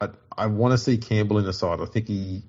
I 0.00 0.08
I 0.36 0.46
want 0.46 0.72
to 0.72 0.78
see 0.78 0.98
Campbell 0.98 1.38
in 1.38 1.44
the 1.44 1.52
side. 1.52 1.80
I 1.80 1.84
think 1.84 2.08
he 2.08 2.42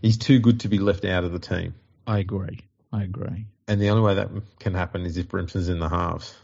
he's 0.00 0.16
too 0.16 0.38
good 0.38 0.60
to 0.60 0.68
be 0.68 0.78
left 0.78 1.04
out 1.04 1.24
of 1.24 1.32
the 1.32 1.38
team. 1.38 1.74
I 2.06 2.18
agree. 2.18 2.60
I 2.90 3.02
agree. 3.02 3.46
And 3.68 3.80
the 3.80 3.90
only 3.90 4.02
way 4.02 4.14
that 4.14 4.30
can 4.58 4.72
happen 4.72 5.02
is 5.02 5.18
if 5.18 5.28
Brimson's 5.28 5.68
in 5.68 5.78
the 5.80 5.88
halves. 5.88 6.34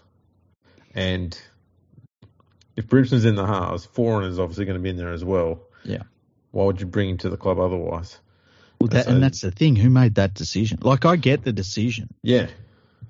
And 0.95 1.39
if 2.77 2.89
Brimson's 2.89 3.25
in 3.25 3.37
the 3.37 3.47
halves, 3.47 3.87
Foran 3.87 4.29
is 4.29 4.39
obviously 4.39 4.67
going 4.67 4.77
to 4.77 4.83
be 4.83 4.91
in 4.91 4.97
there 4.97 5.13
as 5.13 5.25
well. 5.25 5.63
Yeah. 5.83 6.03
Why 6.51 6.65
would 6.65 6.81
you 6.81 6.87
bring 6.87 7.09
him 7.11 7.19
to 7.19 7.31
the 7.31 7.37
club 7.39 7.59
otherwise? 7.59 8.19
Well, 8.81 8.89
that, 8.89 9.07
So- 9.07 9.13
and 9.13 9.23
that's 9.23 9.41
the 9.41 9.51
thing. 9.51 9.77
Who 9.77 9.91
made 9.91 10.15
that 10.17 10.35
decision? 10.35 10.79
Like, 10.83 11.05
I 11.05 11.17
get 11.17 11.43
the 11.45 11.53
decision, 11.53 12.09
Yeah, 12.23 12.49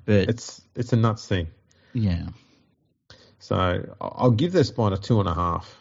but 0.04 0.28
it's 0.28 0.60
it's 0.74 0.92
a 0.92 0.96
nuts 0.96 1.26
thing. 1.26 1.48
yeah, 1.92 2.28
So 3.38 3.94
I'll 4.00 4.30
give 4.30 4.52
this 4.52 4.68
spine 4.68 4.92
a 4.92 4.96
two 4.96 5.20
and 5.20 5.28
a 5.28 5.34
half. 5.34 5.76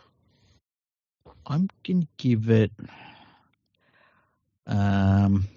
I'm 1.46 1.70
gonna 1.86 2.08
give 2.18 2.50
it. 2.50 2.72
Um. 4.66 5.48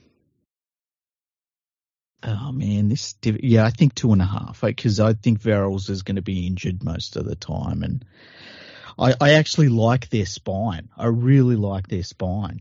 Oh 2.22 2.52
man, 2.52 2.88
this 2.90 3.14
div- 3.14 3.42
yeah, 3.42 3.64
I 3.64 3.70
think 3.70 3.94
two 3.94 4.12
and 4.12 4.20
a 4.20 4.26
half 4.26 4.60
because 4.60 5.00
I 5.00 5.14
think 5.14 5.40
Verrills 5.40 5.88
is 5.88 6.02
going 6.02 6.16
to 6.16 6.22
be 6.22 6.46
injured 6.46 6.84
most 6.84 7.16
of 7.16 7.24
the 7.24 7.34
time, 7.34 7.82
and 7.82 8.04
I, 8.98 9.14
I 9.20 9.32
actually 9.32 9.70
like 9.70 10.10
their 10.10 10.26
spine. 10.26 10.90
I 10.98 11.06
really 11.06 11.56
like 11.56 11.88
their 11.88 12.02
spine. 12.02 12.60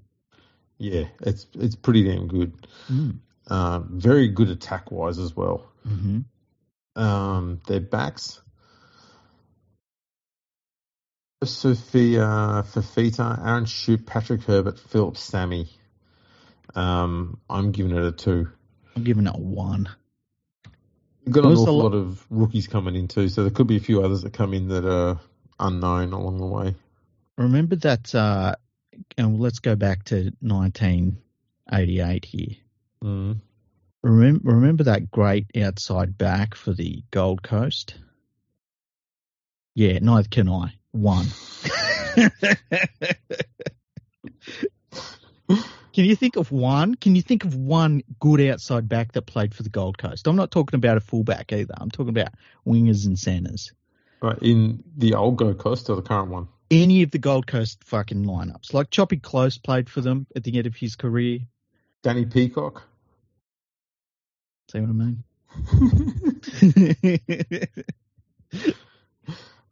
Yeah, 0.79 1.09
it's 1.21 1.45
it's 1.53 1.75
pretty 1.75 2.05
damn 2.05 2.27
good. 2.27 2.53
Mm. 2.89 3.19
Um, 3.47 3.89
very 3.99 4.29
good 4.29 4.49
attack 4.49 4.91
wise 4.91 5.19
as 5.19 5.35
well. 5.35 5.69
hmm 5.85 6.19
Um, 6.95 7.59
their 7.67 7.81
backs. 7.81 8.41
Sophia 11.43 12.63
Fafita, 12.65 13.45
Aaron 13.45 13.65
Schoupp, 13.65 14.05
Patrick 14.05 14.43
Herbert, 14.43 14.77
Phillip 14.77 15.17
Sami. 15.17 15.69
Um, 16.75 17.39
I'm 17.49 17.71
giving 17.71 17.95
it 17.95 18.03
a 18.03 18.11
two. 18.11 18.49
I'm 18.95 19.03
giving 19.03 19.25
it 19.27 19.35
a 19.35 19.39
one. 19.39 19.87
We've 21.25 21.33
got 21.33 21.45
an 21.45 21.53
awful 21.53 21.77
lo- 21.77 21.83
lot 21.83 21.93
of 21.93 22.25
rookies 22.29 22.67
coming 22.67 22.95
in 22.95 23.07
too, 23.07 23.29
so 23.29 23.43
there 23.43 23.51
could 23.51 23.67
be 23.67 23.77
a 23.77 23.81
few 23.81 24.03
others 24.03 24.23
that 24.23 24.33
come 24.33 24.53
in 24.53 24.67
that 24.69 24.85
are 24.85 25.19
unknown 25.59 26.11
along 26.13 26.37
the 26.39 26.45
way. 26.45 26.75
Remember 27.37 27.75
that, 27.77 28.13
uh, 28.13 28.55
and 29.17 29.39
let's 29.39 29.59
go 29.59 29.75
back 29.75 30.03
to 30.05 30.31
1988 30.41 32.25
here. 32.25 32.55
Mm. 33.03 33.37
Remember, 34.01 34.51
remember 34.51 34.83
that 34.85 35.11
great 35.11 35.47
outside 35.57 36.17
back 36.17 36.55
for 36.55 36.73
the 36.73 37.03
Gold 37.11 37.43
Coast? 37.43 37.95
Yeah, 39.75 39.99
neither 39.99 40.27
can 40.27 40.49
I. 40.49 40.73
One. 40.91 41.27
can 45.93 46.05
you 46.05 46.15
think 46.15 46.35
of 46.37 46.51
one? 46.51 46.95
Can 46.95 47.15
you 47.15 47.21
think 47.21 47.43
of 47.43 47.55
one 47.55 48.03
good 48.19 48.41
outside 48.41 48.89
back 48.89 49.11
that 49.13 49.23
played 49.23 49.53
for 49.53 49.63
the 49.63 49.69
Gold 49.69 49.97
Coast? 49.97 50.27
I'm 50.27 50.35
not 50.35 50.51
talking 50.51 50.77
about 50.77 50.97
a 50.97 51.01
fullback 51.01 51.51
either. 51.51 51.73
I'm 51.77 51.91
talking 51.91 52.09
about 52.09 52.33
wingers 52.65 53.05
and 53.05 53.19
centers. 53.19 53.71
Right, 54.21 54.37
in 54.41 54.83
the 54.97 55.13
old 55.13 55.37
Gold 55.37 55.57
Coast 55.59 55.89
or 55.89 55.95
the 55.95 56.01
current 56.01 56.29
one? 56.29 56.47
Any 56.71 57.03
of 57.03 57.11
the 57.11 57.19
Gold 57.19 57.47
Coast 57.47 57.83
fucking 57.83 58.25
lineups. 58.25 58.73
Like 58.73 58.89
Choppy 58.89 59.17
Close 59.17 59.57
played 59.57 59.89
for 59.89 60.01
them 60.01 60.27
at 60.35 60.43
the 60.43 60.57
end 60.57 60.67
of 60.67 60.75
his 60.75 60.95
career. 60.95 61.39
Danny 62.03 62.25
Peacock. 62.25 62.83
See 64.71 64.79
what 64.79 64.89
I 64.89 64.93
mean? 64.93 65.23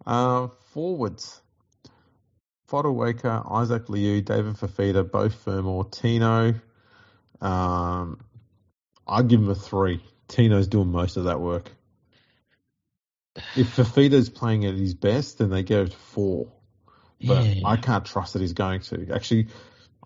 Uh, 0.07 0.47
forwards. 0.71 1.41
Fotuaika, 2.69 3.51
Isaac 3.51 3.89
Liu, 3.89 4.21
David 4.21 4.55
Fifita, 4.55 5.09
Beau 5.09 5.27
Fermor, 5.27 5.83
Tino. 5.91 6.53
Um, 7.41 8.19
I'd 9.05 9.27
give 9.27 9.41
him 9.41 9.49
a 9.49 9.55
three. 9.55 10.01
Tino's 10.29 10.67
doing 10.67 10.91
most 10.91 11.17
of 11.17 11.25
that 11.25 11.41
work. 11.41 11.71
If 13.55 13.75
Fifita's 13.75 14.29
playing 14.29 14.65
at 14.65 14.75
his 14.75 14.93
best, 14.93 15.39
then 15.39 15.49
they 15.49 15.63
go 15.63 15.85
to 15.85 15.91
four. 15.95 16.53
But 17.23 17.45
Yeah. 17.45 17.67
I 17.67 17.77
can't 17.77 18.05
trust 18.05 18.33
that 18.33 18.41
he's 18.41 18.53
going 18.53 18.81
to. 18.81 19.11
Actually, 19.13 19.47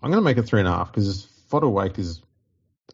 I'm 0.02 0.10
going 0.10 0.22
to 0.22 0.24
make 0.24 0.38
it 0.38 0.44
three 0.44 0.60
and 0.60 0.68
a 0.68 0.72
half 0.72 0.92
because 0.92 1.26
Fotuaika 1.50 1.98
is 1.98 2.22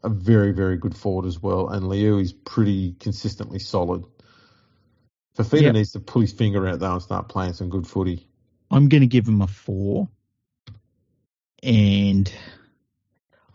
a 0.02 0.08
very, 0.08 0.52
very 0.52 0.76
good 0.76 0.96
forward 0.96 1.26
as 1.26 1.40
well, 1.42 1.68
and 1.68 1.88
Liu 1.88 2.18
is 2.18 2.32
pretty 2.32 2.92
consistently 3.00 3.58
solid. 3.58 4.04
Fifita 5.36 5.62
Yeah. 5.62 5.72
needs 5.72 5.92
to 5.92 6.00
pull 6.00 6.22
his 6.22 6.32
finger 6.32 6.66
out 6.66 6.80
though 6.80 6.92
and 6.94 7.02
start 7.02 7.28
playing 7.28 7.52
some 7.52 7.68
good 7.68 7.86
footy. 7.86 8.28
I'm 8.70 8.88
going 8.88 9.00
to 9.02 9.06
give 9.06 9.26
him 9.26 9.40
a 9.40 9.46
four. 9.46 10.08
And 11.62 12.30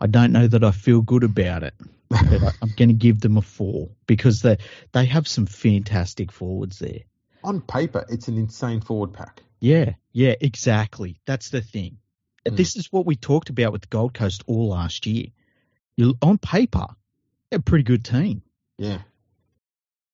I 0.00 0.06
don't 0.06 0.32
know 0.32 0.46
that 0.46 0.64
I 0.64 0.70
feel 0.72 1.00
good 1.00 1.24
about 1.24 1.62
it, 1.62 1.74
but 2.10 2.54
I'm 2.60 2.72
going 2.76 2.88
to 2.88 2.94
give 2.94 3.20
them 3.20 3.36
a 3.36 3.42
four 3.42 3.90
because 4.06 4.42
they 4.42 4.58
they 4.92 5.06
have 5.06 5.26
some 5.26 5.46
fantastic 5.46 6.30
forwards 6.32 6.78
there. 6.78 7.00
On 7.42 7.60
paper, 7.60 8.04
it's 8.08 8.28
an 8.28 8.36
insane 8.36 8.80
forward 8.80 9.12
pack. 9.12 9.42
Yeah, 9.64 9.94
yeah, 10.12 10.34
exactly. 10.38 11.18
That's 11.24 11.48
the 11.48 11.62
thing. 11.62 11.96
Mm. 12.44 12.54
This 12.54 12.76
is 12.76 12.92
what 12.92 13.06
we 13.06 13.16
talked 13.16 13.48
about 13.48 13.72
with 13.72 13.80
the 13.80 13.88
Gold 13.88 14.12
Coast 14.12 14.44
all 14.46 14.68
last 14.68 15.06
year. 15.06 15.28
You 15.96 16.18
on 16.20 16.36
paper, 16.36 16.88
a 17.50 17.60
pretty 17.60 17.84
good 17.84 18.04
team. 18.04 18.42
Yeah. 18.76 18.98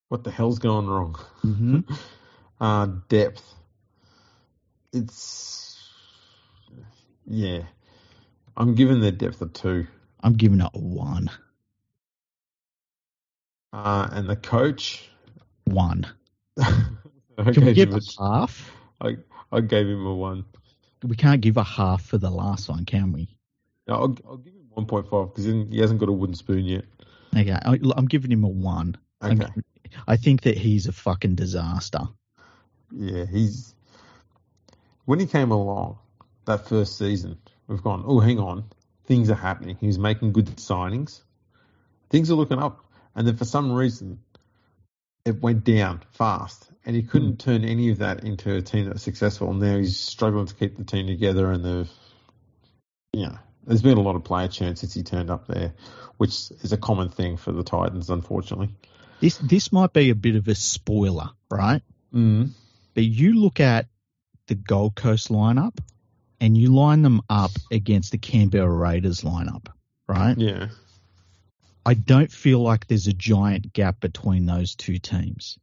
What 0.09 0.23
the 0.23 0.31
hell's 0.31 0.61
going 0.61 0.87
wrong? 0.87 1.19
Mm-hmm. 1.45 1.81
Uh, 2.61 2.89
depth. 3.09 3.43
It's 4.93 5.79
yeah. 7.27 7.63
I'm 8.55 8.75
giving 8.75 9.01
their 9.01 9.13
depth 9.13 9.41
a 9.41 9.47
two. 9.47 9.87
I'm 10.23 10.35
giving 10.35 10.61
it 10.61 10.69
a 10.75 10.79
one. 10.79 11.31
Uh, 13.73 14.11
and 14.13 14.29
the 14.29 14.37
coach. 14.37 15.09
One. 15.65 16.07
I 16.59 16.85
Can 17.55 17.65
we 17.65 17.73
give 17.73 17.95
a, 17.95 18.01
half? 18.19 18.71
I, 19.01 19.17
I 19.53 19.61
gave 19.61 19.87
him 19.87 20.07
a 20.07 20.15
one. 20.15 20.45
We 21.03 21.17
can't 21.17 21.41
give 21.41 21.57
a 21.57 21.65
half 21.65 22.03
for 22.03 22.19
the 22.19 22.31
last 22.31 22.69
one, 22.69 22.85
can 22.85 23.13
we? 23.13 23.29
No, 23.87 23.95
I'll, 23.95 24.17
I'll 24.29 24.37
give 24.37 24.55
him 24.55 24.67
one 24.71 24.87
point 24.87 25.09
five 25.09 25.29
because 25.29 25.45
he 25.45 25.79
hasn't 25.79 26.01
got 26.01 26.09
a 26.09 26.13
wooden 26.13 26.35
spoon 26.35 26.65
yet. 26.65 26.85
Okay, 27.37 27.53
I, 27.53 27.79
I'm 27.97 28.07
giving 28.07 28.31
him 28.31 28.45
a 28.45 28.49
one. 28.49 28.97
Okay. 29.23 29.47
I 30.07 30.17
think 30.17 30.43
that 30.43 30.57
he's 30.57 30.87
a 30.87 30.93
fucking 30.93 31.35
disaster. 31.35 32.01
Yeah, 32.93 33.25
he's 33.25 33.75
when 35.05 35.19
he 35.19 35.27
came 35.27 35.51
along 35.51 35.99
that 36.45 36.69
first 36.69 36.97
season, 36.99 37.39
we've 37.67 37.83
gone, 37.83 38.05
oh, 38.07 38.21
hang 38.21 38.39
on, 38.39 38.65
things 39.07 39.31
are 39.31 39.35
happening. 39.35 39.77
He's 39.81 39.99
making 39.99 40.33
good 40.33 40.47
signings, 40.57 41.23
things 42.11 42.31
are 42.31 42.35
looking 42.35 42.59
up, 42.59 42.85
and 43.15 43.27
then 43.27 43.37
for 43.37 43.45
some 43.45 43.73
reason, 43.73 44.21
it 45.25 45.43
went 45.43 45.65
down 45.65 46.03
fast, 46.13 46.70
and 46.85 46.97
he 46.97 47.03
couldn't 47.03 47.41
turn 47.41 47.65
any 47.65 47.91
of 47.91 47.99
that 47.99 48.25
into 48.25 48.55
a 48.55 48.63
team 48.63 48.87
that's 48.87 49.03
successful. 49.03 49.51
And 49.51 49.61
now 49.61 49.77
he's 49.77 49.99
struggling 49.99 50.47
to 50.47 50.55
keep 50.55 50.77
the 50.77 50.85
team 50.85 51.07
together, 51.07 51.51
and 51.51 51.65
they've, 51.65 51.91
you 53.13 53.27
know, 53.27 53.39
there's 53.67 53.83
been 53.83 53.99
a 53.99 54.03
lot 54.03 54.17
of 54.17 54.25
player 54.25 54.49
churn 54.49 54.77
since 54.77 54.95
he 54.95 55.03
turned 55.03 55.31
up 55.31 55.47
there, 55.47 55.75
which 56.17 56.51
is 56.63 56.73
a 56.73 56.79
common 56.79 57.11
thing 57.11 57.37
for 57.37 57.53
the 57.53 57.63
Titans, 57.63 58.11
unfortunately. 58.11 58.71
This 59.21 59.37
this 59.39 59.73
might 59.73 59.93
be 59.93 60.11
a 60.11 60.15
bit 60.15 60.37
of 60.37 60.49
a 60.49 60.55
spoiler, 60.55 61.31
right? 61.51 61.83
Mm. 62.15 62.51
But 62.95 63.05
you 63.05 63.35
look 63.35 63.61
at 63.61 63.87
the 64.47 64.55
Gold 64.55 64.95
Coast 64.95 65.29
lineup, 65.29 65.79
and 66.41 66.57
you 66.57 66.75
line 66.75 67.03
them 67.03 67.21
up 67.29 67.51
against 67.71 68.13
the 68.13 68.19
Canberra 68.19 68.73
Raiders 68.73 69.21
lineup, 69.21 69.67
right? 70.09 70.37
Yeah. 70.37 70.69
I 71.85 71.95
don't 71.95 72.31
feel 72.31 72.61
like 72.61 72.87
there's 72.87 73.07
a 73.07 73.13
giant 73.13 73.73
gap 73.73 74.01
between 74.01 74.47
those 74.47 74.75
two 74.75 74.99
teams. 74.99 75.59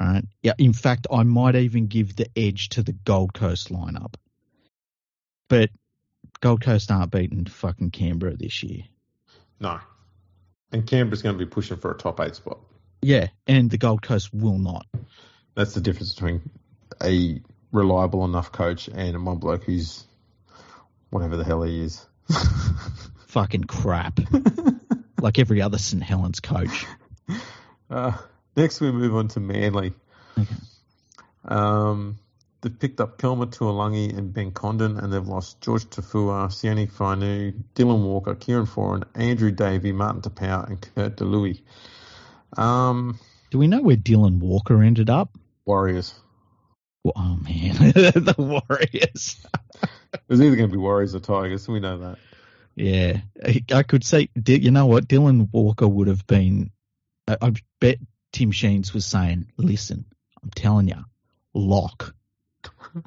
Right? 0.00 0.24
Yeah. 0.42 0.54
In 0.58 0.72
fact, 0.72 1.06
I 1.12 1.24
might 1.24 1.56
even 1.56 1.86
give 1.86 2.16
the 2.16 2.26
edge 2.34 2.70
to 2.70 2.82
the 2.82 2.92
Gold 2.92 3.34
Coast 3.34 3.70
lineup. 3.70 4.14
But 5.48 5.70
Gold 6.40 6.62
Coast 6.62 6.90
aren't 6.90 7.10
beating 7.10 7.44
fucking 7.44 7.90
Canberra 7.90 8.36
this 8.36 8.62
year. 8.62 8.84
No. 9.60 9.78
And 10.72 10.86
Canberra's 10.86 11.20
going 11.20 11.38
to 11.38 11.44
be 11.44 11.50
pushing 11.50 11.76
for 11.76 11.90
a 11.90 11.98
top 11.98 12.18
eight 12.20 12.34
spot. 12.34 12.60
Yeah, 13.02 13.28
and 13.46 13.70
the 13.70 13.78
Gold 13.78 14.02
Coast 14.02 14.32
will 14.32 14.58
not. 14.58 14.86
That's 15.54 15.74
the 15.74 15.80
difference 15.80 16.14
between 16.14 16.48
a 17.02 17.40
reliable 17.72 18.24
enough 18.24 18.52
coach 18.52 18.88
and 18.88 19.26
one 19.26 19.38
bloke 19.38 19.64
who's 19.64 20.04
whatever 21.10 21.36
the 21.36 21.44
hell 21.44 21.62
he 21.62 21.82
is. 21.82 22.06
Fucking 23.28 23.64
crap. 23.64 24.20
like 25.20 25.38
every 25.38 25.60
other 25.60 25.78
St. 25.78 26.02
Helens 26.02 26.40
coach. 26.40 26.86
Uh, 27.90 28.12
next, 28.60 28.80
we 28.80 28.90
move 28.92 29.14
on 29.14 29.28
to 29.28 29.40
Manly. 29.40 29.92
Okay. 30.38 30.54
Um, 31.46 32.18
they've 32.60 32.78
picked 32.78 33.00
up 33.00 33.18
Kelma 33.18 33.46
Tuilagi 33.46 34.16
and 34.16 34.32
Ben 34.32 34.52
Condon, 34.52 34.98
and 34.98 35.12
they've 35.12 35.26
lost 35.26 35.64
Jorge 35.64 35.86
Taufua, 35.86 36.48
Sione 36.48 36.90
Fainu, 36.90 37.52
Dylan 37.74 38.02
Walker, 38.04 38.34
Kieran 38.34 38.66
Foran, 38.66 39.04
Andrew 39.14 39.50
Davey, 39.50 39.92
Martin 39.92 40.22
Taupau, 40.22 40.66
and 40.68 40.80
Kurt 40.94 41.16
De 41.16 41.24
Luis. 41.24 41.58
Um, 42.56 43.18
Do 43.50 43.58
we 43.58 43.66
know 43.66 43.82
where 43.82 43.96
Dylan 43.96 44.38
Walker 44.38 44.82
ended 44.82 45.08
up? 45.10 45.36
Warriors. 45.64 46.14
Well, 47.04 47.14
oh 47.16 47.36
man, 47.42 47.74
the 47.92 48.34
Warriors. 48.36 49.44
It 50.12 50.20
was 50.28 50.40
either 50.40 50.56
going 50.56 50.68
to 50.68 50.72
be 50.72 50.78
Warriors 50.78 51.14
or 51.14 51.20
Tigers. 51.20 51.66
We 51.68 51.80
know 51.80 51.98
that. 51.98 52.18
Yeah, 52.76 53.20
I- 53.72 53.82
could 53.82 54.04
say, 54.04 54.28
you 54.46 54.70
know 54.70 54.86
what, 54.86 55.08
Dylan 55.08 55.48
Walker 55.52 55.88
would 55.88 56.08
have 56.08 56.26
been. 56.26 56.70
I 57.28 57.52
bet 57.80 57.98
Tim 58.32 58.52
Sheens 58.52 58.92
was 58.94 59.04
saying, 59.04 59.46
"Listen, 59.56 60.04
I'm 60.42 60.50
telling 60.50 60.88
you, 60.88 61.04
lock." 61.54 62.14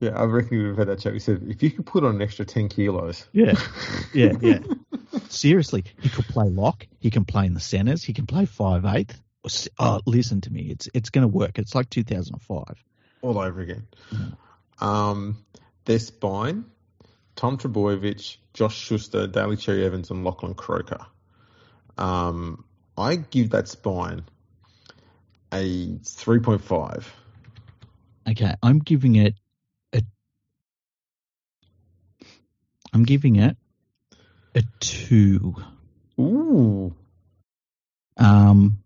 Yeah, 0.00 0.18
I 0.18 0.24
reckon 0.24 0.62
we've 0.66 0.76
had 0.78 0.88
that 0.88 1.00
chat. 1.00 1.12
We 1.12 1.18
said 1.18 1.42
if 1.46 1.62
you 1.62 1.70
could 1.70 1.84
put 1.84 2.04
on 2.04 2.16
an 2.16 2.22
extra 2.22 2.46
ten 2.46 2.70
kilos. 2.70 3.26
Yeah, 3.32 3.54
yeah, 4.14 4.32
yeah. 4.40 4.60
Seriously, 5.28 5.84
he 6.00 6.08
could 6.08 6.24
play 6.24 6.48
lock. 6.48 6.86
He 7.00 7.10
can 7.10 7.26
play 7.26 7.44
in 7.44 7.52
the 7.52 7.60
centres. 7.60 8.02
He 8.02 8.14
can 8.14 8.26
play 8.26 8.46
five 8.46 8.86
eighth. 8.86 9.20
Oh, 9.78 10.00
listen 10.06 10.40
to 10.42 10.50
me, 10.50 10.70
it's 10.70 10.88
it's 10.94 11.10
going 11.10 11.22
to 11.22 11.28
work. 11.28 11.58
It's 11.58 11.74
like 11.74 11.90
2005. 11.90 12.82
all 13.20 13.38
over 13.38 13.60
again. 13.60 13.86
Um, 14.80 15.44
their 15.84 15.98
spine: 15.98 16.64
Tom 17.36 17.58
Trbojevic, 17.58 18.38
Josh 18.54 18.76
Schuster, 18.76 19.26
Daly 19.26 19.56
Cherry 19.56 19.84
Evans, 19.84 20.10
and 20.10 20.24
Lachlan 20.24 20.54
Croker. 20.54 21.04
Um, 21.98 22.64
I 22.96 23.16
give 23.16 23.50
that 23.50 23.68
spine 23.68 24.24
a 25.52 25.98
three 26.04 26.40
point 26.40 26.62
five. 26.62 27.12
Okay, 28.28 28.54
I'm 28.62 28.78
giving 28.78 29.16
it 29.16 29.34
a. 29.92 30.02
I'm 32.92 33.04
giving 33.04 33.36
it 33.36 33.56
a 34.54 34.62
two. 34.80 35.54
Ooh, 36.20 36.94
Um, 38.16 38.82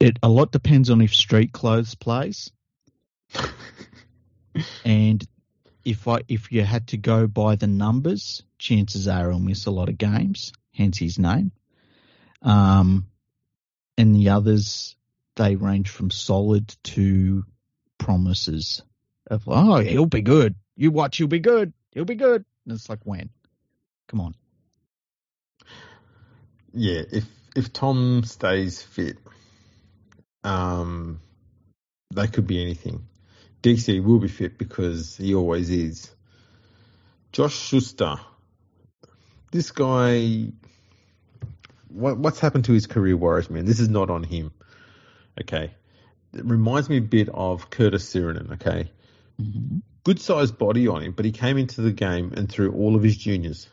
it 0.00 0.18
a 0.22 0.28
lot 0.28 0.50
depends 0.50 0.90
on 0.90 1.00
if 1.00 1.14
Street 1.14 1.52
Clothes 1.52 1.94
plays, 1.94 2.50
and 4.84 5.24
if 5.84 6.08
I 6.08 6.20
if 6.28 6.50
you 6.50 6.62
had 6.62 6.88
to 6.88 6.96
go 6.96 7.26
by 7.26 7.56
the 7.56 7.66
numbers, 7.66 8.42
chances 8.58 9.06
are 9.06 9.30
he'll 9.30 9.38
miss 9.38 9.66
a 9.66 9.70
lot 9.70 9.88
of 9.88 9.98
games. 9.98 10.52
Hence 10.72 10.98
his 10.98 11.18
name. 11.18 11.52
Um, 12.42 13.06
and 13.96 14.14
the 14.14 14.30
others 14.30 14.96
they 15.36 15.56
range 15.56 15.90
from 15.90 16.10
solid 16.10 16.74
to 16.84 17.44
promises 17.98 18.82
of 19.28 19.44
oh 19.46 19.78
he'll 19.78 20.06
be 20.06 20.22
good. 20.22 20.54
You 20.76 20.90
watch, 20.90 21.16
he'll 21.16 21.26
be 21.28 21.40
good. 21.40 21.72
He'll 21.92 22.04
be 22.04 22.14
good. 22.16 22.44
And 22.66 22.74
it's 22.74 22.88
like 22.88 23.00
when? 23.04 23.30
Come 24.08 24.20
on. 24.20 24.34
yeah. 26.72 27.02
If 27.10 27.24
if 27.56 27.72
Tom 27.72 28.24
stays 28.24 28.82
fit, 28.82 29.16
um, 30.42 31.20
they 32.12 32.26
could 32.26 32.46
be 32.46 32.60
anything. 32.60 33.06
DC 33.62 34.02
will 34.02 34.18
be 34.18 34.28
fit 34.28 34.58
because 34.58 35.16
he 35.16 35.34
always 35.34 35.70
is. 35.70 36.10
Josh 37.32 37.54
Schuster, 37.56 38.16
this 39.50 39.70
guy, 39.70 40.48
what, 41.88 42.18
what's 42.18 42.40
happened 42.40 42.64
to 42.66 42.72
his 42.72 42.86
career 42.86 43.16
worries 43.16 43.50
me. 43.50 43.60
And 43.60 43.68
this 43.68 43.80
is 43.80 43.88
not 43.88 44.10
on 44.10 44.22
him. 44.22 44.52
Okay, 45.40 45.72
it 46.32 46.44
reminds 46.44 46.88
me 46.88 46.98
a 46.98 47.02
bit 47.02 47.28
of 47.28 47.70
Curtis 47.70 48.12
Sironen. 48.12 48.52
Okay, 48.52 48.90
Mhm. 49.40 49.82
good 50.04 50.20
sized 50.20 50.58
body 50.58 50.86
on 50.86 51.02
him, 51.02 51.12
but 51.12 51.24
he 51.24 51.32
came 51.32 51.58
into 51.58 51.80
the 51.80 51.92
game 51.92 52.32
and 52.36 52.48
through 52.48 52.72
all 52.72 52.94
of 52.94 53.02
his 53.02 53.16
juniors 53.16 53.68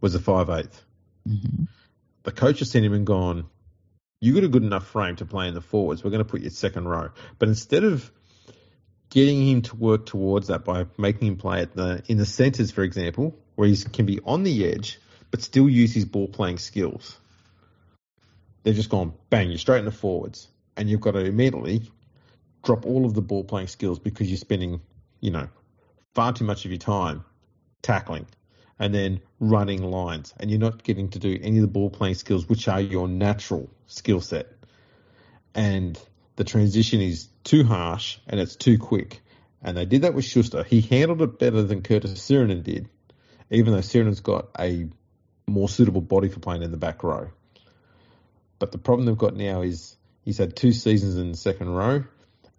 was 0.00 0.14
a 0.14 0.18
five. 0.18 0.48
Mhm. 1.28 1.68
The 2.22 2.32
coach 2.32 2.60
has 2.60 2.70
seen 2.70 2.84
him 2.84 2.94
and 2.94 3.06
gone, 3.06 3.44
you 4.20 4.34
got 4.34 4.44
a 4.44 4.48
good 4.48 4.62
enough 4.62 4.86
frame 4.86 5.16
to 5.16 5.26
play 5.26 5.48
in 5.48 5.54
the 5.54 5.60
forwards. 5.60 6.04
We're 6.04 6.10
going 6.10 6.24
to 6.24 6.30
put 6.30 6.42
you 6.42 6.50
second 6.50 6.86
row. 6.86 7.10
But 7.38 7.48
instead 7.48 7.82
of 7.82 8.10
getting 9.10 9.46
him 9.46 9.62
to 9.62 9.76
work 9.76 10.06
towards 10.06 10.46
that 10.46 10.64
by 10.64 10.86
making 10.96 11.28
him 11.28 11.36
play 11.36 11.60
at 11.60 11.74
the 11.74 12.02
in 12.06 12.18
the 12.18 12.24
centres, 12.24 12.70
for 12.70 12.82
example, 12.82 13.36
where 13.56 13.68
he 13.68 13.76
can 13.76 14.06
be 14.06 14.20
on 14.24 14.44
the 14.44 14.64
edge 14.64 14.98
but 15.30 15.42
still 15.42 15.68
use 15.68 15.92
his 15.92 16.04
ball 16.04 16.28
playing 16.28 16.58
skills, 16.58 17.18
they've 18.62 18.74
just 18.74 18.90
gone 18.90 19.12
bang, 19.30 19.48
you're 19.48 19.58
straight 19.58 19.80
in 19.80 19.84
the 19.84 19.92
forwards, 19.92 20.48
and 20.76 20.88
you've 20.88 21.00
got 21.00 21.12
to 21.12 21.20
immediately 21.20 21.90
drop 22.62 22.86
all 22.86 23.04
of 23.04 23.14
the 23.14 23.22
ball 23.22 23.44
playing 23.44 23.68
skills 23.68 23.98
because 23.98 24.28
you're 24.28 24.38
spending, 24.38 24.80
you 25.20 25.30
know, 25.30 25.48
far 26.14 26.32
too 26.32 26.44
much 26.44 26.64
of 26.64 26.70
your 26.70 26.78
time 26.78 27.24
tackling 27.82 28.26
and 28.78 28.94
then 28.94 29.20
running 29.38 29.82
lines, 29.82 30.34
and 30.40 30.50
you're 30.50 30.58
not 30.58 30.82
getting 30.82 31.08
to 31.10 31.18
do 31.18 31.38
any 31.40 31.58
of 31.58 31.62
the 31.62 31.68
ball 31.68 31.90
playing 31.90 32.14
skills, 32.14 32.48
which 32.48 32.66
are 32.68 32.80
your 32.80 33.06
natural 33.06 33.70
skill 33.86 34.20
set. 34.20 34.48
And 35.54 35.98
the 36.36 36.44
transition 36.44 37.00
is 37.00 37.28
too 37.44 37.64
harsh 37.64 38.18
and 38.26 38.40
it's 38.40 38.56
too 38.56 38.78
quick. 38.78 39.20
And 39.62 39.76
they 39.76 39.84
did 39.84 40.02
that 40.02 40.14
with 40.14 40.24
Schuster. 40.24 40.64
He 40.64 40.80
handled 40.80 41.22
it 41.22 41.38
better 41.38 41.62
than 41.62 41.82
Curtis 41.82 42.14
Sironen 42.14 42.64
did, 42.64 42.88
even 43.50 43.72
though 43.72 43.80
Sironen's 43.80 44.20
got 44.20 44.48
a 44.58 44.88
more 45.46 45.68
suitable 45.68 46.00
body 46.00 46.28
for 46.28 46.40
playing 46.40 46.62
in 46.62 46.70
the 46.70 46.76
back 46.76 47.04
row. 47.04 47.30
But 48.62 48.70
the 48.70 48.78
problem 48.78 49.06
they've 49.06 49.18
got 49.18 49.34
now 49.34 49.62
is 49.62 49.96
he's 50.24 50.38
had 50.38 50.54
two 50.54 50.70
seasons 50.70 51.16
in 51.16 51.32
the 51.32 51.36
second 51.36 51.70
row, 51.70 52.04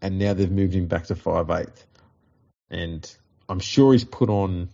and 0.01 0.19
now 0.19 0.33
they've 0.33 0.51
moved 0.51 0.73
him 0.73 0.87
back 0.87 1.05
to 1.05 1.15
five 1.15 1.49
eighth. 1.49 1.87
And 2.69 3.09
I'm 3.47 3.61
sure 3.61 3.93
he's 3.93 4.03
put 4.03 4.29
on 4.29 4.67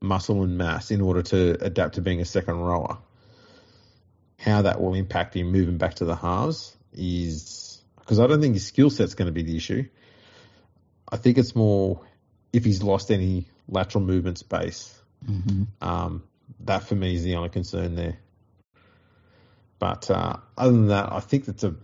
muscle 0.00 0.44
and 0.44 0.56
mass 0.56 0.92
in 0.92 1.00
order 1.00 1.22
to 1.22 1.58
adapt 1.60 1.96
to 1.96 2.00
being 2.00 2.20
a 2.20 2.24
second 2.24 2.60
rower. 2.60 2.98
How 4.38 4.62
that 4.62 4.80
will 4.80 4.94
impact 4.94 5.34
him 5.34 5.50
moving 5.50 5.78
back 5.78 5.94
to 5.94 6.04
the 6.04 6.14
halves 6.14 6.76
is 6.92 7.82
because 7.98 8.20
I 8.20 8.28
don't 8.28 8.40
think 8.40 8.54
his 8.54 8.68
skill 8.68 8.90
set's 8.90 9.14
going 9.14 9.26
to 9.26 9.32
be 9.32 9.42
the 9.42 9.56
issue. 9.56 9.84
I 11.10 11.16
think 11.16 11.38
it's 11.38 11.56
more 11.56 12.02
if 12.52 12.64
he's 12.64 12.84
lost 12.84 13.10
any 13.10 13.48
lateral 13.66 14.04
movement 14.04 14.38
space. 14.38 14.96
Mhm. 15.28 15.66
Um, 15.80 16.22
that 16.60 16.84
for 16.84 16.94
me 16.94 17.16
is 17.16 17.24
the 17.24 17.34
only 17.34 17.48
concern 17.48 17.96
there. 17.96 18.18
But 19.78 20.10
uh, 20.10 20.36
other 20.56 20.72
than 20.72 20.88
that, 20.88 21.12
I 21.12 21.20
think 21.20 21.44
that's 21.44 21.64
a 21.64 21.74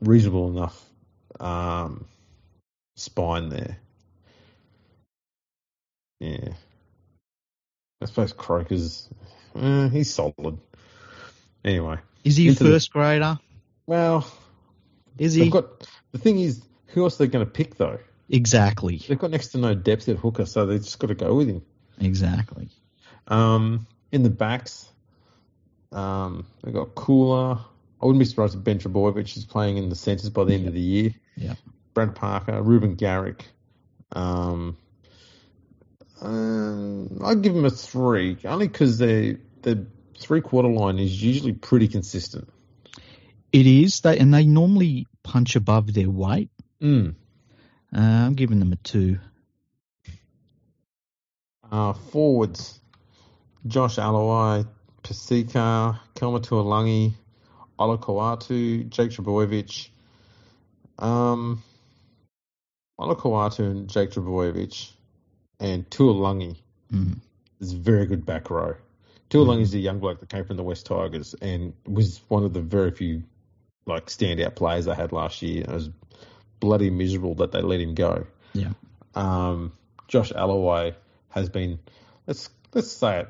reasonable 0.00 0.48
enough 0.48 0.82
um, 1.38 2.06
spine 2.96 3.48
there. 3.50 3.76
Yeah. 6.20 6.52
I 8.00 8.06
suppose 8.06 8.32
Croker's, 8.32 9.08
eh, 9.56 9.88
he's 9.88 10.12
solid. 10.12 10.58
Anyway, 11.64 11.98
Is 12.24 12.36
he 12.36 12.46
a 12.46 12.50
Into 12.50 12.64
the- 12.64 12.70
first 12.70 12.92
grader? 12.92 13.38
well, 13.86 14.26
Is 15.18 15.34
he? 15.34 15.50
got 15.50 15.86
the 16.12 16.18
thing 16.18 16.40
is, 16.40 16.62
who 16.88 17.04
else 17.04 17.20
are 17.20 17.26
they 17.26 17.30
going 17.30 17.44
to 17.44 17.50
pick 17.50 17.76
though? 17.76 17.98
exactly. 18.28 18.96
They've 18.96 19.18
got 19.18 19.30
next 19.30 19.48
to 19.48 19.58
no 19.58 19.74
depth 19.74 20.08
at 20.08 20.16
hooker, 20.16 20.46
so 20.46 20.64
they 20.66 20.78
just 20.78 20.98
got 20.98 21.08
to 21.08 21.14
go 21.14 21.34
with 21.34 21.48
him. 21.48 21.62
Exactly. 22.00 22.68
Um, 23.28 23.86
in 24.10 24.22
the 24.22 24.30
backs, 24.30 24.88
um, 25.92 26.46
they've 26.62 26.74
got 26.74 26.94
Cooler. 26.94 27.58
I 28.00 28.06
wouldn't 28.06 28.18
be 28.18 28.24
surprised 28.24 28.56
if 28.56 28.64
Ben 28.64 28.78
Trbojevic 28.78 29.36
is 29.36 29.44
playing 29.44 29.76
in 29.76 29.88
the 29.88 29.94
centres 29.94 30.30
by 30.30 30.44
the 30.44 30.54
end 30.54 30.66
of 30.66 30.74
the 30.74 30.80
year. 30.80 31.14
Yeah. 31.36 31.54
Brad 31.94 32.14
Parker, 32.14 32.60
Reuben 32.60 32.94
Garrick. 32.94 33.44
Um, 34.10 34.76
um, 36.20 37.20
I'd 37.24 37.42
give 37.42 37.54
them 37.54 37.64
a 37.64 37.70
three, 37.70 38.38
only 38.44 38.68
because 38.68 38.98
the 38.98 39.38
the 39.62 39.86
three 40.18 40.40
quarter 40.40 40.68
line 40.68 40.98
is 40.98 41.22
usually 41.22 41.52
pretty 41.52 41.88
consistent. 41.88 42.48
It 43.52 43.66
is. 43.66 44.00
They 44.00 44.18
and 44.18 44.32
they 44.32 44.46
normally 44.46 45.06
punch 45.22 45.56
above 45.56 45.92
their 45.92 46.10
weight. 46.10 46.50
Mm. 46.80 47.14
Uh, 47.94 48.00
I'm 48.00 48.34
giving 48.34 48.58
them 48.58 48.72
a 48.72 48.76
two. 48.76 49.18
Uh, 51.70 51.92
forwards, 51.92 52.80
Josh 53.66 53.96
Aloiai, 53.96 54.66
Paseka, 55.02 55.98
Kelma 56.14 56.40
Tuilagi, 56.40 57.12
Olakau'atu, 57.78 58.88
Jake 58.88 59.10
Trbojevic. 59.10 59.88
Um, 60.98 61.62
Olakau'atu 63.00 63.60
and 63.60 63.88
Jake 63.88 64.10
Trbojevic 64.10 64.92
and 65.60 65.88
Tuilagi 65.90 66.56
Mm. 66.92 67.18
is 67.60 67.72
a 67.72 67.76
very 67.76 68.04
good 68.06 68.26
back 68.26 68.50
row. 68.50 68.74
Tuilagi 69.30 69.62
is 69.62 69.72
a 69.74 69.78
young 69.78 69.98
bloke 69.98 70.20
that 70.20 70.28
came 70.28 70.44
from 70.44 70.58
the 70.58 70.62
West 70.62 70.84
Tigers 70.86 71.34
and 71.40 71.72
was 71.86 72.20
one 72.28 72.44
of 72.44 72.52
the 72.52 72.60
very 72.60 72.90
few 72.90 73.22
like 73.86 74.06
standout 74.06 74.54
players 74.54 74.84
they 74.84 74.94
had 74.94 75.10
last 75.10 75.40
year. 75.40 75.62
It 75.62 75.70
was 75.70 75.88
bloody 76.60 76.90
miserable 76.90 77.34
that 77.36 77.50
they 77.50 77.62
let 77.62 77.80
him 77.80 77.94
go. 77.94 78.26
Yeah. 78.52 78.72
Um, 79.14 79.72
Josh 80.06 80.32
Aloiai 80.32 80.94
has 81.30 81.48
been 81.48 81.78
let's 82.26 82.50
let's 82.74 82.92
say 82.92 83.20
it. 83.20 83.28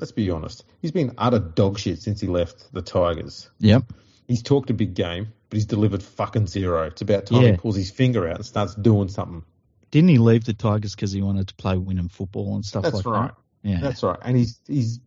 Let's 0.00 0.12
be 0.12 0.30
honest. 0.30 0.64
He's 0.80 0.90
been 0.92 1.12
utter 1.18 1.38
dog 1.38 1.78
shit 1.78 2.00
since 2.00 2.20
he 2.20 2.26
left 2.26 2.72
the 2.72 2.82
Tigers. 2.82 3.50
Yep. 3.60 3.84
He's 4.26 4.42
talked 4.42 4.70
a 4.70 4.74
big 4.74 4.94
game, 4.94 5.28
but 5.50 5.56
he's 5.56 5.66
delivered 5.66 6.02
fucking 6.02 6.46
zero. 6.46 6.84
It's 6.86 7.02
about 7.02 7.26
time 7.26 7.42
Yeah. 7.42 7.50
he 7.52 7.56
pulls 7.58 7.76
his 7.76 7.90
finger 7.90 8.26
out 8.28 8.36
and 8.36 8.46
starts 8.46 8.74
doing 8.74 9.08
something. 9.08 9.42
Didn't 9.90 10.08
he 10.08 10.18
leave 10.18 10.44
the 10.44 10.54
Tigers 10.54 10.94
because 10.94 11.12
he 11.12 11.20
wanted 11.20 11.48
to 11.48 11.54
play 11.54 11.76
winning 11.76 12.08
football 12.08 12.54
and 12.54 12.64
stuff 12.64 12.84
like 12.84 12.92
that? 12.92 12.96
That's 12.98 13.06
like 13.06 13.20
right. 13.20 13.30
that? 13.62 13.68
Yeah. 13.68 13.80
That's 13.80 14.02
right. 14.02 14.18
And 14.24 14.36
he's 14.36 14.58
he's 14.66 15.00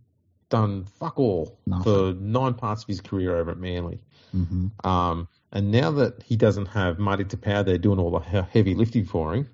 done 0.50 0.86
fuck 1.00 1.18
all 1.18 1.58
Nothing. 1.66 1.84
for 1.84 2.14
nine 2.20 2.54
parts 2.54 2.84
of 2.84 2.88
his 2.88 3.02
career 3.02 3.36
over 3.36 3.52
at 3.52 3.58
Manly. 3.58 4.00
hmm 4.32 4.68
Um, 4.84 5.28
and 5.52 5.72
now 5.72 5.90
that 5.92 6.22
he 6.24 6.36
doesn't 6.36 6.68
have 6.68 7.00
Marty 7.00 7.24
Taupau 7.24 7.64
there 7.66 7.78
doing 7.80 7.98
all 8.00 8.12
the 8.12 8.20
heavy 8.20 8.76
lifting 8.76 9.06
for 9.06 9.34
him, 9.34 9.50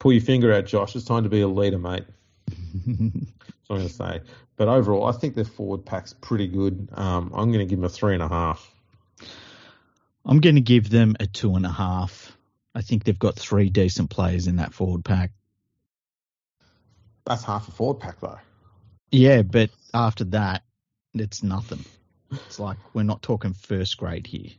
pull 0.00 0.12
your 0.12 0.22
finger 0.22 0.52
out, 0.52 0.66
Josh. 0.66 0.96
It's 0.96 1.04
time 1.04 1.22
to 1.24 1.28
be 1.28 1.40
a 1.42 1.48
leader, 1.48 1.78
mate. 1.78 2.04
That's 3.70 3.94
what 3.98 4.04
I'm 4.04 4.10
going 4.10 4.20
to 4.20 4.26
say. 4.26 4.32
But 4.56 4.68
overall, 4.68 5.06
I 5.06 5.12
think 5.12 5.34
their 5.34 5.44
forward 5.44 5.86
pack's 5.86 6.12
pretty 6.12 6.48
good. 6.48 6.88
Um, 6.92 7.32
I'm 7.34 7.52
going 7.52 7.60
to 7.60 7.66
give 7.66 7.78
them 7.78 7.84
a 7.84 7.88
three 7.88 8.14
and 8.14 8.22
a 8.22 8.28
half. 8.28 8.74
I'm 10.24 10.40
going 10.40 10.56
to 10.56 10.60
give 10.60 10.90
them 10.90 11.16
a 11.20 11.26
two 11.26 11.54
and 11.54 11.64
a 11.64 11.70
half. 11.70 12.36
I 12.74 12.82
think 12.82 13.04
they've 13.04 13.18
got 13.18 13.36
three 13.36 13.70
decent 13.70 14.10
players 14.10 14.48
in 14.48 14.56
that 14.56 14.74
forward 14.74 15.04
pack. 15.04 15.30
That's 17.24 17.44
half 17.44 17.68
a 17.68 17.70
forward 17.70 18.00
pack, 18.00 18.20
though. 18.20 18.38
Yeah, 19.12 19.42
but 19.42 19.70
after 19.94 20.24
that, 20.24 20.62
it's 21.14 21.42
nothing. 21.42 21.84
It's 22.32 22.58
like 22.58 22.78
we're 22.92 23.02
not 23.04 23.22
talking 23.22 23.54
first 23.54 23.96
grade 23.96 24.26
here. 24.26 24.50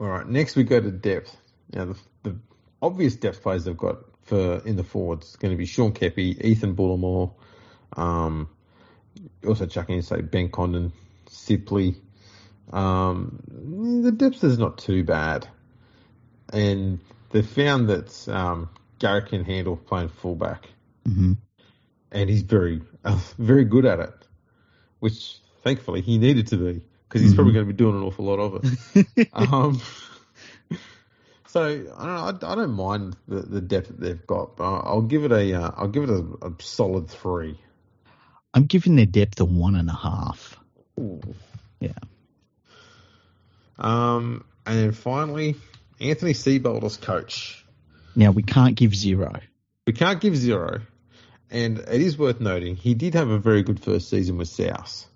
All 0.00 0.06
right. 0.06 0.28
Next, 0.28 0.54
we 0.54 0.62
go 0.62 0.80
to 0.80 0.90
depth. 0.90 1.36
Now, 1.72 1.86
the, 1.86 1.96
the 2.22 2.38
obvious 2.80 3.16
depth 3.16 3.42
players 3.42 3.64
they've 3.64 3.76
got 3.76 3.98
for 4.28 4.62
in 4.66 4.76
the 4.76 4.84
forwards 4.84 5.30
is 5.30 5.36
going 5.36 5.52
to 5.52 5.58
be 5.58 5.66
Sean 5.66 5.92
Keppie, 5.92 6.40
Ethan 6.44 6.76
Bullemor, 6.76 7.32
um, 7.96 8.48
also 9.46 9.66
chucking 9.66 9.96
in 9.96 10.02
say 10.02 10.20
Ben 10.20 10.50
Condon, 10.50 10.92
Sipley. 11.28 11.96
Um, 12.72 13.40
the 14.02 14.12
depth 14.12 14.44
is 14.44 14.58
not 14.58 14.78
too 14.78 15.02
bad, 15.04 15.48
and 16.52 17.00
they 17.30 17.42
found 17.42 17.88
that 17.88 18.28
um, 18.28 18.68
Garrick 18.98 19.28
can 19.28 19.44
handle 19.44 19.76
playing 19.76 20.08
fullback, 20.08 20.68
hmm 21.06 21.32
and 22.12 22.28
he's 22.30 22.42
very, 22.42 22.80
uh, 23.04 23.18
very 23.38 23.64
good 23.64 23.84
at 23.86 24.00
it, 24.00 24.14
which 25.00 25.38
thankfully 25.62 26.00
he 26.02 26.18
needed 26.18 26.46
to 26.48 26.56
be 26.56 26.82
because 27.08 27.22
he's 27.22 27.32
Mhm. 27.32 27.36
probably 27.36 27.52
going 27.54 27.66
to 27.66 27.72
be 27.72 27.76
doing 27.76 27.96
an 27.96 28.02
awful 28.02 28.24
lot 28.26 28.38
of 28.38 28.64
it. 28.64 29.28
Um, 29.32 29.80
so 31.48 31.62
I 31.62 32.06
don't 32.06 32.42
know. 32.42 32.48
I, 32.48 32.52
I 32.52 32.54
don't 32.54 32.72
mind 32.72 33.16
the, 33.26 33.40
the 33.40 33.60
depth 33.60 33.88
that 33.88 34.00
they've 34.00 34.26
got, 34.26 34.56
but 34.56 34.64
I'll 34.64 35.02
give 35.02 35.24
it 35.24 35.32
a 35.32 35.54
uh, 35.54 35.70
I'll 35.76 35.88
give 35.88 36.04
it 36.04 36.10
a, 36.10 36.24
a 36.46 36.52
solid 36.60 37.08
three. 37.08 37.58
I'm 38.54 38.64
giving 38.64 38.96
their 38.96 39.06
depth 39.06 39.40
a 39.40 39.44
one 39.44 39.74
and 39.74 39.88
a 39.88 39.94
half. 39.94 40.58
Yeah. 41.80 41.92
Um, 43.78 44.44
and 44.66 44.78
then 44.78 44.92
finally, 44.92 45.56
Anthony 46.00 46.32
Seibold 46.32 46.84
as 46.84 46.96
coach. 46.96 47.64
Now 48.14 48.30
we 48.30 48.42
can't 48.42 48.74
give 48.74 48.94
zero. 48.94 49.40
We 49.86 49.94
can't 49.94 50.20
give 50.20 50.36
zero, 50.36 50.80
and 51.50 51.78
it 51.78 52.02
is 52.02 52.18
worth 52.18 52.40
noting 52.40 52.76
he 52.76 52.92
did 52.92 53.14
have 53.14 53.30
a 53.30 53.38
very 53.38 53.62
good 53.62 53.80
first 53.80 54.10
season 54.10 54.36
with 54.36 54.48
South, 54.48 55.06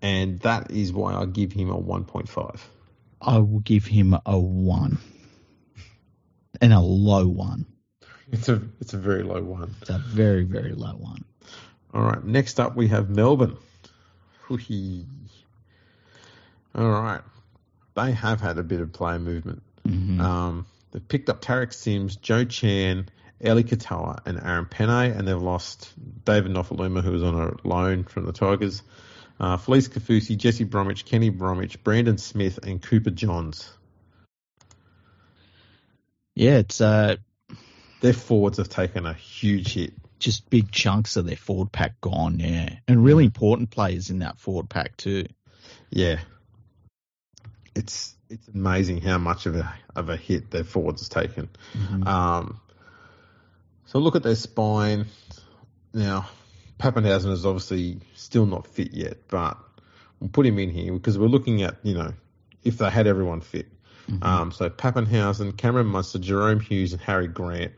and 0.00 0.40
that 0.40 0.72
is 0.72 0.92
why 0.92 1.14
I 1.14 1.26
give 1.26 1.52
him 1.52 1.70
a 1.70 1.76
one 1.76 2.04
point 2.04 2.28
five. 2.28 2.66
I 3.22 3.38
will 3.38 3.60
give 3.60 3.86
him 3.86 4.16
a 4.26 4.38
one 4.38 4.98
and 6.60 6.72
a 6.72 6.80
low 6.80 7.26
one. 7.26 7.66
It's 8.30 8.48
a 8.48 8.60
it's 8.80 8.94
a 8.94 8.98
very 8.98 9.22
low 9.22 9.42
one. 9.42 9.74
It's 9.80 9.90
a 9.90 9.98
very 9.98 10.44
very 10.44 10.72
low 10.72 10.94
one. 10.94 11.24
All 11.94 12.02
right. 12.02 12.24
Next 12.24 12.58
up, 12.58 12.74
we 12.74 12.88
have 12.88 13.10
Melbourne. 13.10 13.56
Hoo-hee. 14.42 15.06
All 16.74 16.88
right. 16.88 17.20
They 17.94 18.12
have 18.12 18.40
had 18.40 18.58
a 18.58 18.62
bit 18.62 18.80
of 18.80 18.92
player 18.92 19.18
movement. 19.18 19.62
Mhm. 19.86 20.18
Um, 20.20 20.66
they've 20.90 21.06
picked 21.06 21.28
up 21.28 21.42
Tariq 21.42 21.72
Sims, 21.72 22.16
Joe 22.16 22.44
Chan, 22.44 23.08
Eli 23.44 23.62
Katoa, 23.62 24.20
and 24.24 24.40
Aaron 24.40 24.66
Pene, 24.66 25.12
and 25.12 25.28
they've 25.28 25.40
lost 25.40 25.92
David 26.24 26.52
Nofoaluma, 26.52 27.02
who 27.02 27.12
was 27.12 27.22
on 27.22 27.34
a 27.34 27.68
loan 27.68 28.04
from 28.04 28.24
the 28.24 28.32
Tigers. 28.32 28.82
Uh, 29.40 29.56
Felise 29.56 29.88
Kaufusi, 29.88 30.36
Jesse 30.36 30.64
Bromwich, 30.64 31.04
Kenny 31.04 31.30
Bromwich, 31.30 31.82
Brandon 31.82 32.18
Smith, 32.18 32.58
and 32.62 32.80
Cooper 32.80 33.10
Johns. 33.10 33.70
Yeah, 36.34 36.58
it's 36.58 36.80
uh, 36.80 37.16
Their 38.00 38.12
forwards 38.12 38.58
have 38.58 38.68
taken 38.68 39.04
a 39.06 39.12
huge 39.14 39.74
hit. 39.74 39.92
just 40.18 40.48
big 40.48 40.70
chunks 40.70 41.16
of 41.16 41.26
their 41.26 41.36
forward 41.36 41.72
pack 41.72 42.00
gone. 42.00 42.38
Yeah, 42.40 42.76
and 42.88 43.04
really 43.04 43.24
important 43.24 43.70
players 43.70 44.10
in 44.10 44.20
that 44.20 44.38
forward 44.38 44.68
pack 44.70 44.96
too. 44.96 45.26
Yeah, 45.90 46.20
it's 47.74 48.14
it's 48.30 48.48
amazing 48.48 49.00
how 49.02 49.18
much 49.18 49.46
of 49.46 49.56
a 49.56 49.74
of 49.94 50.08
a 50.08 50.16
hit 50.16 50.50
their 50.50 50.64
forwards 50.64 51.02
has 51.02 51.08
taken. 51.08 51.48
Mhm. 51.74 52.06
Um, 52.06 52.60
so 53.86 53.98
look 53.98 54.16
at 54.16 54.22
their 54.22 54.36
spine. 54.36 55.06
Now, 55.92 56.28
Papenhuyzen 56.82 57.30
is 57.30 57.46
obviously 57.46 58.00
still 58.14 58.44
not 58.44 58.66
fit 58.66 58.92
yet, 58.92 59.28
but 59.28 59.56
we'll 60.18 60.30
put 60.30 60.44
him 60.44 60.58
in 60.58 60.68
here 60.68 60.92
because 60.92 61.16
we're 61.16 61.28
looking 61.28 61.62
at, 61.62 61.76
you 61.84 61.94
know, 61.94 62.12
if 62.64 62.78
they 62.78 62.90
had 62.90 63.06
everyone 63.06 63.40
fit. 63.40 63.68
Mhm. 64.08 64.24
Um, 64.24 64.52
so 64.52 64.68
Papenhuyzen, 64.68 65.56
Cameron 65.56 65.86
Munster, 65.86 66.18
Jahrome 66.18 66.60
Hughes, 66.60 66.92
and 66.92 67.00
Harry 67.02 67.28
Grant. 67.28 67.72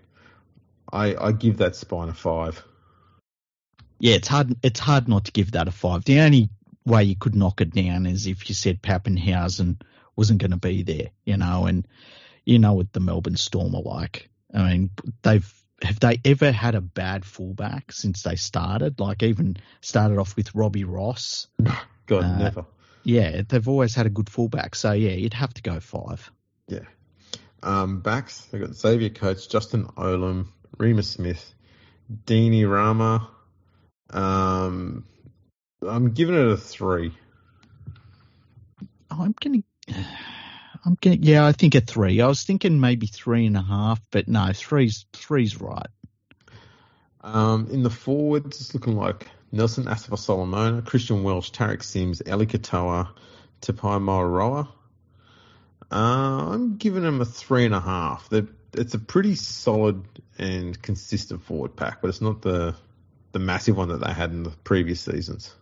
I, 0.91 1.15
I 1.17 1.33
give 1.33 1.59
that 1.59 1.77
spine 1.77 2.09
a 2.09 2.15
five. 2.15 2.65
yeah, 3.99 4.15
it's 4.15 4.29
hard. 4.29 4.57
It's 4.63 4.81
hard 4.81 5.07
not 5.07 5.27
to 5.27 5.33
give 5.33 5.53
that 5.53 5.69
a 5.69 5.73
five. 5.73 6.05
The 6.05 6.21
only 6.21 6.49
way 6.87 7.05
you 7.05 7.17
could 7.17 7.35
knock 7.35 7.61
it 7.61 7.75
down 7.75 8.07
is 8.07 8.27
if 8.27 8.49
you 8.49 8.55
said 8.55 8.83
Papenhuyzen 8.83 9.83
wasn't 10.17 10.41
going 10.41 10.51
to 10.53 10.57
be 10.57 10.83
there, 10.83 11.11
you 11.27 11.37
know, 11.37 11.67
and 11.67 11.87
you 12.45 12.59
know 12.59 12.73
what 12.73 12.93
the 12.93 13.01
Melbourne 13.01 13.37
Storm 13.37 13.75
are 13.75 13.83
like. 13.83 14.31
I 14.55 14.71
mean, 14.71 14.91
they've 15.23 15.64
have 15.85 16.01
they 16.01 16.21
ever 16.25 16.51
had 16.51 16.75
a 16.75 16.81
bad 16.81 17.25
fullback 17.25 17.93
since 17.93 18.23
they 18.23 18.37
started? 18.37 18.99
Like 19.01 19.23
even 19.23 19.57
started 19.81 20.19
off 20.19 20.37
with 20.37 20.55
Robbie 20.55 20.85
Ross. 20.85 21.47
God, 22.07 22.25
Uh, 22.25 22.39
never. 22.39 22.67
Yeah, 23.05 23.43
they've 23.47 23.69
always 23.69 23.95
had 23.95 24.07
a 24.07 24.11
good 24.11 24.31
fullback. 24.31 24.75
So 24.75 24.93
yeah, 24.93 25.13
you'd 25.13 25.35
have 25.35 25.53
to 25.55 25.63
go 25.63 25.79
five. 25.81 26.31
Yeah. 26.69 26.81
Um, 27.63 28.01
backs, 28.01 28.41
they've 28.47 28.61
got 28.61 28.75
Xavier 28.75 29.11
Coates, 29.11 29.47
Justin 29.47 29.87
Olam, 29.97 30.49
Reimis 30.79 31.05
Smith, 31.05 31.55
Dean 32.27 32.53
Ieremia. 32.53 33.27
Um, 34.11 35.05
I'm 35.87 36.13
giving 36.13 36.35
it 36.35 36.47
a 36.47 36.57
three. 36.57 37.13
I'm 39.11 39.35
gonna. 39.41 39.63
I'm 40.85 40.97
gonna. 41.01 41.17
Yeah, 41.17 41.47
I 41.47 41.53
think 41.53 41.75
a 41.75 41.81
three. 41.81 42.21
I 42.21 42.27
was 42.27 42.43
thinking 42.43 42.81
maybe 42.81 43.07
three 43.07 43.47
and 43.47 43.57
a 43.57 43.63
half, 43.63 44.01
but 44.11 44.29
no, 44.29 44.53
three's 44.53 45.07
three's 45.13 45.61
right. 45.61 45.87
Um, 47.23 47.69
in 47.71 47.83
the 47.83 47.91
forwards, 47.91 48.61
it's 48.61 48.75
looking 48.75 48.97
like 48.97 49.27
Nelson 49.51 49.85
Asofa 49.85 50.19
Solomona, 50.19 50.83
Christian 50.83 51.23
Welch, 51.23 51.53
Tariq 51.53 51.83
Sims, 51.83 52.21
Eli 52.27 52.45
Katoa, 52.45 53.09
Tapai 53.63 53.99
Moroa. 53.99 54.69
Uh, 55.91 56.51
I'm 56.53 56.77
giving 56.77 57.03
them 57.03 57.21
a 57.21 57.25
three 57.25 57.65
and 57.65 57.75
a 57.75 57.81
half. 57.81 58.29
They're, 58.29 58.49
it's 58.75 58.95
a 58.95 58.99
pretty 58.99 59.37
solid 59.37 60.05
and 60.39 60.81
consistent 60.83 61.43
forward 61.43 61.77
pack, 61.77 62.03
but 62.03 62.09
it's 62.09 62.21
not 62.21 62.43
the 62.43 62.75
the 63.33 63.39
massive 63.39 63.77
one 63.77 63.89
that 63.89 64.01
they 64.01 64.13
had 64.13 64.31
in 64.31 64.45
the 64.45 64.51
previous 64.51 65.01
seasons. 65.01 65.55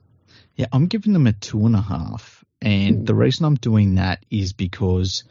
Yeah, 0.56 0.66
I'm 0.72 0.86
giving 0.86 1.12
them 1.12 1.26
a 1.26 1.32
two 1.32 1.64
and 1.64 1.74
a 1.74 1.80
half. 1.80 2.41
And 2.62 3.06
the 3.06 3.12
hmm. 3.12 3.18
reason 3.18 3.44
I'm 3.44 3.56
doing 3.56 3.96
that 3.96 4.24
is 4.30 4.52
because 4.52 5.24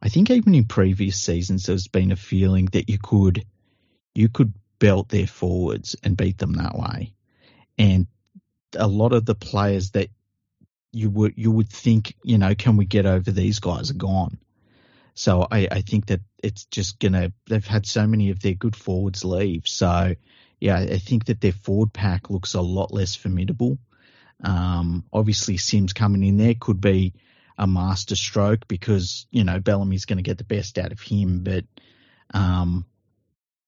I 0.00 0.08
think 0.08 0.30
even 0.30 0.54
in 0.54 0.64
previous 0.64 1.20
seasons 1.20 1.66
there's 1.66 1.88
been 1.88 2.12
a 2.12 2.16
feeling 2.16 2.66
that 2.66 2.88
you 2.88 2.98
could 2.98 3.44
you 4.14 4.28
could 4.28 4.54
belt 4.78 5.08
their 5.08 5.26
forwards 5.26 5.96
and 6.02 6.16
beat 6.16 6.38
them 6.38 6.54
that 6.54 6.76
way. 6.76 7.12
And 7.76 8.06
a 8.76 8.86
lot 8.86 9.12
of 9.12 9.24
the 9.26 9.34
players 9.34 9.90
that 9.90 10.08
you 10.92 11.10
would 11.10 11.34
you 11.36 11.50
would 11.50 11.68
think, 11.68 12.14
you 12.22 12.38
know, 12.38 12.54
can 12.54 12.76
we 12.76 12.86
get 12.86 13.06
over 13.06 13.30
these 13.30 13.58
guys 13.58 13.90
are 13.90 13.94
gone. 13.94 14.38
So 15.14 15.46
I, 15.50 15.66
I 15.70 15.80
think 15.80 16.06
that 16.06 16.20
it's 16.42 16.64
just 16.66 17.00
gonna. 17.00 17.32
They've 17.48 17.66
had 17.66 17.86
so 17.86 18.06
many 18.06 18.30
of 18.30 18.40
their 18.40 18.54
good 18.54 18.76
forwards 18.76 19.24
leave. 19.24 19.66
So 19.66 20.14
yeah, 20.60 20.78
I 20.78 20.98
think 20.98 21.24
that 21.24 21.40
their 21.40 21.52
forward 21.52 21.92
pack 21.92 22.30
looks 22.30 22.54
a 22.54 22.60
lot 22.60 22.94
less 22.94 23.16
formidable. 23.16 23.78
Um, 24.42 25.04
obviously, 25.12 25.56
Sims 25.56 25.92
coming 25.92 26.22
in 26.22 26.36
there 26.36 26.54
could 26.54 26.80
be 26.80 27.14
a 27.56 27.66
master 27.66 28.14
stroke 28.14 28.68
because 28.68 29.26
you 29.30 29.44
know 29.44 29.58
Bellamy's 29.58 30.04
going 30.04 30.18
to 30.18 30.22
get 30.22 30.38
the 30.38 30.44
best 30.44 30.78
out 30.78 30.92
of 30.92 31.00
him. 31.00 31.42
But 31.42 31.64
um, 32.32 32.86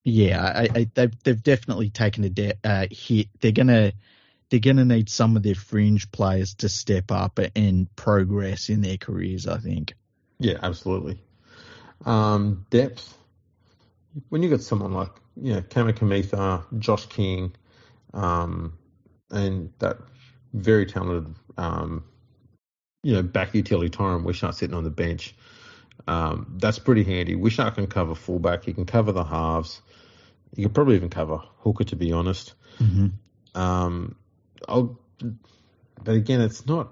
yeah, 0.04 0.42
I, 0.42 0.68
I, 0.74 0.90
they've 0.94 1.22
they've 1.22 1.42
definitely 1.42 1.90
taken 1.90 2.24
a 2.24 2.30
de- 2.30 2.58
uh, 2.64 2.86
hit. 2.90 3.28
They're 3.40 3.52
gonna 3.52 3.92
they're 4.48 4.60
gonna 4.60 4.84
need 4.84 5.08
some 5.08 5.36
of 5.36 5.42
their 5.42 5.54
fringe 5.54 6.10
players 6.10 6.54
to 6.56 6.68
step 6.68 7.10
up 7.10 7.38
and 7.56 7.94
progress 7.96 8.68
in 8.68 8.80
their 8.80 8.96
careers. 8.96 9.46
I 9.46 9.58
think. 9.58 9.94
Yeah, 10.38 10.58
absolutely. 10.62 11.20
Um, 12.04 12.66
depth. 12.70 13.16
When 14.28 14.42
you 14.42 14.50
got 14.50 14.62
someone 14.62 14.92
like 14.92 15.10
you 15.36 15.54
know 15.54 15.60
Kamikamica, 15.62 16.78
Josh 16.78 17.06
King, 17.06 17.54
um, 18.14 18.78
and 19.30 19.72
that 19.80 19.98
very 20.52 20.86
talented 20.86 21.34
um, 21.56 22.04
you 23.02 23.14
know, 23.14 23.22
back 23.22 23.54
utility 23.54 23.90
Tyran 23.90 24.24
Wishart 24.24 24.54
sitting 24.54 24.76
on 24.76 24.84
the 24.84 24.90
bench. 24.90 25.34
Um, 26.06 26.54
that's 26.58 26.78
pretty 26.78 27.04
handy. 27.04 27.34
Wishart 27.34 27.74
can 27.74 27.86
cover 27.86 28.14
fullback. 28.14 28.64
He 28.64 28.72
can 28.72 28.86
cover 28.86 29.12
the 29.12 29.24
halves. 29.24 29.80
He 30.56 30.62
could 30.62 30.74
probably 30.74 30.96
even 30.96 31.10
cover 31.10 31.38
hooker, 31.58 31.84
to 31.84 31.96
be 31.96 32.12
honest. 32.12 32.54
Mm-hmm. 32.78 33.60
Um, 33.60 34.16
I'll, 34.68 34.98
but 36.02 36.14
again, 36.14 36.40
it's 36.40 36.66
not. 36.66 36.90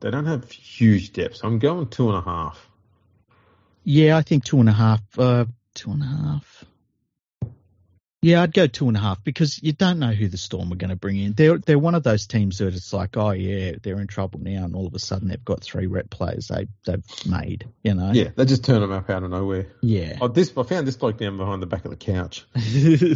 They 0.00 0.10
don't 0.10 0.26
have 0.26 0.50
huge 0.50 1.12
depths. 1.12 1.40
I'm 1.44 1.58
going 1.58 1.88
two 1.88 2.08
and 2.08 2.18
a 2.18 2.22
half. 2.22 2.68
Yeah, 3.84 4.16
I 4.16 4.22
think 4.22 4.44
two 4.44 4.60
and 4.60 4.68
a 4.68 4.72
half. 4.72 5.00
Uh, 5.18 5.44
two 5.74 5.90
and 5.90 6.02
a 6.02 6.06
half. 6.06 6.64
Yeah, 8.22 8.42
I'd 8.42 8.52
go 8.52 8.66
two 8.66 8.86
and 8.88 8.98
a 8.98 9.00
half 9.00 9.24
because 9.24 9.62
you 9.62 9.72
don't 9.72 9.98
know 9.98 10.12
who 10.12 10.28
the 10.28 10.36
Storm 10.36 10.70
are 10.72 10.76
going 10.76 10.90
to 10.90 10.96
bring 10.96 11.16
in. 11.16 11.32
They're 11.32 11.56
they're 11.56 11.78
one 11.78 11.94
of 11.94 12.02
those 12.02 12.26
teams 12.26 12.58
that 12.58 12.74
it's 12.74 12.92
like, 12.92 13.16
oh 13.16 13.30
yeah, 13.30 13.76
they're 13.82 13.98
in 13.98 14.08
trouble 14.08 14.40
now, 14.40 14.64
and 14.64 14.76
all 14.76 14.86
of 14.86 14.92
a 14.94 14.98
sudden 14.98 15.28
they've 15.28 15.42
got 15.42 15.62
three 15.62 15.86
rep 15.86 16.10
players 16.10 16.48
they 16.48 16.66
they've 16.84 17.02
made. 17.26 17.66
You 17.82 17.94
know? 17.94 18.12
Yeah, 18.12 18.28
they 18.36 18.44
just 18.44 18.62
turn 18.62 18.82
them 18.82 18.92
up 18.92 19.08
out 19.08 19.22
of 19.22 19.30
nowhere. 19.30 19.68
Yeah. 19.80 20.18
Oh, 20.20 20.28
this 20.28 20.52
I 20.54 20.64
found 20.64 20.86
this 20.86 20.98
bloke 20.98 21.16
down 21.16 21.38
behind 21.38 21.62
the 21.62 21.66
back 21.66 21.86
of 21.86 21.92
the 21.92 21.96
couch. 21.96 22.44
it's 22.54 23.14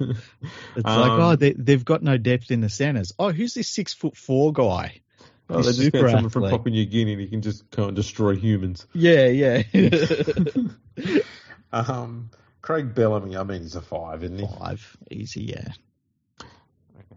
um, 0.00 1.00
like, 1.00 1.20
oh, 1.20 1.36
they 1.36 1.52
they've 1.52 1.84
got 1.84 2.02
no 2.02 2.16
depth 2.16 2.50
in 2.50 2.62
the 2.62 2.70
centers. 2.70 3.12
Oh, 3.18 3.32
who's 3.32 3.52
this 3.52 3.68
six 3.68 3.92
foot 3.92 4.16
four 4.16 4.54
guy? 4.54 5.02
Oh, 5.50 5.60
they 5.60 5.72
just 5.72 5.92
found 5.92 6.10
someone 6.10 6.30
from 6.30 6.48
Papua 6.48 6.70
New 6.70 6.86
Guinea 6.86 7.12
and 7.12 7.20
he 7.20 7.28
can 7.28 7.42
just 7.42 7.70
kind 7.70 7.90
of 7.90 7.96
destroy 7.96 8.34
humans. 8.34 8.86
Yeah, 8.94 9.26
yeah. 9.26 9.62
um. 11.72 12.30
Craig 12.62 12.94
Bellamy, 12.94 13.36
I 13.36 13.42
mean, 13.42 13.62
he's 13.62 13.76
a 13.76 13.80
five, 13.80 14.22
isn't 14.22 14.38
he? 14.38 14.46
Five, 14.46 14.96
easy, 15.10 15.44
yeah. 15.44 15.72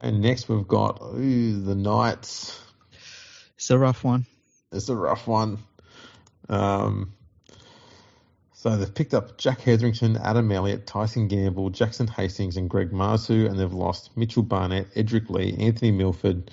And 0.01 0.21
next 0.21 0.49
we've 0.49 0.67
got 0.67 1.01
ooh, 1.01 1.61
the 1.61 1.75
Knights. 1.75 2.59
It's 3.55 3.69
a 3.71 3.77
rough 3.77 4.03
one. 4.03 4.25
It's 4.71 4.89
a 4.89 4.95
rough 4.95 5.27
one. 5.27 5.59
Um, 6.49 7.13
so 8.53 8.77
they've 8.77 8.93
picked 8.93 9.13
up 9.13 9.37
Jack 9.37 9.61
Hetherington, 9.61 10.17
Adam 10.17 10.51
Elliott, 10.51 10.87
Tyson 10.87 11.27
Gamble, 11.27 11.69
Jackson 11.69 12.07
Hastings, 12.07 12.57
and 12.57 12.69
Greg 12.69 12.91
Marzhew, 12.91 13.49
and 13.49 13.59
they've 13.59 13.73
lost 13.73 14.15
Mitchell 14.15 14.43
Barnett, 14.43 14.93
Edrick 14.95 15.29
Lee, 15.29 15.55
Anthony 15.59 15.91
Milford, 15.91 16.49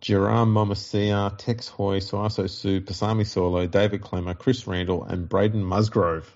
Jirah 0.00 0.46
Momoisea, 0.46 1.36
Tex 1.36 1.68
Hoy, 1.68 1.98
Sauaso 1.98 2.48
Sue, 2.48 2.80
Pasami 2.80 3.22
Saulo, 3.22 3.70
David 3.70 4.00
Klemmer, 4.00 4.38
Chris 4.38 4.66
Randall, 4.66 5.04
and 5.04 5.28
Braden 5.28 5.62
Musgrove. 5.62 6.30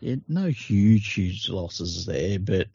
Yeah, 0.00 0.16
no 0.28 0.46
huge, 0.46 1.12
huge 1.12 1.48
losses 1.48 2.06
there, 2.06 2.38
but 2.38 2.68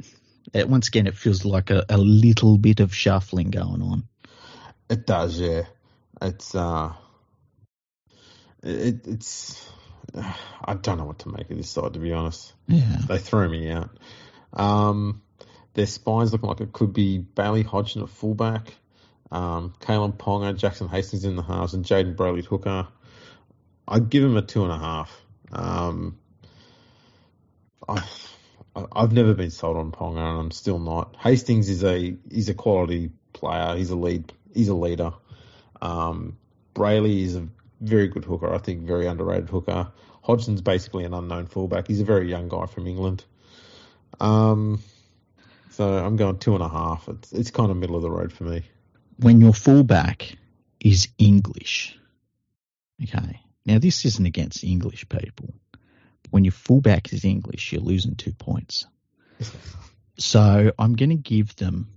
it, 0.53 0.67
once 0.67 0.88
again, 0.88 1.07
it 1.07 1.15
feels 1.15 1.45
like 1.45 1.69
a, 1.69 1.86
a 1.89 1.97
little 1.97 2.57
bit 2.57 2.80
of 2.80 2.93
shuffling 2.95 3.51
going 3.51 3.82
on. 3.82 4.07
It 4.89 5.05
does, 5.05 5.39
yeah. 5.39 5.63
It's 6.22 6.53
uh, 6.53 6.93
it, 8.63 9.07
it's 9.07 9.69
uh, 10.15 10.34
I 10.65 10.76
don't 10.76 10.97
know 10.97 11.05
what 11.05 11.19
to 11.19 11.30
make 11.30 11.49
of 11.49 11.57
this 11.57 11.69
side 11.69 11.93
to 11.93 11.99
be 11.99 12.11
honest. 12.11 12.53
Yeah, 12.67 12.97
they 13.07 13.17
throw 13.17 13.47
me 13.47 13.69
out. 13.69 13.89
Um, 14.53 15.22
their 15.74 15.86
spines 15.86 16.32
looking 16.34 16.49
like 16.49 16.61
it 16.61 16.74
could 16.74 16.93
be 16.93 17.19
Bailey 17.19 17.63
Hodgson 17.63 18.01
at 18.01 18.09
fullback, 18.09 18.74
um, 19.32 19.74
Kalyn 19.80 20.17
Ponga, 20.17 20.57
Jackson 20.57 20.89
Hastings 20.89 21.24
in 21.24 21.36
the 21.36 21.43
halves, 21.43 21.74
and 21.74 21.86
Jayden 21.86 22.15
Brailey 22.15 22.45
hooker. 22.45 22.88
I'd 23.88 24.09
give 24.09 24.24
him 24.24 24.38
a 24.38 24.41
two 24.41 24.63
and 24.63 24.72
a 24.72 24.78
half. 24.78 25.22
Um, 25.51 26.17
I, 27.92 28.86
I've 28.94 29.12
never 29.12 29.34
been 29.34 29.52
sold 29.52 29.78
on 29.78 29.92
Ponga, 29.92 30.18
and 30.18 30.39
I'm 30.39 30.52
still 30.52 30.80
not. 30.80 31.16
Hastings 31.18 31.70
is 31.70 31.84
a 31.84 32.16
he's 32.30 32.50
a 32.50 32.54
quality 32.54 33.12
player. 33.34 33.76
He's 33.76 33.89
a 33.89 33.96
lead. 33.96 34.32
He's 34.54 34.70
a 34.70 34.74
leader. 34.74 35.14
Um, 35.82 36.38
Brailey 36.74 37.24
is 37.24 37.36
a 37.36 37.48
very 37.82 38.08
good 38.08 38.26
hooker. 38.26 38.54
I 38.54 38.60
think 38.60 38.82
very 38.84 39.08
underrated 39.08 39.50
hooker. 39.50 39.92
Hodgson's 40.24 40.62
basically 40.62 41.04
an 41.04 41.14
unknown 41.14 41.48
fullback. 41.48 41.88
He's 41.88 42.02
a 42.02 42.06
very 42.06 42.30
young 42.30 42.48
guy 42.48 42.68
from 42.68 42.88
England. 42.88 43.26
Um, 44.20 44.82
so 45.72 45.98
I'm 45.98 46.16
going 46.16 46.38
two 46.38 46.54
and 46.54 46.64
a 46.64 46.70
half. 46.70 47.08
It's 47.10 47.34
it's 47.34 47.52
kind 47.52 47.72
of 47.72 47.78
middle 47.78 47.96
of 47.96 48.04
the 48.04 48.12
road 48.12 48.32
for 48.32 48.46
me. 48.46 48.64
When 49.18 49.42
your 49.42 49.54
fullback 49.54 50.38
is 50.80 51.10
English, 51.18 51.98
okay. 53.04 53.42
Now 53.66 53.80
this 53.80 54.06
isn't 54.06 54.26
against 54.26 54.64
English 54.64 55.08
people 55.10 55.54
when 56.30 56.45
your 56.45 56.51
fullback 56.51 57.11
is 57.13 57.26
English, 57.26 57.72
you're 57.72 57.82
losing 57.82 58.15
two 58.15 58.34
points. 58.34 58.86
so 60.17 60.72
I'm 60.78 60.95
going 60.95 61.09
to 61.09 61.15
give 61.15 61.55
them, 61.55 61.89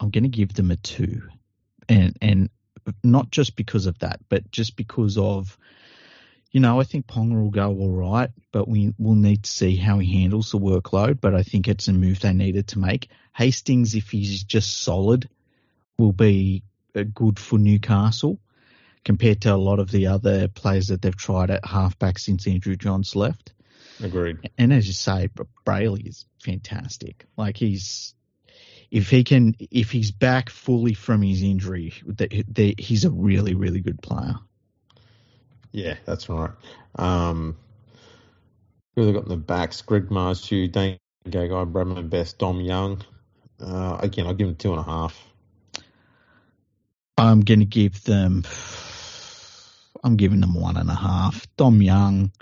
I'm 0.00 0.10
going 0.10 0.24
to 0.24 0.28
give 0.28 0.54
them 0.54 0.70
a 0.70 0.76
two, 0.76 1.22
and 1.88 2.16
and 2.20 2.50
not 3.04 3.30
just 3.30 3.56
because 3.56 3.86
of 3.86 3.98
that, 3.98 4.20
but 4.28 4.50
just 4.50 4.76
because 4.76 5.18
of, 5.18 5.58
you 6.50 6.60
know, 6.60 6.80
I 6.80 6.84
think 6.84 7.06
Ponga 7.06 7.34
will 7.34 7.50
go 7.50 7.68
all 7.68 7.92
right, 7.92 8.30
but 8.50 8.66
we 8.66 8.94
will 8.98 9.14
need 9.14 9.42
to 9.44 9.50
see 9.50 9.76
how 9.76 9.98
he 9.98 10.22
handles 10.22 10.50
the 10.50 10.58
workload. 10.58 11.20
But 11.20 11.34
I 11.34 11.42
think 11.42 11.68
it's 11.68 11.88
a 11.88 11.92
move 11.92 12.20
they 12.20 12.32
needed 12.32 12.68
to 12.68 12.78
make. 12.78 13.10
Hastings, 13.34 13.94
if 13.94 14.10
he's 14.10 14.42
just 14.42 14.80
solid, 14.80 15.28
will 15.98 16.12
be 16.12 16.62
uh, 16.94 17.04
good 17.14 17.38
for 17.38 17.58
Newcastle 17.58 18.38
compared 19.04 19.42
to 19.42 19.54
a 19.54 19.56
lot 19.56 19.78
of 19.78 19.90
the 19.90 20.08
other 20.08 20.48
players 20.48 20.88
that 20.88 21.02
they've 21.02 21.16
tried 21.16 21.50
at 21.50 21.64
halfback 21.64 22.18
since 22.18 22.46
Andrew 22.46 22.76
Johns 22.76 23.16
left. 23.16 23.52
Agreed. 24.02 24.50
And 24.56 24.72
as 24.72 24.86
you 24.86 24.92
say, 24.92 25.28
Brailey 25.66 26.06
is 26.06 26.24
fantastic. 26.40 27.26
Like 27.36 27.56
he's 27.56 28.14
if 28.90 29.10
he 29.10 29.24
can 29.24 29.54
if 29.70 29.90
he's 29.90 30.12
back 30.12 30.50
fully 30.50 30.94
from 30.94 31.22
his 31.22 31.42
injury, 31.42 31.92
he's 32.78 33.04
a 33.04 33.10
really 33.10 33.54
really 33.54 33.80
good 33.80 34.00
player. 34.00 34.36
Yeah, 35.72 35.96
that's 36.04 36.28
right. 36.28 36.50
Um, 36.96 37.56
who 38.96 39.04
they 39.04 39.12
got 39.12 39.24
in 39.24 39.28
the 39.28 39.36
backs? 39.36 39.82
Greg 39.82 40.08
Marzhew, 40.08 40.72
Dane 40.72 40.98
Gagai, 41.26 41.70
Bradman 41.70 42.08
Best, 42.08 42.38
Dom 42.38 42.60
Young. 42.60 43.02
Uh, 43.60 43.98
again, 44.00 44.26
I'll 44.26 44.34
give 44.34 44.46
them 44.46 44.56
two 44.56 44.70
and 44.70 44.80
a 44.80 44.84
half. 44.84 45.20
I'm 47.18 47.40
going 47.40 47.60
to 47.60 47.66
give 47.66 48.02
them 48.04 48.44
I'm 50.04 50.16
giving 50.16 50.40
them 50.40 50.54
one 50.54 50.76
and 50.76 50.90
a 50.90 50.94
half. 50.94 51.46
Dom 51.56 51.82
Young, 51.82 52.32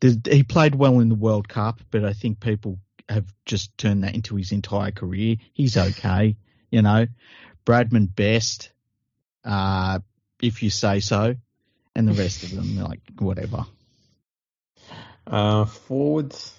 he 0.00 0.42
played 0.42 0.74
well 0.74 1.00
in 1.00 1.08
the 1.08 1.14
World 1.14 1.48
Cup, 1.48 1.80
but 1.90 2.04
I 2.04 2.12
think 2.12 2.40
people 2.40 2.78
have 3.08 3.32
just 3.44 3.76
turned 3.76 4.04
that 4.04 4.14
into 4.14 4.36
his 4.36 4.52
entire 4.52 4.90
career. 4.90 5.36
He's 5.52 5.76
okay, 5.76 6.36
you 6.70 6.82
know. 6.82 7.06
Bradman 7.66 8.14
Best, 8.14 8.72
uh, 9.44 10.00
if 10.40 10.62
you 10.62 10.70
say 10.70 11.00
so, 11.00 11.36
and 11.94 12.08
the 12.08 12.12
rest 12.12 12.42
of 12.42 12.54
them 12.54 12.78
like 12.78 13.00
whatever. 13.18 13.66
Uh, 15.26 15.64
forwards, 15.64 16.52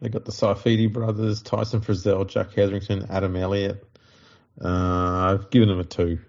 they 0.00 0.08
got 0.08 0.24
the 0.24 0.32
Saifiti 0.32 0.90
brothers, 0.90 1.42
Tyson 1.42 1.80
Frizell, 1.80 2.28
Jack 2.28 2.54
Hetherington, 2.54 3.06
Adam 3.10 3.36
Elliott. 3.36 3.86
Uh, 4.62 4.68
I've 4.68 5.50
given 5.50 5.68
them 5.68 5.80
a 5.80 5.84
two. 5.84 6.20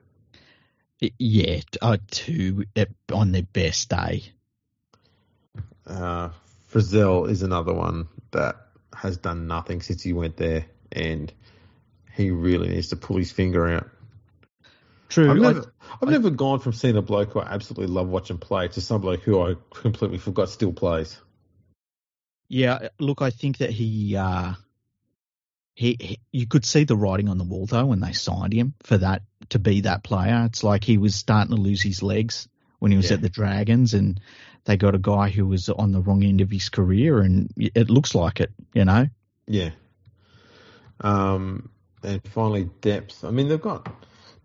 Yeah, 1.17 1.61
uh, 1.81 1.97
two 2.09 2.65
on 3.13 3.31
their 3.31 3.43
best 3.43 3.89
day. 3.89 4.23
Uh, 5.85 6.29
Frizell 6.71 7.29
is 7.29 7.43
another 7.43 7.73
one 7.73 8.07
that 8.31 8.55
has 8.93 9.17
done 9.17 9.47
nothing 9.47 9.81
since 9.81 10.01
he 10.01 10.13
went 10.13 10.37
there, 10.37 10.65
and 10.91 11.31
he 12.13 12.31
really 12.31 12.69
needs 12.69 12.89
to 12.89 12.95
pull 12.95 13.17
his 13.17 13.31
finger 13.31 13.67
out. 13.67 13.89
True. 15.09 15.29
I've 15.29 15.37
never, 15.37 15.71
I, 15.81 15.97
have 16.01 16.09
never 16.09 16.29
gone 16.29 16.59
from 16.59 16.73
seeing 16.73 16.97
a 16.97 17.01
bloke 17.01 17.33
who 17.33 17.39
I 17.39 17.53
absolutely 17.53 17.93
love 17.93 18.07
watching 18.07 18.37
play 18.37 18.67
to 18.69 18.81
some 18.81 19.01
bloke 19.01 19.21
who 19.21 19.41
I 19.41 19.55
completely 19.69 20.17
forgot 20.17 20.49
still 20.49 20.73
plays. 20.73 21.19
Yeah, 22.47 22.89
look, 22.99 23.21
I 23.21 23.29
think 23.29 23.57
that 23.59 23.69
he 23.69 24.15
uh, 24.15 24.53
he, 25.85 25.97
he, 25.99 26.19
you 26.31 26.47
could 26.47 26.65
see 26.65 26.83
the 26.83 26.97
writing 26.97 27.29
on 27.29 27.37
the 27.37 27.43
wall 27.43 27.67
though 27.67 27.85
when 27.85 27.99
they 27.99 28.13
signed 28.13 28.53
him 28.53 28.73
for 28.83 28.97
that 28.97 29.21
to 29.49 29.59
be 29.59 29.81
that 29.81 30.03
player. 30.03 30.43
It's 30.47 30.63
like 30.63 30.83
he 30.83 30.97
was 30.97 31.13
starting 31.13 31.55
to 31.55 31.61
lose 31.61 31.81
his 31.81 32.01
legs 32.01 32.47
when 32.79 32.91
he 32.91 32.97
was 32.97 33.09
yeah. 33.09 33.15
at 33.15 33.21
the 33.21 33.29
Dragons, 33.29 33.93
and 33.93 34.19
they 34.65 34.77
got 34.77 34.95
a 34.95 34.99
guy 34.99 35.29
who 35.29 35.45
was 35.45 35.69
on 35.69 35.91
the 35.91 36.01
wrong 36.01 36.23
end 36.23 36.41
of 36.41 36.49
his 36.49 36.69
career, 36.69 37.19
and 37.19 37.51
it 37.55 37.89
looks 37.91 38.15
like 38.15 38.39
it, 38.39 38.51
you 38.73 38.83
know. 38.83 39.07
Yeah. 39.47 39.69
Um, 41.01 41.69
and 42.03 42.27
finally, 42.29 42.69
depth. 42.81 43.23
I 43.23 43.29
mean, 43.29 43.47
they've 43.47 43.61
got 43.61 43.87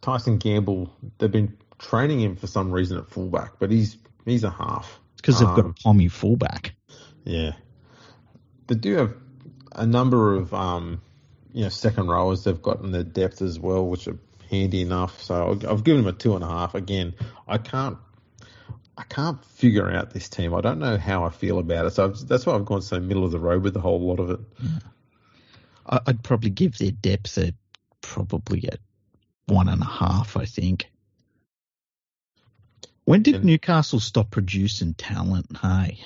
Tyson 0.03 0.37
Gamble. 0.37 0.95
They've 1.19 1.33
been 1.33 1.57
training 1.79 2.21
him 2.21 2.37
for 2.37 2.49
some 2.49 2.71
reason 2.71 2.99
at 2.99 3.09
fullback, 3.09 3.55
but 3.59 3.71
he's 3.71 3.97
he's 4.27 4.45
a 4.45 4.51
half. 4.51 5.01
Because 5.17 5.39
they've 5.39 5.49
um, 5.49 5.57
got 5.57 5.67
a 5.67 5.75
Pommy 5.83 6.09
fullback. 6.09 6.75
Yeah. 7.25 7.53
They 8.67 8.75
do 8.75 8.97
have 8.97 9.15
a 9.73 9.87
number 9.87 10.35
of 10.35 10.53
um, 10.55 11.01
you 11.53 11.65
know 11.65 11.69
second 11.69 12.09
rowers 12.09 12.45
they've 12.45 12.61
got 12.61 12.81
in 12.81 12.93
their 12.93 13.05
depth 13.05 13.43
as 13.43 13.59
well, 13.59 13.87
which 13.87 14.09
are 14.09 14.19
handy 14.51 14.83
enough. 14.83 15.23
So 15.23 15.59
I've 15.69 15.85
given 15.85 16.05
them 16.05 16.15
a 16.15 16.17
two 16.17 16.35
and 16.35 16.45
a 16.45 16.49
half. 16.49 16.75
Again, 16.75 17.15
I 17.47 17.59
can't 17.59 17.99
I 18.97 19.05
can't 19.05 19.43
figure 19.45 19.91
out 19.91 20.11
this 20.11 20.29
team. 20.29 20.55
I 20.55 20.61
don't 20.61 20.79
know 20.79 20.99
how 20.99 21.25
I 21.25 21.31
feel 21.31 21.59
about 21.59 21.87
it. 21.87 21.91
So 21.93 22.05
I've, 22.05 22.29
that's 22.29 22.45
why 22.45 22.55
I've 22.55 22.67
gone 22.67 22.83
so 22.83 23.01
middle 23.01 23.25
of 23.25 23.31
the 23.33 23.39
road 23.39 23.63
with 23.63 23.75
the 23.75 23.81
whole 23.81 24.01
lot 24.01 24.21
of 24.21 24.31
it. 24.31 24.41
I'd 25.87 26.23
probably 26.23 26.51
give 26.51 26.79
their 26.79 26.91
depth 26.91 27.39
a 27.39 27.55
probably 28.01 28.69
at 28.69 28.79
one 29.47 29.69
and 29.69 29.83
a 29.83 29.87
half. 29.87 30.37
I 30.37 30.45
think. 30.45 30.91
When 33.05 33.23
did 33.23 33.37
and, 33.37 33.45
Newcastle 33.45 33.99
stop 33.99 34.31
producing 34.31 34.95
talent? 34.95 35.57
Hey, 35.57 35.99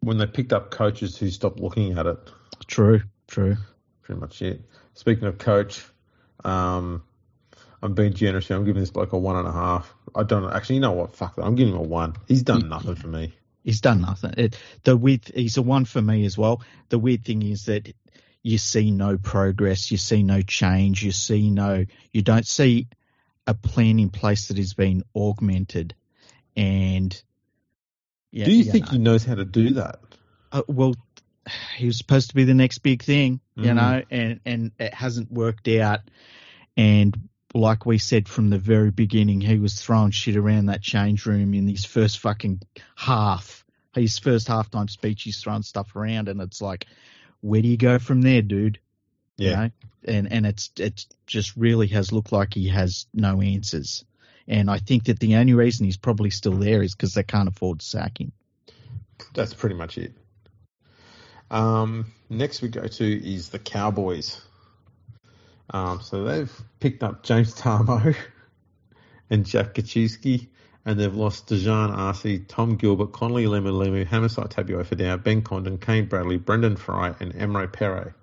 when 0.00 0.18
they 0.18 0.26
picked 0.26 0.52
up 0.52 0.70
coaches 0.70 1.16
who 1.16 1.30
stopped 1.30 1.58
looking 1.58 1.98
at 1.98 2.06
it. 2.06 2.18
True, 2.66 3.02
true. 3.28 3.56
Pretty 4.02 4.20
much 4.20 4.42
it. 4.42 4.62
Speaking 4.94 5.24
of 5.28 5.38
coach, 5.38 5.84
um, 6.44 7.04
I'm 7.82 7.94
being 7.94 8.14
generous 8.14 8.48
here. 8.48 8.56
I'm 8.56 8.64
giving 8.64 8.80
this 8.80 8.90
bloke 8.90 9.12
a 9.12 9.18
one 9.18 9.36
and 9.36 9.46
a 9.46 9.52
half. 9.52 9.94
I 10.14 10.24
don't 10.24 10.52
actually. 10.52 10.76
You 10.76 10.80
know 10.80 10.92
what? 10.92 11.14
Fuck 11.14 11.36
that. 11.36 11.44
I'm 11.44 11.54
giving 11.54 11.74
him 11.74 11.80
a 11.80 11.82
one. 11.82 12.16
He's 12.26 12.42
done 12.42 12.68
nothing 12.68 12.96
for 12.96 13.06
me. 13.06 13.34
He's 13.62 13.80
done 13.80 14.00
nothing. 14.00 14.34
It, 14.36 14.58
the 14.82 14.96
weird. 14.96 15.30
He's 15.32 15.56
a 15.56 15.62
one 15.62 15.84
for 15.84 16.02
me 16.02 16.24
as 16.24 16.36
well. 16.36 16.62
The 16.88 16.98
weird 16.98 17.24
thing 17.24 17.42
is 17.42 17.66
that 17.66 17.94
you 18.42 18.58
see 18.58 18.90
no 18.90 19.18
progress. 19.18 19.90
You 19.90 19.98
see 19.98 20.22
no 20.22 20.42
change. 20.42 21.04
You 21.04 21.12
see 21.12 21.50
no. 21.50 21.84
You 22.12 22.22
don't 22.22 22.46
see 22.46 22.88
a 23.46 23.54
plan 23.54 23.98
in 23.98 24.10
place 24.10 24.48
that 24.48 24.56
has 24.56 24.74
been 24.74 25.04
augmented. 25.14 25.94
And 26.56 27.20
yeah, 28.30 28.46
do 28.46 28.52
you, 28.52 28.64
you 28.64 28.72
think 28.72 28.86
know, 28.86 28.92
he 28.92 28.98
knows 28.98 29.24
how 29.24 29.36
to 29.36 29.44
do 29.44 29.74
that? 29.74 30.00
Uh, 30.50 30.62
well, 30.66 30.94
he 31.76 31.86
was 31.86 31.98
supposed 31.98 32.30
to 32.30 32.34
be 32.34 32.44
the 32.44 32.54
next 32.54 32.78
big 32.78 33.02
thing, 33.02 33.40
you 33.54 33.70
mm. 33.70 33.76
know, 33.76 34.02
and 34.10 34.40
and 34.44 34.72
it 34.78 34.94
hasn't 34.94 35.30
worked 35.30 35.68
out. 35.68 36.00
And 36.76 37.28
like 37.54 37.86
we 37.86 37.98
said 37.98 38.28
from 38.28 38.50
the 38.50 38.58
very 38.58 38.90
beginning, 38.90 39.40
he 39.40 39.58
was 39.58 39.80
throwing 39.80 40.10
shit 40.10 40.36
around 40.36 40.66
that 40.66 40.82
change 40.82 41.26
room 41.26 41.54
in 41.54 41.66
his 41.66 41.84
first 41.84 42.18
fucking 42.18 42.60
half. 42.96 43.64
His 43.94 44.18
first 44.18 44.46
halftime 44.46 44.88
speech, 44.88 45.22
he's 45.22 45.40
throwing 45.40 45.62
stuff 45.62 45.96
around, 45.96 46.28
and 46.28 46.40
it's 46.40 46.60
like, 46.60 46.86
where 47.40 47.62
do 47.62 47.68
you 47.68 47.76
go 47.76 47.98
from 47.98 48.22
there, 48.22 48.42
dude? 48.42 48.78
Yeah. 49.36 49.48
You 49.48 49.56
know? 49.56 49.70
And 50.04 50.32
and 50.32 50.46
it's 50.46 50.70
it 50.78 51.06
just 51.26 51.56
really 51.56 51.88
has 51.88 52.12
looked 52.12 52.32
like 52.32 52.54
he 52.54 52.68
has 52.68 53.06
no 53.12 53.40
answers. 53.42 54.04
And 54.46 54.70
I 54.70 54.78
think 54.78 55.04
that 55.04 55.20
the 55.20 55.36
only 55.36 55.54
reason 55.54 55.84
he's 55.84 55.96
probably 55.96 56.30
still 56.30 56.56
there 56.56 56.82
is 56.82 56.94
because 56.94 57.14
they 57.14 57.22
can't 57.22 57.48
afford 57.48 57.80
to 57.80 57.86
sack 57.86 58.20
him. 58.20 58.32
That's 59.34 59.52
pretty 59.52 59.74
much 59.74 59.98
it. 59.98 60.12
Um, 61.50 62.12
next 62.28 62.62
we 62.62 62.68
go 62.68 62.86
to 62.86 63.34
is 63.34 63.48
the 63.48 63.58
Cowboys. 63.58 64.40
Um, 65.70 66.00
so 66.00 66.24
they've 66.24 66.62
picked 66.80 67.02
up 67.02 67.22
James 67.22 67.54
Tamou 67.54 68.16
and 69.30 69.44
Jack 69.44 69.74
Gosiewski, 69.74 70.48
and 70.84 70.98
they've 70.98 71.14
lost 71.14 71.48
Daejarn 71.48 71.90
Asi, 71.90 72.38
Tom 72.38 72.76
Gilbert, 72.76 73.12
Connelly 73.12 73.44
Lemuelu, 73.44 74.06
Hamiso 74.06 74.48
Tabuai-Fidow, 74.48 75.22
Ben 75.22 75.42
Condon, 75.42 75.78
Kane 75.78 76.06
Bradley, 76.06 76.38
Brendan 76.38 76.76
Frei, 76.76 77.14
and 77.20 77.34
Emry 77.34 77.70
Pere. 77.70 78.14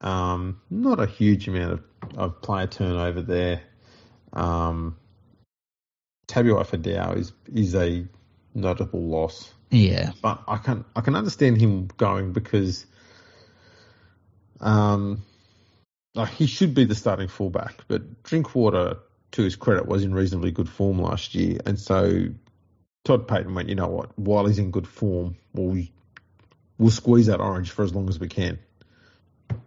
Um, 0.00 0.60
not 0.70 1.00
a 1.00 1.06
huge 1.06 1.48
amount 1.48 1.72
of, 1.72 1.82
of 2.16 2.42
player 2.42 2.66
turnover 2.68 3.22
there. 3.22 3.62
Um, 4.32 4.96
Tabuai-Fidow 6.28 7.16
is 7.16 7.32
is 7.52 7.74
a 7.74 8.06
notable 8.54 9.02
loss. 9.02 9.52
Yeah, 9.70 10.12
but 10.20 10.42
I 10.48 10.56
can 10.56 10.84
I 10.96 11.00
can 11.00 11.14
understand 11.14 11.60
him 11.60 11.88
going 11.96 12.32
because 12.32 12.86
um, 14.60 15.22
like 16.14 16.30
he 16.30 16.46
should 16.46 16.74
be 16.74 16.84
the 16.84 16.94
starting 16.94 17.28
fullback, 17.28 17.84
but 17.88 18.22
Drinkwater, 18.24 18.98
to 19.32 19.42
his 19.42 19.56
credit, 19.56 19.86
was 19.86 20.02
in 20.02 20.12
reasonably 20.12 20.50
good 20.50 20.68
form 20.68 21.00
last 21.00 21.34
year, 21.34 21.60
and 21.66 21.78
so 21.78 22.26
Todd 23.04 23.28
Payten 23.28 23.54
went, 23.54 23.68
you 23.68 23.74
know 23.74 23.88
what? 23.88 24.18
While 24.18 24.46
he's 24.46 24.58
in 24.58 24.70
good 24.70 24.88
form, 24.88 25.36
we'll 25.54 25.84
we'll 26.78 26.90
squeeze 26.90 27.26
that 27.26 27.40
orange 27.40 27.70
for 27.70 27.84
as 27.84 27.94
long 27.94 28.08
as 28.08 28.18
we 28.18 28.28
can. 28.28 28.58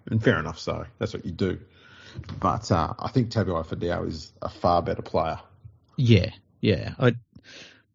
And 0.09 0.21
fair 0.23 0.39
enough, 0.39 0.59
so 0.59 0.85
that's 0.99 1.13
what 1.13 1.25
you 1.25 1.31
do. 1.31 1.59
But 2.39 2.71
uh, 2.71 2.93
I 2.99 3.09
think 3.09 3.29
Tabuai-Fidow 3.29 4.07
is 4.07 4.33
a 4.41 4.49
far 4.49 4.81
better 4.81 5.01
player. 5.01 5.39
Yeah, 5.97 6.29
yeah. 6.61 6.93
I, 6.99 7.15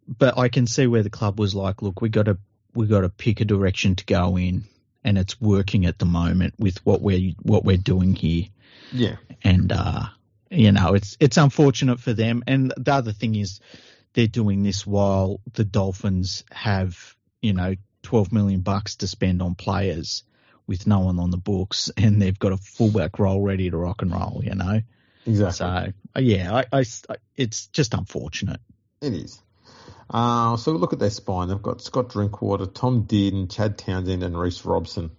but 0.08 0.38
I 0.38 0.48
can 0.48 0.66
see 0.66 0.86
where 0.86 1.02
the 1.02 1.10
club 1.10 1.38
was 1.38 1.54
like, 1.54 1.82
look, 1.82 2.00
we 2.00 2.08
got 2.08 2.24
to 2.24 2.38
we 2.74 2.86
got 2.86 3.00
to 3.02 3.08
pick 3.08 3.40
a 3.40 3.44
direction 3.44 3.96
to 3.96 4.04
go 4.04 4.38
in, 4.38 4.64
and 5.04 5.18
it's 5.18 5.40
working 5.40 5.86
at 5.86 5.98
the 5.98 6.06
moment 6.06 6.54
with 6.58 6.84
what 6.84 7.02
we're 7.02 7.32
what 7.42 7.64
we're 7.64 7.76
doing 7.76 8.14
here. 8.14 8.44
Yeah, 8.92 9.16
and 9.42 9.70
uh, 9.70 10.04
you 10.50 10.72
know, 10.72 10.94
it's 10.94 11.16
it's 11.20 11.36
unfortunate 11.36 12.00
for 12.00 12.14
them. 12.14 12.42
And 12.46 12.72
the 12.76 12.94
other 12.94 13.12
thing 13.12 13.34
is, 13.34 13.60
they're 14.14 14.26
doing 14.26 14.62
this 14.62 14.86
while 14.86 15.40
the 15.52 15.64
Dolphins 15.64 16.44
have 16.50 17.14
you 17.42 17.52
know 17.52 17.74
twelve 18.02 18.32
million 18.32 18.60
bucks 18.60 18.96
to 18.96 19.06
spend 19.06 19.42
on 19.42 19.54
players 19.54 20.24
with 20.66 20.86
no 20.86 21.00
one 21.00 21.18
on 21.18 21.30
the 21.30 21.36
books, 21.36 21.90
and 21.96 22.22
they've 22.22 22.38
got 22.38 22.52
a 22.52 22.56
fullback 22.56 23.18
role 23.18 23.42
ready 23.42 23.70
to 23.70 23.76
rock 23.76 24.02
and 24.02 24.12
roll. 24.12 24.40
You 24.42 24.54
know. 24.54 24.80
Exactly. 25.26 25.92
So 26.14 26.20
yeah, 26.20 26.54
I, 26.72 26.80
I, 26.80 26.84
it's 27.36 27.66
just 27.66 27.92
unfortunate. 27.92 28.60
It 29.02 29.12
is. 29.12 29.42
Uh, 30.10 30.56
so 30.56 30.72
look 30.72 30.92
at 30.92 30.98
their 30.98 31.10
spine. 31.10 31.48
They've 31.48 31.62
got 31.62 31.82
Scott 31.82 32.08
Drinkwater, 32.08 32.66
Tom 32.66 33.04
Dearden, 33.04 33.50
Chad 33.50 33.76
Townsend, 33.76 34.22
and 34.22 34.38
Reece 34.38 34.64
Robson. 34.64 35.10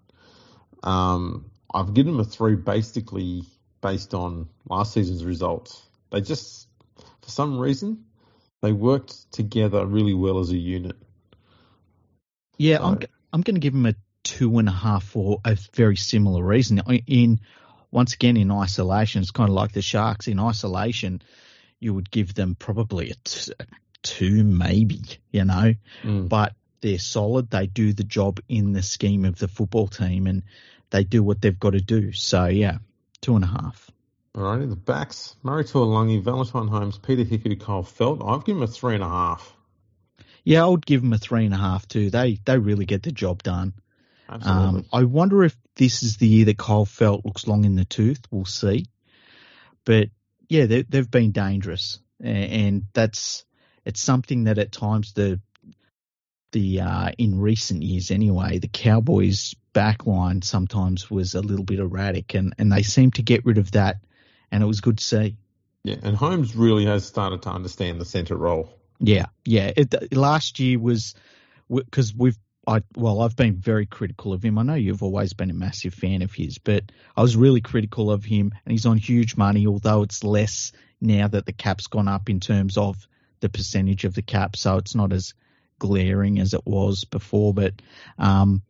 Um, 0.81 1.51
I've 1.71 1.93
given 1.93 2.13
them 2.13 2.21
a 2.21 2.25
three 2.25 2.55
basically 2.55 3.43
based 3.81 4.13
on 4.13 4.49
last 4.67 4.93
season's 4.93 5.23
results. 5.23 5.81
They 6.11 6.21
just, 6.21 6.67
for 7.21 7.29
some 7.29 7.59
reason, 7.59 8.05
they 8.61 8.71
worked 8.71 9.31
together 9.31 9.85
really 9.85 10.13
well 10.13 10.39
as 10.39 10.49
a 10.51 10.57
unit. 10.57 10.95
Yeah, 12.57 12.77
so, 12.77 12.83
I'm 12.83 12.99
I'm 13.31 13.41
going 13.41 13.55
to 13.55 13.61
give 13.61 13.73
them 13.73 13.85
a 13.85 13.95
two 14.23 14.57
and 14.57 14.67
a 14.67 14.73
half 14.73 15.03
for 15.03 15.39
a 15.45 15.57
very 15.73 15.95
similar 15.95 16.43
reason. 16.43 16.81
In 17.07 17.39
once 17.91 18.13
again 18.13 18.37
in 18.37 18.51
isolation, 18.51 19.21
it's 19.21 19.31
kind 19.31 19.49
of 19.49 19.55
like 19.55 19.71
the 19.71 19.81
Sharks. 19.81 20.27
In 20.27 20.39
isolation, 20.39 21.21
you 21.79 21.93
would 21.93 22.11
give 22.11 22.33
them 22.33 22.55
probably 22.55 23.11
a, 23.11 23.15
t- 23.23 23.53
two, 24.04 24.43
maybe, 24.43 25.02
you 25.32 25.45
know, 25.45 25.74
mm. 26.04 26.30
but 26.30 26.54
they're 26.82 27.00
solid. 27.00 27.50
They 27.50 27.68
do 27.68 27.93
the 27.93 28.04
job 28.04 28.39
in 28.47 28.74
the 28.74 28.84
scheme 28.84 29.26
of 29.26 29.38
the 29.38 29.47
football 29.47 29.88
team 29.88 30.28
and 30.28 30.43
they 30.89 31.04
do 31.04 31.24
what 31.24 31.41
they've 31.41 31.60
got 31.60 31.72
to 31.72 31.82
do. 31.82 32.14
So, 32.14 32.45
yeah, 32.45 32.78
two 33.22 33.36
and 33.36 33.43
a 33.43 33.47
half. 33.47 33.89
All 34.36 34.43
righty, 34.43 34.68
the 34.68 34.76
backs 34.76 35.36
Murray 35.43 35.64
Taulagi, 35.64 36.22
Valentine 36.22 36.68
Holmes, 36.68 36.97
Peter 36.97 37.24
Hiku, 37.24 37.60
Kyle 37.60 37.84
Feldt. 37.84 38.24
I've 38.26 38.45
given 38.45 38.62
them 38.62 38.70
a 38.70 38.72
three 38.72 38.95
and 38.95 39.04
a 39.04 39.10
half. 39.10 39.54
Yeah, 40.43 40.64
I 40.64 40.68
would 40.68 40.86
give 40.86 41.02
them 41.02 41.14
a 41.14 41.18
three 41.18 41.45
and 41.45 41.54
a 41.54 41.58
half 41.58 41.88
too. 41.88 42.10
They 42.10 42.39
they 42.45 42.58
really 42.58 42.86
get 42.86 43.04
the 43.04 43.12
job 43.12 43.43
done. 43.43 43.74
Absolutely. 44.30 44.80
Um, 44.82 44.86
I 44.93 45.04
wonder 45.04 45.43
if 45.43 45.58
this 45.76 46.04
is 46.04 46.18
the 46.18 46.28
year 46.28 46.45
that 46.45 46.58
Kyle 46.58 46.86
Feldt 46.86 47.26
looks 47.26 47.47
long 47.47 47.66
in 47.66 47.76
the 47.76 47.86
tooth. 47.86 48.22
We'll 48.30 48.45
see. 48.45 48.86
But 49.86 50.10
yeah, 50.47 50.68
they, 50.68 50.86
have 50.93 51.10
been 51.10 51.32
dangerous, 51.32 52.00
and 52.22 52.84
that's 52.93 53.45
it's 53.86 54.01
something 54.01 54.45
that 54.45 54.57
at 54.57 54.71
times 54.71 55.13
the 55.13 55.39
the 56.51 56.82
uh, 56.82 57.11
in 57.17 57.39
recent 57.39 57.84
years 57.84 58.11
anyway, 58.11 58.59
the 58.59 58.67
Cowboys 58.67 59.55
backline 59.73 60.43
sometimes 60.43 61.09
was 61.09 61.36
a 61.36 61.41
little 61.41 61.65
bit 61.65 61.80
erratic, 61.80 62.34
and 62.34 62.55
and 62.57 62.71
they 62.71 62.84
seem 62.84 63.11
to 63.11 63.21
get 63.21 63.45
rid 63.45 63.57
of 63.57 63.71
that, 63.71 63.97
and 64.51 64.63
it 64.63 64.65
was 64.65 64.82
good 64.82 64.97
to 64.97 65.03
see. 65.03 65.38
Yeah, 65.84 65.97
and 66.03 66.15
Holmes 66.15 66.55
really 66.55 66.86
has 66.86 67.05
started 67.05 67.43
to 67.43 67.49
understand 67.49 68.01
the 68.01 68.05
centre 68.05 68.36
role. 68.36 68.77
Yeah, 68.99 69.27
yeah. 69.45 69.71
It, 69.75 70.15
last 70.15 70.59
year 70.59 70.77
was 70.80 71.15
because 71.69 72.13
we've 72.13 72.38
I 72.67 72.84
well, 72.95 73.21
I've 73.21 73.36
been 73.36 73.55
very 73.55 73.86
critical 73.86 74.34
of 74.34 74.43
him. 74.43 74.57
I 74.57 74.63
know 74.63 74.75
you've 74.75 75.03
always 75.03 75.34
been 75.34 75.49
a 75.49 75.55
massive 75.55 75.93
fan 75.93 76.21
of 76.21 76.34
his, 76.34 76.57
but 76.57 76.91
I 77.15 77.21
was 77.21 77.36
really 77.36 77.61
critical 77.61 78.11
of 78.11 78.25
him, 78.25 78.53
and 78.65 78.71
he's 78.71 78.86
on 78.86 78.97
huge 78.97 79.38
money. 79.38 79.65
Although 79.65 80.03
it's 80.03 80.23
less 80.23 80.71
now 81.01 81.27
that 81.27 81.45
the 81.45 81.53
cap's 81.53 81.88
gone 81.88 82.07
up 82.07 82.30
in 82.30 82.39
terms 82.39 82.77
of 82.77 83.07
the 83.41 83.49
percentage 83.49 84.05
of 84.05 84.13
the 84.13 84.21
cap, 84.21 84.55
so 84.55 84.77
it's 84.77 84.95
not 84.95 85.13
as 85.13 85.33
glaring 85.79 86.39
as 86.39 86.53
it 86.53 86.65
was 86.65 87.05
before. 87.05 87.53
But 87.53 87.73
um, 88.17 88.61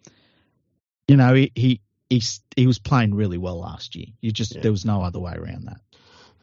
you 1.07 1.17
know, 1.17 1.33
he, 1.33 1.51
he 1.55 1.81
he 2.09 2.21
he 2.55 2.67
was 2.67 2.79
playing 2.79 3.13
really 3.13 3.37
well 3.37 3.59
last 3.59 3.95
year. 3.95 4.07
You 4.21 4.31
just 4.31 4.55
yeah. 4.55 4.61
there 4.61 4.71
was 4.71 4.85
no 4.85 5.01
other 5.01 5.19
way 5.19 5.33
around 5.33 5.65
that. 5.65 5.79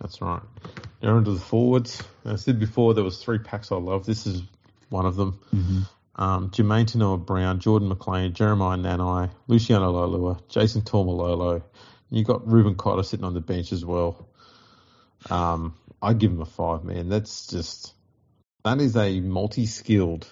That's 0.00 0.20
right. 0.20 0.42
Now 1.02 1.16
into 1.16 1.32
the 1.32 1.40
forwards. 1.40 2.02
I 2.24 2.36
said 2.36 2.58
before 2.58 2.94
there 2.94 3.04
was 3.04 3.22
three 3.22 3.38
packs 3.38 3.72
I 3.72 3.76
love. 3.76 4.04
This 4.04 4.26
is 4.26 4.42
one 4.90 5.06
of 5.06 5.16
them. 5.16 5.40
Mm-hmm. 5.54 5.80
Um, 6.16 6.50
Jamayne 6.50 6.86
Taunoa 6.86 7.24
Brown, 7.24 7.60
Jordan 7.60 7.88
McLean, 7.88 8.32
Jeremiah 8.32 8.78
Nanai, 8.78 9.30
Luciano 9.48 9.92
Leilua, 9.92 10.40
Jason 10.48 10.82
Taumalolo. 10.82 11.62
You 12.10 12.24
got 12.24 12.46
Reuben 12.46 12.74
Cotter 12.74 13.02
sitting 13.02 13.24
on 13.24 13.34
the 13.34 13.40
bench 13.40 13.72
as 13.72 13.84
well. 13.84 14.28
Um, 15.28 15.74
I 16.00 16.12
give 16.12 16.30
him 16.30 16.40
a 16.40 16.46
five, 16.46 16.84
man. 16.84 17.08
That's 17.08 17.48
just 17.48 17.92
that 18.66 18.80
is 18.80 18.96
a 18.96 19.20
multi-skilled 19.20 20.26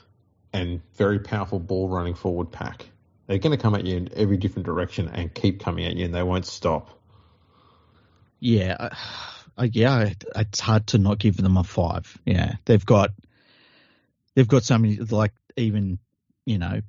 and 0.53 0.80
very 0.95 1.20
powerful 1.20 1.61
ball 1.61 1.89
running 1.89 2.14
forward 2.14 2.51
pack. 2.51 2.87
They're 3.28 3.39
going 3.39 3.57
to 3.57 3.62
come 3.62 3.76
at 3.76 3.87
you 3.87 3.97
in 3.97 4.09
every 4.16 4.37
different 4.39 4.66
direction 4.66 5.09
and 5.09 5.32
keep 5.32 5.61
coming 5.61 5.85
at 5.85 5.95
you, 5.95 6.05
and 6.05 6.14
they 6.14 6.22
won't 6.22 6.45
stop. 6.45 6.91
Yeah, 8.41 8.76
I, 8.78 8.97
I, 9.57 9.70
yeah, 9.72 10.11
it's 10.35 10.59
hard 10.59 10.89
to 10.89 10.99
not 10.99 11.18
give 11.18 11.37
them 11.37 11.57
a 11.57 11.62
five. 11.62 12.18
Yeah, 12.26 12.55
they've 12.64 12.85
got 12.85 13.11
they've 14.35 14.49
got 14.49 14.64
so 14.64 14.78
many 14.78 14.97
like 14.97 15.32
even 15.57 16.01
you 16.45 16.59
know 16.59 16.80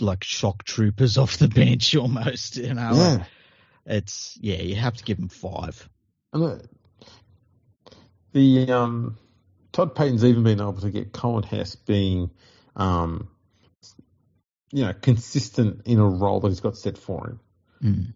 like 0.00 0.24
shock 0.24 0.64
troopers 0.64 1.16
off 1.18 1.36
the 1.38 1.48
bench 1.48 1.94
almost. 1.94 2.56
You 2.56 2.74
know, 2.74 2.90
Yeah. 2.92 3.24
it's 3.86 4.36
yeah, 4.40 4.60
you 4.60 4.74
have 4.74 4.96
to 4.96 5.04
give 5.04 5.16
them 5.16 5.28
five. 5.28 5.88
And 6.32 6.42
look, 6.42 6.62
the 8.32 8.72
um, 8.72 9.16
Todd 9.74 9.96
Payten's 9.96 10.24
even 10.24 10.44
been 10.44 10.60
able 10.60 10.74
to 10.74 10.90
get 10.90 11.12
Coen 11.12 11.44
Hess 11.44 11.74
being, 11.74 12.30
um, 12.76 13.28
you 14.72 14.84
know, 14.84 14.92
consistent 14.92 15.82
in 15.84 15.98
a 15.98 16.06
role 16.06 16.38
that 16.40 16.48
he's 16.48 16.60
got 16.60 16.78
set 16.78 16.96
for 16.96 17.26
him. 17.26 17.40
Mm. 17.82 18.14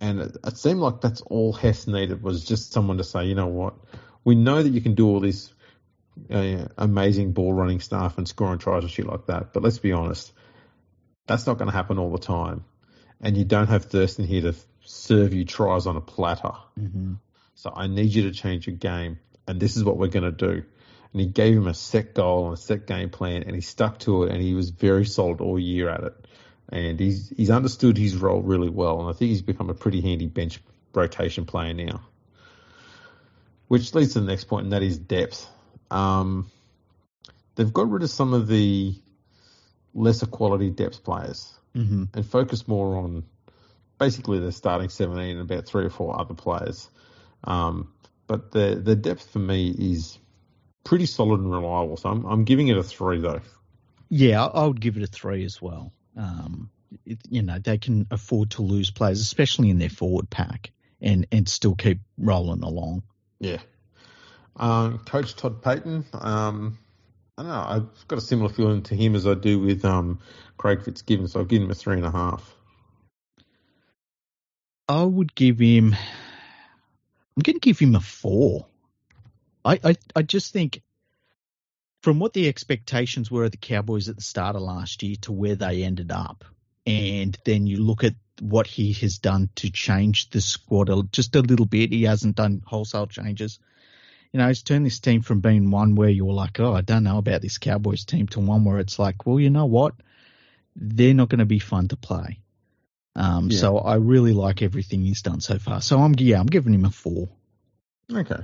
And 0.00 0.20
it, 0.20 0.36
it 0.46 0.58
seemed 0.58 0.80
like 0.80 1.00
that's 1.00 1.22
all 1.22 1.54
Hess 1.54 1.86
needed 1.86 2.22
was 2.22 2.44
just 2.44 2.72
someone 2.72 2.98
to 2.98 3.04
say, 3.04 3.24
you 3.24 3.34
know 3.34 3.46
what, 3.46 3.74
we 4.22 4.34
know 4.34 4.62
that 4.62 4.68
you 4.68 4.82
can 4.82 4.94
do 4.94 5.08
all 5.08 5.20
this 5.20 5.50
uh, 6.30 6.66
amazing 6.76 7.32
ball 7.32 7.54
running 7.54 7.80
stuff 7.80 8.18
and 8.18 8.28
scoring 8.28 8.58
tries 8.58 8.82
and 8.82 8.92
shit 8.92 9.06
like 9.06 9.26
that, 9.26 9.54
but 9.54 9.62
let's 9.62 9.78
be 9.78 9.92
honest, 9.92 10.30
that's 11.26 11.46
not 11.46 11.56
going 11.56 11.70
to 11.70 11.74
happen 11.74 11.98
all 11.98 12.12
the 12.12 12.18
time. 12.18 12.66
And 13.22 13.34
you 13.34 13.46
don't 13.46 13.68
have 13.68 13.86
Thurston 13.86 14.26
here 14.26 14.42
to 14.42 14.54
serve 14.84 15.32
you 15.32 15.46
tries 15.46 15.86
on 15.86 15.96
a 15.96 16.02
platter. 16.02 16.52
hmm 16.76 17.14
So 17.54 17.72
I 17.74 17.86
need 17.86 18.10
you 18.12 18.24
to 18.24 18.32
change 18.32 18.66
your 18.66 18.76
game, 18.76 19.20
and 19.48 19.58
this 19.58 19.78
is 19.78 19.84
what 19.84 19.96
we're 19.96 20.08
going 20.08 20.24
to 20.24 20.32
do. 20.32 20.64
And 21.12 21.20
he 21.20 21.26
gave 21.26 21.56
him 21.56 21.66
a 21.66 21.74
set 21.74 22.14
goal 22.14 22.46
and 22.46 22.54
a 22.54 22.60
set 22.60 22.86
game 22.86 23.10
plan, 23.10 23.42
and 23.42 23.54
he 23.54 23.60
stuck 23.60 23.98
to 24.00 24.24
it, 24.24 24.32
and 24.32 24.40
he 24.40 24.54
was 24.54 24.70
very 24.70 25.04
solid 25.04 25.40
all 25.40 25.58
year 25.58 25.88
at 25.88 26.04
it. 26.04 26.26
And 26.70 26.98
he's 26.98 27.28
he's 27.36 27.50
understood 27.50 27.98
his 27.98 28.16
role 28.16 28.40
really 28.40 28.70
well, 28.70 29.00
and 29.00 29.10
I 29.10 29.12
think 29.12 29.28
he's 29.30 29.42
become 29.42 29.68
a 29.68 29.74
pretty 29.74 30.00
handy 30.00 30.26
bench 30.26 30.60
rotation 30.94 31.44
player 31.44 31.74
now. 31.74 32.00
Which 33.68 33.94
leads 33.94 34.14
to 34.14 34.20
the 34.20 34.26
next 34.26 34.44
point, 34.44 34.64
and 34.64 34.72
that 34.72 34.82
is 34.82 34.98
depth. 34.98 35.48
Um, 35.90 36.50
they've 37.54 37.72
got 37.72 37.90
rid 37.90 38.02
of 38.02 38.10
some 38.10 38.32
of 38.32 38.48
the 38.48 38.94
lesser 39.94 40.26
quality 40.26 40.70
depth 40.70 41.04
players 41.04 41.52
hmm 41.74 42.04
and 42.14 42.26
focus 42.26 42.66
more 42.66 42.96
on 42.96 43.24
basically 43.98 44.38
the 44.38 44.52
starting 44.52 44.88
17 44.88 45.36
and 45.36 45.40
about 45.40 45.66
three 45.66 45.84
or 45.84 45.90
four 45.90 46.18
other 46.18 46.34
players. 46.34 46.90
Um, 47.44 47.92
but 48.26 48.50
the 48.50 48.80
the 48.82 48.96
depth 48.96 49.30
for 49.30 49.38
me 49.38 49.70
is 49.70 50.18
pretty 50.84 51.06
solid 51.06 51.40
and 51.40 51.50
reliable. 51.50 51.96
So 51.96 52.10
I'm, 52.10 52.24
I'm 52.24 52.44
giving 52.44 52.68
it 52.68 52.76
a 52.76 52.82
three 52.82 53.20
though. 53.20 53.40
Yeah, 54.08 54.44
I 54.44 54.62
I 54.62 54.66
would 54.66 54.80
give 54.80 54.96
it 54.96 55.02
a 55.02 55.06
three 55.06 55.44
as 55.44 55.60
well. 55.60 55.92
Um, 56.16 56.70
it, 57.06 57.18
you 57.28 57.42
know, 57.42 57.58
they 57.58 57.78
can 57.78 58.06
afford 58.10 58.50
to 58.52 58.62
lose 58.62 58.90
players, 58.90 59.20
especially 59.20 59.70
in 59.70 59.78
their 59.78 59.88
forward 59.88 60.28
pack, 60.30 60.72
and 61.00 61.26
and 61.32 61.48
still 61.48 61.74
keep 61.74 62.00
rolling 62.18 62.62
along. 62.62 63.02
Yeah. 63.40 63.58
Um, 64.56 64.98
Coach 64.98 65.34
Todd 65.34 65.62
Payten. 65.62 66.04
Um, 66.12 66.78
I 67.38 67.42
don't 67.42 67.50
know. 67.50 67.64
I've 67.66 68.08
got 68.08 68.18
a 68.18 68.22
similar 68.22 68.50
feeling 68.50 68.82
to 68.82 68.94
him 68.94 69.14
as 69.14 69.26
I 69.26 69.34
do 69.34 69.58
with 69.58 69.84
um, 69.84 70.20
Craig 70.58 70.82
Fitzgibbon. 70.84 71.28
So 71.28 71.40
I've 71.40 71.48
given 71.48 71.66
him 71.66 71.70
a 71.70 71.74
three 71.74 71.96
and 71.96 72.04
a 72.04 72.10
half. 72.10 72.54
I 74.88 75.02
would 75.02 75.34
give 75.34 75.58
him. 75.58 75.94
I'm 75.94 77.42
going 77.42 77.54
to 77.54 77.60
give 77.60 77.78
him 77.78 77.94
a 77.94 78.00
four. 78.00 78.66
I, 79.64 79.80
I 79.84 79.96
I 80.16 80.22
just 80.22 80.52
think 80.52 80.82
from 82.02 82.18
what 82.18 82.32
the 82.32 82.48
expectations 82.48 83.30
were 83.30 83.44
of 83.44 83.52
the 83.52 83.56
Cowboys 83.56 84.08
at 84.08 84.16
the 84.16 84.22
start 84.22 84.56
of 84.56 84.62
last 84.62 85.02
year 85.02 85.16
to 85.22 85.32
where 85.32 85.54
they 85.54 85.84
ended 85.84 86.10
up, 86.10 86.44
and 86.86 87.36
then 87.44 87.66
you 87.66 87.82
look 87.82 88.04
at 88.04 88.14
what 88.40 88.66
he 88.66 88.92
has 88.94 89.18
done 89.18 89.50
to 89.56 89.70
change 89.70 90.30
the 90.30 90.40
squad 90.40 90.88
a, 90.88 91.02
just 91.12 91.36
a 91.36 91.40
little 91.40 91.66
bit. 91.66 91.92
He 91.92 92.04
hasn't 92.04 92.36
done 92.36 92.62
wholesale 92.64 93.06
changes. 93.06 93.60
You 94.32 94.38
know, 94.38 94.48
he's 94.48 94.62
turned 94.62 94.86
this 94.86 94.98
team 94.98 95.20
from 95.22 95.40
being 95.40 95.70
one 95.70 95.94
where 95.94 96.08
you're 96.08 96.32
like, 96.32 96.58
oh, 96.58 96.72
I 96.74 96.80
don't 96.80 97.04
know 97.04 97.18
about 97.18 97.42
this 97.42 97.58
Cowboys 97.58 98.04
team, 98.04 98.26
to 98.28 98.40
one 98.40 98.64
where 98.64 98.78
it's 98.78 98.98
like, 98.98 99.26
well, 99.26 99.38
you 99.38 99.50
know 99.50 99.66
what? 99.66 99.94
They're 100.74 101.12
not 101.14 101.28
going 101.28 101.40
to 101.40 101.44
be 101.44 101.58
fun 101.58 101.88
to 101.88 101.96
play. 101.96 102.40
Um, 103.14 103.50
Yeah. 103.50 103.58
So 103.58 103.78
I 103.78 103.96
really 103.96 104.32
like 104.32 104.62
everything 104.62 105.02
he's 105.02 105.22
done 105.22 105.40
so 105.40 105.58
far. 105.58 105.82
So 105.82 106.00
I'm 106.00 106.14
yeah, 106.18 106.40
I'm 106.40 106.46
giving 106.46 106.72
him 106.72 106.86
a 106.86 106.90
four. 106.90 107.28
Okay. 108.10 108.40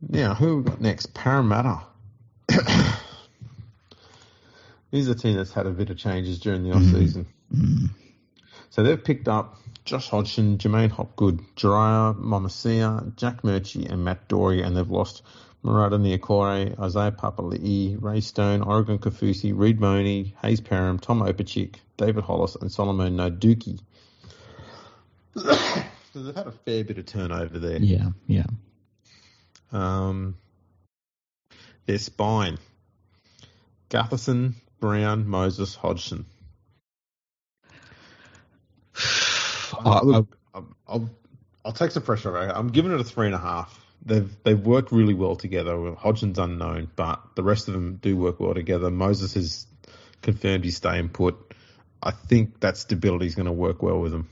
Now, 0.00 0.34
who 0.34 0.58
we 0.58 0.62
got 0.64 0.80
next? 0.80 1.14
Parramatta. 1.14 1.82
He's 4.90 5.08
a 5.08 5.14
team 5.14 5.36
that's 5.36 5.52
had 5.52 5.66
a 5.66 5.70
bit 5.70 5.90
of 5.90 5.98
changes 5.98 6.38
during 6.38 6.62
the 6.62 6.72
off 6.72 6.82
season. 6.82 7.26
Mm. 7.54 7.90
So 8.70 8.82
they've 8.82 9.02
picked 9.02 9.28
up 9.28 9.56
Josh 9.84 10.08
Hodgson, 10.08 10.58
J'maine 10.58 10.90
Hopgood, 10.90 11.40
Jirah 11.56 12.16
Momoisea, 12.18 13.16
Jack 13.16 13.42
Murchie, 13.42 13.90
and 13.90 14.04
Matt 14.04 14.28
Doorey, 14.28 14.62
and 14.62 14.76
they've 14.76 14.90
lost 14.90 15.22
Marata 15.64 15.98
Niukore, 15.98 16.78
Isaiah 16.78 17.10
Papali'i, 17.10 17.96
Ray 18.00 18.20
Stone, 18.20 18.62
Oregon 18.62 18.98
Kaufusi, 18.98 19.52
Reed 19.54 19.80
Mahoney, 19.80 20.34
Hayze 20.42 20.60
Perham, 20.60 21.00
Tom 21.00 21.20
Opacic, 21.20 21.76
David 21.96 22.24
Hollis, 22.24 22.54
and 22.54 22.70
Solomon 22.70 23.16
Noduki. 23.16 23.80
so 25.34 25.42
they've 26.14 26.34
had 26.34 26.46
a 26.46 26.52
fair 26.52 26.84
bit 26.84 26.98
of 26.98 27.06
turnover 27.06 27.58
there. 27.58 27.78
Yeah, 27.78 28.10
yeah. 28.26 28.46
Um, 29.72 30.36
their 31.86 31.98
spine: 31.98 32.58
Gutherson, 33.90 34.54
Brown, 34.80 35.26
Moses, 35.28 35.74
Hodgson. 35.74 36.26
I- 39.84 40.00
look, 40.02 40.38
I'll, 40.54 40.68
I'll 40.86 41.10
I'll 41.64 41.72
take 41.72 41.90
some 41.90 42.02
pressure. 42.02 42.36
Off. 42.36 42.52
I'm 42.56 42.68
giving 42.68 42.92
it 42.92 43.00
a 43.00 43.04
three 43.04 43.26
and 43.26 43.34
a 43.34 43.38
half. 43.38 43.84
They've 44.04 44.30
they've 44.44 44.58
worked 44.58 44.92
really 44.92 45.14
well 45.14 45.36
together. 45.36 45.94
Hodgson's 45.94 46.38
unknown, 46.38 46.90
but 46.96 47.20
the 47.34 47.42
rest 47.42 47.68
of 47.68 47.74
them 47.74 47.96
do 47.96 48.16
work 48.16 48.40
well 48.40 48.54
together. 48.54 48.90
Moses 48.90 49.34
has 49.34 49.66
confirmed 50.22 50.64
he's 50.64 50.76
staying 50.76 51.10
put. 51.10 51.36
I 52.02 52.12
think 52.12 52.60
that 52.60 52.76
stability 52.76 53.26
is 53.26 53.34
going 53.34 53.46
to 53.46 53.52
work 53.52 53.82
well 53.82 53.98
with 54.00 54.12
them. 54.12 54.28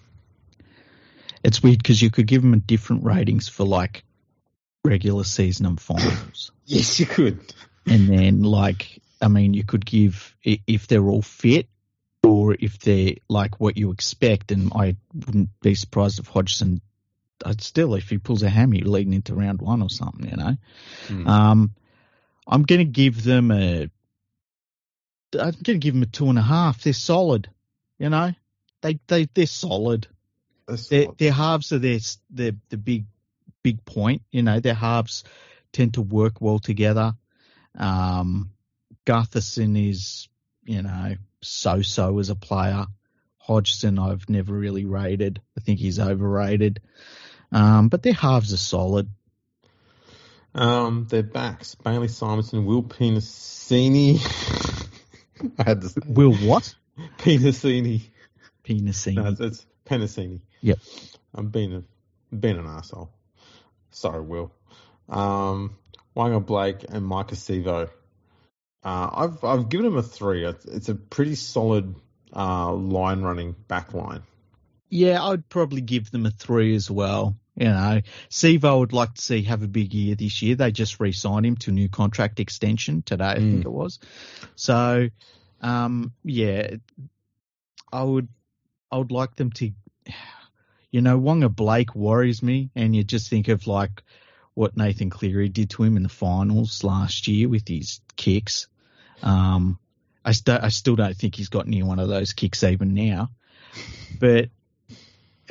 it's 1.42 1.62
weird 1.62 1.78
because 1.78 2.00
you 2.00 2.10
could 2.10 2.26
give 2.26 2.44
him 2.44 2.58
different 2.60 3.04
ratings 3.04 3.48
for 3.48 3.64
like 3.64 4.04
regular 4.86 5.24
season 5.24 5.66
and 5.66 5.80
finals, 5.80 6.52
Yes, 6.64 6.98
you 7.00 7.06
could. 7.06 7.40
and 7.86 8.08
then 8.08 8.42
like 8.42 9.00
I 9.20 9.28
mean, 9.28 9.54
you 9.54 9.64
could 9.64 9.84
give 9.86 10.34
if 10.42 10.86
they're 10.88 11.06
all 11.08 11.22
fit 11.22 11.68
or 12.22 12.54
if 12.58 12.78
they're 12.80 13.14
like 13.28 13.60
what 13.60 13.76
you 13.76 13.90
expect. 13.92 14.52
And 14.52 14.70
I 14.74 14.96
wouldn't 15.14 15.48
be 15.60 15.74
surprised 15.74 16.18
if 16.18 16.26
Hodgson. 16.26 16.80
I'd 17.44 17.60
still, 17.60 17.94
if 17.94 18.08
he 18.08 18.18
pulls 18.18 18.42
a 18.42 18.48
hammy 18.48 18.80
leading 18.80 19.12
into 19.12 19.34
round 19.34 19.60
one 19.60 19.82
or 19.82 19.90
something, 19.90 20.28
you 20.28 20.36
know. 20.36 20.56
Hmm. 21.06 21.28
Um, 21.28 21.74
I'm 22.46 22.62
going 22.62 22.78
to 22.78 22.84
give 22.84 23.22
them 23.24 23.50
a. 23.50 23.90
I'm 25.34 25.50
going 25.62 25.62
to 25.62 25.78
give 25.78 25.94
them 25.94 26.02
a 26.02 26.06
two 26.06 26.28
and 26.30 26.38
a 26.38 26.42
half. 26.42 26.82
They're 26.82 26.92
solid, 26.92 27.48
you 27.98 28.08
know. 28.08 28.32
They 28.82 28.98
they 29.06 29.28
they're 29.34 29.46
solid. 29.46 30.06
That's 30.66 30.88
Their 30.88 31.06
what- 31.06 31.18
their 31.18 31.32
halves 31.32 31.72
are 31.72 31.78
their 31.78 31.98
their 32.30 32.52
the 32.70 32.76
big 32.76 33.04
big 33.66 33.84
point. 33.84 34.22
You 34.30 34.42
know, 34.42 34.60
their 34.60 34.74
halves 34.74 35.24
tend 35.72 35.94
to 35.94 36.02
work 36.02 36.40
well 36.40 36.60
together. 36.60 37.14
Um, 37.76 38.52
Gutherson 39.04 39.90
is 39.90 40.28
you 40.64 40.82
know 40.82 41.16
so 41.42 41.82
so 41.82 42.20
as 42.20 42.30
a 42.30 42.36
player. 42.36 42.86
Hodgson 43.38 43.98
I've 43.98 44.28
never 44.28 44.54
really 44.54 44.84
rated. 44.84 45.40
I 45.58 45.60
think 45.60 45.80
he's 45.80 45.98
overrated. 45.98 46.80
Um, 47.50 47.88
but 47.88 48.04
their 48.04 48.12
halves 48.12 48.52
are 48.52 48.56
solid. 48.56 49.08
Um, 50.54 51.06
their 51.10 51.24
backs: 51.24 51.74
Bailey 51.74 52.06
Simonsson, 52.06 52.66
Will 52.66 52.84
Penisini. 52.84 54.20
I 55.58 55.64
had 55.64 55.80
to 55.80 55.88
say 55.88 56.00
Will 56.06 56.34
what? 56.34 56.72
Penisini. 57.18 58.02
Penisine. 58.64 59.16
No, 59.16 59.26
it's, 59.26 59.40
it's 59.40 59.66
Penisini. 59.84 60.40
Yep. 60.60 60.78
I'm 61.34 61.48
being 61.48 61.74
a, 61.74 61.82
being 62.34 62.58
an 62.58 62.66
asshole. 62.66 63.10
Sorry, 63.96 64.20
Will. 64.20 64.52
Um, 65.08 65.74
Waqa 66.14 66.44
Blake 66.44 66.84
and 66.86 67.02
Maika 67.02 67.34
Sivo. 67.34 67.88
Uh, 68.84 69.10
I've 69.12 69.42
I've 69.42 69.68
given 69.70 69.86
him 69.86 69.96
a 69.96 70.02
three. 70.02 70.44
It's, 70.44 70.66
it's 70.66 70.88
a 70.90 70.94
pretty 70.94 71.34
solid 71.34 71.94
uh, 72.34 72.72
line 72.72 73.22
running 73.22 73.56
back 73.68 73.94
line. 73.94 74.22
Yeah, 74.90 75.24
I'd 75.24 75.48
probably 75.48 75.80
give 75.80 76.10
them 76.10 76.26
a 76.26 76.30
three 76.30 76.74
as 76.74 76.90
well. 76.90 77.36
You 77.56 77.68
know, 77.68 78.02
Sivo 78.28 78.80
would 78.80 78.92
like 78.92 79.14
to 79.14 79.22
see 79.22 79.42
have 79.44 79.62
a 79.62 79.68
big 79.68 79.94
year 79.94 80.14
this 80.14 80.42
year. 80.42 80.56
They 80.56 80.72
just 80.72 81.00
re-signed 81.00 81.46
him 81.46 81.56
to 81.56 81.70
a 81.70 81.74
new 81.74 81.88
contract 81.88 82.38
extension 82.38 83.00
today, 83.00 83.24
I 83.24 83.36
think 83.36 83.64
it 83.64 83.72
was. 83.72 83.98
So, 84.56 85.08
um, 85.62 86.12
yeah, 86.22 86.76
I 87.90 88.02
would, 88.02 88.28
I 88.92 88.98
would 88.98 89.10
like 89.10 89.36
them 89.36 89.52
to, 89.52 89.70
you 90.90 91.00
know, 91.00 91.18
Waqa 91.20 91.54
Blake 91.54 91.94
worries 91.94 92.42
me, 92.42 92.70
and 92.74 92.94
you 92.94 93.04
just 93.04 93.28
think 93.28 93.48
of 93.48 93.66
like 93.66 94.02
what 94.54 94.76
Nathan 94.76 95.10
Cleary 95.10 95.48
did 95.48 95.70
to 95.70 95.82
him 95.82 95.96
in 95.96 96.02
the 96.02 96.08
finals 96.08 96.82
last 96.82 97.28
year 97.28 97.48
with 97.48 97.68
his 97.68 98.00
kicks. 98.16 98.68
Um, 99.22 99.78
I, 100.24 100.32
st- 100.32 100.62
I 100.62 100.68
still 100.68 100.96
don't 100.96 101.16
think 101.16 101.34
he's 101.34 101.50
got 101.50 101.68
near 101.68 101.84
one 101.84 101.98
of 101.98 102.08
those 102.08 102.32
kicks 102.32 102.64
even 102.64 102.94
now, 102.94 103.30
but 104.18 104.48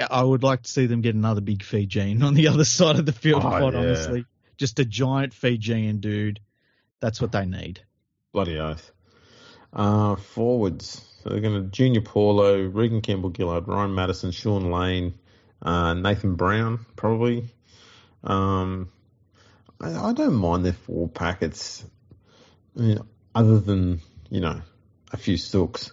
I 0.10 0.24
would 0.24 0.44
like 0.44 0.64
to 0.64 0.70
see 0.70 0.88
them 0.88 1.02
get 1.02 1.16
another 1.16 1.42
big 1.42 1.64
Fijian 1.64 2.24
on 2.24 2.34
the 2.34 2.48
other 2.50 2.66
side 2.66 2.98
of 2.98 3.06
the 3.06 3.12
field. 3.12 3.44
Oh, 3.44 3.50
quite 3.50 3.74
yeah. 3.74 3.80
honestly, 3.80 4.26
just 4.58 4.80
a 4.80 4.86
giant 4.86 5.34
Fijian 5.34 6.00
dude. 6.00 6.40
That's 7.00 7.22
what 7.22 7.32
they 7.32 7.46
need. 7.46 7.82
Bloody 8.34 8.58
oath. 8.58 8.92
Uh, 9.72 10.16
forwards. 10.16 11.06
So 11.22 11.30
they're 11.30 11.42
going 11.42 11.62
to 11.64 11.70
Junior 11.70 12.02
Paulo, 12.02 12.62
Reagan 12.62 13.02
Campbell 13.02 13.34
Gillard, 13.36 13.68
Ryan 13.68 13.94
Matterson, 13.94 14.32
Shaun 14.32 14.72
Lane, 14.72 15.14
uh, 15.66 15.96
Nathan 15.96 16.36
Brown, 16.36 16.86
probably. 16.96 17.44
Um, 18.24 18.90
I, 19.82 20.10
I 20.10 20.14
don't 20.14 20.36
mind 20.36 20.64
their 20.64 20.74
four 20.74 21.10
packets. 21.10 21.84
I 22.78 22.82
mean, 22.82 23.00
other 23.34 23.60
than, 23.60 24.00
you 24.30 24.40
know, 24.42 24.62
a 25.12 25.18
few 25.18 25.38
sooks. 25.38 25.92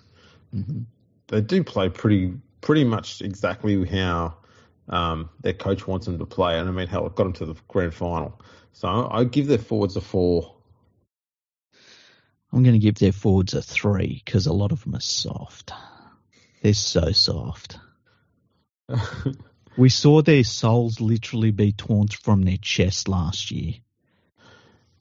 Mhm. 0.55 0.85
They 1.29 1.41
do 1.41 1.65
play 1.65 1.89
pretty 1.89 2.35
pretty 2.61 2.85
much 2.85 3.23
exactly 3.23 3.85
how 3.87 4.37
um, 4.89 5.31
their 5.41 5.55
coach 5.55 5.87
wants 5.87 6.07
them 6.07 6.19
to 6.19 6.27
play. 6.27 6.59
And 6.59 6.69
I 6.69 6.73
mean, 6.73 6.87
hell, 6.87 7.07
it 7.07 7.15
got 7.15 7.25
them 7.25 7.33
to 7.35 7.47
the 7.47 7.55
grand 7.69 7.95
final. 7.95 8.39
So 8.73 8.89
I, 8.89 9.21
I 9.21 9.25
give 9.25 9.47
their 9.47 9.59
forwards 9.59 9.97
a 9.97 10.01
four. 10.01 10.55
I'm 12.53 12.63
going 12.63 12.75
to 12.75 12.79
give 12.79 12.97
their 12.97 13.13
forwards 13.13 13.55
a 13.55 13.63
three 13.63 14.21
because 14.23 14.47
a 14.47 14.53
lot 14.53 14.73
of 14.73 14.85
them 14.85 14.95
are 14.95 15.01
soft. 15.01 15.73
They're 16.63 16.75
so 16.75 17.13
soft. 17.13 17.79
We 19.77 19.89
saw 19.89 20.23
their 20.23 20.45
souls 20.45 21.01
literally 21.01 21.51
be 21.51 21.73
torn 21.73 22.09
from 22.09 22.43
their 22.43 22.59
chest 22.59 23.09
last 23.09 23.51
year. 23.51 23.75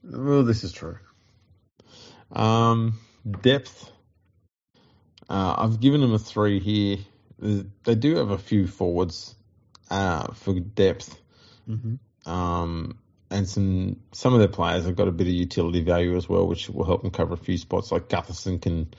Well, 0.03 0.43
this 0.43 0.63
is 0.63 0.71
true. 0.71 0.97
Um, 2.31 2.99
depth. 3.41 3.91
Uh, 5.29 5.55
I've 5.57 5.79
given 5.79 6.01
them 6.01 6.13
a 6.13 6.19
three 6.19 6.59
here. 6.59 6.97
They 7.83 7.95
do 7.95 8.15
have 8.17 8.31
a 8.31 8.37
few 8.37 8.67
forwards 8.67 9.35
uh, 9.89 10.33
for 10.33 10.59
depth, 10.59 11.17
Mm-hmm. 11.69 12.29
um, 12.29 12.97
and 13.29 13.47
some 13.47 13.97
some 14.11 14.33
of 14.33 14.39
their 14.39 14.47
players 14.47 14.85
have 14.85 14.95
got 14.95 15.07
a 15.07 15.11
bit 15.11 15.27
of 15.27 15.33
utility 15.33 15.81
value 15.81 16.17
as 16.17 16.27
well, 16.27 16.47
which 16.47 16.69
will 16.69 16.85
help 16.85 17.01
them 17.03 17.11
cover 17.11 17.33
a 17.35 17.37
few 17.37 17.57
spots. 17.57 17.91
Like 17.91 18.09
Gutherson 18.09 18.61
can 18.61 18.93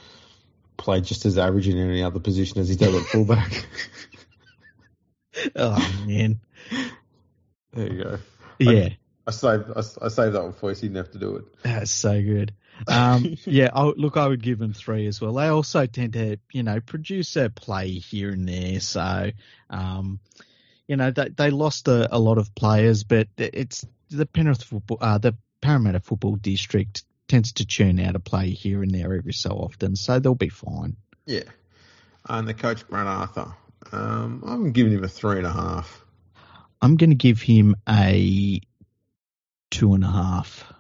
play 0.77 1.01
just 1.01 1.27
as 1.27 1.39
average 1.39 1.69
in 1.69 1.79
any 1.79 2.03
other 2.03 2.21
position 2.21 2.61
as 2.61 2.69
he 2.69 2.77
does 2.77 2.95
at 2.95 3.03
fullback. 3.03 3.67
Oh 5.57 6.05
man, 6.07 6.41
there 7.73 7.93
you 7.93 8.03
go. 8.03 8.19
yeah, 8.59 8.89
I 9.27 9.31
saved 9.31 9.65
I, 9.75 9.81
I 9.81 10.09
saved 10.09 10.35
that 10.35 10.43
one 10.43 10.53
for 10.53 10.71
you, 10.71 10.75
so 10.75 10.83
you 10.83 10.89
didn't 10.91 11.07
have 11.07 11.13
to 11.13 11.19
do 11.19 11.37
it. 11.37 11.45
that's 11.63 11.91
so 11.91 12.21
good. 12.21 12.53
Um, 12.87 13.37
yeah, 13.45 13.71
I, 13.75 13.85
look, 13.85 14.17
I 14.17 14.27
would 14.27 14.43
give 14.43 14.59
them 14.59 14.73
three 14.73 15.07
as 15.07 15.21
well. 15.21 15.35
They 15.35 15.49
also 15.49 15.87
tend 15.87 16.15
to, 16.15 16.39
you 16.53 16.63
know, 16.63 16.81
produce 16.81 17.37
a 17.37 17.51
play 17.51 17.91
here 17.91 18.31
and 18.31 18.49
there. 18.49 18.81
So, 18.81 19.31
um, 19.71 20.21
you 20.87 20.97
know, 20.97 21.11
they, 21.11 21.29
they 21.29 21.51
lost 21.51 21.89
a, 21.89 22.15
a 22.15 22.19
lot 22.19 22.39
of 22.39 22.55
players, 22.55 23.05
but 23.05 23.29
it's 23.37 23.87
the 24.11 24.27
Penrith 24.27 24.63
football, 24.63 24.99
uh, 25.01 25.19
the 25.19 25.35
Parramatta 25.61 26.01
Football 26.01 26.37
District 26.37 27.05
tends 27.29 27.53
to 27.55 27.67
churn 27.67 27.99
out 28.01 28.17
a 28.17 28.21
play 28.21 28.51
here 28.51 28.83
and 28.83 28.91
there 28.91 29.15
every 29.15 29.33
so 29.33 29.51
often, 29.51 29.97
so 29.97 30.19
they'll 30.19 30.35
be 30.35 30.49
fine. 30.49 30.97
Yeah. 31.25 31.45
And 32.29 32.47
the 32.47 32.55
coach, 32.55 32.87
Brad 32.89 33.07
Arthur, 33.07 33.55
um, 33.91 34.43
I'm 34.47 34.73
giving 34.73 34.93
him 34.93 35.05
a 35.05 35.09
three 35.09 35.39
and 35.39 35.47
a 35.47 35.53
half. 35.53 36.05
I'm 36.81 36.97
going 36.97 37.11
to 37.11 37.17
give 37.17 37.41
him 37.41 37.77
a 37.89 38.61
two 39.71 39.95
and 39.95 40.05
a 40.05 40.11
half. 40.11 40.73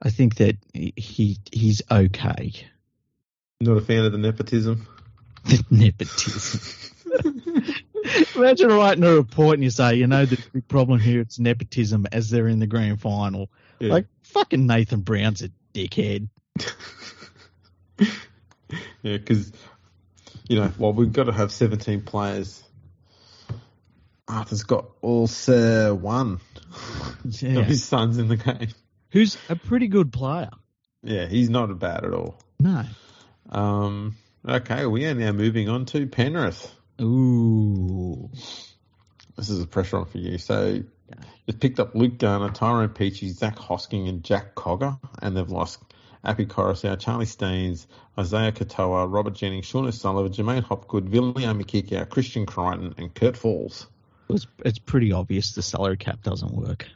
I 0.00 0.10
think 0.10 0.36
that 0.36 0.56
he 0.72 1.38
he's 1.52 1.82
okay. 1.90 2.52
Not 3.60 3.76
a 3.76 3.80
fan 3.80 4.04
of 4.04 4.12
the 4.12 4.18
nepotism. 4.18 4.86
The 5.44 5.64
nepotism. 5.72 6.92
Imagine 8.36 8.68
writing 8.68 9.02
a 9.02 9.14
report 9.14 9.54
and 9.54 9.64
you 9.64 9.70
say, 9.70 9.94
you 9.96 10.06
know, 10.06 10.24
the 10.24 10.38
big 10.52 10.68
problem 10.68 11.00
here 11.00 11.20
it's 11.20 11.40
nepotism 11.40 12.06
as 12.12 12.30
they're 12.30 12.46
in 12.46 12.60
the 12.60 12.68
grand 12.68 13.00
final. 13.00 13.50
Yeah. 13.80 13.92
Like 13.92 14.06
fucking 14.22 14.66
Nathan 14.66 15.00
Brown's 15.00 15.42
a 15.42 15.50
dickhead. 15.74 16.28
yeah, 17.98 18.06
because, 19.02 19.52
you 20.52 20.58
know, 20.60 20.70
well, 20.76 20.92
we've 20.92 21.12
got 21.14 21.24
to 21.24 21.32
have 21.32 21.50
17 21.50 22.02
players. 22.02 22.62
Arthur's 24.28 24.64
got 24.64 24.84
also 25.00 25.94
one 25.94 26.40
Yeah. 27.24 27.60
of 27.60 27.66
his 27.66 27.82
sons 27.84 28.18
in 28.18 28.28
the 28.28 28.36
game. 28.36 28.68
Who's 29.12 29.38
a 29.48 29.56
pretty 29.56 29.88
good 29.88 30.12
player. 30.12 30.50
Yeah, 31.02 31.26
he's 31.26 31.48
not 31.48 31.76
bad 31.78 32.04
at 32.04 32.12
all. 32.12 32.38
No. 32.60 32.84
Um, 33.48 34.16
okay, 34.46 34.84
we 34.84 35.06
are 35.06 35.14
now 35.14 35.32
moving 35.32 35.70
on 35.70 35.86
to 35.86 36.06
Penrith. 36.06 36.70
Ooh. 37.00 38.28
This 39.36 39.48
is 39.48 39.60
a 39.60 39.66
pressure 39.66 39.96
on 39.96 40.04
for 40.04 40.18
you. 40.18 40.36
So 40.36 40.82
you've 41.46 41.60
picked 41.60 41.80
up 41.80 41.94
Luke 41.94 42.18
Garner, 42.18 42.50
Tyrone 42.50 42.90
Peachey, 42.90 43.30
Zac 43.30 43.56
Hosking, 43.56 44.06
and 44.06 44.22
Jack 44.22 44.54
Cogger, 44.54 45.00
and 45.22 45.34
they've 45.34 45.48
lost 45.50 45.78
Api 46.24 46.46
Koroisau, 46.46 46.98
Charlie 46.98 47.26
Staines, 47.26 47.86
Isaiya 48.16 48.52
Katoa, 48.52 49.12
Robert 49.12 49.34
Jennings, 49.34 49.66
Sean 49.66 49.86
O'Sullivan, 49.86 50.32
J'maine 50.32 50.62
Hopgood, 50.62 51.08
William 51.08 51.62
Mikika, 51.62 52.08
Christian 52.08 52.46
Crichton, 52.46 52.94
and 52.96 53.14
Kurt 53.14 53.36
Falls. 53.36 53.86
It's, 54.28 54.46
it's 54.64 54.78
pretty 54.78 55.12
obvious 55.12 55.54
the 55.54 55.62
salary 55.62 55.96
cap 55.96 56.22
doesn't 56.22 56.52
work. 56.52 56.86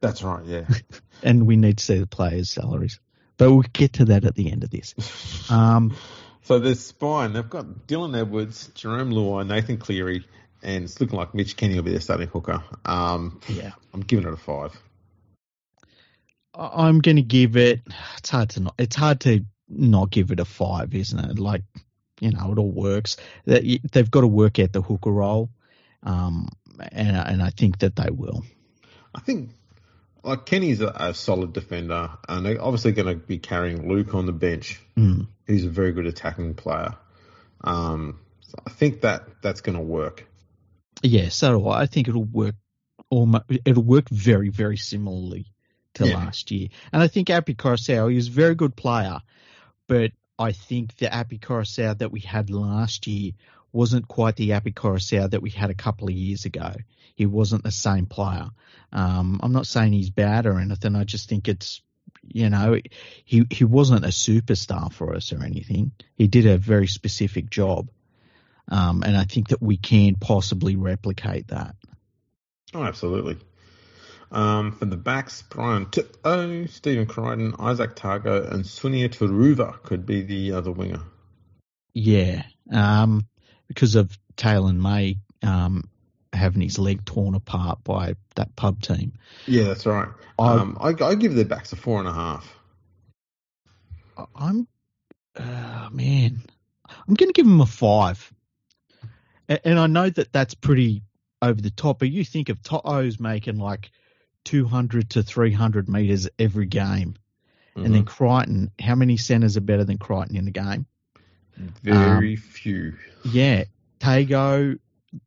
That's 0.00 0.22
right, 0.22 0.44
yeah. 0.44 0.66
And 1.22 1.46
we 1.46 1.56
need 1.56 1.78
to 1.78 1.84
see 1.84 1.98
the 1.98 2.06
players' 2.06 2.50
salaries. 2.50 3.00
But 3.38 3.50
we'll 3.50 3.62
get 3.62 3.94
to 3.94 4.04
that 4.06 4.24
at 4.24 4.34
the 4.34 4.52
end 4.52 4.62
of 4.62 4.70
this. 4.70 4.94
Um, 5.50 5.96
so 6.42 6.58
their 6.58 6.74
spine, 6.74 7.32
they've 7.32 7.48
got 7.48 7.86
Dylan 7.86 8.18
Edwards, 8.18 8.68
Jarome 8.74 9.12
Luai, 9.12 9.46
Nathan 9.46 9.78
Cleary, 9.78 10.26
and 10.62 10.84
it's 10.84 11.00
looking 11.00 11.18
like 11.18 11.34
Mitch 11.34 11.56
Kenny 11.56 11.76
will 11.76 11.82
be 11.82 11.92
their 11.92 12.00
starting 12.00 12.28
hooker. 12.28 12.62
Um, 12.84 13.40
yeah. 13.48 13.72
I'm 13.94 14.00
giving 14.00 14.26
it 14.26 14.32
a 14.32 14.36
five. 14.36 14.78
I'm 16.54 17.00
going 17.00 17.16
to 17.16 17.22
give 17.22 17.56
it. 17.56 17.80
It's 18.18 18.30
hard 18.30 18.50
to 18.50 18.60
not. 18.60 18.74
It's 18.78 18.96
hard 18.96 19.20
to 19.20 19.44
not 19.68 20.10
give 20.10 20.30
it 20.30 20.40
a 20.40 20.44
five, 20.44 20.94
isn't 20.94 21.18
it? 21.18 21.38
Like, 21.38 21.62
you 22.20 22.30
know, 22.30 22.52
it 22.52 22.58
all 22.58 22.70
works. 22.70 23.16
That 23.46 23.62
They've 23.92 24.10
got 24.10 24.20
to 24.20 24.26
work 24.26 24.58
out 24.58 24.72
the 24.72 24.82
hooker 24.82 25.10
role, 25.10 25.50
um, 26.02 26.48
and 26.92 27.16
and 27.16 27.42
I 27.42 27.50
think 27.50 27.80
that 27.80 27.96
they 27.96 28.10
will. 28.10 28.44
I 29.14 29.20
think 29.20 29.50
like 30.22 30.46
Kenny's 30.46 30.80
a, 30.80 30.88
a 30.94 31.14
solid 31.14 31.52
defender, 31.52 32.10
and 32.28 32.46
they're 32.46 32.62
obviously 32.62 32.92
going 32.92 33.08
to 33.08 33.26
be 33.26 33.38
carrying 33.38 33.88
Luke 33.88 34.14
on 34.14 34.26
the 34.26 34.32
bench. 34.32 34.80
Mm. 34.96 35.26
He's 35.46 35.64
a 35.64 35.70
very 35.70 35.92
good 35.92 36.06
attacking 36.06 36.54
player. 36.54 36.94
Um, 37.62 38.20
so 38.40 38.58
I 38.66 38.70
think 38.70 39.00
that 39.00 39.42
that's 39.42 39.60
going 39.60 39.76
to 39.76 39.84
work. 39.84 40.26
Yeah, 41.02 41.28
so 41.30 41.66
I. 41.68 41.82
I 41.82 41.86
think 41.86 42.08
it'll 42.08 42.24
work. 42.24 42.54
Almost, 43.10 43.44
it'll 43.64 43.82
work 43.82 44.08
very, 44.08 44.48
very 44.48 44.76
similarly 44.76 45.46
to 45.94 46.06
Yeah. 46.06 46.14
last 46.14 46.50
year. 46.50 46.68
And 46.92 47.02
I 47.02 47.08
think 47.08 47.30
Api 47.30 47.54
Koroisau, 47.54 48.10
he 48.10 48.16
was 48.16 48.28
a 48.28 48.32
very 48.32 48.54
good 48.54 48.76
player, 48.76 49.20
but 49.86 50.12
I 50.38 50.52
think 50.52 50.96
the 50.96 51.12
Api 51.12 51.38
Koroisau 51.38 51.98
that 51.98 52.12
we 52.12 52.20
had 52.20 52.50
last 52.50 53.06
year 53.06 53.32
wasn't 53.72 54.06
quite 54.08 54.36
the 54.36 54.52
Api 54.52 54.72
Koroisau 54.72 55.30
that 55.30 55.42
we 55.42 55.50
had 55.50 55.70
a 55.70 55.74
couple 55.74 56.08
of 56.08 56.14
years 56.14 56.44
ago. 56.44 56.74
He 57.14 57.26
wasn't 57.26 57.64
the 57.64 57.70
same 57.70 58.06
player. 58.06 58.48
Um, 58.92 59.40
I'm 59.42 59.52
not 59.52 59.66
saying 59.66 59.92
he's 59.92 60.10
bad 60.10 60.46
or 60.46 60.58
anything. 60.58 60.96
I 60.96 61.04
just 61.04 61.28
think 61.28 61.48
it's, 61.48 61.82
you 62.26 62.50
know, 62.50 62.80
he 63.24 63.46
he 63.50 63.64
wasn't 63.64 64.04
a 64.04 64.08
superstar 64.08 64.92
for 64.92 65.14
us 65.14 65.32
or 65.32 65.44
anything. 65.44 65.92
He 66.16 66.26
did 66.26 66.46
a 66.46 66.58
very 66.58 66.86
specific 66.86 67.50
job. 67.50 67.88
Um, 68.68 69.02
and 69.04 69.16
I 69.16 69.24
think 69.24 69.48
that 69.48 69.60
we 69.60 69.76
can 69.76 70.14
possibly 70.14 70.74
replicate 70.74 71.48
that. 71.48 71.76
Oh, 72.72 72.82
absolutely. 72.82 73.36
Um, 74.34 74.72
for 74.72 74.84
the 74.86 74.96
backs, 74.96 75.42
Brian 75.42 75.86
To'o, 75.86 76.66
Stephen 76.66 77.06
Crichton, 77.06 77.52
Izack 77.52 77.94
Tago, 77.94 78.50
and 78.52 78.64
Sunia 78.64 79.08
Turuva 79.08 79.80
could 79.84 80.04
be 80.04 80.22
the 80.22 80.52
other 80.52 80.72
winger. 80.72 81.00
Yeah, 81.94 82.42
um, 82.72 83.26
because 83.68 83.94
of 83.94 84.18
Taylor 84.36 84.72
May 84.72 85.18
um, 85.44 85.88
having 86.32 86.62
his 86.62 86.80
leg 86.80 87.04
torn 87.04 87.36
apart 87.36 87.84
by 87.84 88.16
that 88.34 88.56
pub 88.56 88.82
team. 88.82 89.12
Yeah, 89.46 89.64
that's 89.64 89.86
right. 89.86 90.08
I- 90.38 90.48
Um, 90.54 90.76
I, 90.80 90.88
I 91.04 91.14
give 91.14 91.34
the 91.34 91.44
backs 91.44 91.72
a 91.72 91.76
four 91.76 92.00
and 92.00 92.08
a 92.08 92.12
half. 92.12 92.52
I'm, 94.34 94.66
uh, 95.36 95.88
man, 95.92 96.40
I'm 96.88 97.14
going 97.14 97.28
to 97.28 97.32
give 97.32 97.46
him 97.46 97.60
a 97.60 97.66
five. 97.66 98.32
A- 99.48 99.64
And 99.66 99.78
I 99.78 99.86
know 99.86 100.10
that 100.10 100.32
that's 100.32 100.54
pretty. 100.54 101.02
over 101.42 101.60
the 101.60 101.70
top. 101.70 101.98
But 102.00 102.10
you 102.10 102.24
think 102.24 102.48
of 102.48 102.62
To'o's 102.62 103.20
making 103.20 103.58
like 103.58 103.90
200 104.44 105.10
to 105.10 105.22
300 105.22 105.88
meters 105.88 106.28
every 106.38 106.66
game. 106.66 107.16
Mm-hmm. 107.76 107.84
And 107.84 107.94
then 107.94 108.04
Crichton, 108.04 108.70
how 108.80 108.94
many 108.94 109.16
centers 109.16 109.56
are 109.56 109.62
better 109.62 109.84
than 109.84 109.98
Crichton 109.98 110.36
in 110.36 110.44
the 110.44 110.50
game? 110.50 110.86
Very 111.82 112.34
um, 112.34 112.36
few. 112.36 112.94
Yeah. 113.24 113.64
Tago, 114.00 114.78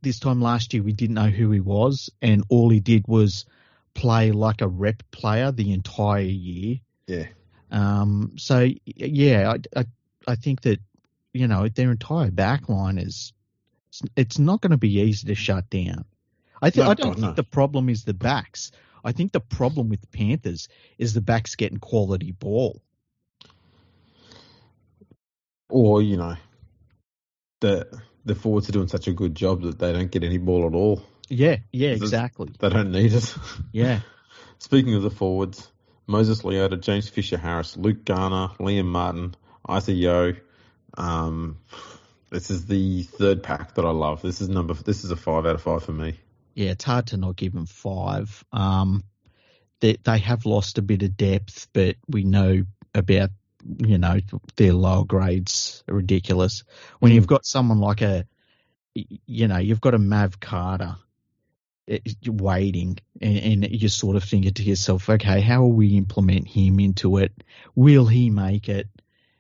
this 0.02 0.20
time 0.20 0.42
last 0.42 0.74
year, 0.74 0.84
we 0.84 0.94
didn't 0.94 1.16
know 1.16 1.30
who 1.30 1.52
he 1.52 1.60
was, 1.60 2.10
and 2.22 2.44
all 2.50 2.70
he 2.70 2.80
did 2.80 3.08
was 3.08 3.46
play 3.94 4.32
like 4.32 4.62
a 4.62 4.68
rep 4.68 5.04
player 5.12 5.52
the 5.52 5.74
entire 5.74 6.22
year. 6.22 6.80
Yeah. 7.08 7.28
Um, 7.72 8.34
so, 8.38 8.70
yeah, 8.86 9.54
I, 9.54 9.80
I, 9.80 9.86
I 10.28 10.36
think 10.36 10.62
that, 10.62 10.80
you 11.34 11.48
know, 11.48 11.68
their 11.68 11.92
entire 11.92 12.32
back 12.32 12.70
line 12.70 12.98
is, 12.98 13.34
it's, 14.16 14.38
not 14.38 14.62
going 14.62 14.72
to 14.72 14.78
be 14.78 15.00
easy 15.00 15.28
to 15.28 15.36
shut 15.36 15.70
down. 15.70 16.06
I, 16.62 16.70
th- 16.70 16.86
no, 16.86 16.92
I 16.92 16.94
don't 16.94 17.14
think 17.14 17.28
no. 17.28 17.34
the 17.34 17.44
problem 17.44 17.90
is 17.90 18.04
the 18.04 18.14
backs. 18.14 18.72
I 19.08 19.14
think 19.14 19.32
the 19.32 19.40
problem 19.40 19.88
with 19.88 20.02
the 20.02 20.08
Panthers 20.08 20.68
is 20.98 21.14
the 21.14 21.22
backs 21.22 21.56
getting 21.56 21.78
quality 21.78 22.34
ball. 22.34 22.82
Or, 25.70 26.02
you 26.02 26.18
know, 26.18 26.36
the 27.62 27.88
the 28.26 28.36
forwards 28.36 28.68
are 28.68 28.74
doing 28.74 28.90
such 28.90 29.08
a 29.08 29.14
good 29.14 29.34
job 29.34 29.62
that 29.62 29.80
they 29.80 29.94
don't 29.94 30.12
get 30.12 30.26
any 30.26 30.38
ball 30.38 30.68
at 30.68 30.74
all. 30.74 31.02
Yeah, 31.30 31.56
yeah, 31.72 31.92
exactly. 31.92 32.52
They 32.60 32.68
don't 32.68 32.92
need 32.92 33.14
it. 33.14 33.34
Yeah. 33.72 34.02
Speaking 34.60 34.96
of 34.96 35.04
the 35.04 35.10
forwards, 35.10 35.72
Moses 36.06 36.42
Leota, 36.42 36.78
James 36.78 37.08
Fisher 37.08 37.38
Harris, 37.38 37.78
Luke 37.78 38.04
Garner, 38.04 38.54
Liam 38.60 38.88
Martin, 38.88 39.36
Isaah 39.70 39.94
Yeo. 39.94 40.34
Um, 40.98 41.60
this 42.30 42.52
is 42.52 42.66
the 42.66 43.04
third 43.04 43.42
pack 43.42 43.76
that 43.76 43.86
I 43.86 43.92
love. 43.92 44.22
This 44.22 44.42
is 44.42 44.50
number. 44.50 44.74
This 44.74 45.06
is 45.06 45.12
a 45.12 45.16
five 45.16 45.46
out 45.46 45.56
of 45.56 45.62
five 45.62 45.84
for 45.84 45.94
me. 45.94 46.20
Yeah, 46.58 46.72
it's 46.72 46.86
hard 46.86 47.06
to 47.08 47.18
not 47.18 47.36
give 47.36 47.54
them 47.54 47.68
five. 47.68 48.44
Um, 48.52 49.04
they 49.80 49.98
they 50.04 50.18
have 50.18 50.48
lost 50.48 50.80
a 50.80 50.82
bit 50.82 51.04
of 51.04 51.16
depth, 51.16 51.68
but 51.72 51.98
we 52.08 52.24
know 52.24 52.64
about 52.96 53.30
you 53.78 54.00
know 54.00 54.20
their 54.56 54.74
lower 54.74 55.06
grades 55.06 55.84
are 55.88 55.94
ridiculous. 55.94 56.64
When 56.98 57.12
you've 57.12 57.28
got 57.28 57.46
someone 57.46 57.80
like 57.80 58.02
a, 58.02 58.26
you 58.96 59.48
know, 59.48 59.60
you've 59.60 59.82
got 59.82 59.94
a 59.94 60.00
Mav 60.00 60.40
Carter 60.40 60.96
eh, 61.88 62.00
waiting, 62.26 62.98
and, 63.22 63.38
and 63.38 63.72
you're 63.72 63.90
sort 63.90 64.16
of 64.16 64.24
thinking 64.24 64.56
to 64.56 64.64
yourself, 64.64 65.08
okay, 65.08 65.42
how 65.42 65.62
will 65.62 65.74
we 65.74 65.96
implement 65.96 66.48
him 66.48 66.80
into 66.80 67.18
it? 67.18 67.34
Will 67.76 68.08
he 68.08 68.32
make 68.32 68.68
it? 68.68 68.88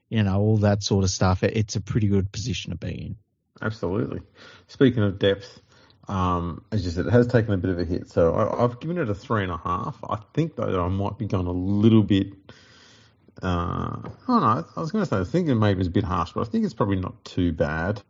You 0.09 0.21
know, 0.21 0.39
all 0.39 0.57
that 0.57 0.83
sort 0.83 1.03
of 1.03 1.09
stuff. 1.09 1.41
It's 1.41 1.77
a 1.77 1.81
pretty 1.81 2.09
good 2.09 2.31
position 2.31 2.73
to 2.73 2.77
be 2.77 2.91
in. 2.91 3.15
Absolutely. 3.59 4.21
Speaking 4.67 5.01
of 5.01 5.17
depth, 5.17 5.61
um, 6.07 6.63
as 6.71 6.85
you 6.85 6.91
said, 6.91 7.07
it 7.07 7.11
has 7.11 7.27
taken 7.27 7.53
a 7.53 7.57
bit 7.57 7.71
of 7.71 7.79
a 7.79 7.85
hit. 7.85 8.09
So 8.09 8.33
I, 8.35 8.61
have 8.61 8.79
given 8.79 8.97
it 8.97 9.09
a 9.09 9.15
three 9.15 9.43
and 9.43 9.51
a 9.51 9.57
half. 9.57 9.97
I 10.09 10.17
think 10.33 10.55
though 10.55 10.71
that 10.71 10.79
I 10.79 10.87
might 10.87 11.17
be 11.17 11.25
going 11.25 11.47
a 11.47 11.51
little 11.51 12.03
bit 12.03 12.33
uh, 13.41 14.01
I 14.03 14.09
don't 14.27 14.41
know. 14.41 14.65
I 14.75 14.79
was 14.79 14.91
going 14.91 15.03
to 15.03 15.09
say, 15.09 15.19
I 15.19 15.23
think 15.23 15.47
it 15.47 15.55
maybe 15.55 15.77
was 15.77 15.87
a 15.87 15.91
bit 15.91 16.03
harsh, 16.03 16.31
but 16.33 16.41
I 16.41 16.49
think 16.49 16.65
it's 16.65 16.73
probably 16.73 16.97
not 16.97 17.23
too 17.23 17.51
bad. 17.51 18.01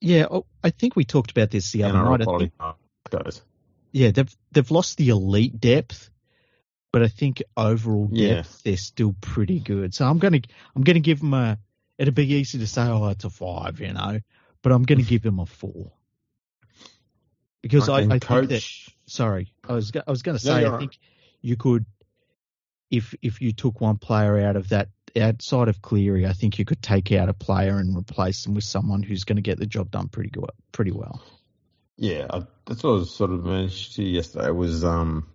Yeah, 0.00 0.26
oh, 0.30 0.46
I 0.62 0.70
think 0.70 0.96
we 0.96 1.04
talked 1.04 1.30
about 1.30 1.50
this 1.50 1.70
the 1.72 1.84
other 1.84 2.02
night. 2.02 2.24
Quality 2.24 2.52
goes. 3.10 3.42
Yeah, 3.92 4.10
they've 4.10 4.36
they've 4.50 4.70
lost 4.70 4.98
the 4.98 5.10
elite 5.10 5.60
depth, 5.60 6.10
but 6.92 7.02
I 7.02 7.08
think 7.08 7.42
overall 7.56 8.06
depth 8.06 8.16
yeah. 8.18 8.42
they're 8.64 8.76
still 8.76 9.14
pretty 9.20 9.60
good. 9.60 9.94
So 9.94 10.04
I'm 10.04 10.18
gonna 10.18 10.40
I'm 10.74 10.82
gonna 10.82 11.00
give 11.00 11.20
them 11.20 11.32
a. 11.32 11.58
It'd 11.96 12.14
be 12.14 12.26
easy 12.34 12.58
to 12.58 12.66
say, 12.66 12.82
oh, 12.82 13.08
it's 13.08 13.24
a 13.24 13.30
five, 13.30 13.80
you 13.80 13.92
know, 13.92 14.18
but 14.62 14.72
I'm 14.72 14.82
gonna 14.82 15.02
give 15.04 15.22
them 15.22 15.38
a 15.38 15.46
four 15.46 15.92
because 17.64 17.88
I, 17.88 18.00
I, 18.00 18.18
think 18.18 18.50
that. 18.50 18.62
Sorry, 19.06 19.50
I 19.66 19.72
was 19.72 19.90
I 19.96 20.10
was 20.10 20.20
going 20.20 20.36
to 20.36 20.44
say 20.44 20.66
I 20.66 20.78
think 20.78 20.90
right. 20.90 20.98
you 21.40 21.56
could 21.56 21.86
if 22.90 23.14
if 23.22 23.40
you 23.40 23.52
took 23.52 23.80
one 23.80 23.96
player 23.96 24.38
out 24.38 24.56
of 24.56 24.68
that 24.68 24.90
outside 25.18 25.68
of 25.68 25.80
Cleary, 25.80 26.26
I 26.26 26.34
think 26.34 26.58
you 26.58 26.66
could 26.66 26.82
take 26.82 27.10
out 27.12 27.30
a 27.30 27.32
player 27.32 27.78
and 27.78 27.96
replace 27.96 28.44
them 28.44 28.54
with 28.54 28.64
someone 28.64 29.02
who's 29.02 29.24
going 29.24 29.36
to 29.36 29.42
get 29.42 29.58
the 29.58 29.64
job 29.64 29.90
done 29.90 30.08
pretty 30.08 30.28
good, 30.28 30.50
pretty 30.72 30.90
well. 30.90 31.22
Yeah, 31.96 32.26
I, 32.28 32.42
that's 32.66 32.82
what 32.82 32.90
I 32.90 32.94
was 32.94 33.14
sort 33.14 33.30
of 33.30 33.46
mentioning 33.46 34.12
yesterday. 34.12 34.50
Was 34.50 34.84
um, 34.84 35.26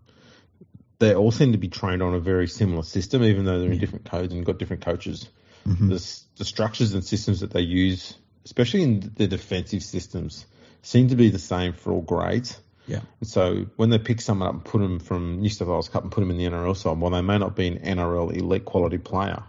they 1.00 1.16
all 1.16 1.32
seem 1.32 1.54
to 1.54 1.58
be 1.58 1.70
trained 1.70 2.04
on 2.04 2.14
a 2.14 2.20
very 2.20 2.48
similar 2.48 2.84
system, 2.84 3.24
even 3.24 3.44
though 3.44 3.58
they're 3.58 3.70
in 3.70 3.74
yeah. 3.74 3.80
different 3.80 4.06
codes 4.06 4.36
and 4.36 4.46
got 4.46 4.60
different 4.60 4.86
coaches. 4.86 5.28
Mm-hmm. 5.68 5.90
The, 5.90 6.20
the 6.38 6.46
structures 6.46 6.94
and 6.94 7.04
systems 7.04 7.40
that 7.40 7.50
they 7.50 7.62
use, 7.62 8.14
especially 8.46 8.84
in 8.84 9.12
the 9.16 9.28
defensive 9.28 9.82
systems, 9.82 10.46
seem 10.82 11.10
to 11.10 11.16
be 11.16 11.30
the 11.30 11.40
same 11.40 11.74
for 11.74 11.92
all 11.92 12.02
grades. 12.02 12.60
Yeah. 12.88 13.02
So 13.24 13.68
when 13.76 13.90
they 13.90 14.00
pick 14.00 14.22
someone 14.22 14.48
up 14.50 14.54
and 14.56 14.66
put 14.66 14.80
them 14.80 15.00
from 15.00 15.42
New 15.42 15.50
South 15.50 15.68
Wales 15.68 15.90
Cup 15.90 16.04
and 16.04 16.12
put 16.12 16.22
them 16.22 16.32
in 16.32 16.38
the 16.38 16.46
NRL 16.46 16.76
side, 16.76 16.98
while 16.98 17.12
they 17.12 17.22
may 17.22 17.38
not 17.38 17.56
be 17.56 17.68
an 17.68 17.80
NRL 17.80 18.36
elite 18.36 18.66
quality 18.66 18.98
player, 18.98 19.44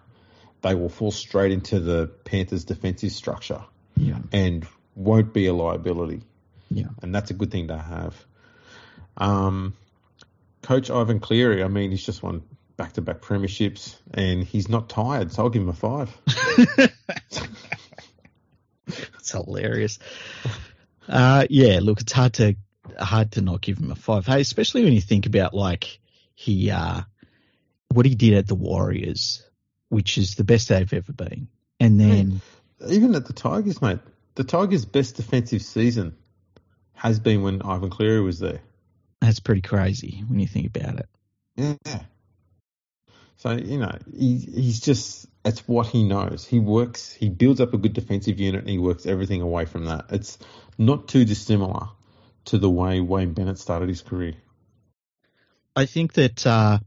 they 0.62 0.74
will 0.74 0.90
fall 0.90 1.10
straight 1.10 1.52
into 1.52 1.80
the 1.80 2.06
Panthers' 2.24 2.64
defensive 2.64 3.12
structure. 3.12 3.62
Yeah. 3.96 4.18
And 4.32 4.66
won't 4.94 5.32
be 5.32 5.46
a 5.46 5.54
liability. 5.54 6.22
Yeah. 6.70 6.88
And 7.02 7.14
that's 7.14 7.30
a 7.30 7.34
good 7.34 7.50
thing 7.50 7.68
to 7.68 7.78
have. 7.78 8.14
Um, 9.16 9.74
Coach 10.62 10.90
Ivan 10.90 11.20
Cleary, 11.20 11.64
I 11.64 11.68
mean, 11.68 11.90
he's 11.90 12.04
just 12.04 12.22
won 12.22 12.42
back 12.76 12.92
to 12.94 13.00
back 13.00 13.20
premierships 13.20 13.96
and 14.12 14.44
he's 14.44 14.68
not 14.68 14.88
tired, 14.88 15.32
so 15.32 15.44
I'll 15.44 15.50
give 15.50 15.62
him 15.62 15.70
a 15.70 15.72
five. 15.72 16.14
It's 19.30 19.30
hilarious. 19.32 19.98
Uh, 21.10 21.44
yeah, 21.50 21.80
look, 21.82 22.00
it's 22.00 22.12
hard 22.12 22.34
to 22.34 22.54
hard 22.98 23.32
to 23.32 23.40
not 23.40 23.60
give 23.60 23.78
him 23.78 23.90
a 23.90 23.96
five. 23.96 24.26
Hey, 24.26 24.40
especially 24.40 24.84
when 24.84 24.92
you 24.92 25.00
think 25.00 25.26
about 25.26 25.52
like 25.52 25.98
he 26.34 26.70
uh, 26.70 27.02
what 27.92 28.06
he 28.06 28.14
did 28.14 28.34
at 28.34 28.46
the 28.46 28.54
Warriors, 28.54 29.42
which 29.88 30.18
is 30.18 30.36
the 30.36 30.44
best 30.44 30.68
they've 30.68 30.92
ever 30.92 31.12
been, 31.12 31.48
and 31.80 32.00
then 32.00 32.40
even 32.88 33.14
at 33.16 33.26
the 33.26 33.32
Tigers, 33.32 33.82
mate, 33.82 33.98
the 34.36 34.44
Tigers' 34.44 34.84
best 34.84 35.16
defensive 35.16 35.62
season 35.62 36.16
has 36.92 37.18
been 37.18 37.42
when 37.42 37.62
Ivan 37.62 37.90
Cleary 37.90 38.20
was 38.20 38.38
there. 38.38 38.60
That's 39.20 39.40
pretty 39.40 39.62
crazy 39.62 40.22
when 40.28 40.38
you 40.38 40.46
think 40.46 40.66
about 40.66 41.00
it. 41.00 41.08
Yeah. 41.56 42.00
So 43.36 43.52
you 43.52 43.78
know 43.78 43.96
he 44.14 44.36
he's 44.36 44.80
just 44.80 45.26
it's 45.44 45.66
what 45.66 45.86
he 45.86 46.04
knows. 46.04 46.44
He 46.44 46.60
works. 46.60 47.12
He 47.12 47.28
builds 47.28 47.60
up 47.60 47.74
a 47.74 47.78
good 47.78 47.94
defensive 47.94 48.38
unit 48.38 48.60
and 48.60 48.70
he 48.70 48.78
works 48.78 49.06
everything 49.06 49.40
away 49.40 49.64
from 49.64 49.86
that. 49.86 50.06
It's 50.10 50.38
not 50.80 51.06
too 51.08 51.24
dissimilar 51.24 51.88
to 52.46 52.58
the 52.58 52.70
way 52.70 53.00
Wayne 53.00 53.34
Bennett 53.34 53.58
started 53.58 53.88
his 53.88 54.00
career? 54.00 54.34
I 55.76 55.84
think 55.84 56.14
that 56.14 56.46
uh, 56.46 56.78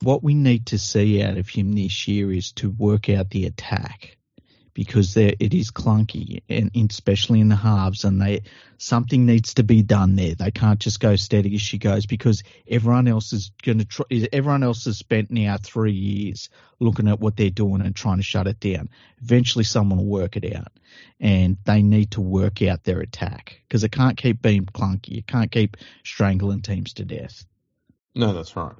what 0.00 0.22
we 0.22 0.34
need 0.34 0.66
to 0.66 0.78
see 0.78 1.20
out 1.22 1.36
of 1.36 1.48
him 1.48 1.72
this 1.72 2.06
year 2.06 2.32
is 2.32 2.52
to 2.52 2.70
work 2.70 3.10
out 3.10 3.30
the 3.30 3.46
attack 3.46 4.16
because 4.74 5.16
it 5.16 5.54
is 5.54 5.70
clunky, 5.70 6.42
and 6.48 6.70
especially 6.90 7.40
in 7.40 7.48
the 7.48 7.56
halves, 7.56 8.04
and 8.04 8.20
they 8.20 8.42
something 8.76 9.24
needs 9.24 9.54
to 9.54 9.62
be 9.62 9.82
done 9.82 10.16
there. 10.16 10.34
They 10.34 10.50
can't 10.50 10.80
just 10.80 10.98
go 10.98 11.14
steady 11.14 11.54
as 11.54 11.60
she 11.60 11.78
goes 11.78 12.06
because 12.06 12.42
everyone 12.68 13.06
else 13.06 13.32
is 13.32 13.52
going 13.62 13.84
to. 13.84 14.28
Everyone 14.32 14.64
else 14.64 14.84
has 14.86 14.98
spent 14.98 15.30
now 15.30 15.56
three 15.56 15.92
years 15.92 16.50
looking 16.80 17.08
at 17.08 17.20
what 17.20 17.36
they're 17.36 17.50
doing 17.50 17.82
and 17.82 17.94
trying 17.94 18.16
to 18.16 18.24
shut 18.24 18.48
it 18.48 18.58
down. 18.58 18.90
Eventually, 19.22 19.64
someone 19.64 19.98
will 19.98 20.06
work 20.06 20.36
it 20.36 20.54
out, 20.56 20.72
and 21.20 21.56
they 21.64 21.82
need 21.82 22.10
to 22.12 22.20
work 22.20 22.60
out 22.60 22.82
their 22.82 22.98
attack 22.98 23.60
because 23.68 23.84
it 23.84 23.92
can't 23.92 24.16
keep 24.16 24.42
being 24.42 24.66
clunky. 24.66 25.18
It 25.18 25.26
can't 25.28 25.52
keep 25.52 25.76
strangling 26.02 26.62
teams 26.62 26.94
to 26.94 27.04
death. 27.04 27.44
No, 28.16 28.32
that's 28.32 28.56
right. 28.56 28.74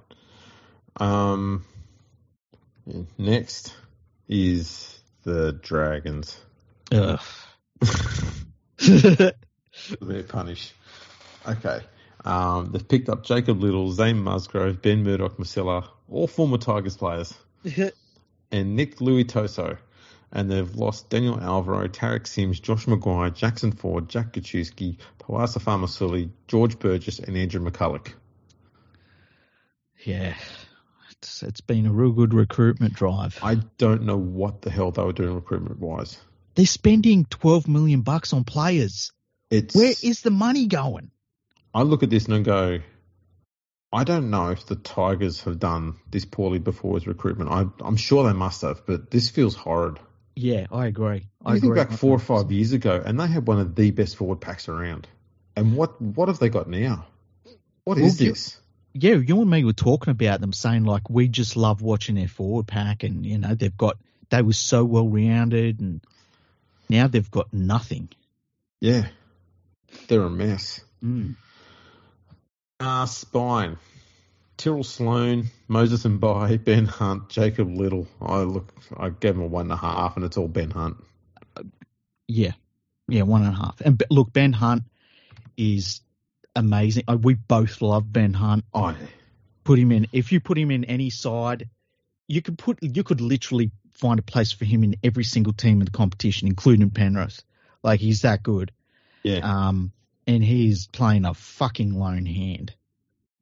Um, 0.97 1.65
next 3.17 3.75
is 4.29 4.94
the 5.25 5.53
Dragons. 5.53 6.39
Ugh. 6.93 7.21
They're 10.01 10.23
punish. 10.29 10.73
Okay. 11.47 11.81
Um, 12.25 12.71
they've 12.73 12.87
picked 12.87 13.09
up 13.09 13.25
Jacob 13.25 13.61
Liddle, 13.61 13.93
Zane 13.93 14.19
Musgrove, 14.19 14.81
Ben 14.81 15.03
Murdoch 15.03 15.37
Masila, 15.37 15.89
all 16.09 16.27
former 16.27 16.59
Tigers 16.59 16.97
players, 16.97 17.35
and 18.53 18.77
Nick 18.77 19.01
Louis 19.01 19.25
Toso. 19.25 19.79
And 20.33 20.51
they've 20.51 20.75
lost 20.75 21.11
Daniel 21.11 21.39
Alvaro, 21.41 21.87
Tariq 21.87 22.27
Sims, 22.27 22.59
Josh 22.59 22.87
McGuire, 22.87 23.33
Jackson 23.33 23.71
Ford, 23.71 24.09
Jack 24.09 24.33
Gosiewski, 24.33 24.97
Poasa 25.21 25.61
Famasuli, 25.61 26.31
George 26.49 26.79
Burgess, 26.79 27.21
and 27.21 27.37
Andrew 27.37 27.65
McCullough. 27.65 28.13
Yeah, 30.05 30.35
it's 31.25 31.43
it's 31.43 31.61
been 31.63 31.87
a 31.87 31.93
real 31.93 32.13
good 32.13 32.35
recruitment 32.35 32.93
drive. 32.95 33.39
I 33.43 33.57
don't 33.79 34.03
know 34.03 34.17
what 34.17 34.63
the 34.63 34.71
hell 34.71 34.91
they 34.91 35.03
were 35.03 35.13
doing 35.13 35.35
recruitment 35.35 35.81
wise. 35.81 36.19
They're 36.55 36.67
spending 36.67 37.25
twelve 37.25 37.67
million 37.67 38.03
bucks 38.03 38.33
on 38.33 38.45
players. 38.45 39.11
It's 39.51 39.75
where 39.75 39.95
is 40.03 40.21
the 40.21 40.31
money 40.31 40.67
going? 40.67 41.11
I 41.73 41.83
look 41.83 42.03
at 42.03 42.11
this 42.11 42.27
and 42.27 42.35
I 42.35 42.41
go, 42.41 42.81
I 43.93 44.05
don't 44.05 44.31
know 44.31 44.51
if 44.51 44.67
the 44.67 44.77
Tigers 44.77 45.43
have 45.43 45.59
done 45.59 45.97
this 46.11 46.25
poorly 46.25 46.59
before 46.59 46.97
as 46.97 47.07
recruitment. 47.07 47.51
I, 47.51 47.65
am 47.87 47.97
sure 47.97 48.25
they 48.25 48.33
must 48.33 48.63
have, 48.63 48.87
but 48.87 49.11
this 49.11 49.31
feels 49.31 49.57
horrid. 49.57 49.99
Yeah, 50.37 50.67
I 50.71 50.87
agree. 50.87 51.29
I 51.45 51.55
you 51.55 51.61
think 51.61 51.75
back 51.75 51.93
four 51.93 52.13
or 52.13 52.19
five 52.19 52.53
years 52.53 52.73
ago, 52.73 53.03
and 53.05 53.19
they 53.19 53.27
had 53.27 53.47
one 53.47 53.61
of 53.61 53.75
the 53.75 53.91
best 53.91 54.17
forward 54.17 54.41
packs 54.41 54.69
around. 54.69 55.09
And 55.57 55.77
what 55.77 56.01
what 56.01 56.29
have 56.29 56.39
they 56.39 56.49
got 56.49 56.69
now? 56.69 57.07
What 57.85 57.97
Well, 57.97 58.07
is 58.07 58.21
you- 58.21 58.31
this? 58.31 58.61
Yeah, 58.95 59.15
you 59.15 59.41
and 59.41 59.51
me 59.51 59.65
were 59.65 59.73
talking 59.73 60.13
about 60.13 60.41
them, 60.41 60.53
saying 60.53 60.85
like 60.85 61.11
we 61.11 61.27
just 61.29 61.57
love 61.57 61.83
watching 61.83 62.15
their 62.15 62.29
forward 62.29 62.69
pack, 62.69 63.03
and 63.03 63.27
you 63.27 63.39
know 63.39 63.55
they've 63.55 63.77
got 63.77 63.99
they 64.31 64.41
were 64.41 64.53
so 64.53 64.85
well 64.85 65.09
rounded, 65.09 65.81
and 65.81 66.01
now 66.89 67.09
they've 67.09 67.31
got 67.31 67.53
nothing. 67.53 68.09
Yeah, 68.81 69.07
they're 70.07 70.23
a 70.23 70.31
mess. 70.31 70.81
Mm. 71.03 71.35
Uh, 72.79 73.07
spine. 73.07 73.79
Tyrell 74.57 74.85
Sloan, 74.85 75.51
Moses 75.67 76.05
Mbye, 76.05 76.63
Ben 76.65 76.87
Hunt, 76.87 77.29
Jacob 77.29 77.69
Liddle. 77.69 78.07
I 78.21 78.39
look, 78.43 78.73
I 78.97 79.09
gave 79.11 79.35
him 79.35 79.43
a 79.43 79.47
one 79.47 79.67
and 79.67 79.73
a 79.73 79.77
half, 79.77 80.17
and 80.17 80.25
it's 80.25 80.37
all 80.37 80.49
Ben 80.49 80.71
Hunt. 80.71 80.97
Yeah, 82.29 82.53
yeah, 83.09 83.23
one 83.23 83.43
and 83.43 83.53
a 83.53 83.57
half. 83.57 83.81
And 83.81 84.03
look, 84.11 84.33
Ben 84.33 84.53
Hunt 84.53 84.85
is 85.57 86.01
amazing. 86.57 87.05
Uh, 87.09 87.17
We 87.17 87.35
both 87.35 87.81
love 87.83 88.11
Ben 88.13 88.33
Hunt. 88.35 88.65
Oh, 88.73 88.95
Put 89.65 89.79
him 89.79 89.93
in. 89.93 90.07
If 90.13 90.31
you 90.33 90.41
put 90.41 90.59
him 90.59 90.71
in 90.71 90.85
any 90.85 91.11
side, 91.11 91.69
you 92.29 92.43
could 92.43 92.59
put. 92.59 92.79
You 92.83 93.03
could 93.03 93.21
literally 93.21 93.71
find 93.95 94.19
a 94.19 94.23
place 94.23 94.53
for 94.53 94.65
him 94.65 94.85
in 94.85 94.97
every 95.03 95.25
single 95.25 95.53
team 95.53 95.81
in 95.81 95.85
the 95.87 95.91
competition, 95.91 96.49
including 96.49 96.91
Penrith. 96.91 97.43
Like 97.83 98.01
he's 98.01 98.23
that 98.23 98.43
good. 98.43 98.73
yeah, 99.23 99.39
Um, 99.39 99.93
and 100.27 100.43
he's 100.45 100.87
playing 100.87 101.25
a 101.25 101.33
fucking 101.35 101.95
lone 101.95 102.27
hand. 102.27 102.75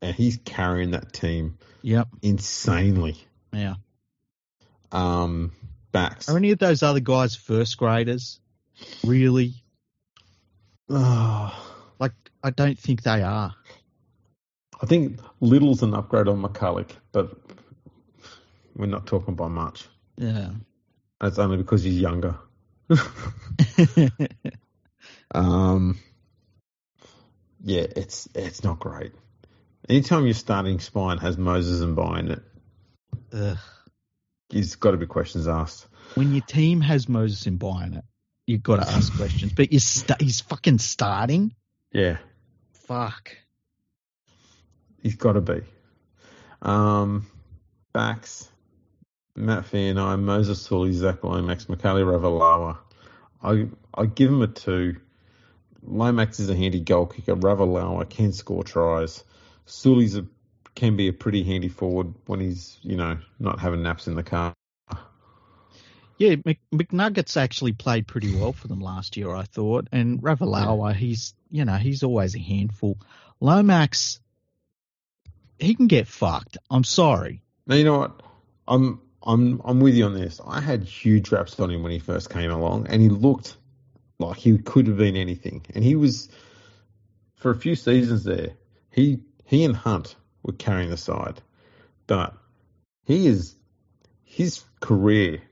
and 0.00 0.14
he's 0.14 0.38
carrying 0.44 0.90
that 0.92 1.12
team 1.12 1.58
Yep. 1.82 2.08
insanely. 2.22 3.16
Yeah. 3.52 3.74
Um, 4.92 5.52
backs. 5.92 6.28
Are 6.28 6.36
any 6.36 6.50
of 6.52 6.58
those 6.58 6.82
other 6.82 7.00
guys 7.00 7.34
first 7.34 7.76
graders? 7.78 8.38
Really? 9.04 9.54
Oh, 10.88 10.94
Like, 10.94 11.81
I 12.42 12.50
don't 12.50 12.78
think 12.78 13.02
they 13.02 13.22
are. 13.22 13.54
I 14.80 14.86
think 14.86 15.20
Liddle's 15.40 15.82
an 15.82 15.94
upgrade 15.94 16.28
on 16.28 16.42
McCullough, 16.42 16.90
but 17.12 17.36
we're 18.74 18.86
not 18.86 19.06
talking 19.06 19.34
by 19.34 19.48
much. 19.48 19.86
Yeah. 20.16 20.50
That's 21.20 21.38
only 21.38 21.56
because 21.56 21.82
he's 21.84 22.00
younger. 22.00 22.36
Um, 25.34 25.98
yeah, 27.64 27.86
it's 27.96 28.28
it's 28.34 28.62
not 28.62 28.78
great. 28.78 29.12
Anytime 29.88 30.26
your 30.26 30.34
starting 30.34 30.78
spine 30.78 31.18
has 31.18 31.38
Moses 31.38 31.80
Mbye 31.80 32.18
in 32.20 32.30
it, 32.32 32.42
Ugh. 33.32 33.58
there's 34.50 34.76
got 34.76 34.92
to 34.92 34.96
be 34.96 35.06
questions 35.06 35.48
asked. 35.48 35.86
When 36.14 36.32
your 36.32 36.44
team 36.44 36.80
has 36.82 37.08
Moses 37.08 37.44
Mbye 37.44 37.86
in 37.86 37.94
it, 37.94 38.04
you've 38.46 38.62
got 38.62 38.76
to 38.76 38.88
ask 38.88 39.14
questions. 39.16 39.52
But 39.52 39.72
you're 39.72 39.80
sta 39.80 40.16
he's 40.20 40.40
fucking 40.42 40.78
starting? 40.78 41.54
Yeah, 41.92 42.18
Fuck. 42.92 43.38
he's 45.02 45.14
got 45.14 45.32
to 45.32 45.40
be. 45.40 45.62
Um, 46.60 47.26
backs, 47.94 48.50
Matt 49.34 49.64
I, 49.74 50.16
Moses 50.16 50.60
Suli, 50.60 50.92
Zac 50.92 51.24
Lomax, 51.24 51.64
Mikaele 51.64 52.04
Ravalawa. 52.04 52.76
I 53.42 53.68
I 53.94 54.04
give 54.04 54.28
him 54.30 54.42
a 54.42 54.46
two. 54.46 54.96
Lomax 55.82 56.38
is 56.38 56.50
a 56.50 56.54
handy 56.54 56.80
goal 56.80 57.06
kicker. 57.06 57.34
Ravalawa 57.34 58.10
can 58.10 58.34
score 58.34 58.62
tries. 58.62 59.24
Suli's 59.64 60.14
a 60.18 60.26
can 60.74 60.94
be 60.94 61.08
a 61.08 61.14
pretty 61.14 61.44
handy 61.44 61.70
forward 61.70 62.12
when 62.26 62.40
he's 62.40 62.78
you 62.82 62.98
know 62.98 63.16
not 63.38 63.58
having 63.58 63.82
naps 63.82 64.06
in 64.06 64.16
the 64.16 64.22
car. 64.22 64.52
Yeah, 66.22 66.36
Mc, 66.44 66.60
McNuggets 66.72 67.36
actually 67.36 67.72
played 67.72 68.06
pretty 68.06 68.32
well 68.32 68.52
for 68.52 68.68
them 68.68 68.78
last 68.78 69.16
year, 69.16 69.34
I 69.34 69.42
thought. 69.42 69.88
And 69.90 70.22
Ravalawa, 70.22 70.94
he's, 70.94 71.34
you 71.50 71.64
know, 71.64 71.74
he's 71.74 72.04
always 72.04 72.36
a 72.36 72.38
handful. 72.38 72.96
Lomax, 73.40 74.20
he 75.58 75.74
can 75.74 75.88
get 75.88 76.06
fucked. 76.06 76.58
I'm 76.70 76.84
sorry. 76.84 77.42
Now 77.66 77.74
you 77.74 77.82
know 77.82 77.98
what? 77.98 78.22
I'm 78.68 79.00
I'm 79.20 79.62
I'm 79.64 79.80
with 79.80 79.96
you 79.96 80.04
on 80.04 80.14
this. 80.14 80.40
I 80.46 80.60
had 80.60 80.84
huge 80.84 81.32
raps 81.32 81.58
on 81.58 81.72
him 81.72 81.82
when 81.82 81.90
he 81.90 81.98
first 81.98 82.30
came 82.30 82.52
along, 82.52 82.86
and 82.86 83.02
he 83.02 83.08
looked 83.08 83.56
like 84.20 84.36
he 84.36 84.56
could 84.58 84.86
have 84.86 84.98
been 84.98 85.16
anything. 85.16 85.66
And 85.74 85.82
he 85.82 85.96
was 85.96 86.28
for 87.34 87.50
a 87.50 87.56
few 87.56 87.74
seasons 87.74 88.22
there. 88.22 88.50
He 88.90 89.24
he 89.44 89.64
and 89.64 89.74
Hunt 89.74 90.14
were 90.44 90.52
carrying 90.52 90.90
the 90.90 90.96
side, 90.96 91.42
but 92.06 92.36
he 93.06 93.26
is 93.26 93.56
his 94.22 94.62
career 94.78 95.42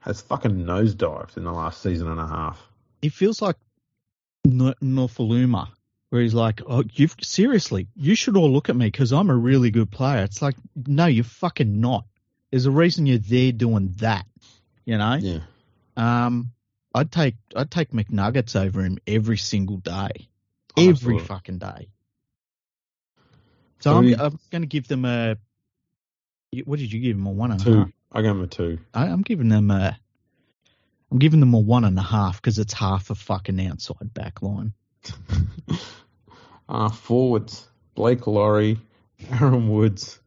has 0.00 0.20
fucking 0.22 0.64
nosedived 0.64 1.36
in 1.36 1.44
the 1.44 1.52
last 1.52 1.82
season 1.82 2.08
and 2.08 2.20
a 2.20 2.26
half. 2.26 2.60
It 3.02 3.12
feels 3.12 3.42
like 3.42 3.56
N- 4.46 4.74
Nofoaluma, 4.82 5.68
where 6.10 6.22
he's 6.22 6.34
like, 6.34 6.60
oh, 6.66 6.84
you 6.94 7.08
seriously, 7.20 7.88
you 7.94 8.14
should 8.14 8.36
all 8.36 8.50
look 8.50 8.68
at 8.68 8.76
me 8.76 8.86
because 8.86 9.12
I'm 9.12 9.30
a 9.30 9.36
really 9.36 9.70
good 9.70 9.90
player. 9.90 10.22
It's 10.24 10.40
like, 10.42 10.56
no, 10.86 11.06
you're 11.06 11.24
fucking 11.24 11.80
not. 11.80 12.04
There's 12.50 12.66
a 12.66 12.70
reason 12.70 13.06
you're 13.06 13.18
there 13.18 13.52
doing 13.52 13.94
that, 13.98 14.26
you 14.84 14.96
know? 14.98 15.14
Yeah, 15.16 15.40
Um, 15.96 16.52
I'd 16.94 17.12
take 17.12 17.34
I'd 17.54 17.70
take 17.70 17.90
McNuggets 17.90 18.56
over 18.56 18.82
him 18.82 18.98
every 19.06 19.36
single 19.36 19.76
day, 19.76 20.10
Oh, 20.76 20.82
every 20.82 20.90
absolutely. 20.90 21.26
fucking 21.26 21.58
day. 21.58 21.88
So 23.80 23.90
So 23.92 23.96
I'm, 23.98 24.20
I'm 24.20 24.38
going 24.50 24.62
to 24.62 24.66
give 24.68 24.88
them 24.88 25.04
a. 25.04 25.36
What 26.64 26.78
did 26.78 26.90
you 26.90 27.00
give 27.00 27.16
them 27.16 27.26
a 27.26 27.30
one 27.30 27.52
and 27.52 27.60
a 27.60 27.64
half? 27.64 27.86
two. 27.88 27.92
I 28.12 28.22
gave 28.22 28.30
them 28.30 28.42
a 28.42 28.46
two. 28.46 28.78
I, 28.94 29.06
I'm 29.06 29.22
giving 29.22 29.48
them 29.48 29.70
a. 29.70 29.98
I'm 31.10 31.18
giving 31.18 31.40
them 31.40 31.54
a 31.54 31.58
one 31.58 31.84
and 31.84 31.98
a 31.98 32.02
half 32.02 32.36
because 32.40 32.58
it's 32.58 32.72
half 32.74 33.10
a 33.10 33.14
fucking 33.14 33.64
outside 33.66 34.12
back 34.14 34.42
line. 34.42 34.72
Uh, 36.70 36.90
forwards, 36.90 37.66
Blake 37.94 38.26
Lawrie, 38.26 38.76
Aaron 39.30 39.70
Woods, 39.70 40.20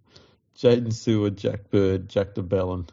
Jaydn 0.58 0.91
Su'A, 0.91 1.30
Jack 1.36 1.70
Bird, 1.70 2.10
Jack 2.10 2.34
de 2.34 2.41
Belin. 2.41 2.88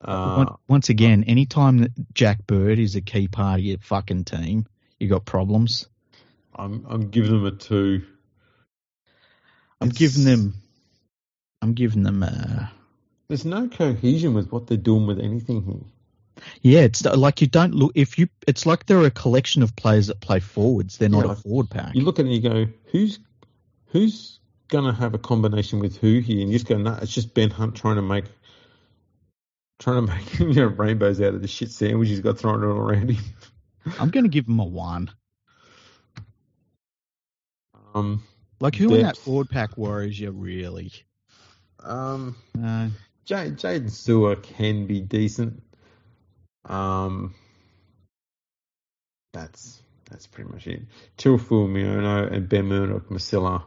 Uh, 0.00 0.34
Once- 0.38 0.60
Once 0.68 0.88
again, 0.88 1.22
anytime 1.24 1.78
that 1.78 1.92
Jack 2.12 2.44
Bird 2.44 2.80
is 2.80 2.96
a 2.96 3.00
key 3.02 3.28
part 3.28 3.60
of 3.60 3.64
your 3.64 3.78
fucking 3.78 4.24
team, 4.24 4.66
you 4.98 5.08
got 5.08 5.24
problems. 5.24 5.86
I'm 6.56 6.84
I'm 6.88 7.10
giving 7.10 7.30
them 7.30 7.44
a 7.46 7.52
two. 7.52 8.02
I'm 9.80 9.90
It's- 9.90 9.98
giving 9.98 10.24
them. 10.24 10.54
I'm 11.62 11.74
giving 11.74 12.02
them 12.02 12.24
a. 12.24 12.72
There's 13.28 13.44
no 13.44 13.68
cohesion 13.68 14.34
with 14.34 14.52
what 14.52 14.66
they're 14.66 14.76
doing 14.76 15.06
with 15.06 15.18
anything 15.18 15.62
here. 15.64 16.44
Yeah, 16.62 16.80
it's 16.80 17.04
like 17.04 17.40
you 17.40 17.46
don't 17.46 17.74
look 17.74 17.92
if 17.94 18.18
you. 18.18 18.28
It's 18.46 18.66
like 18.66 18.86
they're 18.86 19.02
a 19.04 19.10
collection 19.10 19.62
of 19.62 19.74
players 19.74 20.08
that 20.08 20.20
play 20.20 20.38
forwards. 20.40 20.98
They're 20.98 21.08
not 21.08 21.24
Yeah, 21.24 21.32
a 21.32 21.36
forward 21.36 21.70
pack. 21.70 21.94
You 21.94 22.02
look 22.02 22.18
at 22.18 22.26
it 22.26 22.32
and 22.32 22.34
you 22.34 22.48
go, 22.48 22.66
who's 22.92 23.18
who's 23.86 24.38
gonna 24.68 24.92
have 24.92 25.14
a 25.14 25.18
combination 25.18 25.78
with 25.80 25.96
who 25.96 26.20
here? 26.20 26.40
And 26.42 26.50
you 26.50 26.58
just 26.58 26.68
go, 26.68 26.76
no, 26.76 26.98
it's 27.00 27.12
just 27.12 27.34
Ben 27.34 27.50
Hunt 27.50 27.74
trying 27.74 27.96
to 27.96 28.02
make 28.02 28.26
trying 29.78 30.06
to 30.06 30.12
make 30.12 30.38
you 30.38 30.54
know 30.54 30.66
rainbows 30.66 31.20
out 31.20 31.34
of 31.34 31.42
the 31.42 31.48
shit 31.48 31.70
sandwich 31.70 32.08
he's 32.08 32.20
got 32.20 32.38
thrown 32.38 32.62
all 32.62 32.76
around 32.76 33.10
him. 33.10 33.24
I'm 33.98 34.10
going 34.10 34.24
to 34.24 34.30
give 34.30 34.46
him 34.48 34.58
a 34.58 34.64
one. 34.64 35.10
Um, 37.94 38.22
Like 38.60 38.74
who 38.74 38.94
in 38.94 39.02
that 39.02 39.16
forward 39.16 39.48
pack 39.48 39.76
worries 39.76 40.18
you 40.18 40.30
really? 40.30 40.92
um, 41.80 42.36
No. 42.54 42.90
J- 43.26 43.50
Jaydn 43.50 43.90
Su'A 43.90 44.36
can 44.42 44.86
be 44.86 45.00
decent. 45.00 45.62
Um, 46.64 47.34
that's 49.32 49.82
that's 50.08 50.26
pretty 50.26 50.50
much 50.50 50.66
it. 50.66 50.82
Tilfu 51.18 51.68
Miono 51.68 52.32
and 52.32 52.48
Ben 52.48 52.66
Murdoch 52.66 53.08
Masila, 53.08 53.64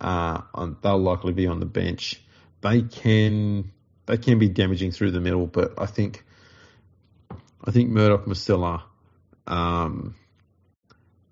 uh, 0.00 0.40
on, 0.54 0.78
they'll 0.82 0.98
likely 0.98 1.32
be 1.32 1.46
on 1.46 1.60
the 1.60 1.66
bench. 1.66 2.20
They 2.62 2.82
can 2.82 3.70
they 4.06 4.16
can 4.16 4.38
be 4.38 4.48
damaging 4.48 4.90
through 4.90 5.10
the 5.10 5.20
middle, 5.20 5.46
but 5.46 5.74
I 5.78 5.86
think 5.86 6.24
I 7.62 7.70
think 7.70 7.90
Murdoch 7.90 8.24
Masila, 8.24 8.82
um, 9.46 10.14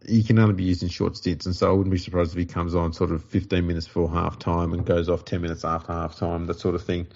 he 0.07 0.23
can 0.23 0.39
only 0.39 0.55
be 0.55 0.65
used 0.65 0.83
in 0.83 0.89
short 0.89 1.17
stints, 1.17 1.47
and 1.47 1.55
so 1.55 1.69
I 1.69 1.73
wouldn't 1.73 1.93
be 1.93 1.99
surprised 1.99 2.33
if 2.33 2.39
he 2.39 2.47
comes 2.47 2.75
on 2.75 2.93
sort 2.93 3.13
of 3.13 3.25
15 3.25 3.67
minutes 3.67 3.87
before 3.87 4.11
half 4.11 4.39
time 4.39 4.73
and 4.73 4.85
goes 4.85 5.09
off 5.09 5.25
10 5.25 5.41
minutes 5.41 5.65
after 5.65 5.93
half 5.93 6.17
time, 6.17 6.47
that 6.47 6.59
sort 6.59 6.75
of 6.75 6.85
thing. 6.85 7.07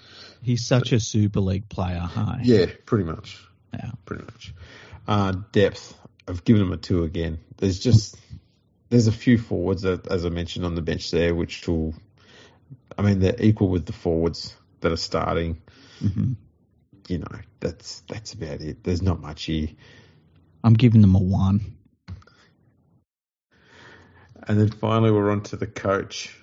He's 0.41 0.65
such 0.65 0.91
a 0.91 0.99
Super 0.99 1.39
League 1.39 1.69
player, 1.69 2.09
hey? 2.13 2.39
Yeah, 2.43 2.65
pretty 2.85 3.03
much. 3.05 3.43
Yeah. 3.73 3.91
Pretty 4.05 4.23
much. 4.23 4.53
Uh, 5.07 5.33
depth. 5.51 5.97
I've 6.27 6.43
given 6.43 6.61
him 6.61 6.71
a 6.71 6.77
two 6.77 7.03
again. 7.03 7.39
There's 7.57 7.79
just 7.79 8.17
there's 8.89 9.07
a 9.07 9.11
few 9.11 9.37
forwards 9.37 9.83
that, 9.83 10.07
as 10.07 10.25
I 10.25 10.29
mentioned 10.29 10.65
on 10.65 10.75
the 10.75 10.81
bench 10.81 11.11
there, 11.11 11.33
which 11.33 11.67
will. 11.67 11.93
I 12.97 13.03
mean, 13.03 13.19
they're 13.19 13.39
equal 13.39 13.69
with 13.69 13.85
the 13.85 13.93
forwards 13.93 14.55
that 14.81 14.91
are 14.91 14.97
starting. 14.97 15.61
hmm 15.99 16.33
You 17.07 17.19
know, 17.19 17.39
that's 17.59 18.01
that's 18.09 18.33
about 18.33 18.61
it. 18.61 18.83
There's 18.83 19.01
not 19.01 19.21
much 19.21 19.45
here. 19.45 19.69
I'm 20.63 20.73
giving 20.73 21.01
them 21.01 21.15
a 21.15 21.19
one. 21.19 21.76
And 24.47 24.59
then 24.59 24.69
finally, 24.69 25.11
we're 25.11 25.31
on 25.31 25.43
to 25.43 25.57
the 25.57 25.67
coach, 25.67 26.35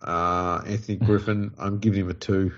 uh, 0.00 0.62
Anthony 0.66 0.96
Griffin. 1.04 1.52
I'm 1.58 1.78
giving 1.78 2.00
him 2.00 2.10
a 2.10 2.14
two. 2.14 2.52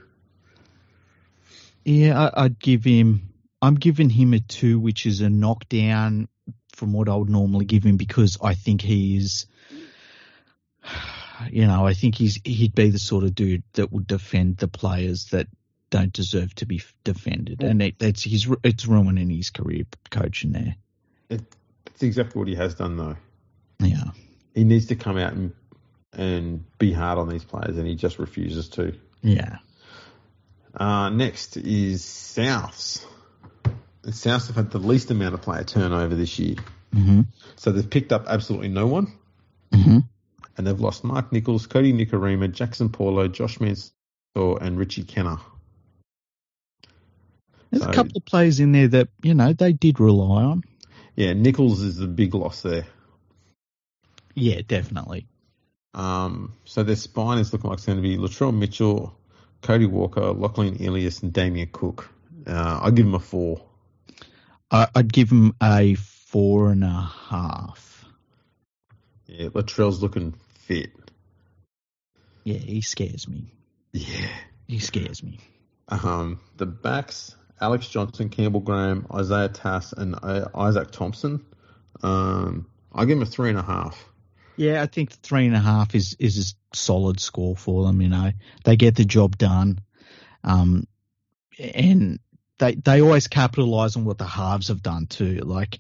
Yeah, 1.85 2.31
I, 2.35 2.44
I'd 2.44 2.59
give 2.59 2.85
him. 2.85 3.32
I'm 3.62 3.77
giving 3.77 4.11
him 4.11 4.35
a 4.35 4.40
two, 4.40 4.78
which 4.78 5.06
is 5.06 5.20
a 5.20 5.31
knockdown 5.31 6.28
from 6.73 6.93
what 6.93 7.09
I 7.09 7.16
would 7.16 7.31
normally 7.31 7.65
give 7.65 7.85
him 7.85 7.97
because 7.97 8.36
I 8.43 8.55
think 8.55 8.82
he's, 8.82 9.47
you 11.51 11.66
know, 11.66 11.86
I 11.86 11.94
think 11.94 12.15
he's 12.15 12.39
he'd 12.44 12.74
be 12.74 12.90
the 12.90 12.98
sort 12.98 13.24
of 13.24 13.35
dude 13.35 13.62
that 13.74 13.93
would 13.93 14.06
defend 14.06 14.59
the 14.59 14.69
players 14.69 15.27
that 15.27 15.47
don't 15.90 16.12
deserve 16.12 16.55
to 16.56 16.66
be 16.66 16.82
defended, 17.05 17.62
and 17.62 17.81
it, 17.81 17.94
it's 18.01 18.23
he's 18.23 18.48
it's 18.62 18.86
ruining 18.86 19.31
his 19.31 19.51
career 19.51 19.85
coaching 20.11 20.52
there. 20.52 20.77
It, 21.31 21.43
it's 21.86 22.02
exactly 22.02 22.39
what 22.39 22.48
he 22.48 22.55
has 22.56 22.74
done 22.74 22.97
though. 22.97 23.16
Yeah, 23.78 24.11
he 24.55 24.64
needs 24.64 24.86
to 24.86 24.97
come 24.97 25.18
out 25.18 25.32
and 25.32 25.52
and 26.12 26.64
be 26.78 26.93
hard 26.93 27.18
on 27.18 27.28
these 27.28 27.44
players, 27.44 27.76
and 27.76 27.86
he 27.86 27.97
just 27.97 28.18
refuses 28.18 28.68
to. 28.70 28.94
Yeah. 29.22 29.59
Uh, 30.74 31.09
next 31.10 31.56
is 31.56 32.02
Souths. 32.02 33.05
Souths 34.06 34.47
have 34.48 34.56
had 34.56 34.70
the 34.70 34.78
least 34.78 35.10
amount 35.10 35.35
of 35.35 35.43
player 35.43 35.64
turnover 35.64 36.14
this 36.14 36.39
year. 36.39 36.56
Mm-hmm. 36.94 37.22
So 37.56 37.72
they've 37.72 37.89
picked 37.89 38.12
up 38.12 38.26
absolutely 38.28 38.68
no 38.68 38.86
one. 38.86 39.12
Mm-hmm. 39.72 39.98
And 40.56 40.66
they've 40.66 40.78
lost 40.78 41.02
Mark 41.02 41.32
Nicholls, 41.32 41.66
Kodi 41.66 41.93
Nikorima, 41.93 42.52
Jackson 42.52 42.90
Paulo, 42.90 43.26
Josh 43.28 43.59
Mansour, 43.60 43.93
and 44.36 44.78
Richie 44.78 45.05
Kennar. 45.05 45.40
There's 47.70 47.82
so, 47.82 47.90
a 47.90 47.93
couple 47.93 48.12
of 48.16 48.24
players 48.24 48.60
in 48.60 48.70
there 48.70 48.89
that, 48.89 49.09
you 49.22 49.35
know, 49.35 49.52
they 49.52 49.72
did 49.72 49.98
rely 49.98 50.44
on. 50.44 50.62
Yeah, 51.16 51.32
Nichols 51.32 51.81
is 51.81 51.97
the 51.97 52.06
big 52.06 52.35
loss 52.35 52.62
there. 52.62 52.86
Yeah, 54.35 54.61
definitely. 54.66 55.27
Um, 55.94 56.55
so 56.65 56.82
their 56.82 56.97
spine 56.97 57.39
is 57.39 57.52
looking 57.52 57.70
like 57.70 57.78
it's 57.78 57.86
going 57.86 57.98
to 57.98 58.02
be 58.02 58.16
Latrell 58.16 58.55
Mitchell, 58.55 59.16
Cody 59.62 59.86
Walker, 59.86 60.32
Lachlan 60.32 60.77
Ilias, 60.77 61.23
and 61.23 61.32
Damien 61.32 61.69
Cook. 61.73 62.11
Uh, 62.47 62.81
I'd 62.82 62.94
give 62.94 63.06
him 63.06 63.15
a 63.15 63.20
four. 63.20 63.65
I'd 64.70 65.12
give 65.12 65.31
him 65.31 65.55
a 65.62 65.94
four 65.94 66.70
and 66.70 66.82
a 66.82 67.12
half. 67.31 68.05
Yeah, 69.27 69.48
Latrell's 69.48 70.02
looking 70.02 70.35
fit. 70.66 70.90
Yeah, 72.43 72.59
he 72.59 72.81
scares 72.81 73.28
me. 73.28 73.52
Yeah. 73.93 74.28
He 74.66 74.81
scares 74.81 75.23
me. 75.23 75.39
Um, 75.89 76.40
the 76.56 76.66
backs, 76.66 77.36
Alex 77.61 77.89
Johnson, 77.89 78.28
Campbell 78.28 78.61
Graham, 78.61 79.06
Isaiah 79.12 79.48
Tass, 79.48 79.93
and 79.93 80.16
uh, 80.16 80.47
Izaac 80.55 80.90
Thompson. 80.90 81.44
Um, 82.02 82.66
I 82.93 83.05
give 83.05 83.16
him 83.16 83.23
a 83.23 83.27
three 83.27 83.51
and 83.51 83.59
a 83.59 83.62
half. 83.62 84.11
Yeah, 84.56 84.82
I 84.82 84.86
think 84.86 85.10
three 85.10 85.47
and 85.47 85.56
a 85.56 85.60
half 85.60 85.94
is 85.94 86.16
is 86.18 86.39
a 86.72 86.76
solid 86.76 87.20
score 87.20 87.56
for 87.56 87.85
them. 87.85 88.01
You 88.01 88.09
know, 88.09 88.32
they 88.64 88.76
get 88.76 88.94
the 88.94 89.05
job 89.05 89.36
done, 89.36 89.81
um, 90.43 90.86
and 91.59 92.20
they 92.59 92.74
they 92.74 93.01
always 93.01 93.26
capitalise 93.26 93.97
on 93.97 94.05
what 94.05 94.18
the 94.18 94.26
halves 94.26 94.68
have 94.68 94.82
done 94.82 95.06
too. 95.06 95.40
Like 95.43 95.78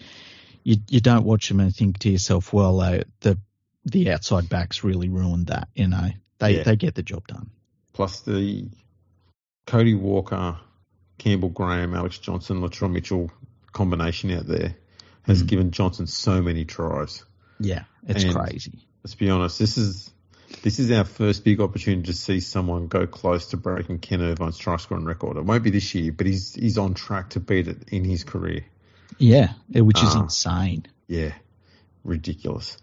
you 0.64 0.76
you 0.88 1.00
don't 1.00 1.24
watch 1.24 1.48
them 1.48 1.60
and 1.60 1.74
think 1.74 1.98
to 2.00 2.10
yourself, 2.10 2.52
well, 2.52 2.80
uh, 2.80 3.00
the 3.20 3.38
the 3.84 4.10
outside 4.10 4.48
backs 4.48 4.82
really 4.82 5.08
ruined 5.08 5.48
that. 5.48 5.68
You 5.74 5.88
know, 5.88 6.08
they 6.38 6.56
yeah. 6.56 6.62
they 6.64 6.76
get 6.76 6.94
the 6.94 7.02
job 7.02 7.26
done. 7.26 7.50
Plus 7.92 8.20
the 8.22 8.66
Cody 9.66 9.94
Walker, 9.94 10.58
Campbell 11.18 11.50
Graham, 11.50 11.94
Alex 11.94 12.18
Johnson, 12.18 12.60
Latrell 12.60 12.90
Mitchell 12.90 13.30
combination 13.72 14.30
out 14.30 14.46
there 14.46 14.74
has 15.22 15.42
mm. 15.42 15.46
given 15.46 15.70
Johnson 15.70 16.06
so 16.06 16.42
many 16.42 16.64
tries. 16.64 17.24
Yeah, 17.60 17.84
it's 18.06 18.24
and 18.24 18.34
crazy. 18.34 18.86
Let's 19.02 19.14
be 19.14 19.30
honest. 19.30 19.58
This 19.58 19.78
is 19.78 20.10
this 20.62 20.78
is 20.78 20.90
our 20.90 21.04
first 21.04 21.44
big 21.44 21.60
opportunity 21.60 22.06
to 22.06 22.12
see 22.12 22.40
someone 22.40 22.86
go 22.86 23.06
close 23.06 23.48
to 23.48 23.56
breaking 23.56 23.98
Ken 23.98 24.20
Irvine's 24.20 24.58
try 24.58 24.76
scoring 24.76 25.04
record. 25.04 25.36
It 25.36 25.44
won't 25.44 25.62
be 25.62 25.70
this 25.70 25.94
year, 25.94 26.12
but 26.12 26.26
he's 26.26 26.54
he's 26.54 26.78
on 26.78 26.94
track 26.94 27.30
to 27.30 27.40
beat 27.40 27.68
it 27.68 27.88
in 27.90 28.04
his 28.04 28.24
career. 28.24 28.64
Yeah, 29.18 29.52
which 29.68 30.02
is 30.02 30.14
uh, 30.16 30.20
insane. 30.20 30.86
Yeah, 31.06 31.32
ridiculous. 32.02 32.78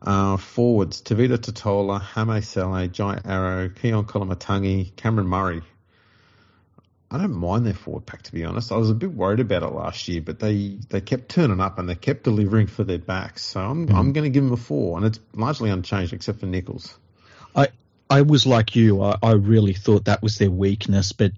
Uh, 0.00 0.36
forwards, 0.36 1.02
Tevita 1.02 1.38
Tatola, 1.38 2.00
Hame 2.00 2.40
Sele, 2.42 2.86
Jai 2.88 3.20
Arrow, 3.24 3.68
Keaon 3.68 4.06
Koloamatangi, 4.06 4.94
Cameron 4.94 5.26
Murray. 5.26 5.62
I 7.10 7.16
don't 7.16 7.34
mind 7.34 7.64
their 7.64 7.74
forward 7.74 8.04
pack 8.04 8.22
to 8.22 8.32
be 8.32 8.44
honest. 8.44 8.70
I 8.70 8.76
was 8.76 8.90
a 8.90 8.94
bit 8.94 9.12
worried 9.12 9.40
about 9.40 9.62
it 9.62 9.72
last 9.72 10.08
year, 10.08 10.20
but 10.20 10.38
they, 10.38 10.78
they 10.90 11.00
kept 11.00 11.30
turning 11.30 11.60
up 11.60 11.78
and 11.78 11.88
they 11.88 11.94
kept 11.94 12.24
delivering 12.24 12.66
for 12.66 12.84
their 12.84 12.98
backs. 12.98 13.44
So 13.44 13.60
I'm 13.60 13.88
mm. 13.88 13.94
I'm 13.94 14.12
going 14.12 14.24
to 14.24 14.30
give 14.30 14.44
them 14.44 14.52
a 14.52 14.58
four, 14.58 14.98
and 14.98 15.06
it's 15.06 15.20
largely 15.32 15.70
unchanged 15.70 16.12
except 16.12 16.40
for 16.40 16.46
Nicholls. 16.46 16.98
I 17.56 17.68
I 18.10 18.22
was 18.22 18.46
like 18.46 18.76
you. 18.76 19.02
I, 19.02 19.16
I 19.22 19.32
really 19.32 19.72
thought 19.72 20.04
that 20.04 20.22
was 20.22 20.36
their 20.36 20.50
weakness, 20.50 21.12
but 21.12 21.32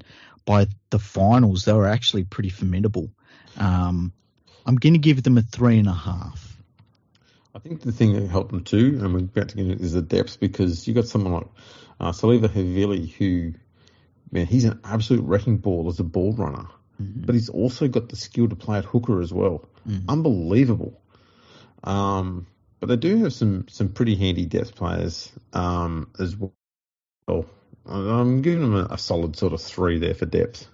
by 0.45 0.67
the 0.91 0.99
finals 0.99 1.65
they 1.65 1.73
were 1.73 1.87
actually 1.87 2.25
pretty 2.25 2.51
formidable. 2.51 3.11
Um, 3.57 4.13
I'm 4.67 4.77
going 4.77 4.95
to 4.95 4.99
give 4.99 5.23
them 5.23 5.39
a 5.39 5.43
three 5.43 5.79
and 5.79 5.89
a 5.89 5.93
half. 5.93 6.57
I 7.55 7.59
think 7.59 7.83
the 7.83 7.93
thing 7.93 8.15
that 8.15 8.29
helped 8.29 8.51
them 8.51 8.65
too, 8.65 8.99
and 9.01 9.13
we're 9.13 9.21
about 9.21 9.51
to 9.51 9.57
get 9.57 9.67
into 9.67 9.85
is 9.85 9.93
the 9.93 10.03
depth 10.03 10.41
because 10.41 10.87
you 10.87 10.95
got 10.95 11.07
someone 11.07 11.33
like 11.33 11.47
uh, 12.01 12.13
Siliva 12.13 12.49
Havili 12.49 13.11
who 13.13 13.55
man, 14.31 14.47
he's 14.47 14.65
an 14.65 14.81
absolute 14.85 15.25
wrecking 15.25 15.59
ball 15.59 15.89
as 15.89 16.01
a 16.01 16.05
ball 16.05 16.33
runner, 16.33 16.67
mm-hmm. 17.01 17.23
but 17.23 17.35
he's 17.35 17.49
also 17.49 17.89
got 17.89 18.09
the 18.09 18.17
skill 18.17 18.49
to 18.49 18.57
play 18.57 18.79
at 18.79 18.85
hooker 18.85 19.21
as 19.21 19.33
well. 19.33 19.69
Mm-hmm. 19.89 20.09
Unbelievable. 20.11 21.01
Um, 21.83 22.47
but 22.81 22.89
they 22.89 22.97
do 22.97 23.23
have 23.25 23.33
some 23.33 23.67
some 23.69 23.91
pretty 23.91 24.17
handy 24.17 24.47
depth 24.47 24.75
players 24.75 25.31
um, 25.53 26.11
as 26.19 26.37
well. 26.37 27.47
I'm 27.87 28.43
giving 28.43 28.61
them 28.61 28.75
a, 28.75 28.95
a, 28.95 28.99
solid 28.99 29.37
sort 29.37 29.53
of 29.53 29.61
three 29.61 29.99
there 29.99 30.15
for 30.15 30.27
depth. 30.27 30.67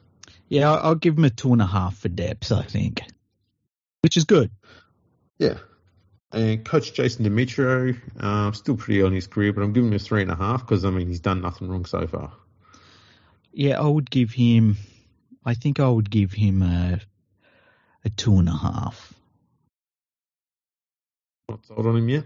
Yeah, 0.48 0.72
I'll, 0.72 0.94
give 0.94 1.16
them 1.16 1.24
a 1.24 1.30
two 1.30 1.52
and 1.52 1.62
a 1.62 1.66
half 1.66 1.96
for 1.98 2.08
depth. 2.08 2.52
I 2.52 2.62
think, 2.62 3.02
which 4.02 4.16
is 4.16 4.24
good. 4.24 4.50
Yeah. 5.38 5.58
And 6.32 6.64
Coach 6.64 6.92
Jason 6.92 7.24
Demetriou, 7.24 7.98
uh, 8.18 8.52
still 8.52 8.76
pretty 8.76 9.00
early 9.00 9.08
in 9.08 9.14
his 9.14 9.26
career, 9.26 9.52
but 9.52 9.62
I'm 9.62 9.72
giving 9.72 9.90
him 9.90 9.96
a 9.96 9.98
three 9.98 10.22
and 10.22 10.30
a 10.30 10.36
half 10.36 10.60
because 10.60 10.84
I 10.84 10.90
mean 10.90 11.06
he's 11.08 11.20
done 11.20 11.40
nothing 11.40 11.68
wrong 11.68 11.84
so 11.84 12.06
far. 12.06 12.32
Yeah, 13.56 13.80
I 13.80 13.86
would 13.86 14.10
give 14.10 14.32
him. 14.32 14.76
I 15.42 15.54
think 15.54 15.80
I 15.80 15.88
would 15.88 16.10
give 16.10 16.30
him 16.30 16.60
a 16.60 17.00
a 18.04 18.10
two 18.10 18.38
and 18.38 18.50
a 18.50 18.52
half. 18.54 19.14
Not 21.48 21.64
sold 21.64 21.86
on 21.86 21.96
him 21.96 22.08
yet. 22.10 22.24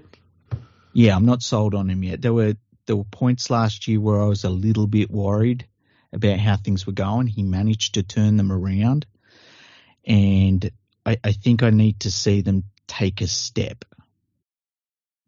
Yeah, 0.93 1.15
I'm 1.15 1.27
not 1.27 1.43
sold 1.43 1.77
on 1.77 1.89
him 1.89 2.03
yet. 2.03 2.21
There 2.21 2.35
were 2.35 2.55
there 2.87 2.97
were 2.97 3.05
points 3.05 3.49
last 3.49 3.87
year 3.87 4.01
where 4.01 4.21
I 4.21 4.25
was 4.25 4.43
a 4.43 4.51
little 4.51 4.89
bit 4.89 5.09
worried 5.09 5.69
about 6.13 6.41
how 6.41 6.57
things 6.57 6.85
were 6.85 6.95
going. 6.95 7.29
He 7.29 7.45
managed 7.45 7.95
to 7.95 8.03
turn 8.03 8.37
them 8.37 8.51
around, 8.51 9.07
and 10.05 10.69
I, 11.07 11.17
I 11.23 11.31
think 11.31 11.63
I 11.63 11.71
need 11.71 12.01
to 12.01 12.11
see 12.11 12.41
them 12.41 12.65
take 12.89 13.21
a 13.21 13.29
step. 13.29 13.85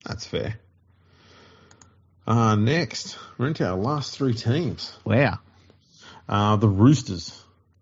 That's 0.05 0.27
fair. 0.27 0.59
Uh, 2.27 2.57
next, 2.57 3.17
we're 3.39 3.47
into 3.47 3.65
our 3.65 3.77
last 3.77 4.19
three 4.19 4.35
teams. 4.35 4.93
Wow. 5.05 5.39
Uh, 6.29 6.57
the 6.57 6.69
Roosters. 6.69 7.39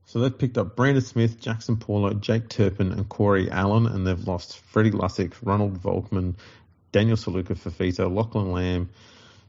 So 0.06 0.18
they've 0.18 0.36
picked 0.36 0.58
up 0.58 0.74
Brandon 0.74 1.02
Smith, 1.02 1.40
Jackson 1.40 1.76
Paulo, 1.76 2.14
Jake 2.14 2.48
Turpin, 2.48 2.90
and 2.90 3.08
Corey 3.08 3.48
Allan, 3.48 3.86
and 3.86 4.04
they've 4.04 4.26
lost 4.26 4.58
Freddie 4.58 4.90
Lussick, 4.90 5.34
Ronald 5.42 5.80
Volkman, 5.80 6.34
Daniel 6.90 7.16
Suluka 7.16 7.56
Fifita, 7.56 8.12
Lachlan 8.12 8.50
Lam, 8.50 8.90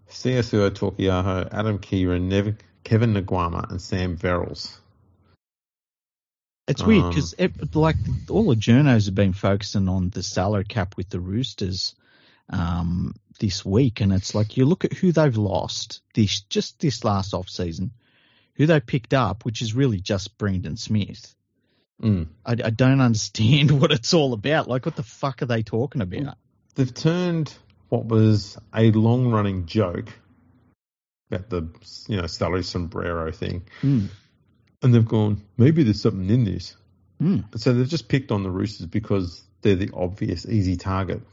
Siosiua 0.09 0.69
Taukeiaho, 0.69 1.51
Adam 1.51 1.79
Keighran, 1.79 2.23
Nev- 2.23 2.57
Kevin 2.83 3.13
Naiqama, 3.13 3.71
and 3.71 3.81
Sam 3.81 4.17
Verrills. 4.17 4.77
It's 6.67 6.83
weird 6.83 7.09
because 7.09 7.33
um, 7.39 7.51
like 7.73 7.97
all 8.29 8.49
the 8.49 8.55
journos 8.55 9.05
have 9.05 9.15
been 9.15 9.33
focusing 9.33 9.89
on 9.89 10.09
the 10.09 10.23
salary 10.23 10.63
cap 10.63 10.95
with 10.95 11.09
the 11.09 11.19
Roosters 11.19 11.95
um, 12.49 13.15
this 13.39 13.65
week, 13.65 13.99
and 13.99 14.13
it's 14.13 14.35
like 14.35 14.57
you 14.57 14.65
look 14.65 14.85
at 14.85 14.93
who 14.93 15.11
they've 15.11 15.35
lost 15.35 16.01
this 16.13 16.41
just 16.41 16.79
this 16.79 17.03
last 17.03 17.33
off 17.33 17.49
season 17.49 17.91
who 18.61 18.67
they 18.67 18.79
picked 18.79 19.15
up, 19.15 19.43
which 19.43 19.63
is 19.63 19.73
really 19.73 19.99
just 19.99 20.37
Brandon 20.37 20.77
Smith. 20.77 21.33
Mm. 21.99 22.27
I, 22.45 22.51
I, 22.51 22.69
don't 22.69 23.01
understand 23.01 23.71
what 23.81 23.91
it's 23.91 24.13
all 24.13 24.33
about. 24.33 24.67
Like, 24.67 24.85
what 24.85 24.95
the 24.95 25.01
fuck 25.01 25.41
are 25.41 25.47
they 25.47 25.63
talking 25.63 26.03
about? 26.03 26.37
They've 26.75 26.93
turned 26.93 27.51
what 27.89 28.05
was 28.05 28.59
a 28.71 28.91
long 28.91 29.31
running 29.31 29.65
joke 29.65 30.09
about 31.31 31.49
the 31.49 31.69
you 32.07 32.21
know 32.21 32.27
salary 32.27 32.61
sombrero 32.61 33.31
thing, 33.31 33.63
mm. 33.81 34.09
and 34.83 34.93
they've 34.93 35.07
gone 35.07 35.41
maybe 35.57 35.81
there's 35.81 36.03
something 36.03 36.29
in 36.29 36.43
this. 36.43 36.75
Mm. 37.19 37.59
So 37.59 37.73
they've 37.73 37.89
just 37.89 38.09
picked 38.09 38.31
on 38.31 38.43
the 38.43 38.51
Roosters 38.51 38.85
because 38.85 39.41
they're 39.63 39.73
the 39.73 39.89
obvious 39.91 40.45
easy 40.45 40.77
target. 40.77 41.23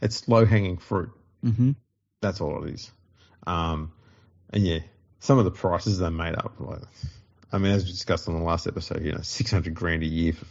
It's 0.00 0.28
low 0.28 0.46
hanging 0.46 0.76
fruit. 0.76 1.10
Mm-hmm. 1.44 1.72
That's 2.22 2.40
all 2.40 2.62
it 2.64 2.74
is. 2.74 2.92
Um, 3.44 3.92
and 4.50 4.64
yeah, 4.64 4.80
some 5.24 5.38
of 5.38 5.46
the 5.46 5.50
prices 5.50 5.98
they 5.98 6.10
made 6.10 6.34
up. 6.34 6.52
Like, 6.58 6.82
I 7.50 7.56
mean, 7.56 7.72
as 7.72 7.84
we 7.84 7.92
discussed 7.92 8.28
on 8.28 8.38
the 8.38 8.44
last 8.44 8.66
episode, 8.66 9.02
you 9.02 9.12
know, 9.12 9.22
six 9.22 9.50
hundred 9.50 9.74
grand 9.74 10.02
a 10.02 10.06
year 10.06 10.34
for, 10.34 10.44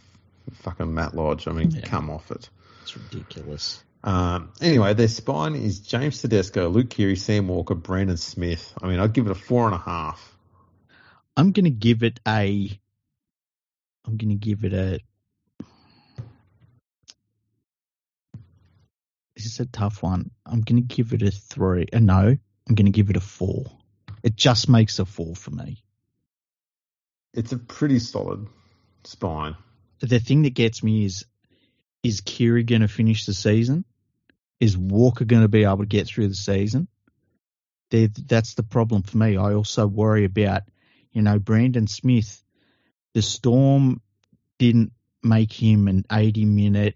fucking 0.64 0.92
Matt 0.92 1.16
Lodge. 1.16 1.48
I 1.48 1.52
mean, 1.52 1.70
yeah. 1.70 1.82
come 1.82 2.10
off 2.10 2.32
it. 2.32 2.50
It's 2.82 2.98
ridiculous. 2.98 3.84
Um, 4.04 4.52
anyway, 4.62 4.96
their 4.96 5.08
spine 5.08 5.56
is 5.56 5.80
James 5.80 6.22
Tedesco, 6.22 6.70
Luke 6.70 6.90
Keary, 6.90 7.16
Sam 7.16 7.48
Walker, 7.48 7.76
Brandon 7.76 8.18
Smith. 8.18 8.74
I 8.82 8.88
mean, 8.88 9.00
I'd 9.00 9.14
give 9.14 9.28
it 9.28 9.32
a 9.32 9.36
four 9.36 9.66
and 9.66 9.76
a 9.76 9.78
half. 9.78 10.36
I'm 11.38 11.52
going 11.52 11.66
to 11.66 11.70
give 11.70 12.02
it 12.02 12.20
a. 12.28 12.70
I'm 14.06 14.18
going 14.18 14.30
to 14.30 14.36
give 14.36 14.66
it 14.66 14.74
a. 14.74 15.00
this 19.36 19.46
is 19.46 19.60
a 19.60 19.66
tough 19.68 20.02
one. 20.02 20.32
I'm 20.48 20.62
going 20.62 20.86
to 20.86 20.96
give 20.96 21.14
it 21.14 21.22
a 21.22 21.30
three. 21.30 21.86
A 21.94 22.00
no, 22.00 22.36
I'm 22.68 22.76
going 22.76 22.88
to 22.88 22.92
give 22.92 23.12
it 23.12 23.18
a 23.18 23.22
four. 23.22 23.66
It 24.24 24.36
just 24.36 24.70
makes 24.70 25.00
a 25.00 25.06
four 25.06 25.36
for 25.36 25.52
me. 25.52 25.84
It's 27.34 27.52
a 27.52 27.58
pretty 27.58 28.00
solid 28.00 28.48
spine. 29.04 29.56
The 30.00 30.20
thing 30.20 30.44
that 30.44 30.54
gets 30.54 30.84
me 30.84 31.06
is 31.06 31.26
is 32.04 32.22
Keary 32.22 32.64
going 32.64 32.82
to 32.82 32.88
finish 32.88 33.26
the 33.26 33.34
season? 33.34 33.86
Is 34.60 34.78
Walker 34.78 35.26
going 35.26 35.42
to 35.42 35.48
be 35.48 35.64
able 35.64 35.80
to 35.80 35.86
get 35.86 36.08
through 36.08 36.28
the 36.28 36.36
season? 36.36 36.88
They're, 37.92 38.10
that's 38.10 38.56
the 38.56 38.64
problem 38.64 39.04
for 39.04 39.18
me. 39.18 39.38
I 39.38 39.54
also 39.54 39.88
worry 39.88 40.26
about, 40.26 40.64
you 41.12 41.22
know, 41.22 41.40
Brandon 41.40 41.88
Smith. 41.88 42.44
The 43.14 43.22
Storm 43.22 44.02
didn't 44.60 44.92
make 45.22 45.54
him 45.54 45.88
an 45.88 46.06
80 46.12 46.46
minute, 46.46 46.96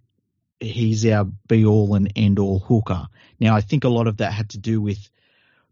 he's 0.59 1.05
our 1.05 1.25
be 1.47 1.65
all 1.65 1.95
and 1.95 2.11
end 2.15 2.39
all 2.39 2.59
hooker. 2.59 3.07
Now, 3.39 3.55
I 3.55 3.61
think 3.61 3.83
a 3.83 3.89
lot 3.89 4.07
of 4.07 4.17
that 4.17 4.33
had 4.33 4.49
to 4.49 4.57
do 4.57 4.81
with 4.81 5.09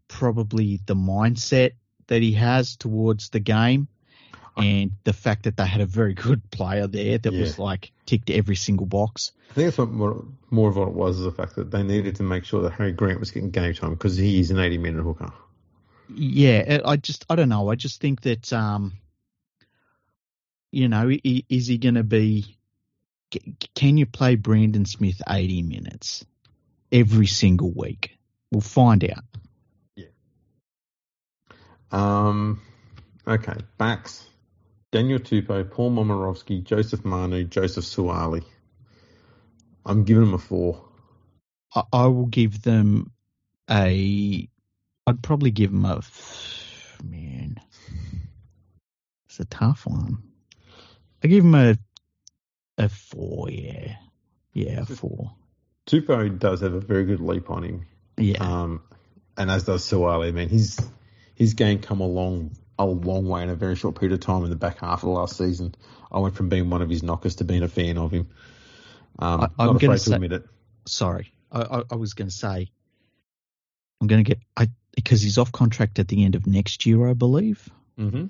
probably 0.08 0.80
the 0.86 0.94
mindset 0.94 1.72
that 2.06 2.22
he 2.22 2.32
has 2.32 2.76
towards 2.76 3.30
the 3.30 3.40
game 3.40 3.88
and 4.56 4.92
the 5.04 5.12
fact 5.12 5.44
that 5.44 5.56
they 5.56 5.66
had 5.66 5.80
a 5.80 5.86
very 5.86 6.14
good 6.14 6.50
player 6.50 6.86
there 6.86 7.18
that 7.18 7.32
yeah. 7.32 7.40
was 7.40 7.58
like 7.58 7.92
ticked 8.06 8.30
every 8.30 8.56
single 8.56 8.86
box. 8.86 9.32
I 9.50 9.54
think 9.54 9.66
that's 9.66 9.78
what 9.78 9.90
more, 9.90 10.24
more 10.50 10.68
of 10.68 10.76
what 10.76 10.88
it 10.88 10.94
was 10.94 11.18
is 11.18 11.24
the 11.24 11.32
fact 11.32 11.56
that 11.56 11.70
they 11.70 11.82
needed 11.82 12.16
to 12.16 12.22
make 12.22 12.44
sure 12.44 12.62
that 12.62 12.72
Harry 12.72 12.92
Grant 12.92 13.20
was 13.20 13.30
getting 13.30 13.50
game 13.50 13.74
time 13.74 13.90
because 13.90 14.16
he 14.16 14.40
is 14.40 14.50
an 14.50 14.58
80 14.58 14.78
minute 14.78 15.02
hooker. 15.02 15.32
Yeah, 16.08 16.80
I 16.84 16.96
just 16.96 17.26
I 17.28 17.34
don't 17.34 17.48
know. 17.48 17.68
I 17.68 17.74
just 17.74 18.00
think 18.00 18.22
that 18.22 18.52
um, 18.52 18.92
you 20.70 20.88
know, 20.88 21.10
is 21.10 21.66
he 21.66 21.78
going 21.78 21.94
to 21.94 22.04
be? 22.04 22.56
Can 23.74 23.96
you 23.96 24.06
play 24.06 24.36
Brandon 24.36 24.84
Smith 24.84 25.20
80 25.28 25.62
minutes 25.62 26.24
every 26.92 27.26
single 27.26 27.72
week? 27.72 28.16
We'll 28.52 28.60
find 28.60 29.04
out. 29.04 29.24
Um. 31.96 32.60
Okay. 33.26 33.56
Backs. 33.78 34.28
Daniel 34.92 35.18
Tupou, 35.18 35.68
Paul 35.70 35.90
Momirovski, 35.92 36.62
Joseph 36.62 37.04
Manu, 37.04 37.44
Joseph 37.44 37.84
Suaalii. 37.84 38.44
I'm 39.84 40.04
giving 40.04 40.24
them 40.24 40.34
a 40.34 40.38
four. 40.38 40.84
I, 41.74 41.82
I 41.92 42.06
will 42.06 42.26
give 42.26 42.62
them 42.62 43.10
a. 43.70 44.48
I'd 45.06 45.22
probably 45.22 45.50
give 45.50 45.70
them 45.70 45.84
a. 45.84 46.02
Man, 47.04 47.60
it's 49.26 49.40
a 49.40 49.44
tough 49.44 49.86
one. 49.86 50.22
I 51.22 51.28
give 51.28 51.44
him 51.44 51.54
a 51.54 51.76
a 52.78 52.88
four. 52.88 53.50
Yeah, 53.50 53.96
yeah, 54.52 54.82
a 54.82 54.86
four. 54.86 55.32
Tupou 55.86 56.38
does 56.38 56.60
have 56.60 56.74
a 56.74 56.80
very 56.80 57.04
good 57.04 57.20
leap 57.20 57.50
on 57.50 57.62
him. 57.64 57.86
Yeah. 58.16 58.38
Um, 58.38 58.82
and 59.36 59.50
as 59.50 59.64
does 59.64 59.84
Suaalii. 59.88 60.28
I 60.28 60.32
mean, 60.32 60.48
his 60.48 60.80
his 61.36 61.54
game 61.54 61.78
come 61.78 62.00
along 62.00 62.56
a 62.78 62.84
long 62.84 63.28
way 63.28 63.42
in 63.42 63.48
a 63.48 63.54
very 63.54 63.76
short 63.76 63.98
period 63.98 64.12
of 64.12 64.20
time 64.20 64.42
in 64.44 64.50
the 64.50 64.56
back 64.56 64.78
half 64.78 65.02
of 65.02 65.08
the 65.08 65.10
last 65.10 65.36
season. 65.36 65.74
I 66.10 66.18
went 66.18 66.34
from 66.34 66.48
being 66.48 66.68
one 66.68 66.82
of 66.82 66.90
his 66.90 67.02
knockers 67.02 67.36
to 67.36 67.44
being 67.44 67.62
a 67.62 67.68
fan 67.68 67.98
of 67.98 68.10
him. 68.10 68.28
Um, 69.18 69.52
I, 69.58 69.62
am 69.62 69.66
not 69.74 69.82
afraid 69.82 70.00
say, 70.00 70.10
to 70.10 70.14
admit 70.16 70.32
it. 70.32 70.44
Sorry, 70.86 71.32
I, 71.52 71.60
I, 71.62 71.82
I 71.92 71.94
was 71.94 72.14
going 72.14 72.28
to 72.28 72.34
say 72.34 72.70
I'm 74.00 74.06
going 74.06 74.24
to 74.24 74.28
get 74.28 74.40
I 74.56 74.68
because 74.94 75.22
he's 75.22 75.38
off 75.38 75.52
contract 75.52 75.98
at 75.98 76.08
the 76.08 76.24
end 76.24 76.34
of 76.34 76.46
next 76.46 76.86
year, 76.86 77.08
I 77.08 77.12
believe. 77.12 77.68
Mm-hmm. 77.98 78.26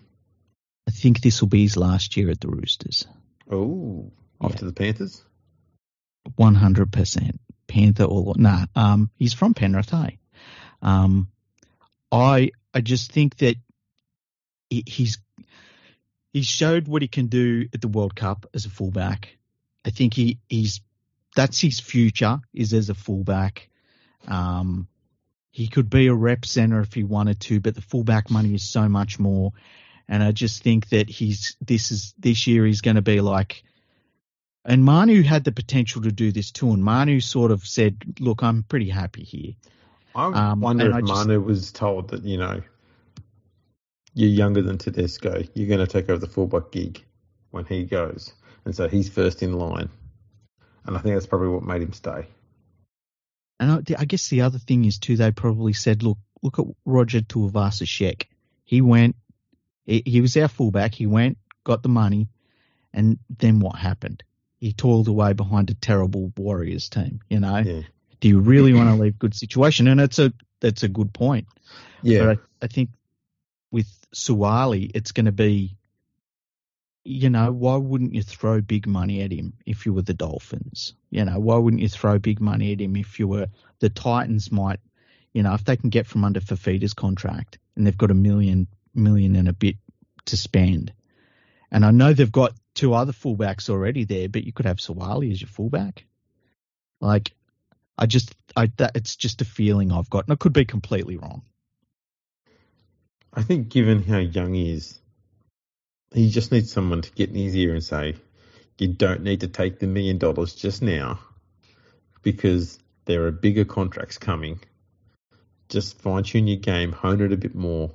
I 0.89 0.91
think 0.91 1.21
this 1.21 1.41
will 1.41 1.49
be 1.49 1.63
his 1.63 1.77
last 1.77 2.17
year 2.17 2.31
at 2.31 2.41
the 2.41 2.49
Roosters. 2.49 3.07
Oh, 3.51 4.13
off 4.41 4.53
yeah. 4.53 4.57
to 4.59 4.65
the 4.67 4.73
Panthers. 4.73 5.25
One 6.37 6.55
hundred 6.55 6.93
percent 6.93 7.41
Panther 7.67 8.05
or 8.05 8.35
nah. 8.37 8.67
Um, 8.75 9.11
he's 9.17 9.35
from 9.35 9.55
Penrith, 9.55 9.91
hey. 9.91 10.19
Um, 10.83 11.29
I 12.13 12.51
I 12.77 12.83
just 12.83 13.11
think 13.11 13.39
that 13.39 13.57
he's 14.69 15.17
he 16.35 16.43
showed 16.43 16.87
what 16.87 17.01
he 17.01 17.09
can 17.09 17.29
do 17.29 17.67
at 17.73 17.81
the 17.81 17.89
World 17.89 18.15
Cup 18.15 18.45
as 18.53 18.67
a 18.67 18.69
fullback. 18.69 19.39
I 19.87 19.89
think 19.89 20.13
he 20.13 20.41
he's 20.47 20.83
that's 21.35 21.59
his 21.59 21.81
future 21.81 22.39
is 22.53 22.75
as 22.75 22.91
a 22.91 22.95
fullback. 22.95 23.71
Um, 24.29 24.89
he 25.51 25.69
could 25.69 25.89
be 25.89 26.09
a 26.09 26.15
rep 26.15 26.45
center 26.45 26.83
if 26.83 26.93
he 26.93 27.03
wanted 27.03 27.41
to, 27.41 27.61
but 27.61 27.75
the 27.75 27.81
fullback 27.81 28.31
money 28.31 28.53
is 28.53 28.63
so 28.63 28.91
much 28.91 29.19
more. 29.19 29.53
And 30.07 30.23
I 30.23 30.33
just 30.33 30.63
think 30.63 30.91
that 30.91 31.09
he's 31.09 31.57
this 31.63 31.91
is 31.91 32.13
this 32.19 32.47
year 32.47 32.67
he's 32.67 32.83
going 32.83 32.97
to 32.97 33.03
be 33.03 33.23
like. 33.23 33.63
And 34.67 34.85
Manu 34.85 35.23
had 35.23 35.45
the 35.45 35.53
potential 35.53 36.03
to 36.03 36.13
do 36.13 36.31
this 36.31 36.51
too, 36.51 36.73
and 36.73 36.85
Manu 36.85 37.21
sort 37.21 37.53
of 37.53 37.67
said, 37.67 37.97
"Look, 38.21 38.43
I'm 38.43 38.65
pretty 38.65 38.91
happy 38.91 39.25
here." 39.25 39.55
I 40.17 40.51
um, 40.51 40.61
wonder 40.61 40.89
if 40.89 40.95
I 40.95 41.01
just, 41.01 41.13
Manu 41.13 41.41
was 41.41 41.73
told 41.73 42.09
that 42.11 42.25
you 42.25 42.39
know 42.39 42.63
you're 44.15 44.31
younger 44.31 44.63
than 44.63 44.79
Tedesco. 44.79 45.43
You're 45.55 45.69
going 45.69 45.87
to 45.87 45.87
take 45.87 46.09
over 46.09 46.19
the 46.19 46.27
fullback 46.27 46.71
gig 46.71 47.05
when 47.51 47.65
he 47.65 47.85
goes, 47.85 48.33
and 48.65 48.75
so 48.75 48.89
he's 48.89 49.09
first 49.09 49.43
in 49.43 49.53
line. 49.53 49.91
And 50.87 50.97
I 50.97 51.01
think 51.01 51.15
that's 51.15 51.27
probably 51.27 51.49
what 51.49 51.65
made 51.65 51.83
him 51.83 51.93
stay. 51.93 52.27
And 53.59 53.71
I, 53.71 53.95
I 53.99 54.05
guess 54.05 54.29
the 54.29 54.43
other 54.43 54.59
thing 54.59 54.85
is 54.85 54.99
too, 54.99 55.17
they 55.17 55.33
probably 55.33 55.73
said, 55.73 56.03
"Look, 56.03 56.19
look 56.43 56.59
at 56.59 56.67
Roger 56.85 57.21
Tuivasa-Sheck. 57.21 58.25
He 58.65 58.81
went 58.81 59.17
he 59.87 60.21
was 60.21 60.37
our 60.37 60.49
fullback. 60.49 60.95
He 60.95 61.07
went, 61.07 61.39
got 61.65 61.83
the 61.83 61.89
money, 61.89 62.29
and 62.93 63.19
then 63.39 63.61
what 63.61 63.77
happened? 63.77 64.25
He 64.59 64.73
toiled 64.73 65.09
away 65.09 65.33
behind 65.33 65.71
a 65.71 65.75
terrible 65.75 66.33
Warriors 66.37 66.89
team. 66.89 67.21
You 67.31 67.41
know, 67.41 67.59
yeah. 67.59 67.83
Do 68.21 68.29
you 68.29 68.41
really 68.41 68.73
want 68.73 68.89
to 68.97 69.03
leave 69.03 69.19
good 69.19 69.35
situation? 69.35 69.89
And 69.89 70.01
it's 70.01 70.19
a 70.19 70.33
that's 70.61 70.83
a 70.83 70.89
good 70.89 71.13
point. 71.13 71.47
Yeah, 72.03 72.25
but 72.25 72.29
I, 72.29 72.65
I 72.65 72.67
think 72.69 72.91
with 73.71 73.89
Suaalii, 74.15 74.91
it's 74.95 75.13
going 75.13 75.27
to 75.27 75.33
be, 75.33 75.77
you 77.05 77.31
know, 77.31 77.53
why 77.53 77.77
wouldn't 77.77 78.15
you 78.15 78.23
throw 78.23 78.61
big 78.61 78.87
money 78.87 79.23
at 79.23 79.33
him 79.33 79.55
if 79.67 79.87
you 79.87 79.93
were 79.93 80.03
the 80.03 80.15
Dolphins? 80.15 80.95
You 81.11 81.25
know, 81.25 81.39
why 81.39 81.57
wouldn't 81.57 81.83
you 81.83 81.89
throw 81.89 82.19
big 82.19 82.41
money 82.41 82.73
at 82.73 82.81
him 82.81 82.97
if 82.97 83.19
you 83.19 83.29
were 83.29 83.49
the 83.81 83.91
Titans? 83.91 84.51
Might, 84.53 84.81
you 85.33 85.43
know, 85.43 85.55
if 85.55 85.65
they 85.65 85.77
can 85.77 85.91
get 85.91 86.07
from 86.07 86.25
under 86.25 86.41
Fifita's 86.41 86.95
contract 86.95 87.59
and 87.77 87.87
they've 87.87 87.99
got 87.99 88.11
a 88.11 88.15
million 88.15 88.67
million 88.95 89.37
and 89.37 89.49
a 89.49 89.53
bit 89.53 89.77
to 90.27 90.37
spend. 90.37 90.93
And 91.71 91.85
I 91.85 91.91
know 91.91 92.13
they've 92.13 92.31
got 92.31 92.55
two 92.75 92.95
other 92.95 93.13
fullbacks 93.13 93.69
already 93.69 94.05
there, 94.05 94.29
but 94.29 94.45
you 94.45 94.53
could 94.53 94.67
have 94.67 94.79
Suaalii 94.79 95.33
as 95.33 95.41
your 95.41 95.49
fullback. 95.49 96.05
Like, 97.01 97.33
I 97.99 98.07
just, 98.07 98.35
I 98.57 98.71
that, 98.77 98.97
it's 98.97 99.17
just 99.17 99.41
a 99.41 99.45
feeling 99.45 99.93
I've 99.93 100.11
got, 100.11 100.25
and 100.25 100.33
I 100.33 100.37
could 100.37 100.53
be 100.53 100.65
completely 100.65 101.17
wrong. 101.17 101.43
I 103.33 103.43
think, 103.43 103.69
given 103.69 104.03
how 104.03 104.19
young 104.19 104.55
he 104.55 104.73
is, 104.73 104.99
he 106.13 106.31
just 106.31 106.53
needs 106.53 106.73
someone 106.73 107.03
to 107.03 107.13
get 107.13 107.31
in 107.31 107.37
his 107.37 107.57
ear 107.57 107.75
and 107.75 107.85
say, 107.85 108.17
"You 108.79 108.89
don't 108.89 109.23
need 109.23 109.41
to 109.41 109.49
take 109.49 109.79
the 109.79 109.87
million 109.87 110.19
dollars 110.19 110.55
just 110.55 110.83
now, 110.83 111.19
because 112.23 112.79
there 113.07 113.27
are 113.27 113.33
bigger 113.33 113.65
contracts 113.65 114.19
coming. 114.19 114.61
Just 115.69 116.01
fine 116.01 116.23
tune 116.23 116.47
your 116.47 116.59
game, 116.59 116.93
hone 116.93 117.21
it 117.21 117.33
a 117.33 117.37
bit 117.37 117.55
more, 117.55 117.93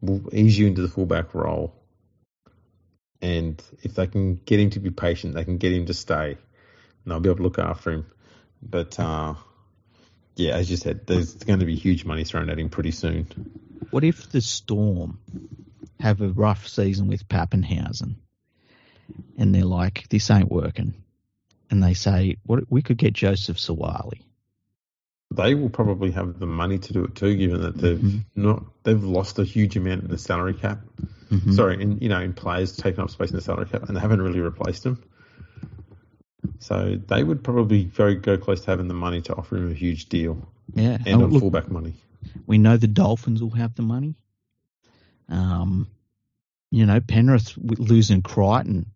we'll 0.00 0.34
ease 0.34 0.58
you 0.58 0.66
into 0.66 0.82
the 0.82 0.88
fullback 0.88 1.34
role. 1.34 1.74
And 3.20 3.62
if 3.82 3.94
they 3.94 4.06
can 4.06 4.36
get 4.36 4.60
him 4.60 4.70
to 4.70 4.80
be 4.80 4.90
patient, 4.90 5.34
they 5.34 5.44
can 5.44 5.58
get 5.58 5.72
him 5.72 5.86
to 5.86 5.94
stay, 5.94 6.30
and 6.30 6.38
they'll 7.06 7.20
be 7.20 7.28
able 7.28 7.38
to 7.38 7.42
look 7.42 7.58
after 7.58 7.90
him. 7.90 8.06
But 8.62 8.98
uh, 8.98 9.34
yeah, 10.36 10.54
as 10.54 10.70
you 10.70 10.76
said, 10.76 11.06
there's 11.06 11.34
going 11.34 11.60
to 11.60 11.66
be 11.66 11.76
huge 11.76 12.04
money 12.04 12.24
thrown 12.24 12.50
at 12.50 12.58
him 12.58 12.68
pretty 12.68 12.90
soon. 12.90 13.26
What 13.90 14.04
if 14.04 14.30
the 14.30 14.40
Storm 14.40 15.18
have 15.98 16.20
a 16.20 16.28
rough 16.28 16.68
season 16.68 17.08
with 17.08 17.28
Papenhuyzen, 17.28 18.16
and 19.36 19.54
they're 19.54 19.64
like, 19.64 20.08
"This 20.08 20.30
ain't 20.30 20.50
working," 20.50 20.94
and 21.70 21.82
they 21.82 21.94
say, 21.94 22.36
"What 22.44 22.64
we 22.70 22.82
could 22.82 22.98
get 22.98 23.14
Joseph 23.14 23.58
Suaalii." 23.58 24.22
they 25.30 25.54
will 25.54 25.70
probably 25.70 26.10
have 26.10 26.38
the 26.38 26.46
money 26.46 26.78
to 26.78 26.92
do 26.92 27.04
it 27.04 27.14
too, 27.14 27.36
given 27.36 27.60
that 27.62 27.76
they've 27.76 27.98
mm-hmm. 27.98 28.18
not 28.34 28.64
they've 28.82 29.02
lost 29.02 29.38
a 29.38 29.44
huge 29.44 29.76
amount 29.76 30.02
in 30.02 30.08
the 30.08 30.18
salary 30.18 30.54
cap. 30.54 30.80
Mm-hmm. 31.30 31.52
Sorry, 31.52 31.80
in 31.80 31.98
you 31.98 32.08
know 32.08 32.20
in 32.20 32.32
players 32.32 32.76
taking 32.76 33.00
up 33.00 33.10
space 33.10 33.30
in 33.30 33.36
the 33.36 33.42
salary 33.42 33.66
cap, 33.66 33.84
and 33.84 33.96
they 33.96 34.00
haven't 34.00 34.20
really 34.20 34.40
replaced 34.40 34.82
them. 34.82 35.02
So 36.58 36.96
they 37.06 37.22
would 37.22 37.42
probably 37.42 37.84
very 37.84 38.16
go 38.16 38.36
close 38.38 38.62
to 38.62 38.70
having 38.70 38.88
the 38.88 38.94
money 38.94 39.22
to 39.22 39.34
offer 39.34 39.56
him 39.56 39.70
a 39.70 39.74
huge 39.74 40.06
deal. 40.06 40.48
Yeah, 40.74 40.98
and 41.06 41.20
oh, 41.20 41.24
on 41.24 41.30
look, 41.30 41.40
fullback 41.40 41.70
money. 41.70 41.94
We 42.46 42.58
know 42.58 42.76
the 42.76 42.86
Dolphins 42.86 43.42
will 43.42 43.50
have 43.50 43.74
the 43.74 43.82
money. 43.82 44.14
Um, 45.28 45.88
you 46.70 46.86
know, 46.86 47.00
Penrith 47.00 47.54
losing 47.56 48.22
Crichton, 48.22 48.86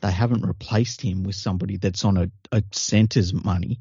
they 0.00 0.10
haven't 0.10 0.46
replaced 0.46 1.00
him 1.00 1.22
with 1.24 1.36
somebody 1.36 1.76
that's 1.76 2.04
on 2.04 2.16
a, 2.16 2.30
a 2.52 2.62
centre's 2.72 3.32
money. 3.32 3.80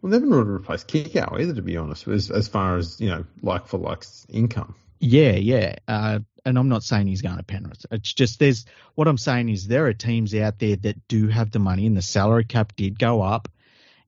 Well, 0.00 0.10
they 0.10 0.16
haven't 0.16 0.30
really 0.30 0.44
replaced 0.44 0.88
Kikau 0.88 1.40
either, 1.40 1.54
to 1.54 1.62
be 1.62 1.76
honest, 1.76 2.06
as, 2.08 2.30
as 2.30 2.48
far 2.48 2.76
as, 2.76 3.00
you 3.00 3.08
know, 3.08 3.24
like 3.42 3.66
for 3.66 3.78
like 3.78 4.04
income. 4.28 4.74
Yeah, 4.98 5.32
yeah. 5.32 5.76
Uh, 5.86 6.20
and 6.44 6.58
I'm 6.58 6.68
not 6.68 6.84
saying 6.84 7.08
he's 7.08 7.22
going 7.22 7.38
to 7.38 7.42
Penrith. 7.42 7.86
It's 7.90 8.12
just 8.12 8.38
there's 8.38 8.66
what 8.94 9.08
I'm 9.08 9.18
saying 9.18 9.48
is 9.48 9.66
there 9.66 9.86
are 9.86 9.92
teams 9.92 10.34
out 10.34 10.58
there 10.58 10.76
that 10.76 11.08
do 11.08 11.28
have 11.28 11.50
the 11.50 11.58
money 11.58 11.86
and 11.86 11.96
the 11.96 12.02
salary 12.02 12.44
cap 12.44 12.74
did 12.76 12.98
go 12.98 13.20
up 13.20 13.48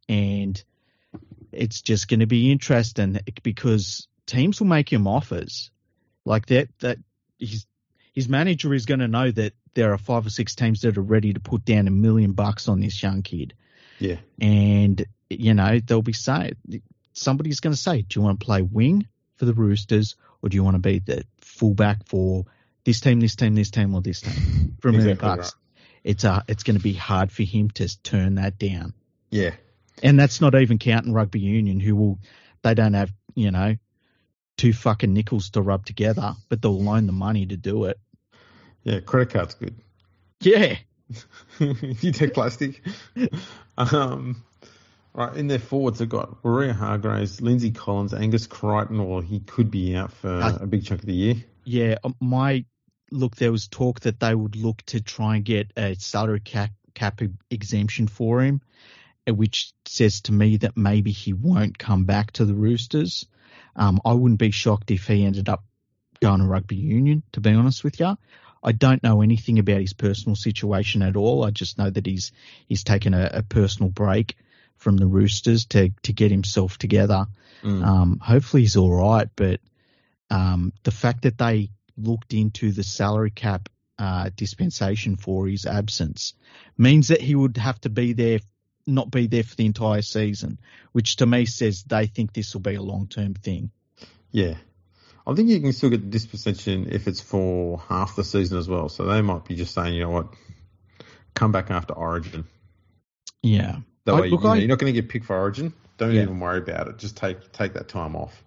and 0.09 0.63
it's 1.53 1.83
just 1.83 2.09
going 2.09 2.21
to 2.21 2.27
be 2.27 2.51
interesting 2.51 3.19
because 3.43 4.07
teams 4.27 4.61
will 4.61 4.69
make 4.69 4.93
him 4.93 5.07
offers 5.07 5.71
like 6.25 6.47
that. 6.47 6.69
That 6.81 6.99
his 7.39 7.67
his 8.13 8.29
manager 8.29 8.73
is 8.75 8.87
going 8.87 9.01
to 9.01 9.09
know 9.09 9.31
that 9.31 9.55
there 9.75 9.93
are 9.93 9.99
five 9.99 10.27
or 10.27 10.31
six 10.31 10.55
teams 10.55 10.81
that 10.83 10.99
are 10.99 11.03
ready 11.03 11.33
to 11.33 11.41
put 11.41 11.65
down 11.65 11.89
a 11.89 11.91
million 11.91 12.33
bucks 12.33 12.69
on 12.69 12.81
this 12.81 13.03
young 13.03 13.23
kid. 13.23 13.55
Yeah, 13.99 14.17
and 14.41 15.05
you 15.29 15.55
know 15.55 15.81
they'll 15.81 16.03
be 16.03 16.13
saying 16.13 16.57
somebody's 17.13 17.61
going 17.61 17.75
to 17.75 17.81
say, 17.81 18.03
"Do 18.03 18.21
you 18.21 18.25
want 18.25 18.41
to 18.41 18.47
play 18.47 18.63
wing 18.63 19.09
for 19.37 19.45
the 19.45 19.55
Roosters, 19.55 20.17
or 20.43 20.49
do 20.49 20.57
you 20.57 20.65
want 20.65 20.75
to 20.75 20.81
be 20.81 20.99
the 21.01 21.25
fullback 21.41 22.07
for 22.07 22.45
this 22.85 23.01
team, 23.01 23.21
this 23.21 23.37
team, 23.37 23.55
this 23.55 23.71
team, 23.71 23.95
or 23.95 24.01
this 24.01 24.21
team 24.21 24.77
a 24.85 24.87
million 24.89 25.11
Exactly 25.11 25.29
bucks?" 25.29 25.55
right. 25.55 25.83
It's 26.05 26.25
uh, 26.25 26.43
it's 26.49 26.63
going 26.63 26.77
to 26.77 26.83
be 26.83 26.95
hard 26.95 27.31
for 27.33 27.43
him 27.43 27.71
to 27.73 28.03
turn 28.03 28.37
that 28.37 28.59
down. 28.59 28.95
yeah, 29.31 29.51
And 30.03 30.19
that's 30.19 30.41
not 30.41 30.55
even 30.55 30.79
counting 30.79 31.13
rugby 31.13 31.41
union, 31.41 31.81
who 31.81 31.97
will 31.97 32.19
they 32.63 32.75
don't 32.75 32.95
have 32.95 33.13
you 33.35 33.51
know 33.51 33.77
two 34.57 34.73
fucking 34.73 35.13
nickels 35.13 35.51
to 35.51 35.63
rub 35.63 35.85
together, 35.87 36.35
but 36.49 36.63
they'll 36.63 36.83
loan 36.83 37.07
the 37.07 37.13
money 37.13 37.47
to 37.47 37.57
do 37.57 37.85
it. 37.85 37.99
yeah. 38.85 39.01
Credit 39.01 39.33
card's 39.33 39.55
good. 39.55 39.75
Yeah, 40.41 40.77
you 41.59 42.13
take 42.13 42.35
plastic. 42.35 42.83
um, 43.79 44.45
right 45.19 45.37
in 45.37 45.49
their 45.49 45.59
forwards, 45.59 45.99
they've 45.99 46.09
got 46.09 46.43
Waerea-Hargreaves, 46.43 47.41
Lindsay 47.41 47.71
Collins, 47.73 48.15
Angus 48.15 48.47
Crichton, 48.47 49.01
or 49.01 49.23
he 49.23 49.41
could 49.41 49.71
be 49.71 49.97
out 49.97 50.13
for 50.13 50.31
Uh, 50.31 50.59
a 50.61 50.67
big 50.67 50.85
chunk 50.85 51.01
of 51.01 51.07
the 51.07 51.15
year. 51.15 51.35
yeah. 51.65 51.97
um, 52.05 52.15
My 52.21 52.65
look, 53.11 53.37
there 53.37 53.53
was 53.53 53.69
talk 53.69 54.01
that 54.01 54.21
they 54.21 54.35
would 54.35 54.55
look 54.57 54.83
to 54.87 55.01
try 55.01 55.37
and 55.37 55.45
get 55.45 55.73
a 55.77 55.95
salary 55.95 56.41
cap, 56.41 56.71
cap 56.95 57.21
exemption 57.51 58.07
for 58.07 58.43
him, 58.43 58.61
uh, 59.29 59.35
which 59.35 59.73
says 59.87 60.21
to 60.23 60.33
me 60.33 60.59
that 60.59 60.77
maybe 60.77 61.11
he 61.11 61.33
won't 61.33 61.79
come 61.79 62.05
back 62.05 62.33
to 62.33 62.45
the 62.45 62.55
Roosters. 62.55 63.27
Um, 63.77 64.01
I 64.05 64.13
wouldn't 64.13 64.41
be 64.41 64.51
shocked 64.51 64.91
if 64.91 65.07
he 65.07 65.25
ended 65.25 65.49
up 65.49 65.65
going 66.21 66.41
to 66.41 66.47
rugby 66.47 66.77
union. 66.77 67.23
To 67.33 67.41
be 67.41 67.53
honest 67.55 67.83
with 67.85 67.99
you, 68.01 68.17
I 68.63 68.73
don't 68.73 69.03
know 69.03 69.23
anything 69.23 69.59
about 69.59 69.81
his 69.81 69.95
personal 69.95 70.37
situation 70.37 71.03
at 71.03 71.17
all. 71.17 71.45
I 71.45 71.51
just 71.51 71.79
know 71.79 71.91
that 71.91 72.07
he's 72.07 72.33
he's 72.67 72.85
taken 72.85 73.15
a, 73.15 73.31
a 73.35 73.43
personal 73.43 73.91
break 73.91 74.37
from 74.79 74.97
the 74.97 75.07
Roosters 75.07 75.67
to 75.67 75.91
to 76.03 76.13
get 76.13 76.31
himself 76.31 76.79
together. 76.79 77.27
Mm. 77.63 77.85
Um, 77.85 78.19
hopefully 78.21 78.63
he's 78.63 78.77
all 78.77 78.95
right, 78.95 79.29
but 79.37 79.61
um, 80.31 80.73
the 80.85 80.91
fact 80.91 81.23
that 81.23 81.39
they 81.39 81.71
looked 81.97 82.33
into 82.33 82.73
the 82.73 82.85
salary 82.85 83.31
cap 83.31 83.69
uh, 83.99 84.31
dispensation 84.37 85.17
for 85.17 85.47
his 85.47 85.67
absence 85.67 86.35
means 86.77 87.09
that 87.09 87.21
he 87.21 87.35
would 87.35 87.57
have 87.57 87.81
to 87.81 87.91
be 87.91 88.13
there, 88.13 88.39
not 88.87 89.11
be 89.11 89.27
there 89.27 89.43
for 89.43 89.57
the 89.57 89.67
entire 89.67 90.03
season, 90.03 90.59
which 90.93 91.17
to 91.17 91.27
me 91.27 91.47
says 91.47 91.83
they 91.83 92.07
think 92.07 92.33
this 92.33 92.55
will 92.55 92.61
be 92.61 92.77
a 92.77 92.83
long 92.83 93.09
term 93.09 93.35
thing. 93.35 93.71
Yeah. 94.31 94.55
I 95.27 95.35
think 95.35 95.51
you 95.51 95.61
can 95.61 95.73
still 95.73 95.91
get 95.91 96.01
the 96.01 96.07
dispensation 96.07 96.89
if 96.91 97.07
it's 97.07 97.21
for 97.21 97.83
half 97.89 98.17
the 98.17 98.25
season 98.25 98.57
as 98.57 98.69
well. 98.69 98.89
So 98.89 99.05
they 99.05 99.21
might 99.21 99.45
be 99.45 99.57
just 99.57 99.75
saying, 99.75 99.95
you 99.95 100.03
know 100.03 100.11
what, 100.11 100.29
come 101.35 101.53
back 101.53 101.71
after 101.71 101.93
Origin. 101.93 102.45
Yeah. 103.43 103.81
That 104.09 104.15
I- 104.15 104.21
way, 104.23 104.31
look, 104.31 104.41
you 104.41 104.47
know, 104.47 104.53
I- 104.55 104.57
you're 104.57 104.69
not 104.69 104.79
going 104.79 104.93
to 104.93 104.99
get 105.01 105.11
picked 105.11 105.27
for 105.27 105.37
Origin. 105.37 105.73
Don't 105.99 106.13
Yeah. 106.15 106.23
even 106.23 106.41
worry 106.41 106.59
about 106.59 106.89
it. 106.89 106.97
Just 106.99 107.17
take 107.17 107.53
take 107.53 107.75
that 107.75 107.89
time 107.89 108.17
off. 108.17 108.43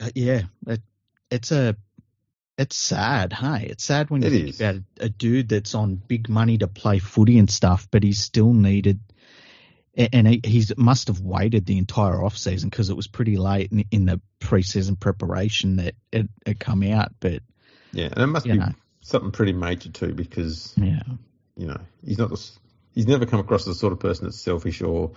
Uh, 0.00 0.08
yeah, 0.14 0.42
it, 0.66 0.80
it's 1.30 1.52
a 1.52 1.76
it's 2.58 2.76
sad, 2.76 3.32
hey. 3.32 3.66
It's 3.70 3.84
sad 3.84 4.08
when 4.10 4.22
you 4.22 4.28
It 4.28 4.30
think 4.30 4.48
is. 4.48 4.60
about 4.60 4.74
a, 5.00 5.04
a 5.04 5.08
dude 5.08 5.48
that's 5.48 5.74
on 5.74 5.96
big 5.96 6.28
money 6.28 6.58
to 6.58 6.66
play 6.68 6.98
footy 6.98 7.38
and 7.38 7.50
stuff, 7.50 7.88
but 7.90 8.02
he's 8.02 8.20
still 8.20 8.52
needed. 8.52 9.00
And 9.94 10.26
he 10.26 10.40
he's 10.42 10.74
must 10.78 11.08
have 11.08 11.20
waited 11.20 11.66
the 11.66 11.76
entire 11.76 12.24
off 12.24 12.38
season 12.38 12.70
because 12.70 12.88
it 12.88 12.96
was 12.96 13.08
pretty 13.08 13.36
late 13.36 13.72
in, 13.72 13.84
in 13.90 14.06
the 14.06 14.22
preseason 14.40 14.98
preparation 14.98 15.76
that 15.76 15.94
it, 16.10 16.30
it 16.46 16.58
come 16.58 16.82
out. 16.84 17.12
But 17.20 17.42
Yeah, 17.92 18.06
and 18.12 18.18
it 18.22 18.26
must 18.28 18.46
be 18.46 18.54
know. 18.54 18.72
something 19.02 19.32
pretty 19.32 19.52
major 19.52 19.90
too, 19.90 20.14
because 20.14 20.72
yeah, 20.78 21.02
you 21.58 21.66
know 21.66 21.76
he's 22.02 22.16
not. 22.16 22.30
the 22.30 22.50
He's 22.94 23.06
never 23.06 23.26
come 23.26 23.40
across 23.40 23.62
as 23.62 23.74
the 23.74 23.74
sort 23.74 23.92
of 23.92 24.00
person 24.00 24.26
that's 24.26 24.40
selfish 24.40 24.82
or, 24.82 25.12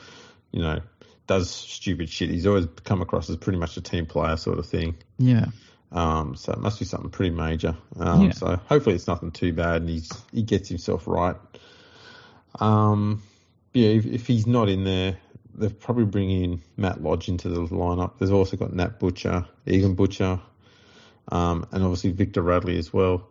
you 0.51 0.61
know, 0.61 0.81
does 1.27 1.49
stupid 1.49 2.09
shit. 2.09 2.29
He's 2.29 2.45
always 2.47 2.67
come 2.83 3.01
across 3.01 3.29
as 3.29 3.37
pretty 3.37 3.59
much 3.59 3.77
a 3.77 3.81
team 3.81 4.05
player 4.05 4.37
sort 4.37 4.59
of 4.59 4.65
thing. 4.67 4.95
yeah, 5.17 5.47
Um, 5.91 6.35
so 6.35 6.53
it 6.53 6.59
must 6.59 6.79
be 6.79 6.85
something 6.85 7.09
pretty 7.09 7.35
major. 7.35 7.75
Um, 7.97 8.25
Yeah. 8.25 8.31
So 8.31 8.55
hopefully 8.55 8.95
it's 8.95 9.07
nothing 9.07 9.31
too 9.31 9.53
bad 9.53 9.81
and 9.81 9.89
he's 9.89 10.11
he 10.31 10.43
gets 10.43 10.69
himself 10.69 11.07
right. 11.07 11.35
Um, 12.59 13.21
yeah, 13.73 13.89
if, 13.89 14.05
if 14.05 14.27
he's 14.27 14.47
not 14.47 14.69
in 14.69 14.83
there, 14.83 15.17
they'll 15.53 15.69
probably 15.69 16.05
bring 16.05 16.29
in 16.29 16.61
Matt 16.77 17.01
Lodge 17.01 17.27
into 17.27 17.49
the 17.49 17.61
lineup. 17.61 18.17
They've 18.17 18.31
also 18.31 18.57
got 18.57 18.73
Nat 18.73 18.99
Butcher, 18.99 19.45
Egan 19.65 19.95
Butcher, 19.95 20.39
um, 21.29 21.67
and 21.71 21.83
obviously 21.83 22.11
Victor 22.11 22.41
Radley 22.41 22.77
as 22.77 22.93
well. 22.93 23.29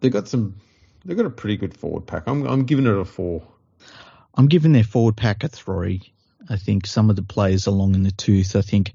They've 0.00 0.12
got 0.12 0.28
some. 0.28 0.56
They've 1.04 1.16
got 1.16 1.26
a 1.26 1.30
pretty 1.30 1.56
good 1.56 1.76
forward 1.76 2.06
pack. 2.06 2.24
I'm 2.26 2.46
I'm 2.46 2.64
giving 2.64 2.86
it 2.86 2.96
a 2.96 3.04
four. 3.04 3.46
I'm 4.34 4.46
giving 4.46 4.72
their 4.72 4.84
forward 4.84 5.16
pack 5.16 5.44
a 5.44 5.48
three. 5.48 6.12
I 6.48 6.56
think 6.56 6.86
some 6.86 7.10
of 7.10 7.16
the 7.16 7.22
players 7.22 7.68
are 7.68 7.72
long 7.72 7.94
in 7.94 8.02
the 8.02 8.10
tooth. 8.10 8.56
I 8.56 8.62
think 8.62 8.94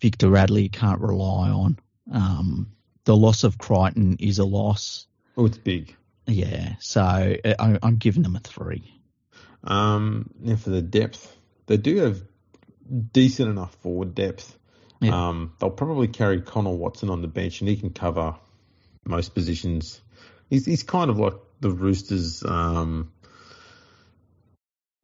Victor 0.00 0.28
Radley 0.28 0.68
can't 0.68 1.00
rely 1.00 1.50
on. 1.50 1.78
Um, 2.12 2.72
the 3.04 3.16
loss 3.16 3.44
of 3.44 3.58
Crichton 3.58 4.16
is 4.20 4.38
a 4.38 4.44
loss. 4.44 5.06
Oh, 5.36 5.46
it's 5.46 5.58
big. 5.58 5.94
Yeah, 6.26 6.74
so 6.80 7.00
uh, 7.00 7.54
I, 7.58 7.78
I'm 7.82 7.96
giving 7.96 8.22
them 8.22 8.36
a 8.36 8.40
three. 8.40 9.00
Um, 9.64 10.30
now 10.38 10.56
for 10.56 10.70
the 10.70 10.82
depth, 10.82 11.34
they 11.66 11.76
do 11.76 11.96
have 11.96 12.22
decent 13.12 13.50
enough 13.50 13.74
forward 13.76 14.14
depth. 14.14 14.56
Yeah. 15.00 15.28
Um, 15.28 15.54
they'll 15.58 15.70
probably 15.70 16.08
carry 16.08 16.40
Connor 16.40 16.72
Watson 16.72 17.10
on 17.10 17.22
the 17.22 17.28
bench, 17.28 17.60
and 17.60 17.68
he 17.68 17.76
can 17.76 17.90
cover 17.90 18.36
most 19.04 19.34
positions. 19.34 20.00
He's 20.50 20.64
he's 20.66 20.82
kind 20.82 21.10
of 21.10 21.18
like 21.18 21.34
the 21.60 21.70
Roosters, 21.70 22.42
um, 22.44 23.12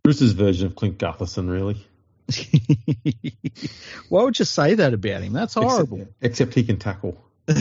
Roosters 0.04 0.32
version 0.32 0.66
of 0.66 0.74
Clint 0.76 0.98
Gutherson, 0.98 1.50
really. 1.50 1.84
Why 4.08 4.22
would 4.22 4.38
you 4.38 4.44
say 4.44 4.74
that 4.74 4.94
about 4.94 5.22
him? 5.22 5.32
That's 5.34 5.54
horrible. 5.54 5.98
Except, 5.98 6.14
except 6.22 6.54
he 6.54 6.64
can 6.64 6.78
tackle. 6.78 7.22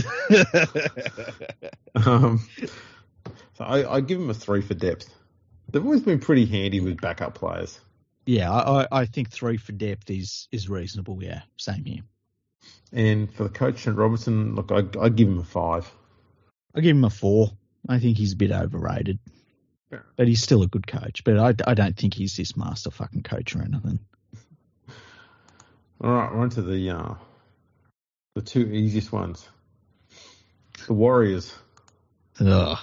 Um, 1.95 2.45
so 3.53 3.63
I, 3.63 3.95
I 3.97 4.01
give 4.01 4.19
him 4.19 4.29
a 4.29 4.33
three 4.33 4.61
for 4.61 4.73
depth. 4.73 5.13
They've 5.69 5.83
always 5.85 6.01
been 6.01 6.19
pretty 6.19 6.45
handy 6.47 6.79
with 6.79 6.99
backup 6.99 7.35
players. 7.35 7.79
yeah, 8.25 8.51
I, 8.51 8.87
I- 8.91 9.05
think 9.05 9.29
three 9.29 9.57
for 9.57 9.73
depth 9.73 10.09
is 10.09 10.47
is 10.51 10.67
reasonable. 10.69 11.23
Yeah, 11.23 11.43
same 11.57 11.85
here. 11.85 12.01
And 12.91 13.31
for 13.33 13.43
the 13.43 13.49
coach, 13.49 13.83
Trent 13.83 13.97
Robinson, 13.97 14.55
look, 14.55 14.71
I, 14.71 14.83
I 14.99 15.09
give 15.09 15.27
him 15.27 15.37
a 15.39 15.43
five. 15.43 15.89
I 16.75 16.81
give 16.81 16.95
him 16.97 17.03
a 17.05 17.09
four. 17.11 17.51
I 17.87 17.99
think 17.99 18.17
he's 18.17 18.33
a 18.33 18.37
bit 18.37 18.51
overrated, 18.51 19.19
but 20.15 20.27
he's 20.27 20.41
still 20.41 20.63
a 20.63 20.67
good 20.67 20.87
coach. 20.87 21.23
But 21.23 21.37
I, 21.37 21.69
I 21.69 21.73
don't 21.73 21.97
think 21.97 22.13
he's 22.13 22.35
this 22.35 22.55
master 22.55 22.91
fucking 22.91 23.23
coach 23.23 23.55
or 23.55 23.61
anything. 23.61 23.99
All 26.01 26.11
right, 26.11 26.33
we're 26.33 26.41
on 26.41 26.49
to 26.51 26.61
the 26.61 26.89
uh, 26.89 27.15
the 28.35 28.41
two 28.41 28.65
easiest 28.71 29.11
ones. 29.11 29.47
The 30.87 30.93
Warriors. 30.93 31.53
Ugh. 32.39 32.77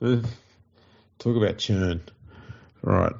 Talk 0.00 1.36
about 1.36 1.58
churn. 1.58 2.00
All 2.84 2.92
right. 2.92 3.12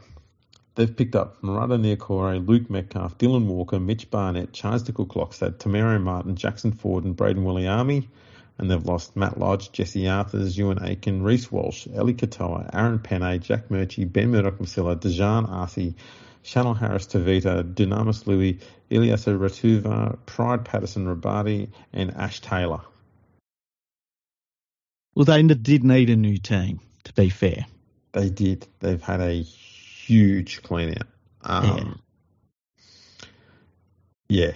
They've 0.75 0.97
picked 0.97 1.15
up 1.15 1.43
Marata 1.43 1.79
Niukore, 1.79 2.45
Luke 2.45 2.71
Metcalf, 2.71 3.19
Dylan 3.19 3.45
Walker, 3.45 3.79
Mitch 3.79 4.11
Barnett, 4.11 4.53
Charnze 4.53 4.91
Nicoll-Klokstad, 4.91 5.59
Tamara 5.59 6.01
Martin, 6.01 6.35
Jackson 6.35 6.73
Ford, 6.73 7.05
and 7.05 7.17
Brayden 7.17 7.45
Williame. 7.45 8.09
And 8.59 8.71
they've 8.71 8.85
lost 8.85 9.17
Matt 9.17 9.39
Lodge, 9.39 9.73
Jesse 9.73 10.03
Arthars, 10.03 10.57
Euan 10.57 10.81
Aitken, 10.83 11.23
Reece 11.23 11.51
Walsh, 11.51 11.89
Ellie 11.93 12.15
Katoa, 12.15 12.71
Aaron 12.73 12.99
Pene, 12.99 13.41
Jack 13.41 13.69
Murchie, 13.69 14.11
Ben 14.11 14.31
Murdoch 14.31 14.59
Masila, 14.59 14.97
Dejan 14.97 15.49
Arce, 15.49 15.95
Chanel 16.43 16.75
Harris 16.75 17.07
Tavita, 17.07 17.63
Dynamis 17.75 18.27
Louis, 18.27 18.59
Ilyasa 18.91 19.39
Ratuva, 19.39 20.19
Pride 20.27 20.65
Patterson 20.65 21.07
Rabati, 21.07 21.71
and 21.93 22.11
Ash 22.13 22.41
Taylor. 22.41 22.83
Well, 25.15 25.25
they 25.25 25.43
did 25.43 25.85
need 25.85 26.11
a 26.11 26.17
new 26.17 26.39
team. 26.39 26.81
To 27.05 27.13
be 27.15 27.31
fair, 27.31 27.67
They 28.13 28.31
did. 28.31 28.67
They've 28.79 29.03
had 29.03 29.21
a 29.21 29.43
huge 29.43 30.63
clean 30.63 30.91
out. 30.91 31.07
Um, 31.43 32.01
yeah. 34.29 34.53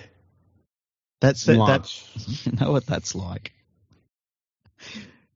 that's 1.20 1.44
that. 1.44 1.56
Large. 1.56 2.04
You 2.44 2.52
know 2.52 2.70
what 2.70 2.86
that's 2.86 3.14
like. 3.14 3.52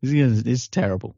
It's, 0.02 0.68
terrible. 0.68 1.14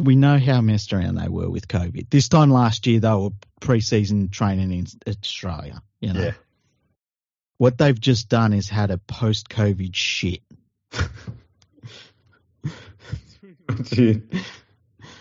We 0.00 0.14
know 0.14 0.38
how 0.38 0.60
messed 0.60 0.92
around 0.92 1.16
they 1.16 1.28
were 1.28 1.50
with 1.50 1.66
COVID. 1.66 2.08
This 2.10 2.28
time 2.28 2.50
last 2.50 2.86
year, 2.86 3.00
they 3.00 3.12
were 3.12 3.30
pre-season 3.60 4.28
training 4.28 4.70
in 4.72 4.86
Australia. 5.08 5.82
You 6.00 6.12
know 6.12 6.20
Yeah. 6.20 6.32
what 7.58 7.76
they've 7.78 7.98
just 7.98 8.28
done 8.28 8.52
is 8.52 8.68
had 8.68 8.90
a 8.90 8.98
post-COVID 8.98 9.94
shit. 9.94 10.42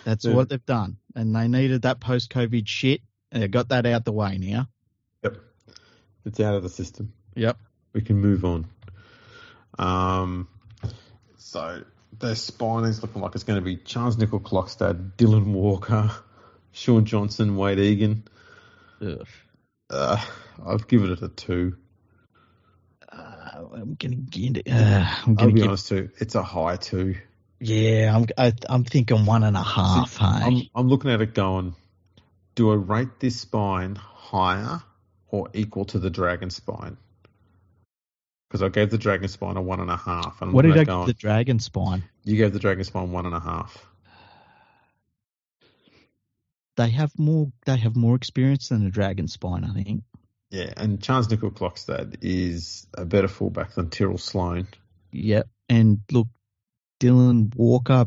That's 0.03 0.25
Yeah. 0.25 0.33
what 0.33 0.49
they've 0.49 0.65
done, 0.65 0.97
and 1.15 1.35
they 1.35 1.47
needed 1.47 1.81
that 1.83 1.99
post-COVID 1.99 2.67
shit, 2.67 3.01
I 3.31 3.47
got 3.47 3.69
that 3.69 3.85
out 3.85 4.05
the 4.05 4.11
way 4.13 4.37
now. 4.37 4.69
Yep. 5.23 5.37
It's 6.25 6.39
out 6.39 6.55
of 6.55 6.63
the 6.63 6.69
system. 6.69 7.13
Yep. 7.35 7.57
We 7.93 8.01
can 8.01 8.19
move 8.19 8.45
on. 8.45 8.67
Um, 9.77 10.47
so 11.45 11.83
their 12.19 12.33
spine 12.33 12.85
is 12.85 13.03
looking 13.03 13.21
like 13.21 13.35
it's 13.35 13.43
going 13.43 13.59
to 13.59 13.63
be 13.63 13.77
Charnze 13.77 14.15
Nicoll-Klokstad, 14.15 15.11
Dylan 15.15 15.53
Walker, 15.53 16.09
Shaun 16.71 17.05
Johnson, 17.05 17.55
Wade 17.55 17.77
Egan. 17.77 18.23
Ugh. 18.99 19.27
Uh, 19.87 20.19
I've 20.65 20.87
given 20.87 21.11
it 21.11 21.21
a 21.21 21.27
two. 21.27 21.77
Uh, 23.11 23.63
I'm 23.75 23.93
gonna 23.93 24.15
get 24.15 24.57
it. 24.57 24.67
Uh, 24.67 25.05
I'm 25.05 25.29
I'll 25.29 25.35
gonna 25.35 25.51
be 25.51 25.59
give. 25.59 25.67
honest 25.67 25.87
too. 25.87 26.09
It's 26.17 26.33
a 26.33 26.41
high 26.41 26.77
two. 26.77 27.15
Yeah, 27.59 28.15
I'm. 28.15 28.25
I, 28.35 28.51
I'm 28.67 28.83
thinking 28.83 29.27
one 29.27 29.43
and 29.43 29.55
a 29.55 29.61
half. 29.61 30.17
Hey. 30.17 30.25
I'm, 30.25 30.61
I'm 30.73 30.89
looking 30.89 31.11
at 31.11 31.21
it 31.21 31.35
going, 31.35 31.75
do 32.55 32.71
I 32.71 32.75
rate 32.75 33.19
this 33.19 33.39
spine 33.39 33.95
higher 33.95 34.81
or 35.27 35.49
equal 35.53 35.85
to 35.85 35.99
the 35.99 36.09
dragon 36.09 36.49
spine? 36.49 36.97
Because 38.55 38.63
I 38.67 38.69
gave 38.69 38.89
the 38.89 38.97
dragon 38.97 39.27
spine 39.27 39.57
a 39.57 39.61
one 39.61 39.81
and 39.81 39.89
a 39.91 39.97
half. 39.97 40.41
And 40.41 40.53
what 40.53 40.61
did 40.61 40.71
I 40.71 40.77
give 40.77 40.87
going, 40.87 41.07
the 41.07 41.13
dragon 41.13 41.59
spine? 41.59 42.05
You 42.23 42.37
gave 42.37 42.53
the 42.53 42.59
dragon 42.59 42.85
spine 42.85 43.11
one 43.11 43.25
and 43.25 43.35
a 43.35 43.39
half. 43.41 43.85
They 46.77 46.89
have 46.91 47.11
more. 47.19 47.51
They 47.65 47.75
have 47.75 47.97
more 47.97 48.15
experience 48.15 48.69
than 48.69 48.85
the 48.85 48.89
dragon 48.91 49.27
spine. 49.27 49.65
I 49.65 49.73
think. 49.73 50.03
Yeah, 50.51 50.71
and 50.77 51.01
Charnze 51.01 51.27
Nicoll-Klokstad 51.27 52.19
is 52.21 52.87
a 52.93 53.03
better 53.03 53.27
fullback 53.27 53.73
than 53.73 53.89
Tyrell 53.89 54.17
Sloan. 54.17 54.69
Yep. 55.11 55.49
And 55.67 55.99
look, 56.13 56.27
Dylan 57.01 57.53
Walker. 57.57 58.05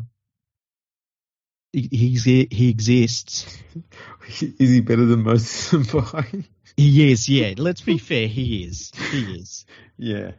he- 1.71 1.89
He's 1.91 2.23
he 2.23 2.69
exists. 2.71 3.55
is 4.41 4.69
he 4.71 4.81
better 4.81 5.05
than 5.05 5.21
most 5.21 5.73
of 5.73 5.91
them 5.91 6.05
by? 6.11 6.25
He 6.79 7.11
is. 7.11 7.27
Yeah. 7.27 7.53
Let's 7.57 7.81
be 7.81 7.97
fair. 7.97 8.27
He 8.27 8.63
is. 8.63 8.91
He 9.11 9.35
is. 9.37 9.65
Yeah. 10.01 10.31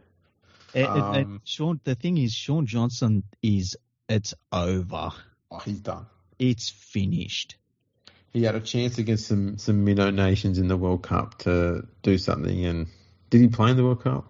And- 0.73 0.87
and- 0.87 1.15
and 1.15 1.25
Um, 1.25 1.41
Sean. 1.43 1.79
The 1.83 1.93
thing 1.95 2.17
is, 2.17 2.33
Shaun 2.33 2.65
Johnson 2.65 3.23
is. 3.43 3.77
It's 4.09 4.33
over. 4.51 5.11
Oh, 5.51 5.59
he's 5.59 5.79
done. 5.79 6.05
It's 6.39 6.69
finished. 6.69 7.57
He 8.33 8.43
had 8.43 8.55
a 8.55 8.59
chance 8.61 8.97
against 8.97 9.27
some 9.27 9.57
some 9.57 9.83
minnow 9.83 10.09
nations 10.09 10.57
in 10.57 10.67
the 10.67 10.77
World 10.77 11.03
Cup 11.03 11.37
to 11.39 11.85
do 12.01 12.17
something, 12.17 12.65
and 12.65 12.87
did 13.29 13.41
he 13.41 13.47
play 13.49 13.71
in 13.71 13.77
the 13.77 13.83
World 13.83 14.01
Cup? 14.03 14.25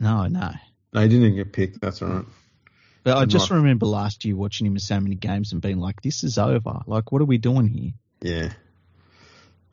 No, 0.00 0.26
no. 0.26 0.50
No, 0.92 1.00
he 1.02 1.08
didn't 1.08 1.36
get 1.36 1.52
picked. 1.52 1.80
That's 1.80 2.02
all 2.02 2.08
right. 2.08 2.24
But 3.04 3.18
I 3.18 3.24
just 3.26 3.50
remember 3.50 3.86
last 3.86 4.24
year 4.24 4.34
watching 4.34 4.66
him 4.66 4.72
in 4.74 4.80
so 4.80 4.98
many 4.98 5.14
games 5.14 5.52
and 5.52 5.60
being 5.62 5.78
like, 5.78 6.00
"This 6.02 6.24
is 6.24 6.38
over. 6.38 6.80
Like, 6.86 7.12
what 7.12 7.20
are 7.22 7.26
we 7.26 7.38
doing 7.38 7.68
here?" 7.68 7.92
Yeah. 8.22 8.52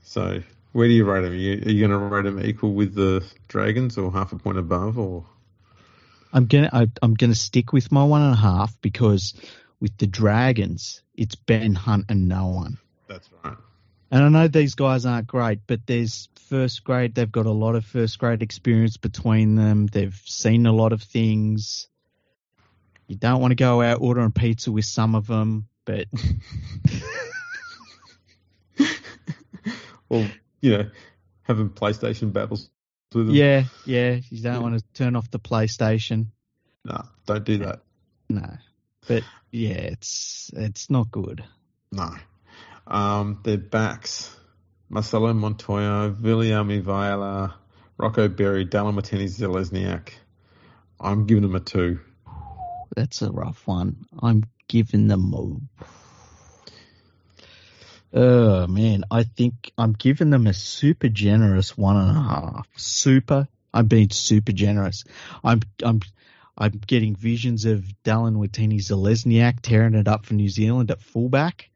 So, 0.03 0.43
where 0.72 0.88
do 0.88 0.93
you 0.93 1.06
rate 1.06 1.23
him? 1.23 1.31
Are 1.31 1.35
you, 1.35 1.61
you 1.65 1.88
going 1.88 1.91
to 1.91 1.98
rate 1.98 2.26
him 2.26 2.43
equal 2.43 2.73
with 2.73 2.95
the 2.95 3.23
Dragons, 3.48 3.98
or 3.98 4.11
half 4.11 4.34
a 4.34 4.38
point 4.38 4.57
above, 4.57 4.98
or? 4.98 5.26
I'm 6.34 6.45
gonna 6.45 6.69
I, 6.72 6.88
I'm 7.02 7.14
gonna 7.14 7.35
stick 7.35 7.73
with 7.73 7.91
my 7.91 8.03
one 8.03 8.22
and 8.22 8.34
a 8.34 8.38
half 8.38 8.80
because 8.81 9.34
with 9.80 9.98
the 9.98 10.07
Dragons, 10.07 11.02
it's 11.14 11.35
Ben 11.35 11.76
Hunt 11.76 12.06
and 12.07 12.30
no 12.30 12.48
one. 12.48 12.77
That's 13.07 13.30
right. 13.43 13.57
And 14.11 14.23
I 14.23 14.30
know 14.30 14.48
these 14.48 14.76
guys 14.76 15.06
aren't 15.06 15.27
great, 15.27 15.60
but 15.68 15.85
there's 15.85 16.30
first 16.35 16.84
grade. 16.84 17.15
They've 17.15 17.31
got 17.31 17.45
a 17.45 17.52
lot 17.52 17.76
of 17.76 17.85
first 17.85 18.19
grade 18.19 18.41
experience 18.41 18.98
between 18.98 19.56
them. 19.56 19.88
They've 19.88 20.22
seen 20.26 20.65
a 20.65 20.73
lot 20.73 20.93
of 20.93 21.02
things. 21.02 21.88
You 23.07 23.15
don't 23.15 23.41
want 23.41 23.52
to 23.52 23.56
go 23.56 23.81
out 23.81 24.02
ordering 24.02 24.31
pizza 24.31 24.72
with 24.72 24.85
some 24.85 25.15
of 25.15 25.27
them, 25.27 25.68
but 25.85 26.07
or 30.10 30.30
you 30.61 30.77
know, 30.77 30.89
having 31.43 31.69
PlayStation 31.69 32.31
battles 32.31 32.69
with 33.13 33.27
them. 33.27 33.35
yeah, 33.35 33.63
yeah, 33.85 34.19
you 34.29 34.41
don't 34.41 34.61
want 34.61 34.77
to 34.79 34.85
turn 34.93 35.15
off 35.15 35.29
the 35.29 35.39
PlayStation. 35.39 36.27
No, 36.85 37.03
don't 37.25 37.43
do 37.43 37.57
that. 37.59 37.81
No, 38.29 38.57
but 39.07 39.23
yeah, 39.51 39.73
it's 39.73 40.49
it's 40.53 40.89
not 40.89 41.11
good. 41.11 41.43
No. 41.91 42.15
Um, 42.88 43.39
their 43.43 43.57
backs: 43.57 44.35
Marcelo 44.89 45.33
Montoya, 45.33 46.11
Viliami 46.11 46.81
Vailea, 46.81 47.53
Rocco 47.97 48.27
Berry, 48.27 48.65
Dallin 48.65 48.95
Watene-Zelezniak. 48.95 50.09
I'm 50.99 51.25
giving 51.25 51.43
them 51.43 51.55
a 51.55 51.59
two. 51.59 51.99
That's 52.95 53.21
a 53.21 53.31
rough 53.31 53.65
one. 53.67 54.05
I'm 54.21 54.43
giving 54.67 55.07
them 55.07 55.33
a. 55.33 55.85
Oh 58.13 58.67
man, 58.67 59.05
I 59.09 59.23
think 59.23 59.71
I'm 59.77 59.93
giving 59.93 60.29
them 60.31 60.47
a 60.47 60.53
super 60.53 61.07
generous 61.07 61.77
one 61.77 61.95
and 61.97 62.17
a 62.17 62.21
half. 62.21 62.67
Super. 62.75 63.47
I'm 63.73 63.88
being 63.88 64.09
super 64.09 64.51
generous. 64.51 65.05
I'm 65.43 65.61
I'm 65.83 66.01
I'm 66.57 66.71
getting 66.85 67.15
visions 67.15 67.63
of 67.65 67.85
Dallin 68.03 68.35
Watene-Zelezniak 68.35 69.61
tearing 69.61 69.93
it 69.95 70.07
up 70.09 70.25
for 70.25 70.33
New 70.33 70.49
Zealand 70.49 70.91
at 70.91 71.01
fullback, 71.01 71.69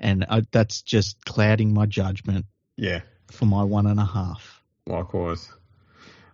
and 0.00 0.24
I, 0.28 0.42
that's 0.50 0.80
just 0.80 1.22
clouding 1.26 1.74
my 1.74 1.84
judgment 1.84 2.46
Yeah, 2.76 3.00
for 3.30 3.44
my 3.44 3.62
one 3.62 3.86
and 3.86 4.00
a 4.00 4.06
half. 4.06 4.62
likewise. 4.86 5.52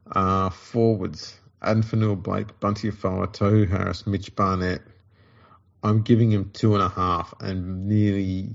Uh, 0.07 0.51
forwards: 0.51 1.37
Addin 1.63 1.83
Fonua-Blake, 1.83 2.61
Bunty 2.61 2.89
Afoa, 2.89 3.27
Tohu 3.27 3.69
Harris, 3.69 4.07
Mitch 4.07 4.35
Barnett. 4.37 4.83
I'm 5.83 6.03
giving 6.03 6.31
him 6.31 6.51
two 6.53 6.75
and 6.75 6.83
a 6.83 6.89
half, 6.89 7.35
and 7.41 7.89
nearly 7.89 8.55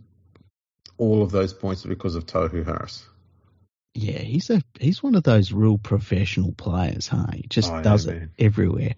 all 1.00 1.24
of 1.24 1.32
those 1.32 1.54
points 1.54 1.84
are 1.86 1.90
because 1.90 2.16
of 2.16 2.26
Tohu 2.28 2.64
Harris. 2.66 3.04
Yeah, 3.96 4.20
he's 4.20 4.52
a 4.52 4.62
he's 4.80 5.02
one 5.02 5.16
of 5.16 5.24
those 5.24 5.52
real 5.52 5.80
professional 5.80 6.52
players, 6.52 7.08
huh? 7.08 7.26
He 7.34 7.46
just 7.50 7.72
Oh, 7.72 7.78
yeah, 7.78 7.82
does 7.82 8.06
it 8.06 8.20
man. 8.20 8.32
everywhere. 8.38 8.94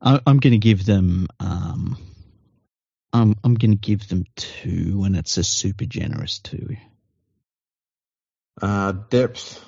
I, 0.00 0.20
I'm 0.26 0.38
going 0.38 0.52
to 0.52 0.58
give 0.58 0.86
them, 0.86 1.26
um, 1.40 1.98
I'm 3.12 3.34
I'm 3.44 3.54
going 3.54 3.72
to 3.72 3.76
give 3.76 4.08
them 4.08 4.24
two, 4.36 5.02
and 5.04 5.14
it's 5.16 5.36
a 5.36 5.44
super 5.44 5.84
generous 5.84 6.38
two. 6.38 6.76
Uh, 8.62 8.92
depth. 8.92 9.62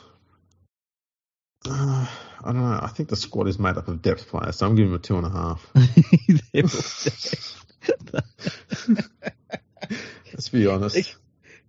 Uh, 1.68 2.06
I 2.42 2.52
don't 2.52 2.62
know. 2.62 2.80
I 2.82 2.88
think 2.88 3.10
the 3.10 3.16
squad 3.16 3.46
is 3.48 3.58
made 3.58 3.76
up 3.76 3.88
of 3.88 4.00
depth 4.00 4.28
players, 4.28 4.56
so 4.56 4.66
I'm 4.66 4.74
giving 4.74 4.92
them 4.92 5.00
a 5.00 5.02
two 5.02 5.18
and 5.18 5.26
a 5.26 5.30
half. 5.30 5.66
Let's 10.32 10.48
be 10.48 10.66
honest. 10.66 11.16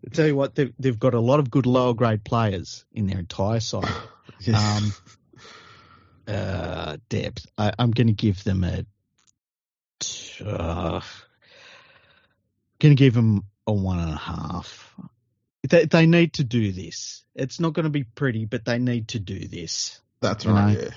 tell 0.10 0.28
you 0.28 0.36
what, 0.36 0.56
they've, 0.56 0.74
they've 0.80 1.00
got 1.00 1.14
a 1.14 1.20
lot 1.20 1.40
of 1.40 1.52
good 1.52 1.66
lower 1.66 1.94
grade 1.94 2.24
players 2.24 2.86
in 2.92 3.08
their 3.08 3.20
entire 3.20 3.60
side. 3.60 3.90
Um, 4.52 4.92
uh, 6.28 6.98
depth. 7.10 7.46
I, 7.58 7.74
I'm 7.78 7.92
going 7.92 8.08
to 8.08 8.14
give 8.14 8.44
them 8.44 8.64
a. 8.64 8.86
Uh, 10.44 11.02
going 12.80 12.96
to 12.96 13.04
give 13.04 13.14
them 13.14 13.44
a 13.68 13.72
one 13.72 14.00
and 14.00 14.12
a 14.12 14.18
half. 14.18 14.96
They, 15.68 15.86
they 15.86 16.06
need 16.08 16.34
to 16.34 16.44
do 16.44 16.72
this. 16.72 17.24
It's 17.36 17.60
not 17.60 17.74
going 17.74 17.84
to 17.84 17.92
be 17.92 18.04
pretty, 18.04 18.46
but 18.46 18.66
they 18.66 18.80
need 18.80 19.10
to 19.10 19.20
do 19.20 19.48
this. 19.48 20.02
That's 20.22 20.46
right. 20.46 20.74
know. 20.78 20.90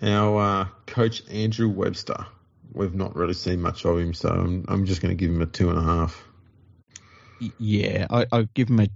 Yeah. 0.00 0.18
Our 0.20 0.40
uh, 0.40 0.66
coach 0.86 1.22
Andrew 1.30 1.68
Webster. 1.68 2.26
We've 2.72 2.94
not 2.94 3.16
really 3.16 3.34
seen 3.34 3.60
much 3.60 3.84
of 3.84 3.98
him, 3.98 4.12
so 4.12 4.28
I'm, 4.28 4.64
I'm 4.68 4.86
just 4.86 5.00
going 5.00 5.16
to 5.16 5.18
give 5.18 5.34
him 5.34 5.42
a 5.42 5.46
two 5.46 5.70
and 5.70 5.78
a 5.78 5.82
half. 5.82 6.22
Yeah, 7.58 8.06
I, 8.10 8.26
I'll 8.32 8.48
give 8.54 8.68
him 8.68 8.80
a, 8.80 8.88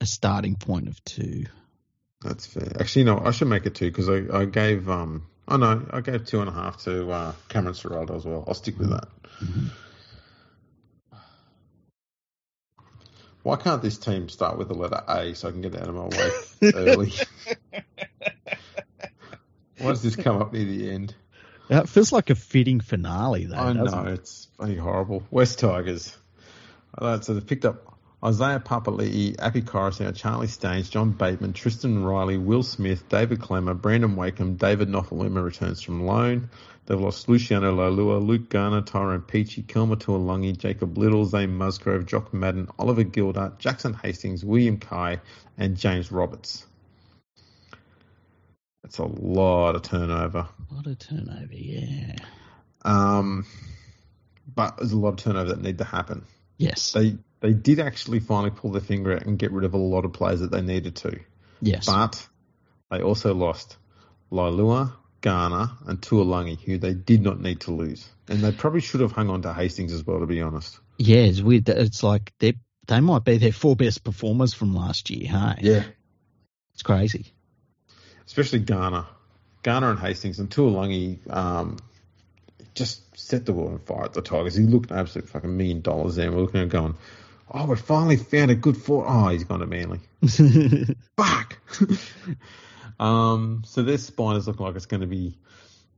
a 0.00 0.06
starting 0.06 0.56
point 0.56 0.88
of 0.88 1.02
two. 1.04 1.44
That's 2.22 2.46
fair. 2.46 2.72
Actually, 2.78 3.04
no, 3.04 3.18
I 3.18 3.32
should 3.32 3.48
make 3.48 3.66
it 3.66 3.74
two 3.74 3.90
because 3.90 4.08
I, 4.08 4.24
I 4.32 4.44
gave 4.44 4.88
um 4.88 5.26
oh 5.48 5.56
no, 5.56 5.86
I 5.90 6.00
gave 6.00 6.24
two 6.24 6.40
and 6.40 6.48
a 6.48 6.52
half 6.52 6.82
to 6.84 7.10
uh, 7.10 7.32
Cameron 7.48 7.74
Ciraldo 7.74 8.16
as 8.16 8.24
well. 8.24 8.44
I'll 8.46 8.54
stick 8.54 8.78
with 8.78 8.90
that. 8.90 9.08
Why 13.42 13.56
can't 13.56 13.82
this 13.82 13.98
team 13.98 14.28
start 14.28 14.56
with 14.56 14.68
the 14.68 14.74
letter 14.74 15.02
A 15.08 15.34
so 15.34 15.48
I 15.48 15.50
can 15.50 15.62
get 15.62 15.74
out 15.74 15.88
of 15.88 15.94
my 15.96 16.04
way 16.04 16.30
early? 16.74 17.12
Why 19.78 19.88
does 19.90 20.02
this 20.02 20.14
come 20.14 20.40
up 20.40 20.52
near 20.52 20.64
the 20.64 20.90
end? 20.92 21.14
That 21.68 21.88
feels 21.88 22.12
like 22.12 22.30
a 22.30 22.36
fitting 22.36 22.78
finale, 22.80 23.46
though. 23.46 23.56
I 23.56 23.72
know 23.72 24.04
it? 24.04 24.12
it's 24.14 24.46
bloody 24.58 24.76
horrible. 24.76 25.24
West 25.30 25.58
Tigers. 25.58 26.16
So 27.00 27.34
they've 27.34 27.46
picked 27.46 27.64
up 27.64 27.98
Isaiah 28.24 28.60
Papali'i, 28.60 29.34
Api 29.38 29.62
Koroisau, 29.62 30.14
Charlie 30.14 30.46
Staines, 30.46 30.88
John 30.88 31.10
Bateman, 31.10 31.54
Tristan 31.54 32.04
Riley, 32.04 32.38
Will 32.38 32.62
Smith, 32.62 33.08
David 33.08 33.40
Klemmer, 33.40 33.80
Brandon 33.80 34.14
Wakeham, 34.14 34.54
David 34.54 34.88
Nofoaluma 34.88 35.42
returns 35.42 35.82
from 35.82 36.06
loan. 36.06 36.48
They've 36.86 37.00
lost 37.00 37.28
Luciano 37.28 37.74
Leilua, 37.74 38.24
Luke 38.24 38.48
Garner, 38.48 38.82
Tyrone 38.82 39.22
Peachey, 39.22 39.64
Kelma 39.64 39.96
Tuilagi, 39.96 40.56
Jacob 40.56 40.96
Liddle, 40.98 41.24
Zane 41.24 41.54
Musgrove, 41.56 42.06
Jock 42.06 42.32
Madden, 42.32 42.68
Oliver 42.78 43.04
Gildart, 43.04 43.58
Jackson 43.58 43.94
Hastings, 43.94 44.44
William 44.44 44.78
Kai, 44.78 45.20
and 45.58 45.76
James 45.76 46.12
Roberts. 46.12 46.64
That's 48.82 48.98
a 48.98 49.04
lot 49.04 49.74
of 49.74 49.82
turnover. 49.82 50.48
A 50.70 50.74
lot 50.74 50.86
of 50.86 50.98
turnover, 50.98 51.54
yeah. 51.54 52.16
Um, 52.84 53.46
but 54.52 54.76
there's 54.76 54.92
a 54.92 54.98
lot 54.98 55.10
of 55.10 55.16
turnover 55.16 55.50
that 55.50 55.62
need 55.62 55.78
to 55.78 55.84
happen. 55.84 56.24
Yes. 56.58 56.92
They 56.92 57.16
they 57.40 57.52
did 57.52 57.80
actually 57.80 58.20
finally 58.20 58.50
pull 58.50 58.70
their 58.70 58.80
finger 58.80 59.14
out 59.14 59.26
and 59.26 59.38
get 59.38 59.52
rid 59.52 59.64
of 59.64 59.74
a 59.74 59.78
lot 59.78 60.04
of 60.04 60.12
players 60.12 60.40
that 60.40 60.50
they 60.50 60.62
needed 60.62 60.96
to. 60.96 61.18
Yes. 61.60 61.86
But 61.86 62.26
they 62.90 63.02
also 63.02 63.34
lost 63.34 63.76
Leilua, 64.30 64.92
Garner, 65.20 65.70
and 65.86 66.00
Tuilagi, 66.00 66.60
who 66.60 66.78
they 66.78 66.94
did 66.94 67.22
not 67.22 67.40
need 67.40 67.60
to 67.62 67.72
lose. 67.72 68.08
And 68.28 68.40
they 68.40 68.52
probably 68.52 68.80
should 68.80 69.00
have 69.00 69.12
hung 69.12 69.28
on 69.28 69.42
to 69.42 69.52
Hastings 69.52 69.92
as 69.92 70.04
well, 70.06 70.20
to 70.20 70.26
be 70.26 70.40
honest. 70.40 70.78
yeah, 70.98 71.18
it's 71.18 71.40
weird. 71.40 71.68
It's 71.68 72.02
like 72.02 72.32
they 72.38 72.54
they 72.86 73.00
might 73.00 73.24
be 73.24 73.38
their 73.38 73.52
four 73.52 73.76
best 73.76 74.02
performers 74.04 74.54
from 74.54 74.74
last 74.74 75.10
year. 75.10 75.28
Hey, 75.28 75.54
Yeah. 75.60 75.84
it's 76.74 76.82
crazy. 76.82 77.32
Especially 78.26 78.58
Garner. 78.60 79.06
Garner 79.62 79.90
and 79.90 79.98
Hastings 79.98 80.38
and 80.40 80.50
Tuilagi 80.50 81.18
um, 81.32 81.76
just 82.74 83.18
set 83.18 83.46
the 83.46 83.52
world 83.52 83.72
on 83.72 83.78
fire 83.80 84.04
at 84.04 84.12
the 84.12 84.22
Tigers. 84.22 84.54
He 84.54 84.64
looked 84.64 84.90
an 84.90 84.98
absolute 84.98 85.28
fucking 85.28 85.56
million 85.56 85.80
dollars 85.80 86.16
there. 86.16 86.30
We're 86.30 86.40
looking 86.40 86.62
at 86.62 86.68
going, 86.68 86.94
oh, 87.50 87.66
we 87.66 87.76
finally 87.76 88.16
found 88.16 88.50
a 88.50 88.54
good 88.54 88.76
four. 88.76 89.04
Oh, 89.06 89.28
he's 89.28 89.44
gone 89.44 89.60
to 89.60 89.66
Manly. 89.66 90.00
Fuck. 91.16 91.58
um, 93.00 93.62
so 93.66 93.82
their 93.82 93.98
spine 93.98 94.36
is 94.36 94.46
looking 94.46 94.64
like 94.64 94.76
it's 94.76 94.86
going 94.86 95.02
to 95.02 95.06
be 95.06 95.36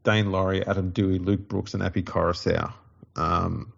Daine 0.04 0.30
Laurie, 0.30 0.66
Adam 0.66 0.92
Doueihi, 0.92 1.24
Luke 1.24 1.48
Brooks, 1.48 1.74
and 1.74 1.82
Api 1.82 2.02
Koroisau. 2.02 2.72
Um, 3.16 3.72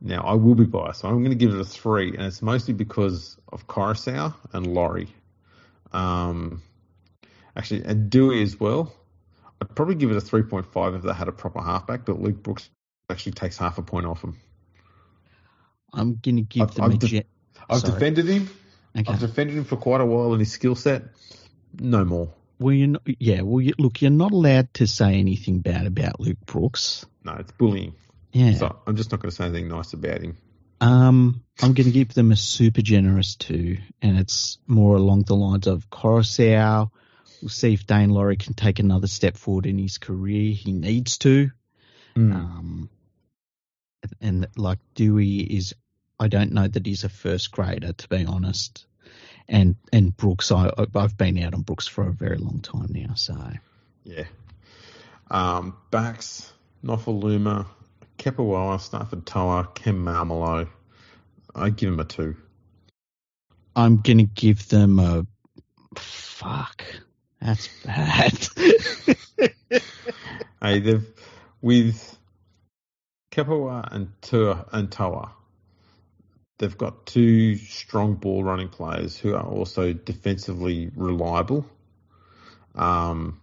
now 0.00 0.22
I 0.22 0.34
will 0.34 0.54
be 0.54 0.64
biased, 0.64 1.00
so 1.00 1.08
I'm 1.08 1.18
going 1.18 1.30
to 1.30 1.36
give 1.36 1.54
it 1.54 1.60
a 1.60 1.64
three, 1.64 2.08
and 2.16 2.22
it's 2.22 2.42
mostly 2.42 2.74
because 2.74 3.36
of 3.52 3.66
Koroisau 3.66 4.34
and 4.52 4.66
Laurie. 4.66 5.14
Um, 5.92 6.62
actually, 7.56 7.84
and 7.84 8.10
Doueihi 8.10 8.42
as 8.42 8.58
well. 8.58 8.92
I'd 9.60 9.74
probably 9.74 9.94
give 9.94 10.10
it 10.10 10.16
a 10.16 10.20
3.5 10.20 10.96
if 10.96 11.02
they 11.02 11.12
had 11.12 11.28
a 11.28 11.32
proper 11.32 11.60
halfback, 11.60 12.04
but 12.04 12.20
Luke 12.20 12.42
Brooks 12.42 12.68
actually 13.08 13.32
takes 13.32 13.56
half 13.56 13.78
a 13.78 13.82
point 13.82 14.06
off 14.06 14.22
him. 14.22 14.36
I'm 15.92 16.16
gonna 16.22 16.42
give 16.42 16.62
I've- 16.62 16.74
them 16.74 16.84
I've 16.84 16.94
a 16.94 16.98
de- 16.98 17.06
gen- 17.06 17.24
I've 17.68 17.80
Sorry. 17.80 17.92
defended 17.94 18.26
him. 18.26 18.48
Okay. 18.96 19.12
I've 19.12 19.20
defended 19.20 19.56
him 19.56 19.64
for 19.64 19.76
quite 19.76 20.00
a 20.00 20.06
while 20.06 20.32
in 20.34 20.40
his 20.40 20.52
skill 20.52 20.74
set. 20.74 21.04
No 21.78 22.04
more. 22.04 22.32
Well, 22.58 22.74
you 22.74 22.96
yeah. 23.18 23.40
Well, 23.42 23.60
you, 23.60 23.72
look, 23.78 24.00
you're 24.02 24.10
not 24.10 24.32
allowed 24.32 24.72
to 24.74 24.86
say 24.86 25.14
anything 25.14 25.60
bad 25.60 25.86
about 25.86 26.20
Luke 26.20 26.38
Brooks. 26.46 27.04
No, 27.24 27.32
it's 27.34 27.50
bullying. 27.52 27.94
Yeah. 28.32 28.54
So 28.54 28.76
I'm 28.86 28.96
just 28.96 29.10
not 29.10 29.20
going 29.20 29.30
to 29.30 29.36
say 29.36 29.44
anything 29.46 29.68
nice 29.68 29.92
about 29.92 30.20
him. 30.22 30.36
Um, 30.80 31.42
I'm 31.62 31.72
going 31.74 31.86
to 31.86 31.92
give 31.92 32.14
them 32.14 32.30
a 32.32 32.36
super 32.36 32.82
generous 32.82 33.36
two, 33.36 33.78
and 34.02 34.18
it's 34.18 34.58
more 34.66 34.96
along 34.96 35.22
the 35.22 35.36
lines 35.36 35.66
of 35.66 35.88
Koroisau. 35.90 36.90
We'll 37.44 37.50
see 37.50 37.74
if 37.74 37.86
Daine 37.86 38.10
Laurie 38.10 38.38
can 38.38 38.54
take 38.54 38.78
another 38.78 39.06
step 39.06 39.36
forward 39.36 39.66
in 39.66 39.76
his 39.76 39.98
career. 39.98 40.54
He 40.54 40.72
needs 40.72 41.18
to. 41.18 41.50
Um, 42.32 42.88
and 44.22 44.48
like 44.56 44.78
Doueihi 44.94 45.46
is, 45.46 45.74
I 46.18 46.28
don't 46.28 46.52
know 46.52 46.66
that 46.66 46.86
he's 46.86 47.04
a 47.04 47.10
first 47.10 47.50
grader 47.50 47.92
to 47.92 48.08
be 48.08 48.24
honest. 48.24 48.86
And 49.46 49.76
and 49.92 50.16
Brooks, 50.16 50.52
I 50.52 50.70
I've 50.94 51.18
been 51.18 51.36
out 51.42 51.52
on 51.52 51.60
Brooks 51.60 51.86
for 51.86 52.08
a 52.08 52.12
very 52.14 52.38
long 52.38 52.60
time 52.60 52.88
now. 52.88 53.12
So 53.12 53.36
Yeah. 54.04 54.24
Um, 55.30 55.76
backs, 55.90 56.50
Nofoaluma, 56.82 57.66
Kepaoa, 58.16 58.78
Starford 58.78 59.26
To'a, 59.26 59.74
Ken 59.74 59.96
Maumalo. 59.96 60.66
I 61.54 61.68
give 61.68 61.90
him 61.90 62.00
a 62.00 62.04
two. 62.04 62.36
I'm 63.76 64.00
going 64.00 64.16
to 64.16 64.24
give 64.24 64.66
them 64.70 64.98
a 64.98 65.26
fuck. 65.94 66.86
That's 67.44 67.68
bad. 67.84 68.48
Hey, 70.64 70.80
they've 70.80 71.06
with 71.60 72.18
Kepaoa 73.30 73.86
and 73.92 74.10
Tua 74.22 74.64
and 74.72 74.90
Toa. 74.90 75.30
They've 76.58 76.78
got 76.78 77.04
two 77.04 77.56
strong 77.56 78.14
ball 78.14 78.42
running 78.42 78.70
players 78.70 79.18
who 79.18 79.34
are 79.34 79.44
also 79.44 79.92
defensively 79.92 80.90
reliable. 80.96 81.66
Um, 82.74 83.42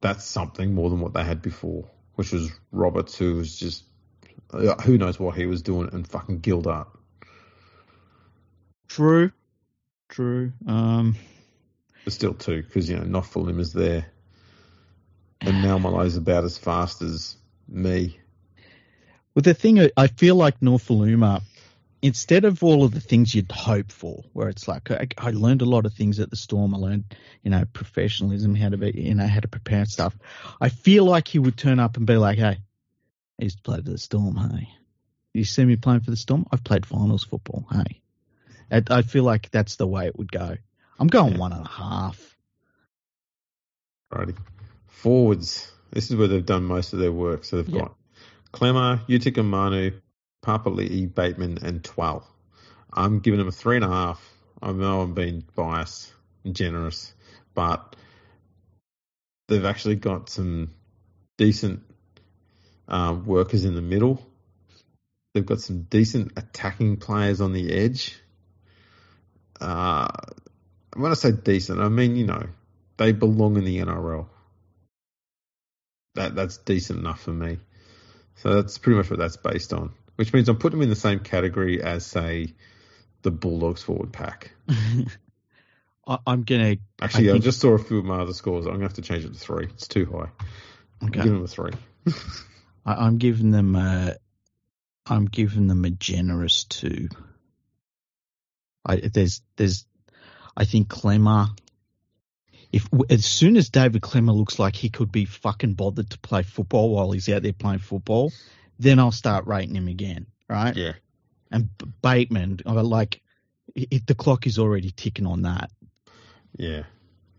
that's 0.00 0.24
something 0.24 0.74
more 0.74 0.90
than 0.90 0.98
what 0.98 1.12
they 1.12 1.22
had 1.22 1.40
before, 1.42 1.88
which 2.16 2.32
was 2.32 2.50
Roberts, 2.72 3.16
who 3.16 3.36
was 3.36 3.56
just 3.56 3.84
uh, 4.50 4.74
who 4.82 4.98
knows 4.98 5.20
what 5.20 5.36
he 5.36 5.46
was 5.46 5.62
doing 5.62 5.90
and 5.92 6.04
fucking 6.08 6.40
Gildart. 6.40 6.88
True. 8.88 9.30
True. 10.08 10.52
Um, 10.66 11.14
But 12.06 12.12
still 12.12 12.34
two, 12.34 12.62
because 12.62 12.88
you 12.88 12.96
know 12.96 13.02
Noffalim 13.02 13.58
is 13.58 13.72
there, 13.72 14.06
and 15.40 15.54
Maumalo's 15.54 16.16
about 16.16 16.44
as 16.44 16.56
fast 16.56 17.02
as 17.02 17.36
me. 17.66 18.20
well, 19.34 19.42
the 19.42 19.54
thing 19.54 19.90
I- 19.96 20.06
feel 20.06 20.36
like 20.36 20.60
Nofoaluma, 20.60 21.42
instead 22.02 22.44
of 22.44 22.62
all 22.62 22.84
of 22.84 22.92
the 22.92 23.00
things 23.00 23.34
you'd 23.34 23.50
hope 23.50 23.90
for, 23.90 24.22
where 24.34 24.48
it's 24.48 24.68
like 24.68 24.88
I, 24.92 25.08
I 25.18 25.32
learned 25.32 25.62
a 25.62 25.64
lot 25.64 25.84
of 25.84 25.94
things 25.94 26.20
at 26.20 26.30
the 26.30 26.36
Storm. 26.36 26.76
I 26.76 26.78
learned, 26.78 27.16
you 27.42 27.50
know, 27.50 27.64
professionalism, 27.72 28.54
how 28.54 28.68
to 28.68 28.76
be, 28.76 28.92
you 28.94 29.16
know, 29.16 29.26
how 29.26 29.40
to 29.40 29.48
prepare 29.48 29.84
stuff. 29.84 30.16
I 30.60 30.68
feel 30.68 31.04
like 31.06 31.26
he 31.26 31.40
would 31.40 31.56
turn 31.56 31.80
up 31.80 31.96
and 31.96 32.06
be 32.06 32.16
like, 32.16 32.38
"Hey, 32.38 32.58
I 33.40 33.42
used 33.42 33.56
to 33.56 33.62
play 33.64 33.78
for 33.78 33.90
the 33.90 33.98
Storm. 33.98 34.36
Hey, 34.36 34.68
you 35.34 35.42
see 35.42 35.64
me 35.64 35.74
playing 35.74 36.02
for 36.02 36.12
the 36.12 36.16
Storm? 36.16 36.46
I've 36.52 36.62
played 36.62 36.86
finals 36.86 37.24
football. 37.24 37.66
Hey." 37.68 38.00
I 38.70 39.02
feel 39.02 39.24
like 39.24 39.50
that's 39.50 39.74
the 39.74 39.88
way 39.88 40.06
it 40.06 40.16
would 40.16 40.30
go. 40.30 40.56
I'm 40.98 41.08
going 41.08 41.32
Yeah. 41.32 41.38
one 41.38 41.52
and 41.52 41.66
a 41.66 41.68
half. 41.68 42.36
Righty. 44.10 44.34
Forwards. 44.86 45.70
This 45.90 46.10
is 46.10 46.16
where 46.16 46.28
they've 46.28 46.44
done 46.44 46.64
most 46.64 46.92
of 46.92 46.98
their 46.98 47.12
work. 47.12 47.44
So 47.44 47.56
they've 47.56 47.68
Yeah. 47.68 47.80
got 47.82 47.96
Klemmer, 48.52 49.02
Utica 49.06 49.42
Manu, 49.42 50.00
Papali'i, 50.42 51.12
Bateman, 51.12 51.58
and 51.62 51.82
Twal. 51.82 52.26
I'm 52.92 53.20
giving 53.20 53.38
them 53.38 53.48
a 53.48 53.52
three 53.52 53.76
and 53.76 53.84
a 53.84 53.88
half. 53.88 54.32
I 54.62 54.72
know 54.72 55.02
I'm 55.02 55.14
being 55.14 55.44
biased 55.54 56.12
and 56.44 56.56
generous, 56.56 57.12
but 57.54 57.94
they've 59.48 59.64
actually 59.64 59.96
got 59.96 60.30
some 60.30 60.70
decent 61.36 61.82
um, 62.88 63.26
workers 63.26 63.64
in 63.64 63.74
the 63.74 63.82
middle. 63.82 64.24
They've 65.34 65.44
got 65.44 65.60
some 65.60 65.82
decent 65.82 66.32
attacking 66.36 66.96
players 66.96 67.40
on 67.40 67.52
the 67.52 67.72
edge. 67.72 68.18
Uh, 69.60 70.08
when 70.96 71.10
I 71.10 71.14
say 71.14 71.32
decent, 71.32 71.80
I 71.80 71.88
mean, 71.88 72.16
you 72.16 72.26
know, 72.26 72.46
they 72.96 73.12
belong 73.12 73.56
in 73.56 73.64
the 73.64 73.78
NRL. 73.78 74.26
That 76.14 76.34
that's 76.34 76.56
decent 76.58 76.98
enough 77.00 77.20
for 77.20 77.32
me. 77.32 77.58
So 78.36 78.54
that's 78.54 78.78
pretty 78.78 78.96
much 78.96 79.10
what 79.10 79.18
that's 79.18 79.36
based 79.36 79.72
on. 79.72 79.92
Which 80.16 80.32
means 80.32 80.48
I'm 80.48 80.56
putting 80.56 80.78
them 80.78 80.84
in 80.84 80.90
the 80.90 80.96
same 80.96 81.20
category 81.20 81.82
as 81.82 82.06
say 82.06 82.54
the 83.22 83.30
Bulldogs 83.30 83.82
forward 83.82 84.12
pack. 84.12 84.52
I, 86.06 86.18
I'm 86.26 86.42
gonna. 86.42 86.76
Actually, 87.00 87.30
I 87.30 87.34
I, 87.34 87.38
just 87.38 87.60
saw 87.60 87.72
a 87.72 87.78
few 87.78 87.98
of 87.98 88.04
my 88.04 88.20
other 88.20 88.32
scores. 88.32 88.66
I'm 88.66 88.72
gonna 88.72 88.84
have 88.84 88.94
to 88.94 89.02
change 89.02 89.24
it 89.24 89.32
to 89.32 89.38
three. 89.38 89.64
It's 89.64 89.88
too 89.88 90.06
high. 90.06 90.30
I'm 91.02 91.08
Okay. 91.08 91.20
giving 91.20 91.34
them 91.34 91.44
a 91.44 91.48
three. 91.48 91.72
I, 92.86 93.06
I'm 93.06 93.18
giving 93.18 93.50
them 93.50 93.74
a. 93.76 94.16
I'm 95.06 95.26
giving 95.26 95.66
them 95.66 95.84
a 95.84 95.90
generous 95.90 96.64
two. 96.64 97.08
I 98.84 98.96
there's 98.96 99.42
there's, 99.56 99.85
I 100.56 100.64
think 100.64 100.88
Klemmer. 100.88 101.48
If 102.72 102.88
as 103.10 103.24
soon 103.24 103.56
as 103.56 103.70
David 103.70 104.02
Klemmer 104.02 104.34
looks 104.34 104.58
like 104.58 104.74
he 104.74 104.88
could 104.88 105.12
be 105.12 105.24
fucking 105.24 105.74
bothered 105.74 106.10
to 106.10 106.18
play 106.18 106.42
football 106.42 106.90
while 106.90 107.12
he's 107.12 107.28
out 107.28 107.42
there 107.42 107.52
playing 107.52 107.78
football, 107.78 108.32
then 108.78 108.98
I'll 108.98 109.12
start 109.12 109.46
rating 109.46 109.76
him 109.76 109.88
again, 109.88 110.26
right? 110.48 110.74
Yeah. 110.74 110.92
And 111.50 111.68
Bateman, 112.02 112.60
I 112.66 112.72
like, 112.72 113.20
it, 113.74 114.06
the 114.06 114.14
clock 114.14 114.46
is 114.46 114.58
already 114.58 114.90
ticking 114.90 115.26
on 115.26 115.42
that. 115.42 115.70
Yeah. 116.56 116.82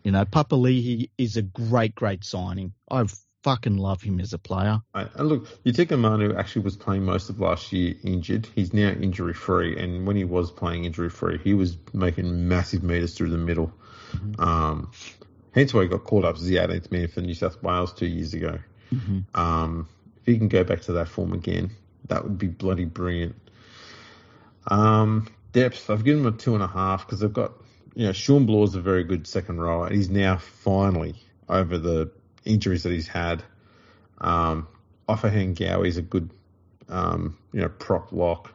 You 0.04 0.12
know, 0.12 0.24
Papali'i 0.24 1.10
is 1.18 1.36
a 1.36 1.42
great, 1.42 1.94
great 1.94 2.24
signing. 2.24 2.74
I 2.90 3.04
fucking 3.44 3.78
love 3.78 4.02
him 4.02 4.20
as 4.20 4.34
a 4.34 4.38
player. 4.38 4.80
Right. 4.94 5.10
And 5.16 5.30
look, 5.30 5.64
Utoikamanu 5.64 6.38
actually 6.38 6.64
was 6.64 6.76
playing 6.76 7.04
most 7.04 7.30
of 7.30 7.40
last 7.40 7.72
year 7.72 7.96
injured. 8.04 8.48
He's 8.56 8.74
now 8.74 8.90
injury 8.90 9.34
free, 9.34 9.78
and 9.78 10.06
when 10.06 10.16
he 10.16 10.24
was 10.24 10.52
playing 10.52 10.86
injury 10.86 11.10
free, 11.10 11.38
he 11.44 11.54
was 11.54 11.78
making 11.94 12.48
massive 12.48 12.84
meters 12.84 13.16
through 13.16 13.30
the 13.30 13.38
middle. 13.38 13.72
Um, 14.40 14.92
hence 15.54 15.74
why 15.74 15.84
he 15.84 15.88
got 15.88 16.04
called 16.04 16.26
up 16.26 16.36
as 16.36 16.46
the 16.46 16.56
18th 16.56 16.92
man 16.92 17.08
for 17.08 17.22
New 17.22 17.34
South 17.34 17.62
Wales 17.62 17.94
two 17.94 18.08
years 18.08 18.34
ago. 18.34 18.60
Um, 19.34 19.88
if 20.22 20.26
he 20.26 20.38
can 20.38 20.48
go 20.48 20.64
back 20.64 20.82
to 20.82 20.94
that 20.94 21.08
form 21.08 21.34
again, 21.34 21.72
that 22.08 22.24
would 22.24 22.38
be 22.38 22.48
bloody 22.48 22.86
brilliant. 22.86 23.36
Um, 24.70 25.28
depth, 25.54 25.90
I've 25.90 26.04
given 26.04 26.26
him 26.26 26.34
a 26.34 26.38
two 26.38 26.54
and 26.54 26.64
a 26.64 26.68
half 26.68 27.06
because 27.06 27.20
they've 27.20 27.32
got, 27.32 27.54
you 27.96 28.06
know, 28.06 28.12
Shawn 28.12 28.46
Blore's 28.46 28.76
a 28.76 28.82
very 28.82 29.04
good 29.04 29.28
second 29.28 29.60
rower. 29.60 29.90
He's 29.90 30.10
now 30.10 30.38
finally 30.38 31.16
over 31.50 31.78
the 31.78 32.12
injuries 32.48 32.84
that 32.84 32.92
he's 32.92 33.08
had. 33.08 33.44
Um, 34.20 34.68
Offahan 35.08 35.56
Gowie's 35.56 35.98
a 35.98 36.02
good, 36.02 36.30
um, 36.90 37.38
you 37.54 37.62
know, 37.62 37.70
prop 37.70 38.12
lock. 38.12 38.54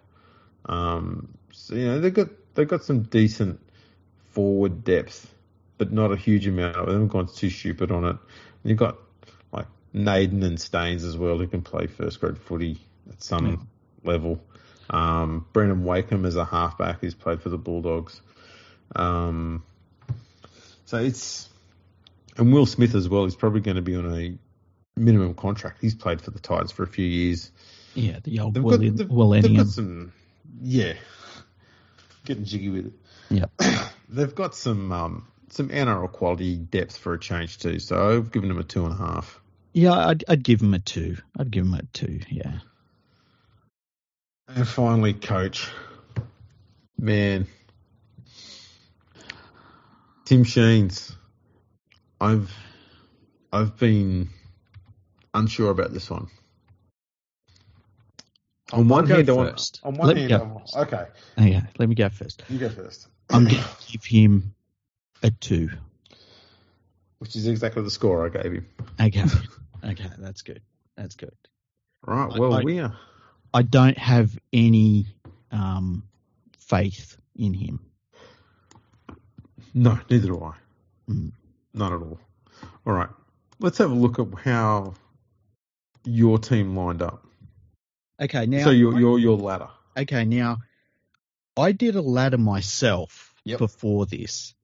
Um, 0.66 1.28
so, 1.52 1.74
you 1.74 1.86
know, 1.86 2.01
they've 2.01 2.14
got, 2.14 2.28
they've 2.55 2.69
got 2.69 2.85
some 2.85 3.02
decent 3.02 3.60
forward 4.31 4.85
depth, 4.85 5.32
but 5.78 5.93
not 5.93 6.12
a 6.12 6.16
huge 6.16 6.47
amount. 6.47 6.86
They 6.86 6.93
haven't 6.93 7.09
gone 7.09 7.28
too 7.28 7.51
stupid 7.51 7.90
on 7.90 8.05
it. 8.05 8.16
And 8.16 8.19
you've 8.64 8.78
got 8.78 8.98
like 9.52 9.66
Naden 9.93 10.43
and 10.43 10.60
Staines 10.60 11.05
as 11.05 11.16
well 11.16 11.39
who 11.39 11.47
can 11.47 11.62
play 11.62 11.86
first 11.86 12.20
grade 12.20 12.39
footy 12.39 12.78
at 13.09 13.23
some 13.23 13.69
level. 14.05 14.40
Um, 14.90 15.47
Brandon 15.52 15.85
Wakeham 15.85 16.24
is 16.24 16.36
a 16.36 16.44
halfback 16.44 17.01
who's 17.01 17.14
played 17.14 17.43
for 17.43 17.48
the 17.48 17.59
Bulldogs. 17.59 18.20
Um, 18.94 19.62
so 20.85 20.98
it's 20.98 21.48
and 22.43 22.52
Will 22.52 22.66
Smith 22.66 22.94
as 22.94 23.09
well. 23.09 23.24
is 23.24 23.36
probably 23.36 23.60
going 23.60 23.77
to 23.77 23.82
be 23.82 23.94
on 23.94 24.12
a 24.12 24.36
minimum 25.01 25.35
contract. 25.35 25.78
He's 25.81 25.94
played 25.94 26.20
for 26.20 26.31
the 26.31 26.40
Titans 26.40 26.73
for 26.73 26.82
a 26.82 26.89
few 26.89 27.06
years. 27.06 27.51
Yeah, 27.94 28.19
the 28.23 28.40
old 28.40 28.55
They've 28.55 28.62
Will, 28.62 28.78
got, 28.78 28.81
they've, 28.81 29.43
they've 29.43 29.56
got 29.56 29.66
some, 29.69 30.12
yeah, 30.60 30.94
getting 32.24 32.44
jiggy 32.44 32.69
with 32.69 32.86
it. 32.86 32.93
Yeah, 33.31 33.89
They've 34.09 34.35
got 34.35 34.55
some 34.55 34.93
um, 34.93 35.28
some 35.51 35.69
NRL 35.69 36.10
quality 36.10 36.56
depth 36.56 36.97
for 36.97 37.14
a 37.14 37.19
change 37.19 37.59
too. 37.59 37.78
So 37.78 38.16
I've 38.16 38.32
given 38.32 38.48
them 38.48 38.59
a 38.59 38.64
two 38.64 38.85
and 38.85 38.93
a 38.93 38.97
half. 38.97 39.40
Yeah, 39.73 39.93
I'd, 39.93 40.24
I'd 40.28 40.43
give 40.43 40.60
him 40.60 40.74
a 40.74 40.78
two. 40.78 41.16
I'd 41.39 41.51
give 41.51 41.64
him 41.64 41.74
a 41.74 41.82
two. 41.94 42.20
Yeah. 42.28 42.59
And 44.48 44.69
finally, 44.69 45.14
coach. 45.14 45.69
Man, 46.98 47.47
Tim 50.27 50.44
Sheens. 50.44 51.16
I've 52.23 52.57
I've 53.53 53.77
been 53.78 54.28
unsure 55.35 55.70
about 55.70 55.93
this 55.93 56.09
one. 56.09 56.28
On 58.73 58.89
one 58.89 59.03
I'll 59.03 59.09
go 59.09 59.15
hand, 59.16 59.28
I 59.31 59.32
want, 59.32 59.81
on 59.82 59.94
one 59.97 60.07
Let 60.09 60.15
me 60.15 60.20
hand, 60.23 60.31
go 60.31 60.36
I 60.39 60.43
want- 60.43 60.77
okay, 60.77 61.07
Okay, 61.36 61.62
let 61.78 61.89
me 61.89 61.94
go 61.97 62.09
first. 62.09 62.44
you 62.49 62.59
go 62.59 62.69
first. 62.70 63.09
I'm 63.28 63.44
going 63.44 63.57
to 63.57 63.69
give 63.90 64.05
him 64.05 64.55
a 65.23 65.31
two. 65.31 65.69
Which 67.19 67.35
is 67.36 67.47
exactly 67.49 67.82
the 67.82 67.90
score 67.90 68.24
I 68.24 68.28
gave 68.31 68.53
him. 68.53 68.66
Okay. 69.01 69.24
okay, 69.85 70.11
that's 70.19 70.43
good. 70.43 70.62
That's 70.97 71.16
good. 71.16 71.35
Right. 72.07 72.32
I- 72.32 72.39
Well, 72.39 72.55
I- 72.55 72.62
we 72.62 72.78
are. 72.78 72.97
I 73.55 73.62
don't 73.62 73.99
have 73.99 74.39
any 74.53 75.07
um, 75.51 76.05
faith 76.57 77.19
in 77.36 77.53
him. 77.53 77.81
No, 79.74 79.99
neither 80.09 80.28
do 80.28 80.43
I. 80.43 80.55
Mm. 81.11 81.32
Not 81.74 81.93
at 81.93 82.01
all. 82.01 82.20
All 82.86 82.93
right. 82.93 83.09
Let's 83.61 83.78
have 83.78 83.90
a 83.90 83.94
look 83.94 84.19
at 84.19 84.27
how 84.40 84.94
your 86.05 86.39
team 86.39 86.77
lined 86.77 87.03
up. 87.03 87.24
Okay, 88.20 88.47
now 88.47 88.65
so 88.65 88.70
your 88.70 88.99
your 89.01 89.19
your 89.19 89.36
ladder. 89.36 89.69
okay 89.97 90.24
now 90.24 90.59
I 91.57 91.73
did 91.73 91.97
a 91.97 92.03
ladder 92.03 92.39
myself 92.39 93.35
Yep. 93.44 93.59
before 93.59 94.07
this, 94.07 94.55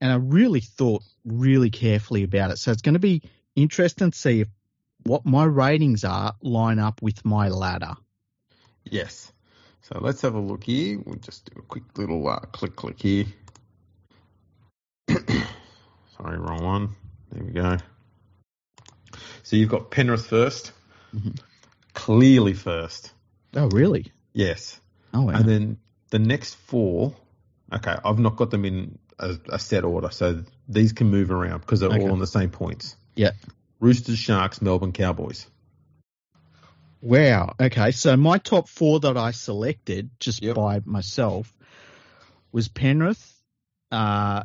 and 0.00 0.10
I 0.10 0.16
really 0.16 0.58
thought 0.60 1.02
really 1.24 1.70
carefully 1.70 2.24
about 2.24 2.50
it. 2.50 2.58
So 2.58 2.72
it's 2.72 2.82
going 2.82 2.94
to 2.94 2.98
be 2.98 3.22
interesting 3.54 4.10
to 4.10 4.18
see 4.18 4.40
if 4.40 4.48
what 5.04 5.24
my 5.24 5.44
ratings 5.44 6.02
are 6.02 6.34
line 6.42 6.80
up 6.80 7.00
with 7.02 7.24
my 7.24 7.48
ladder. 7.48 7.94
Yes. 8.84 9.32
So 9.82 9.98
let's 10.00 10.20
have 10.22 10.34
a 10.34 10.40
look 10.40 10.64
here. 10.64 11.00
We'll 11.06 11.20
just 11.20 11.48
do 11.54 11.60
a 11.60 11.62
quick 11.62 11.84
little 11.96 12.26
uh, 12.26 12.40
click 12.40 12.74
click 12.74 13.00
here. 13.00 13.26
Sorry, 16.16 16.38
wrong 16.38 16.62
one. 16.64 16.88
There 17.32 17.44
we 17.44 17.52
go. 17.52 17.76
So 19.42 19.56
you've 19.56 19.68
got 19.70 19.90
Penrith 19.90 20.26
1st 20.28 20.72
Mhm. 21.14 21.38
Clearly 21.94 22.52
first. 22.52 23.12
Oh, 23.54 23.68
really? 23.68 24.12
Yes. 24.34 24.78
Oh, 25.14 25.22
wow. 25.22 25.32
And 25.34 25.48
then 25.48 25.78
the 26.10 26.18
next 26.18 26.54
four, 26.56 27.14
okay, 27.72 27.96
I've 28.04 28.18
not 28.18 28.36
got 28.36 28.50
them 28.50 28.64
in 28.66 28.98
a, 29.18 29.36
a 29.48 29.58
set 29.58 29.84
order, 29.84 30.10
so 30.10 30.44
these 30.68 30.92
can 30.92 31.08
move 31.08 31.30
around 31.30 31.60
because 31.60 31.80
they're 31.80 31.88
Okay. 31.90 32.02
all 32.02 32.12
on 32.12 32.18
the 32.18 32.26
same 32.26 32.50
points. 32.50 32.96
Yeah. 33.14 33.30
Roosters, 33.80 34.18
Sharks, 34.18 34.60
Melbourne 34.60 34.92
Cowboys. 34.92 35.46
Wow. 37.00 37.54
Okay. 37.60 37.92
So 37.92 38.16
my 38.16 38.38
top 38.38 38.68
four 38.68 39.00
that 39.00 39.16
I 39.16 39.30
selected 39.30 40.10
just 40.20 40.42
Yep. 40.42 40.56
by 40.56 40.80
myself 40.84 41.50
was 42.52 42.68
Penrith, 42.68 43.40
uh, 43.90 44.44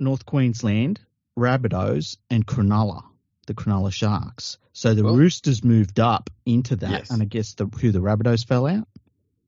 North 0.00 0.24
Queensland, 0.26 1.00
Rabbitohs, 1.38 2.16
and 2.30 2.46
Cronulla, 2.46 3.02
the 3.46 3.54
Cronulla 3.54 3.92
Sharks. 3.92 4.58
So 4.72 4.94
the 4.94 5.04
Well- 5.04 5.16
Roosters 5.16 5.64
moved 5.64 5.98
up 6.00 6.30
into 6.44 6.76
that, 6.76 6.90
Yes. 6.90 7.10
and 7.10 7.22
I 7.22 7.24
guess 7.24 7.54
the 7.54 7.66
who 7.66 7.90
the 7.92 8.00
Rabbitohs 8.00 8.46
fell 8.46 8.66
out. 8.66 8.88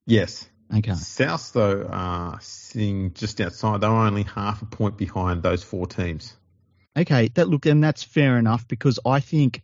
Yes. 0.06 0.48
Okay. 0.72 0.94
South, 0.94 1.52
though, 1.52 1.86
are 1.90 2.38
sitting 2.40 3.12
just 3.14 3.40
outside. 3.40 3.80
They're 3.80 3.90
only 3.90 4.22
half 4.22 4.62
a 4.62 4.66
point 4.66 4.96
behind 4.96 5.42
those 5.42 5.64
four 5.64 5.86
teams. 5.86 6.36
Okay. 6.96 7.28
That 7.34 7.48
look, 7.48 7.66
and 7.66 7.82
that's 7.82 8.02
fair 8.02 8.38
enough 8.38 8.66
because 8.68 8.98
I 9.04 9.20
think 9.20 9.62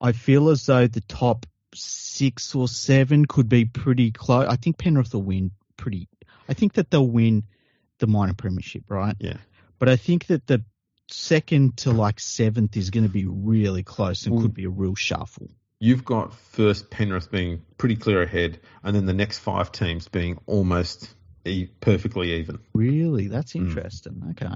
I 0.00 0.12
feel 0.12 0.48
as 0.48 0.66
though 0.66 0.86
the 0.88 1.00
top 1.02 1.46
six 1.74 2.54
or 2.54 2.66
seven 2.66 3.26
could 3.26 3.48
be 3.48 3.64
pretty 3.66 4.10
close. 4.10 4.46
I 4.48 4.56
think 4.56 4.78
Penrith 4.78 5.14
will 5.14 5.22
win 5.22 5.52
pretty. 5.76 6.08
I 6.48 6.54
think 6.54 6.72
that 6.74 6.90
they'll 6.90 7.06
win 7.06 7.44
the 7.98 8.06
minor 8.08 8.34
premiership, 8.34 8.84
right? 8.88 9.14
Yeah. 9.20 9.36
But 9.78 9.88
I 9.88 9.96
think 9.96 10.26
that 10.26 10.46
the 10.46 10.64
second 11.12 11.76
to 11.78 11.92
like 11.92 12.20
seventh 12.20 12.76
is 12.76 12.90
going 12.90 13.04
to 13.04 13.12
be 13.12 13.26
really 13.26 13.82
close 13.82 14.26
and 14.26 14.34
Well- 14.34 14.42
could 14.42 14.54
be 14.54 14.64
a 14.64 14.70
real 14.70 14.94
shuffle. 14.94 15.50
You've 15.82 16.04
got 16.04 16.34
first 16.34 16.90
Penrith 16.90 17.30
being 17.30 17.62
pretty 17.78 17.96
clear 17.96 18.20
ahead, 18.22 18.60
and 18.82 18.94
then 18.94 19.06
the 19.06 19.14
next 19.14 19.38
five 19.38 19.72
teams 19.72 20.08
being 20.08 20.38
almost 20.46 21.14
e- 21.46 21.68
perfectly 21.80 22.34
even. 22.34 22.58
Really, 22.74 23.28
that's 23.28 23.54
Mm. 23.54 23.68
interesting. 23.68 24.22
Okay, 24.32 24.54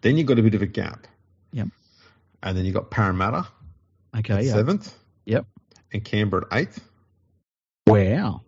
Then 0.00 0.16
you've 0.16 0.26
got 0.26 0.38
a 0.40 0.42
bit 0.42 0.54
of 0.54 0.62
a 0.62 0.66
gap. 0.66 1.06
Yep. 1.52 1.68
And 2.42 2.56
then 2.58 2.64
you've 2.64 2.74
got 2.74 2.90
Parramatta 2.90 3.46
okay, 4.16 4.44
yeah. 4.44 4.52
seventh. 4.52 4.92
Yep. 5.26 5.46
And 5.92 6.04
Canberra 6.04 6.46
at 6.50 6.58
eighth. 6.58 6.88
Wow. 7.86 8.42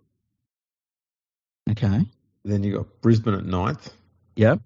Okay. 1.71 2.01
Then 2.45 2.63
you've 2.65 2.77
got 2.79 3.01
Brisbane 3.01 3.35
at 3.35 3.45
ninth. 3.45 3.93
Yep. 4.37 4.61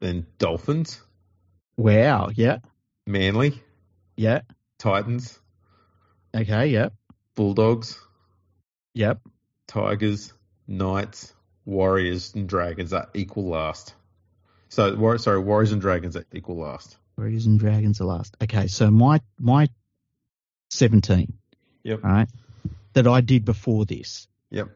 Then 0.00 0.26
Dolphins, 0.38 1.00
Wow. 1.76 2.30
Yeah. 2.34 2.58
Manly, 3.06 3.60
Yeah. 4.16 4.42
Titans, 4.78 5.38
Okay. 6.34 6.68
Yep. 6.68 6.94
Bulldogs, 7.34 7.98
Yep. 8.94 9.20
Tigers, 9.66 10.32
Knights, 10.66 11.34
Warriors, 11.64 12.34
and 12.34 12.48
Dragons 12.48 12.92
are 12.92 13.08
equal 13.14 13.48
last. 13.48 13.94
So, 14.68 14.94
War- 14.96 15.18
sorry, 15.18 15.40
Warriors 15.40 15.72
and 15.72 15.80
Dragons 15.80 16.16
are 16.16 16.24
equal 16.32 16.56
last. 16.56 16.96
Warriors 17.16 17.46
and 17.46 17.58
Dragons 17.58 18.00
are 18.00 18.04
last. 18.06 18.36
Okay, 18.42 18.66
so 18.66 18.90
my 18.90 19.20
my 19.38 19.68
seventeen, 20.70 21.34
Yep. 21.84 22.04
all 22.04 22.10
right, 22.10 22.28
that 22.94 23.06
I 23.06 23.20
did 23.20 23.44
before 23.44 23.84
this. 23.84 24.26
Yep. 24.50 24.70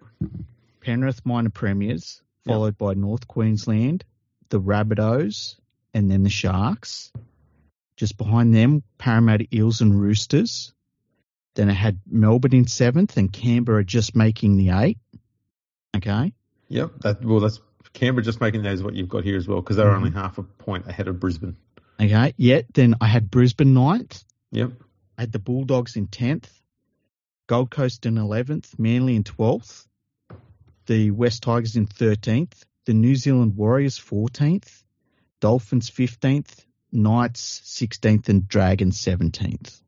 Penrith 0.81 1.25
minor 1.25 1.51
premiers, 1.51 2.23
Yep. 2.45 2.53
followed 2.55 2.79
by 2.79 2.95
North 2.95 3.27
Queensland, 3.27 4.05
the 4.51 4.61
Rabbitohs, 4.61 5.57
and 5.97 6.11
then 6.11 6.23
the 6.25 6.31
Sharks. 6.31 7.11
Just 7.97 8.19
behind 8.19 8.55
them, 8.55 8.83
Parramatta 8.99 9.47
Eels 9.51 9.81
and 9.81 9.99
Roosters. 9.99 10.75
Then 11.55 11.71
I 11.71 11.73
had 11.73 11.99
Melbourne 12.07 12.55
in 12.55 12.67
seventh 12.67 13.17
and 13.17 13.33
Canberra 13.33 13.83
just 13.83 14.15
making 14.15 14.59
the 14.59 14.71
eight. 14.71 14.99
Okay. 15.97 16.35
Yep. 16.69 16.91
That 17.01 17.25
well, 17.25 17.41
that's 17.41 17.63
Canberra 17.95 18.23
just 18.23 18.43
making 18.43 18.65
that 18.65 18.75
is 18.75 18.83
what 18.83 18.95
you've 18.95 19.09
got 19.09 19.25
here 19.25 19.39
as 19.39 19.49
well 19.49 19.63
because 19.63 19.77
they're 19.77 19.87
Mhm. 19.87 19.97
only 19.97 20.11
half 20.11 20.37
a 20.37 20.43
point 20.43 20.87
ahead 20.87 21.09
of 21.09 21.19
Brisbane. 21.19 21.57
Okay. 21.99 22.35
Yet 22.37 22.67
then 22.75 22.97
I 23.01 23.07
had 23.07 23.31
Brisbane 23.31 23.73
ninth. 23.73 24.23
Yep. 24.53 24.73
I 25.17 25.23
had 25.23 25.33
the 25.33 25.39
Bulldogs 25.39 25.97
in 25.97 26.09
tenth, 26.09 26.53
Gold 27.47 27.71
Coast 27.71 28.05
in 28.05 28.19
eleventh, 28.19 28.79
Manly 28.79 29.17
in 29.17 29.25
twelfth, 29.25 29.89
the 30.85 31.11
West 31.13 31.43
Tigers 31.43 31.75
in 31.75 31.87
thirteenth, 31.87 32.67
the 32.85 32.93
New 32.93 33.17
Zealand 33.17 33.57
Warriors 33.57 33.97
fourteenth, 33.97 34.85
Dolphins 35.41 35.89
fifteenth, 35.89 36.65
Knights 36.93 37.61
sixteenth, 37.65 38.29
and 38.29 38.47
Dragons 38.49 38.99
seventeenth. 38.99 39.81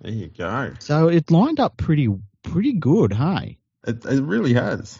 There 0.00 0.12
you 0.12 0.28
go. 0.28 0.74
So 0.78 1.08
it 1.08 1.30
lined 1.30 1.60
up 1.60 1.76
pretty 1.76 2.08
pretty 2.42 2.72
good, 2.74 3.12
hey? 3.12 3.58
It, 3.86 4.04
it 4.04 4.22
really 4.22 4.54
has. 4.54 4.98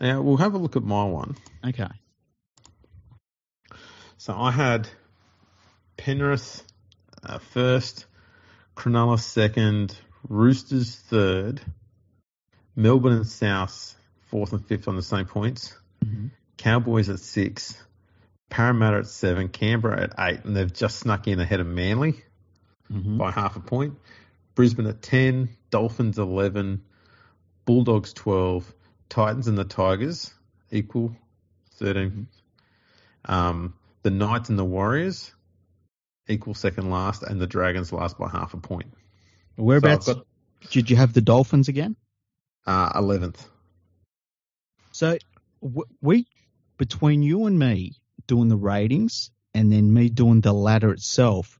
Now 0.00 0.22
we'll 0.22 0.38
have 0.38 0.54
a 0.54 0.58
look 0.58 0.76
at 0.76 0.82
my 0.82 1.04
one. 1.04 1.36
Okay. 1.66 1.88
So 4.16 4.34
I 4.34 4.50
had 4.50 4.88
Penrith 5.96 6.62
uh, 7.22 7.38
first, 7.38 8.06
Cronulla 8.76 9.18
second, 9.18 9.96
Roosters 10.28 10.96
third, 10.96 11.60
Melbourne 12.74 13.12
and 13.12 13.26
South 13.26 13.94
fourth 14.30 14.52
and 14.52 14.66
fifth 14.66 14.88
on 14.88 14.96
the 14.96 15.02
same 15.02 15.26
points, 15.26 15.76
Mhm. 16.04 16.30
Cowboys 16.56 17.08
at 17.08 17.20
six, 17.20 17.76
Parramatta 18.54 18.98
at 18.98 19.08
seven, 19.08 19.48
Canberra 19.48 20.00
at 20.04 20.14
eight, 20.16 20.44
and 20.44 20.54
they've 20.56 20.72
just 20.72 21.00
snuck 21.00 21.26
in 21.26 21.40
ahead 21.40 21.58
of 21.58 21.66
Manly 21.66 22.22
Mhm. 22.88 23.18
by 23.18 23.32
half 23.32 23.56
a 23.56 23.60
point. 23.60 23.98
Brisbane 24.54 24.86
at 24.86 25.02
10, 25.02 25.48
Dolphins 25.70 26.18
11, 26.20 26.84
Bulldogs 27.64 28.12
12, 28.12 28.72
Titans 29.08 29.48
and 29.48 29.58
the 29.58 29.64
Tigers 29.64 30.32
equal 30.70 31.16
13. 31.72 32.28
Um, 33.24 33.74
the 34.02 34.12
Knights 34.12 34.50
and 34.50 34.58
the 34.58 34.64
Warriors 34.64 35.34
equal 36.28 36.54
second 36.54 36.90
last, 36.90 37.24
and 37.24 37.40
the 37.40 37.48
Dragons 37.48 37.92
last 37.92 38.16
by 38.18 38.28
half 38.28 38.54
a 38.54 38.58
point. 38.58 38.94
Whereabouts 39.56 40.06
So 40.06 40.24
I've 40.62 40.70
did 40.70 40.90
you 40.90 40.96
have 40.96 41.12
the 41.12 41.20
Dolphins 41.22 41.66
again? 41.68 41.96
got 42.64 42.94
uh, 42.94 43.00
11th. 43.02 43.48
So 44.92 45.18
w- 45.60 45.88
we, 46.00 46.28
between 46.78 47.24
you 47.24 47.46
and 47.46 47.58
me 47.58 47.94
doing 48.26 48.48
the 48.48 48.56
ratings 48.56 49.30
and 49.52 49.72
then 49.72 49.92
me 49.92 50.08
doing 50.08 50.40
the 50.40 50.52
ladder 50.52 50.90
itself, 50.90 51.58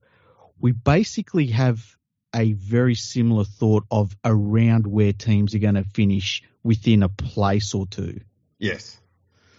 we 0.60 0.72
basically 0.72 1.46
have 1.48 1.96
a 2.34 2.52
very 2.52 2.94
similar 2.94 3.44
thought 3.44 3.84
of 3.90 4.16
around 4.24 4.86
where 4.86 5.12
teams 5.12 5.54
are 5.54 5.60
going 5.60 5.74
to 5.76 5.84
finish 5.84 6.42
within 6.62 7.02
a 7.02 7.08
place 7.08 7.74
or 7.74 7.86
two. 7.86 8.20
Yes. 8.58 9.00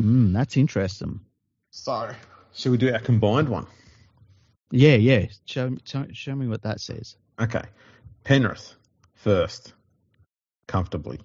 Mm, 0.02 0.34
that's 0.34 0.57
interesting. 0.57 1.22
So, 1.72 2.10
should 2.53 2.72
we 2.72 2.77
do 2.77 2.91
our 2.91 2.99
combined 2.99 3.49
one? 3.49 3.68
Yeah, 4.72 4.95
yeah. 4.95 5.27
Show, 5.45 5.77
show, 5.86 6.06
show 6.11 6.36
me 6.36 6.48
what 6.48 6.64
that 6.64 6.82
says. 6.82 7.15
Okay. 7.40 7.64
Penrith 8.23 8.73
first, 9.14 9.73
comfortably. 10.68 11.19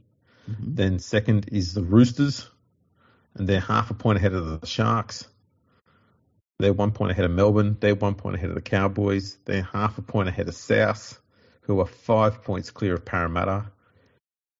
Mhm. 0.49 0.77
Then 0.77 0.99
second 0.99 1.49
is 1.51 1.75
the 1.75 1.83
Roosters, 1.83 2.49
and 3.35 3.49
they're 3.49 3.61
half 3.61 3.91
a 3.91 3.95
point 3.95 4.19
ahead 4.19 4.35
of 4.35 4.61
the 4.61 4.67
Sharks. 4.67 5.27
They're 6.61 6.73
one 6.73 6.93
point 6.93 7.13
ahead 7.13 7.25
of 7.25 7.31
Melbourne. 7.31 7.77
They're 7.81 7.95
one 7.95 8.15
point 8.15 8.37
ahead 8.37 8.51
of 8.51 8.55
the 8.55 8.61
Cowboys. 8.61 9.37
They're 9.45 9.63
half 9.63 9.99
a 9.99 10.03
point 10.03 10.29
ahead 10.29 10.49
of 10.49 10.55
South, 10.55 11.21
who 11.63 11.81
are 11.81 11.87
five 11.87 12.43
points 12.43 12.71
clear 12.71 12.95
of 12.95 13.05
Parramatta, 13.05 13.67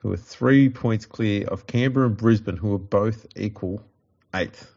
who 0.01 0.13
are 0.13 0.17
three 0.17 0.69
points 0.71 1.07
clear 1.07 1.47
of 1.47 1.67
Canberra 1.67 2.07
and 2.07 2.17
Brisbane, 2.17 2.57
who 2.57 2.75
are 2.75 2.79
both 2.79 3.27
equal 3.37 3.83
eighth. 4.35 4.71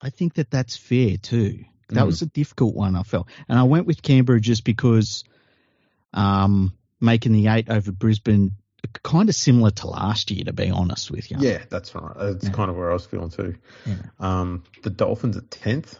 I 0.00 0.10
think 0.10 0.34
that 0.34 0.50
that's 0.50 0.76
fair 0.76 1.16
too. 1.16 1.64
That 1.88 2.04
Mm. 2.04 2.06
was 2.06 2.22
a 2.22 2.26
difficult 2.26 2.74
one, 2.74 2.94
I 2.96 3.02
felt. 3.02 3.28
And 3.48 3.58
I 3.58 3.64
went 3.64 3.86
with 3.86 4.02
Canberra 4.02 4.40
just 4.40 4.62
because 4.64 5.24
um, 6.14 6.72
making 7.00 7.32
the 7.32 7.48
eight 7.48 7.68
over 7.68 7.92
Brisbane, 7.92 8.52
kind 9.02 9.28
of 9.28 9.34
similar 9.34 9.70
to 9.70 9.86
last 9.88 10.30
year, 10.30 10.44
to 10.44 10.52
be 10.52 10.70
honest 10.70 11.10
with 11.10 11.30
you. 11.30 11.36
Yeah, 11.40 11.62
that's 11.68 11.94
right. 11.94 12.14
That's 12.16 12.46
Yeah. 12.46 12.50
kind 12.52 12.70
of 12.70 12.76
where 12.76 12.90
I 12.90 12.94
was 12.94 13.06
feeling 13.06 13.30
too. 13.30 13.56
Yeah. 13.84 13.96
Um, 14.18 14.64
the 14.82 14.90
Dolphins 14.90 15.36
at 15.36 15.50
tenth. 15.50 15.98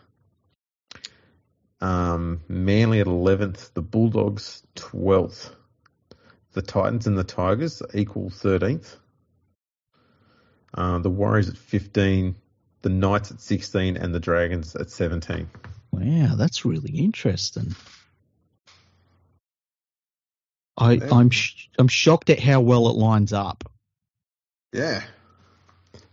Um, 1.81 2.41
Manly 2.49 3.01
at 3.01 3.07
eleventh. 3.07 3.73
The 3.75 3.83
Bulldogs 3.83 4.63
twelfth. 4.75 5.55
The 6.53 6.63
Titans 6.63 7.07
and 7.07 7.17
the 7.17 7.25
Tigers 7.25 7.83
equal 7.95 8.31
thirteenth. 8.31 8.97
Uh, 10.75 10.99
the 10.99 11.11
Warriors 11.11 11.49
at 11.49 11.57
fifteen. 11.57 12.35
The 12.83 12.89
Knights 12.91 13.31
at 13.31 13.41
sixteen, 13.41 13.97
and 13.97 14.15
the 14.15 14.21
Dragons 14.21 14.75
at 14.77 14.91
seventeen. 14.91 15.49
Wow, 15.91 16.35
that's 16.37 16.65
really 16.65 16.93
interesting. 16.97 17.75
I, 20.77 20.93
Yeah. 20.93 21.09
I'm 21.11 21.31
sh- 21.31 21.69
I'm 21.79 21.89
shocked 21.89 22.31
at 22.31 22.39
how 22.39 22.61
well 22.61 22.89
it 22.89 22.97
lines 22.97 23.33
up. 23.33 23.71
Yeah, 24.73 25.03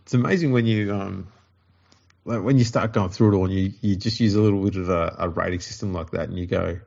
it's 0.00 0.14
amazing 0.14 0.52
when 0.52 0.66
you 0.66 0.92
um, 0.94 1.28
like 2.26 2.42
when 2.42 2.58
you 2.58 2.64
start 2.64 2.92
going 2.92 3.08
through 3.10 3.32
it 3.32 3.36
all, 3.36 3.44
and 3.46 3.54
you 3.54 3.72
you 3.80 3.96
just 3.96 4.20
use 4.20 4.34
a 4.34 4.40
little 4.40 4.62
bit 4.62 4.76
of 4.76 4.88
a, 4.90 5.16
a 5.18 5.28
rating 5.28 5.60
system 5.60 5.92
like 5.92 6.10
that, 6.10 6.28
and 6.28 6.38
you 6.38 6.46
go, 6.46 6.78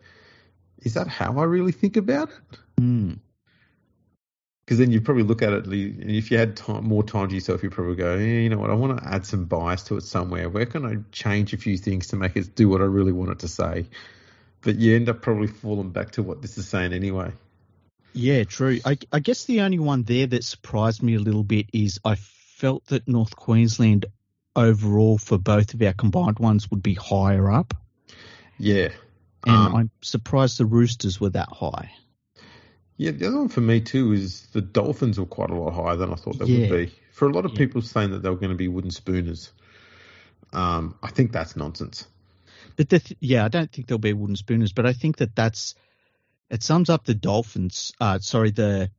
"Is 0.79 0.93
that 0.93 1.07
how 1.07 1.39
I 1.39 1.45
really 1.45 1.71
think 1.71 1.97
about 1.97 2.29
it?" 2.29 2.59
Hmm. 2.77 3.13
Because 4.65 4.77
then 4.77 4.91
you 4.91 5.01
probably 5.01 5.23
look 5.23 5.41
at 5.41 5.51
it, 5.51 5.65
and 5.65 6.11
if 6.11 6.29
you 6.29 6.37
had 6.37 6.55
time, 6.55 6.85
more 6.85 7.01
time 7.01 7.29
to 7.29 7.33
yourself, 7.33 7.63
you 7.63 7.71
probably 7.71 7.95
go, 7.95 8.13
yeah, 8.17 8.41
you 8.41 8.49
know 8.49 8.59
what, 8.59 8.69
I 8.69 8.75
want 8.75 8.99
to 8.99 9.03
add 9.03 9.25
some 9.25 9.45
bias 9.45 9.81
to 9.85 9.97
it 9.97 10.03
somewhere. 10.03 10.47
Where 10.47 10.67
can 10.67 10.85
I 10.85 10.97
change 11.11 11.53
a 11.53 11.57
few 11.57 11.75
things 11.75 12.09
to 12.09 12.17
make 12.17 12.35
it 12.35 12.53
do 12.53 12.69
what 12.69 12.79
I 12.79 12.83
really 12.83 13.11
want 13.11 13.31
it 13.31 13.39
to 13.39 13.47
say? 13.47 13.87
But 14.61 14.75
you 14.75 14.95
end 14.95 15.09
up 15.09 15.23
probably 15.23 15.47
falling 15.47 15.89
back 15.89 16.11
to 16.11 16.21
what 16.21 16.43
this 16.43 16.59
is 16.59 16.67
saying 16.67 16.93
anyway. 16.93 17.31
Yeah, 18.13 18.43
true. 18.43 18.79
I, 18.85 18.99
I 19.11 19.17
guess 19.17 19.45
the 19.45 19.61
only 19.61 19.79
one 19.79 20.03
there 20.03 20.27
that 20.27 20.43
surprised 20.43 21.01
me 21.01 21.15
a 21.15 21.19
little 21.19 21.43
bit 21.43 21.71
is 21.73 21.99
I 22.05 22.13
felt 22.13 22.85
that 22.89 23.07
North 23.07 23.35
Queensland 23.35 24.05
overall 24.55 25.17
for 25.17 25.37
both 25.37 25.73
of 25.73 25.81
our 25.81 25.93
combined 25.93 26.39
ones 26.39 26.69
would 26.71 26.83
be 26.83 26.93
higher 26.93 27.51
up, 27.51 27.73
Yeah. 28.57 28.89
and 29.45 29.55
Um, 29.55 29.75
I'm 29.75 29.91
surprised 30.01 30.57
the 30.57 30.65
Roosters 30.65 31.19
were 31.19 31.29
that 31.29 31.49
high. 31.49 31.91
Yeah, 32.97 33.11
the 33.11 33.27
other 33.27 33.37
one 33.37 33.47
for 33.47 33.61
me 33.61 33.79
too 33.79 34.11
is 34.11 34.47
the 34.47 34.61
Dolphins 34.61 35.19
were 35.19 35.25
quite 35.25 35.49
a 35.51 35.55
lot 35.55 35.71
higher 35.73 35.95
than 35.95 36.11
I 36.11 36.15
thought 36.15 36.37
they 36.37 36.45
Yeah. 36.45 36.67
would 36.69 36.87
be. 36.87 36.91
For 37.13 37.27
a 37.29 37.31
lot 37.33 37.45
of 37.45 37.51
Yeah. 37.51 37.57
people 37.59 37.81
saying 37.81 38.11
that 38.11 38.21
they 38.23 38.29
were 38.29 38.35
going 38.35 38.49
to 38.51 38.55
be 38.57 38.67
wooden 38.67 38.91
spooners, 38.91 39.51
um, 40.51 40.95
I 41.01 41.09
think 41.09 41.31
that's 41.31 41.55
nonsense. 41.55 42.05
But 42.75 42.89
the 42.89 42.99
th- 42.99 43.17
yeah, 43.21 43.45
I 43.45 43.47
don't 43.47 43.71
think 43.71 43.87
there'll 43.87 43.99
be 43.99 44.13
wooden 44.13 44.35
spooners, 44.35 44.73
but 44.73 44.85
I 44.85 44.93
think 44.93 45.17
that 45.17 45.35
that's 45.35 45.75
it 46.49 46.63
sums 46.63 46.89
up 46.89 47.05
the 47.05 47.13
Dolphins. 47.13 47.93
Uh, 47.99 48.19
sorry, 48.19 48.51
the 48.51 48.89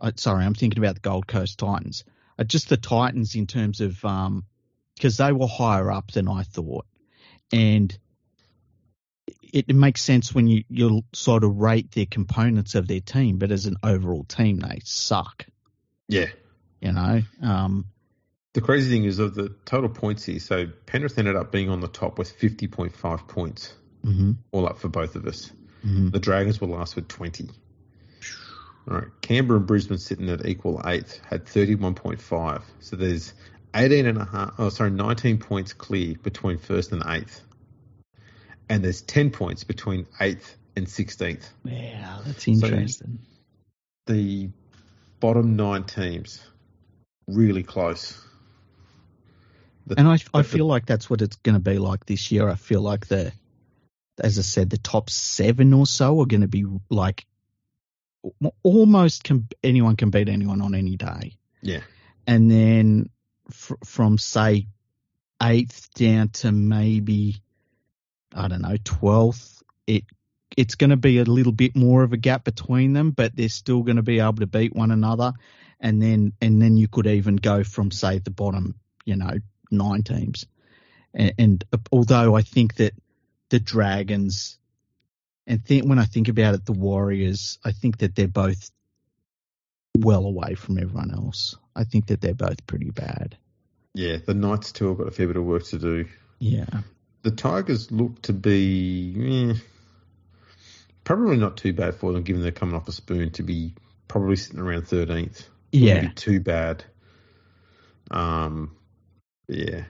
uh, 0.00 0.12
sorry, 0.16 0.44
I'm 0.44 0.54
thinking 0.54 0.82
about 0.82 0.94
the 0.96 1.00
Gold 1.00 1.26
Coast 1.26 1.58
Titans. 1.58 2.04
Uh, 2.38 2.44
just 2.44 2.68
the 2.68 2.76
Titans 2.76 3.34
in 3.36 3.46
terms 3.46 3.80
of 3.80 4.04
um 4.04 4.44
because 4.94 5.16
they 5.16 5.32
were 5.32 5.46
higher 5.48 5.90
up 5.90 6.12
than 6.12 6.28
I 6.28 6.42
thought, 6.42 6.86
and 7.52 7.96
it, 9.52 9.66
it 9.68 9.76
makes 9.76 10.02
sense 10.02 10.34
when 10.34 10.46
you 10.48 10.64
you 10.68 11.02
sort 11.12 11.44
of 11.44 11.56
rate 11.56 11.92
their 11.92 12.06
components 12.06 12.74
of 12.74 12.86
their 12.88 13.00
team, 13.00 13.38
but 13.38 13.50
as 13.50 13.66
an 13.66 13.76
overall 13.82 14.24
team, 14.24 14.58
they 14.58 14.80
suck. 14.84 15.46
Yeah. 16.08 16.26
You 16.80 16.92
know, 16.92 17.22
um, 17.42 17.86
The 18.52 18.60
crazy 18.60 18.90
thing 18.90 19.04
is 19.04 19.18
of 19.18 19.34
the 19.34 19.54
total 19.64 19.88
points 19.88 20.24
here. 20.24 20.38
So 20.38 20.66
Penrith 20.86 21.18
ended 21.18 21.34
up 21.34 21.50
being 21.50 21.70
on 21.70 21.80
the 21.80 21.88
top 21.88 22.18
with 22.18 22.38
50.5 22.38 23.26
points, 23.26 23.72
mhm, 24.04 24.36
all 24.52 24.66
up 24.66 24.78
for 24.78 24.88
both 24.88 25.16
of 25.16 25.26
us. 25.26 25.50
mhm. 25.84 26.12
The 26.12 26.18
Dragons 26.20 26.60
were 26.60 26.66
last 26.68 26.94
with 26.96 27.08
20. 27.08 27.48
All 28.86 28.96
right. 28.98 29.08
Canberra 29.22 29.58
and 29.60 29.66
Brisbane 29.66 29.96
sitting 29.96 30.28
at 30.28 30.44
equal 30.46 30.82
eighth 30.84 31.20
had 31.24 31.46
31.5. 31.46 32.62
So 32.80 32.96
there's 32.96 33.32
18 33.74 34.06
and 34.06 34.18
a 34.18 34.24
half, 34.24 34.54
oh, 34.58 34.68
sorry, 34.68 34.90
19 34.90 35.38
points 35.38 35.72
clear 35.72 36.14
between 36.22 36.58
first 36.58 36.92
and 36.92 37.02
eighth. 37.08 37.40
And 38.68 38.82
there's 38.84 39.02
10 39.02 39.30
points 39.30 39.64
between 39.64 40.06
eighth 40.20 40.56
and 40.76 40.86
16th. 40.86 41.44
yeah, 41.64 42.18
that's 42.24 42.46
interesting. 42.48 43.18
The 44.06 44.50
bottom 45.20 45.56
nine 45.56 45.84
teams, 45.84 46.42
really 47.26 47.62
close. 47.62 48.20
The- 49.86 49.98
And 49.98 50.08
I, 50.08 50.18
I 50.32 50.38
the- 50.42 50.44
feel 50.44 50.66
like 50.66 50.86
that's 50.86 51.08
what 51.10 51.20
it's 51.22 51.36
going 51.36 51.54
to 51.54 51.60
be 51.60 51.78
like 51.78 52.06
this 52.06 52.30
year. 52.32 52.48
I 52.48 52.54
feel 52.54 52.80
like 52.80 53.06
the, 53.06 53.32
as 54.18 54.38
I 54.38 54.42
said, 54.42 54.70
the 54.70 54.78
top 54.78 55.10
seven 55.10 55.72
or 55.74 55.86
so 55.86 56.20
are 56.20 56.26
going 56.26 56.40
to 56.42 56.48
be 56.48 56.64
like 56.90 57.26
almost 58.62 59.24
can, 59.24 59.46
anyone 59.62 59.96
can 59.96 60.10
beat 60.10 60.28
anyone 60.28 60.62
on 60.62 60.74
any 60.74 60.96
day. 60.96 61.36
Yeah. 61.60 61.80
And 62.26 62.50
then 62.50 63.10
fr- 63.50 63.74
from 63.84 64.18
say 64.18 64.66
eighth 65.42 65.92
down 65.94 66.28
to 66.28 66.52
maybe, 66.52 67.36
I 68.34 68.48
don't 68.48 68.62
know, 68.62 68.76
12th, 68.76 69.62
it, 69.86 70.04
it's 70.56 70.74
going 70.74 70.90
to 70.90 70.96
be 70.96 71.18
a 71.18 71.24
little 71.24 71.52
bit 71.52 71.76
more 71.76 72.02
of 72.02 72.12
a 72.12 72.16
gap 72.16 72.44
between 72.44 72.92
them, 72.92 73.10
but 73.10 73.34
they're 73.34 73.48
still 73.48 73.82
going 73.82 73.96
to 73.96 74.02
be 74.02 74.20
able 74.20 74.34
to 74.34 74.46
beat 74.46 74.74
one 74.74 74.90
another. 74.90 75.32
And 75.80 76.00
then, 76.00 76.32
and 76.40 76.62
then 76.62 76.76
you 76.76 76.88
could 76.88 77.06
even 77.06 77.36
go 77.36 77.64
from 77.64 77.90
say 77.90 78.18
the 78.18 78.30
bottom, 78.30 78.74
you 79.04 79.16
know, 79.16 79.38
nine 79.70 80.02
teams. 80.02 80.46
And, 81.12 81.34
and 81.38 81.64
although 81.92 82.34
I 82.34 82.42
think 82.42 82.76
that 82.76 82.94
the 83.50 83.60
Dragons, 83.60 84.58
and 85.46 85.64
think 85.64 85.86
when 85.86 85.98
I 85.98 86.04
think 86.04 86.28
about 86.28 86.54
it, 86.54 86.64
the 86.64 86.72
Warriors, 86.72 87.58
I 87.64 87.72
think 87.72 87.98
that 87.98 88.14
they're 88.14 88.28
both 88.28 88.70
well 89.98 90.24
away 90.24 90.54
from 90.54 90.78
everyone 90.78 91.12
else. 91.12 91.56
I 91.74 91.84
think 91.84 92.06
that 92.06 92.20
they're 92.20 92.34
both 92.34 92.66
pretty 92.66 92.90
bad. 92.90 93.36
Yeah. 93.94 94.18
The 94.24 94.34
Knights, 94.34 94.72
too, 94.72 94.88
have 94.88 94.98
got 94.98 95.08
a 95.08 95.10
fair 95.10 95.26
bit 95.26 95.36
of 95.36 95.44
work 95.44 95.64
to 95.64 95.78
do. 95.78 96.06
Yeah. 96.38 96.66
The 97.22 97.30
Tigers 97.30 97.90
look 97.90 98.22
to 98.22 98.32
be 98.32 99.52
eh, 99.52 99.58
probably 101.04 101.36
not 101.36 101.56
too 101.56 101.72
bad 101.72 101.94
for 101.94 102.12
them, 102.12 102.22
given 102.22 102.42
they're 102.42 102.52
coming 102.52 102.74
off 102.74 102.88
a 102.88 102.92
spoon 102.92 103.30
to 103.32 103.42
be 103.42 103.74
probably 104.08 104.36
sitting 104.36 104.60
around 104.60 104.82
13th. 104.82 105.46
Yeah. 105.72 106.10
Too 106.14 106.40
bad. 106.40 106.84
Um, 108.10 108.76
yeah. 109.48 109.84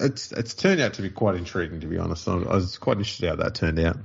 It's 0.00 0.32
it's 0.32 0.54
turned 0.54 0.80
out 0.80 0.94
to 0.94 1.02
be 1.02 1.10
quite 1.10 1.34
intriguing, 1.36 1.80
to 1.80 1.86
be 1.86 1.98
honest. 1.98 2.26
I, 2.26 2.34
I 2.34 2.54
was 2.54 2.78
quite 2.78 2.96
interested 2.96 3.28
how 3.28 3.36
that 3.36 3.54
turned 3.54 3.78
out. 3.78 3.98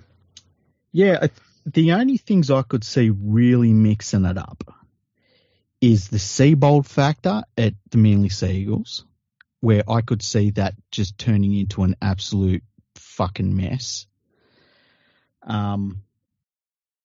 Yeah. 0.91 1.27
The 1.65 1.93
only 1.93 2.17
things 2.17 2.51
I 2.51 2.63
could 2.63 2.83
see 2.83 3.09
really 3.09 3.73
mixing 3.73 4.25
it 4.25 4.37
up 4.37 4.63
is 5.81 6.09
the 6.09 6.17
Seibold 6.17 6.85
factor 6.85 7.43
at 7.57 7.73
the 7.91 7.97
Manly 7.97 8.29
Sea 8.29 8.51
Eagles, 8.51 9.05
where 9.61 9.83
I 9.89 10.01
could 10.01 10.21
see 10.21 10.51
that 10.51 10.75
just 10.91 11.17
turning 11.17 11.53
into 11.53 11.83
an 11.83 11.95
absolute 12.01 12.63
fucking 12.95 13.55
mess. 13.55 14.07
Um, 15.43 16.03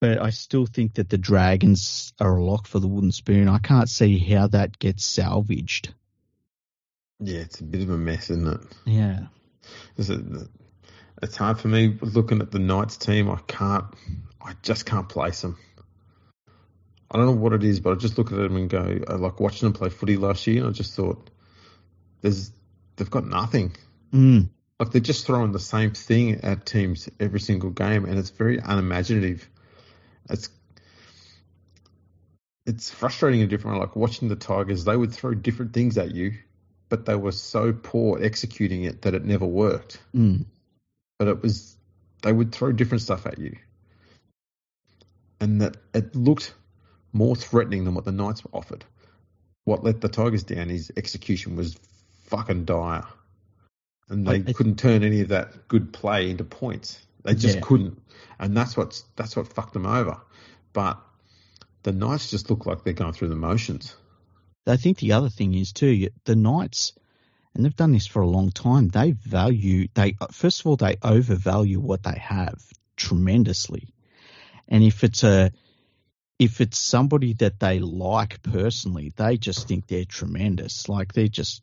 but 0.01 0.21
I 0.21 0.29
still 0.29 0.65
think 0.65 0.95
that 0.95 1.09
the 1.09 1.17
Dragons 1.17 2.13
are 2.19 2.35
a 2.35 2.43
lock 2.43 2.67
for 2.67 2.79
the 2.79 2.87
wooden 2.87 3.11
spoon. 3.11 3.47
I 3.47 3.59
can't 3.59 3.89
see 3.89 4.19
how 4.19 4.47
that 4.47 4.77
gets 4.77 5.05
salvaged. 5.05 5.93
Yeah, 7.19 7.39
it's 7.39 7.61
a 7.61 7.63
bit 7.63 7.81
of 7.81 7.89
a 7.89 7.97
mess, 7.97 8.29
isn't 8.29 8.47
it? 8.47 8.59
Yeah. 8.85 9.27
It's 9.97 11.37
hard 11.37 11.59
for 11.59 11.69
me 11.69 11.97
looking 12.01 12.41
at 12.41 12.51
the 12.51 12.59
Knights 12.59 12.97
team. 12.97 13.31
I 13.31 13.39
can't. 13.47 13.85
I 14.41 14.53
just 14.61 14.85
can't 14.85 15.07
place 15.07 15.41
them. 15.41 15.57
I 17.15 17.17
don't 17.17 17.27
know 17.27 17.41
what 17.41 17.53
it 17.53 17.63
is, 17.63 17.79
but 17.79 17.93
I 17.93 17.95
just 17.95 18.17
look 18.17 18.33
at 18.33 18.37
them 18.37 18.57
and 18.57 18.69
go. 18.69 18.99
I 19.07 19.13
like 19.13 19.39
watching 19.39 19.67
them 19.67 19.71
play 19.71 19.87
footy 19.87 20.17
last 20.17 20.45
year, 20.47 20.57
and 20.57 20.67
I 20.67 20.71
just 20.71 20.95
thought 20.95 21.29
there's 22.19 22.51
they've 22.97 23.09
got 23.09 23.25
nothing. 23.25 23.73
Mm. 24.11 24.49
Like 24.77 24.91
they're 24.91 24.99
just 24.99 25.25
throwing 25.25 25.53
the 25.53 25.59
same 25.59 25.91
thing 25.91 26.41
at 26.43 26.65
teams 26.65 27.07
every 27.17 27.39
single 27.39 27.69
game, 27.69 28.03
and 28.03 28.19
it's 28.19 28.31
very 28.31 28.59
unimaginative. 28.59 29.47
It's 30.29 30.49
it's 32.65 32.89
frustrating 32.89 33.39
in 33.39 33.45
a 33.45 33.49
different 33.49 33.77
way. 33.77 33.85
Like 33.85 33.95
watching 33.95 34.27
the 34.27 34.35
Tigers, 34.35 34.83
they 34.83 34.97
would 34.97 35.13
throw 35.13 35.33
different 35.33 35.71
things 35.71 35.97
at 35.97 36.13
you, 36.13 36.33
but 36.89 37.05
they 37.05 37.15
were 37.15 37.31
so 37.31 37.71
poor 37.71 38.21
executing 38.21 38.83
it 38.83 39.03
that 39.03 39.13
it 39.13 39.23
never 39.23 39.45
worked. 39.45 40.01
Mm. 40.13 40.47
But 41.17 41.29
it 41.29 41.41
was 41.41 41.77
they 42.23 42.33
would 42.33 42.51
throw 42.51 42.73
different 42.73 43.03
stuff 43.03 43.25
at 43.25 43.39
you, 43.39 43.55
and 45.39 45.61
that 45.61 45.77
it 45.93 46.13
looked 46.13 46.53
more 47.15 47.35
threatening 47.35 47.85
than 47.85 47.95
what 47.95 48.03
the 48.03 48.11
Knights 48.11 48.43
were 48.43 48.51
offered. 48.53 48.83
What 49.63 49.83
let 49.83 50.01
the 50.01 50.09
Tigers 50.09 50.43
down 50.43 50.69
is 50.69 50.91
execution 50.97 51.55
was 51.55 51.77
fucking 52.25 52.65
dire, 52.65 53.05
and 54.09 54.27
they 54.27 54.39
I- 54.39 54.43
I- 54.47 54.53
couldn't 54.53 54.77
turn 54.77 55.01
any 55.03 55.21
of 55.21 55.29
that 55.29 55.67
good 55.69 55.93
play 55.93 56.29
into 56.29 56.43
points. 56.43 56.99
They 57.23 57.33
just 57.33 57.55
Yeah. 57.55 57.61
couldn't, 57.61 58.01
and 58.37 58.55
that's 58.55 58.75
what's 58.77 59.05
that's 59.15 59.35
what 59.35 59.47
fucked 59.47 59.73
them 59.73 59.85
over. 59.85 60.19
But 60.73 61.01
the 61.83 61.93
Knights 61.93 62.29
just 62.31 62.49
look 62.49 62.65
like 62.65 62.83
they're 62.83 62.93
going 62.93 63.13
through 63.13 63.29
the 63.29 63.35
motions. 63.35 63.95
I 64.67 64.77
think 64.77 64.99
the 64.99 65.13
other 65.13 65.29
thing 65.29 65.53
is 65.53 65.71
too 65.71 66.09
the 66.25 66.35
Knights, 66.35 66.93
and 67.53 67.63
they've 67.63 67.75
done 67.75 67.93
this 67.93 68.07
for 68.07 68.21
a 68.21 68.27
long 68.27 68.51
time. 68.51 68.89
They 68.89 69.11
value 69.11 69.87
they 69.93 70.17
first 70.31 70.59
of 70.59 70.67
all 70.67 70.75
they 70.75 70.97
overvalue 71.01 71.79
what 71.79 72.03
they 72.03 72.19
have 72.19 72.61
tremendously, 72.97 73.93
and 74.67 74.83
if 74.83 75.03
it's 75.03 75.23
a 75.23 75.51
if 76.39 76.59
it's 76.61 76.79
somebody 76.79 77.33
that 77.33 77.59
they 77.59 77.79
like 77.79 78.41
personally, 78.43 79.13
they 79.15 79.37
just 79.37 79.67
think 79.67 79.87
they're 79.87 80.05
tremendous. 80.05 80.89
Like 80.89 81.13
they're 81.13 81.27
just, 81.27 81.61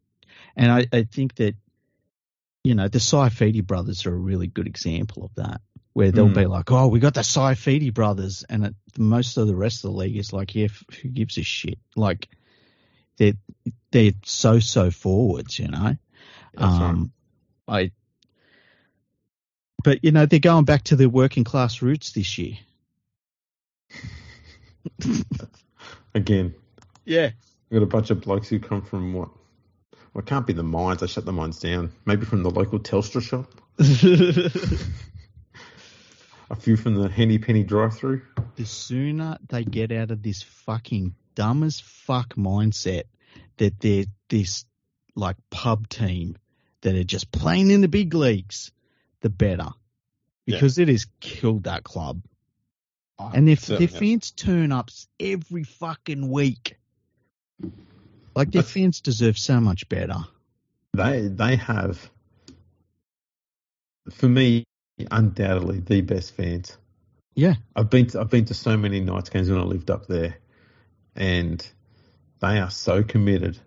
and 0.56 0.72
I, 0.72 0.86
I 0.92 1.02
think 1.04 1.34
that 1.36 1.54
you 2.64 2.74
know 2.74 2.88
the 2.88 2.98
Saifiti 2.98 3.64
brothers 3.66 4.06
are 4.06 4.14
a 4.14 4.18
really 4.18 4.46
good 4.46 4.66
example 4.66 5.24
of 5.24 5.34
that. 5.34 5.60
Where 5.94 6.10
they'll 6.10 6.28
Mm. 6.28 6.34
be 6.34 6.46
like, 6.46 6.72
"Oh, 6.72 6.88
we 6.88 7.00
got 7.00 7.12
the 7.12 7.20
Saifiti 7.20 7.92
brothers," 7.92 8.44
and 8.48 8.64
it, 8.66 8.74
most 8.96 9.36
of 9.36 9.46
the 9.46 9.54
rest 9.54 9.84
of 9.84 9.90
the 9.90 9.96
league 9.98 10.16
is 10.16 10.32
like, 10.32 10.54
"Yeah, 10.54 10.66
f- 10.66 10.84
who 11.02 11.10
gives 11.10 11.36
a 11.36 11.42
shit?" 11.42 11.78
Like 11.96 12.28
they're 13.18 13.34
they're 13.90 14.12
so 14.24 14.58
so 14.58 14.90
forwards, 14.90 15.58
you 15.58 15.68
know. 15.68 15.96
That's 16.54 16.72
right. 16.72 16.88
um, 16.88 17.12
I, 17.68 17.90
but 19.84 20.02
you 20.02 20.12
know 20.12 20.24
they're 20.24 20.38
going 20.38 20.64
back 20.64 20.84
to 20.84 20.96
their 20.96 21.10
working 21.10 21.44
class 21.44 21.82
roots 21.82 22.12
this 22.12 22.38
year. 22.38 22.56
Again, 26.14 26.54
Yeah, 27.04 27.30
we 27.70 27.78
got 27.78 27.84
a 27.84 27.86
bunch 27.86 28.10
of 28.10 28.20
blokes 28.20 28.48
who 28.48 28.58
come 28.60 28.82
from 28.82 29.12
what? 29.14 29.28
Well, 30.12 30.20
it 30.22 30.26
can't 30.26 30.46
be 30.46 30.52
the 30.52 30.62
mines. 30.62 31.00
They 31.00 31.06
shut 31.06 31.24
the 31.24 31.32
mines 31.32 31.58
down. 31.58 31.92
Maybe 32.04 32.26
from 32.26 32.42
the 32.42 32.50
local 32.50 32.78
Telstra 32.78 33.22
shop. 33.22 33.50
A 36.50 36.54
few 36.56 36.76
from 36.76 36.96
the 36.96 37.08
Henny 37.08 37.38
Penny 37.38 37.62
drive-through. 37.62 38.20
the 38.56 38.66
sooner 38.66 39.38
they 39.48 39.64
get 39.64 39.90
out 39.90 40.10
of 40.10 40.22
this 40.22 40.42
fucking 40.42 41.14
dumb 41.34 41.62
as 41.62 41.80
fuck 41.80 42.34
mindset 42.34 43.04
that 43.56 43.80
they're 43.80 44.04
this 44.28 44.66
like 45.16 45.36
pub 45.48 45.88
team 45.88 46.36
that 46.82 46.94
are 46.94 47.04
just 47.04 47.32
playing 47.32 47.70
in 47.70 47.80
the 47.80 47.88
big 47.88 48.12
leagues, 48.12 48.70
the 49.22 49.30
better. 49.30 49.68
Yeah. 50.44 50.56
Because 50.56 50.78
it 50.78 50.88
has 50.88 51.06
killed 51.20 51.64
that 51.64 51.84
club. 51.84 52.22
And 53.34 53.48
their, 53.48 53.56
their 53.56 53.88
fans 53.88 54.30
turn 54.30 54.72
up 54.72 54.90
every 55.20 55.64
fucking 55.64 56.30
week. 56.30 56.76
Like 58.34 58.50
their 58.50 58.62
That's- 58.62 58.70
fans 58.72 59.00
deserve 59.00 59.38
so 59.38 59.60
much 59.60 59.88
better. 59.88 60.16
They 60.94 61.28
they 61.28 61.56
have, 61.56 62.10
for 64.10 64.28
me, 64.28 64.64
undoubtedly 65.10 65.80
the 65.80 66.00
best 66.02 66.34
fans. 66.34 66.76
Yeah. 67.34 67.54
I've 67.74 67.88
been 67.88 68.08
to, 68.08 68.20
I've 68.20 68.28
been 68.30 68.44
to 68.46 68.54
so 68.54 68.76
many 68.76 69.00
Knights 69.00 69.30
games 69.30 69.48
when 69.48 69.58
I 69.58 69.62
lived 69.62 69.90
up 69.90 70.06
there, 70.06 70.36
and 71.16 71.66
they 72.40 72.58
are 72.58 72.70
so 72.70 73.02
committed 73.02 73.58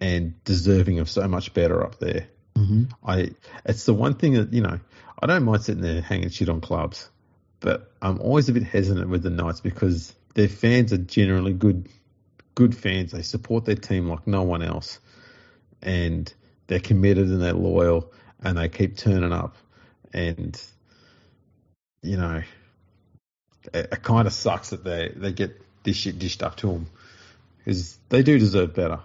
and 0.00 0.42
deserving 0.44 0.98
of 0.98 1.08
so 1.08 1.26
much 1.28 1.54
better 1.54 1.84
up 1.84 1.98
there. 2.00 2.26
hmm 2.56 2.84
I 3.06 3.30
it's 3.64 3.84
the 3.84 3.94
one 3.94 4.14
thing 4.14 4.34
that 4.34 4.52
you 4.52 4.62
know 4.62 4.80
I 5.20 5.26
don't 5.26 5.44
mind 5.44 5.62
sitting 5.62 5.82
there 5.82 6.00
hanging 6.00 6.30
shit 6.30 6.48
on 6.48 6.60
clubs, 6.60 7.08
but 7.60 7.92
I'm 8.00 8.20
always 8.20 8.48
a 8.48 8.52
bit 8.52 8.62
hesitant 8.62 9.08
with 9.08 9.22
the 9.22 9.30
Knights 9.30 9.60
because 9.60 10.14
their 10.34 10.48
fans 10.48 10.92
are 10.92 10.98
generally 10.98 11.52
good, 11.52 11.88
good 12.54 12.76
fans. 12.76 13.12
They 13.12 13.22
support 13.22 13.64
their 13.64 13.74
team 13.74 14.08
like 14.08 14.26
no 14.26 14.42
one 14.42 14.62
else, 14.62 14.98
and 15.82 16.32
they're 16.66 16.80
committed 16.80 17.28
and 17.28 17.42
they're 17.42 17.52
loyal 17.52 18.12
and 18.42 18.56
they 18.56 18.68
keep 18.68 18.96
turning 18.96 19.32
up, 19.32 19.56
and 20.12 20.60
you 22.02 22.16
know 22.16 22.42
it, 23.74 23.88
it 23.92 24.02
kind 24.02 24.26
of 24.26 24.32
sucks 24.32 24.70
that 24.70 24.84
they 24.84 25.12
they 25.14 25.32
get 25.32 25.60
this 25.82 25.96
shit 25.96 26.18
dished 26.18 26.42
up 26.42 26.56
to 26.56 26.68
them 26.68 26.86
because 27.58 27.98
they 28.08 28.22
do 28.22 28.38
deserve 28.38 28.74
better. 28.74 29.00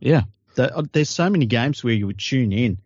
Yeah. 0.00 0.22
Uh, 0.56 0.82
There's 0.92 1.10
so 1.10 1.30
many 1.30 1.46
games 1.46 1.84
where 1.84 1.94
you 1.94 2.06
would 2.06 2.18
tune 2.18 2.52
in 2.52 2.78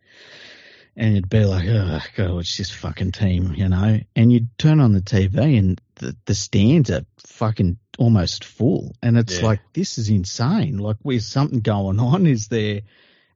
and 0.97 1.15
you'd 1.15 1.29
be 1.31 1.45
like, 1.45 1.67
oh, 1.69 2.01
God, 2.17 2.41
it's 2.41 2.57
this 2.57 2.71
fucking 2.71 3.13
team, 3.13 3.55
you 3.55 3.69
know? 3.69 3.99
And 4.15 4.33
you'd 4.33 4.57
turn 4.59 4.81
on 4.81 4.93
the 4.93 5.01
TV 5.01 5.59
and 5.59 5.81
the, 5.97 6.15
the 6.27 6.35
stands 6.35 6.91
are 6.91 7.07
fucking 7.27 7.79
almost 7.99 8.45
full. 8.45 8.95
And 9.03 9.17
it's 9.17 9.39
Yeah. 9.39 9.47
like, 9.47 9.61
this 9.73 9.97
is 9.99 10.11
insane. 10.11 10.79
Like, 10.79 10.97
is 11.07 11.27
something 11.27 11.61
going 11.61 11.99
on? 12.01 12.27
Is 12.27 12.49
there, 12.49 12.83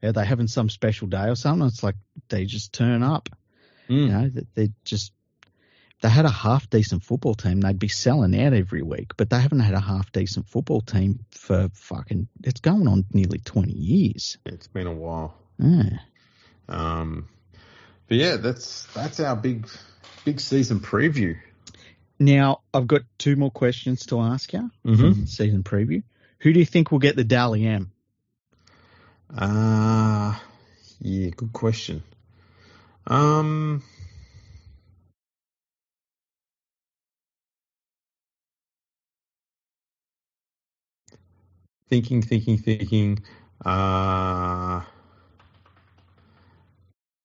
are 0.03 0.13
they 0.13 0.25
having 0.25 0.49
some 0.49 0.69
special 0.69 1.09
day 1.09 1.29
or 1.29 1.35
something? 1.37 1.67
It's 1.67 1.83
like 1.83 1.97
they 2.29 2.45
just 2.45 2.73
turn 2.73 3.03
up, 3.03 3.29
you 3.89 4.09
know? 4.09 4.29
That 4.29 4.55
They 4.55 4.71
just, 4.85 5.13
if 5.97 6.03
they 6.03 6.11
had 6.11 6.27
a 6.27 6.31
half 6.31 6.69
decent 6.69 7.03
football 7.05 7.35
team, 7.35 7.63
they'd 7.63 7.79
be 7.79 7.89
selling 7.89 8.39
out 8.39 8.53
every 8.53 8.83
week. 8.83 9.13
But 9.17 9.31
they 9.31 9.41
haven't 9.41 9.61
had 9.61 9.73
a 9.75 9.81
half 9.81 10.13
decent 10.13 10.47
football 10.47 10.83
team 10.83 11.21
for 11.31 11.71
fucking, 11.73 12.29
it's 12.45 12.61
going 12.61 12.87
on 12.87 13.07
nearly 13.15 13.39
20 13.39 13.73
years. 13.73 14.37
It's 14.45 14.67
been 14.69 14.87
a 14.87 14.93
while. 14.93 15.35
Yeah. 15.59 16.01
Um, 16.69 17.29
but 18.09 18.17
yeah, 18.17 18.37
that's 18.37 18.85
that's 18.95 19.21
our 19.21 19.37
big 19.37 19.69
big 20.25 20.41
season 20.41 20.81
preview. 20.81 21.37
Now, 22.19 22.61
I've 22.73 22.87
got 22.87 23.03
two 23.19 23.37
more 23.37 23.51
questions 23.51 24.07
to 24.07 24.21
ask 24.21 24.53
you 24.53 24.71
Mhm. 24.85 24.99
from 25.01 25.27
season 25.27 25.63
preview. 25.63 26.03
Who 26.41 26.53
do 26.53 26.59
you 26.59 26.67
think 26.67 26.91
will 26.91 26.99
get 26.99 27.17
the 27.17 27.25
Dally 27.25 27.67
M? 27.67 27.93
Uh 29.35 30.39
yeah, 31.01 31.31
good 31.37 31.53
question. 31.53 32.03
Um, 33.07 33.83
thinking, 41.89 42.23
thinking, 42.23 42.59
thinking. 42.59 43.19
Uh, 43.65 44.83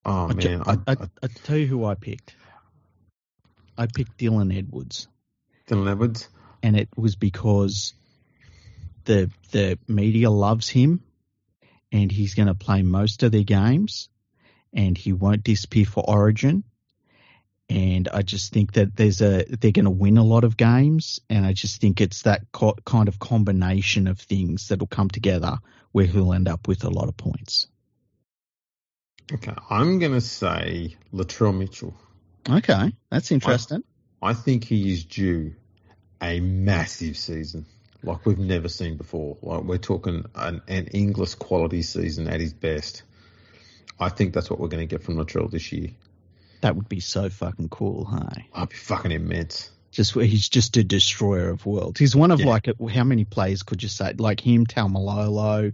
oh 0.05 0.29
I, 0.29 0.33
ju- 0.33 0.49
man, 0.57 0.63
I, 0.65 0.71
I, 0.91 0.93
I, 0.93 1.07
I 1.23 1.27
tell 1.43 1.57
you 1.57 1.67
who 1.67 1.85
I 1.85 1.95
picked. 1.95 2.35
I 3.77 3.87
picked 3.87 4.17
Dylan 4.17 4.55
Edwards, 4.55 5.07
Dylan 5.67 5.89
Edwards. 5.89 6.27
and 6.61 6.75
it 6.75 6.89
was 6.95 7.15
because 7.15 7.93
the 9.05 9.31
the 9.51 9.79
media 9.87 10.29
loves 10.29 10.69
him, 10.69 11.01
and 11.91 12.11
he's 12.11 12.35
going 12.35 12.47
to 12.47 12.53
play 12.55 12.81
most 12.81 13.23
of 13.23 13.31
their 13.31 13.43
games, 13.43 14.09
and 14.73 14.97
he 14.97 15.13
won't 15.13 15.43
disappear 15.43 15.85
for 15.85 16.03
Origin. 16.07 16.63
And 17.69 18.09
I 18.09 18.21
just 18.21 18.51
think 18.51 18.73
that 18.73 18.97
there's 18.97 19.21
a 19.21 19.45
they're 19.45 19.71
going 19.71 19.85
to 19.85 19.91
win 19.91 20.17
a 20.17 20.23
lot 20.25 20.43
of 20.43 20.57
games, 20.57 21.21
and 21.29 21.45
I 21.45 21.53
just 21.53 21.79
think 21.79 22.01
it's 22.01 22.23
that 22.23 22.51
co- 22.51 22.75
kind 22.85 23.07
of 23.07 23.17
combination 23.17 24.07
of 24.07 24.19
things 24.19 24.67
that'll 24.67 24.87
come 24.87 25.09
together 25.09 25.57
where 25.93 26.05
he'll 26.05 26.33
end 26.33 26.49
up 26.49 26.67
with 26.67 26.83
a 26.83 26.89
lot 26.89 27.07
of 27.07 27.15
points. 27.15 27.67
Okay, 29.33 29.53
I'm 29.69 29.99
gonna 29.99 30.21
say 30.21 30.95
Latrell 31.13 31.57
Mitchell. 31.57 31.93
Okay, 32.49 32.93
that's 33.09 33.31
interesting. 33.31 33.83
I 34.21 34.33
think 34.33 34.63
he 34.65 34.91
is 34.93 35.05
due 35.05 35.55
a 36.21 36.39
massive 36.39 37.17
season, 37.17 37.65
like 38.03 38.25
we've 38.25 38.37
never 38.37 38.69
seen 38.69 38.97
before. 38.97 39.37
Like 39.41 39.63
we're 39.63 39.77
talking 39.77 40.25
an, 40.35 40.61
an 40.67 40.87
Inglis 40.87 41.35
quality 41.35 41.81
season 41.81 42.27
at 42.27 42.39
his 42.39 42.53
best. 42.53 43.03
I 43.99 44.09
think 44.09 44.33
that's 44.33 44.49
what 44.49 44.59
we're 44.59 44.67
going 44.67 44.87
to 44.87 44.93
get 44.95 45.03
from 45.03 45.15
Latrell 45.15 45.49
this 45.49 45.71
year. 45.71 45.89
That 46.61 46.75
would 46.75 46.89
be 46.89 46.99
so 46.99 47.29
fucking 47.29 47.69
cool, 47.69 48.05
hey? 48.05 48.47
I'd 48.53 48.69
be 48.69 48.75
fucking 48.75 49.11
immense. 49.11 49.71
Just 49.91 50.13
he's 50.13 50.47
just 50.47 50.77
a 50.77 50.83
destroyer 50.83 51.49
of 51.49 51.65
worlds. 51.65 51.99
He's 51.99 52.15
one 52.15 52.31
of 52.31 52.39
Yeah. 52.39 52.47
like 52.47 52.67
how 52.91 53.03
many 53.03 53.25
players 53.25 53.63
could 53.63 53.83
you 53.83 53.89
say 53.89 54.13
like 54.13 54.39
him, 54.39 54.65
Taumalolo, 54.65 55.73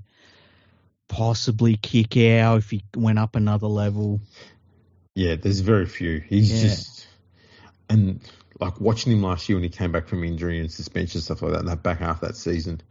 possibly 1.08 1.78
Kikau 1.78 2.58
if 2.58 2.70
he 2.70 2.84
went 2.96 3.20
up 3.20 3.36
another 3.36 3.68
level. 3.68 4.22
Yeah, 5.16 5.36
there's 5.36 5.62
very 5.62 5.86
few. 5.86 6.20
He's 6.20 6.52
Yeah. 6.52 6.70
just 6.70 7.08
and 7.90 8.20
like 8.60 8.82
watching 8.82 9.14
him 9.14 9.24
last 9.24 9.48
year 9.48 9.56
when 9.56 9.64
he 9.64 9.70
came 9.70 9.92
back 9.92 10.08
from 10.08 10.24
injury 10.24 10.60
and 10.60 10.72
suspension 10.72 11.22
stuff 11.22 11.42
like 11.42 11.54
that 11.54 11.60
in 11.62 11.66
that 11.68 11.84
back 11.84 12.00
half 12.00 12.22
of 12.22 12.28
that 12.30 12.36
season, 12.36 12.82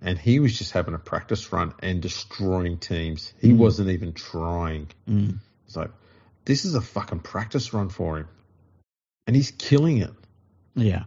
and 0.00 0.18
he 0.18 0.40
was 0.40 0.56
just 0.56 0.72
having 0.72 0.94
a 0.94 0.98
practice 0.98 1.52
run 1.52 1.74
and 1.80 2.00
destroying 2.00 2.78
teams. 2.78 3.32
He 3.40 3.50
Mm. 3.52 3.58
wasn't 3.58 3.90
even 3.90 4.12
trying. 4.12 4.88
Mm. 5.08 5.38
It's 5.66 5.76
like 5.76 5.90
this 6.44 6.64
is 6.64 6.74
a 6.74 6.80
fucking 6.80 7.20
practice 7.20 7.72
run 7.74 7.88
for 7.88 8.18
him, 8.18 8.28
and 9.26 9.34
he's 9.36 9.50
killing 9.50 9.98
it. 9.98 10.12
Yeah. 10.74 11.04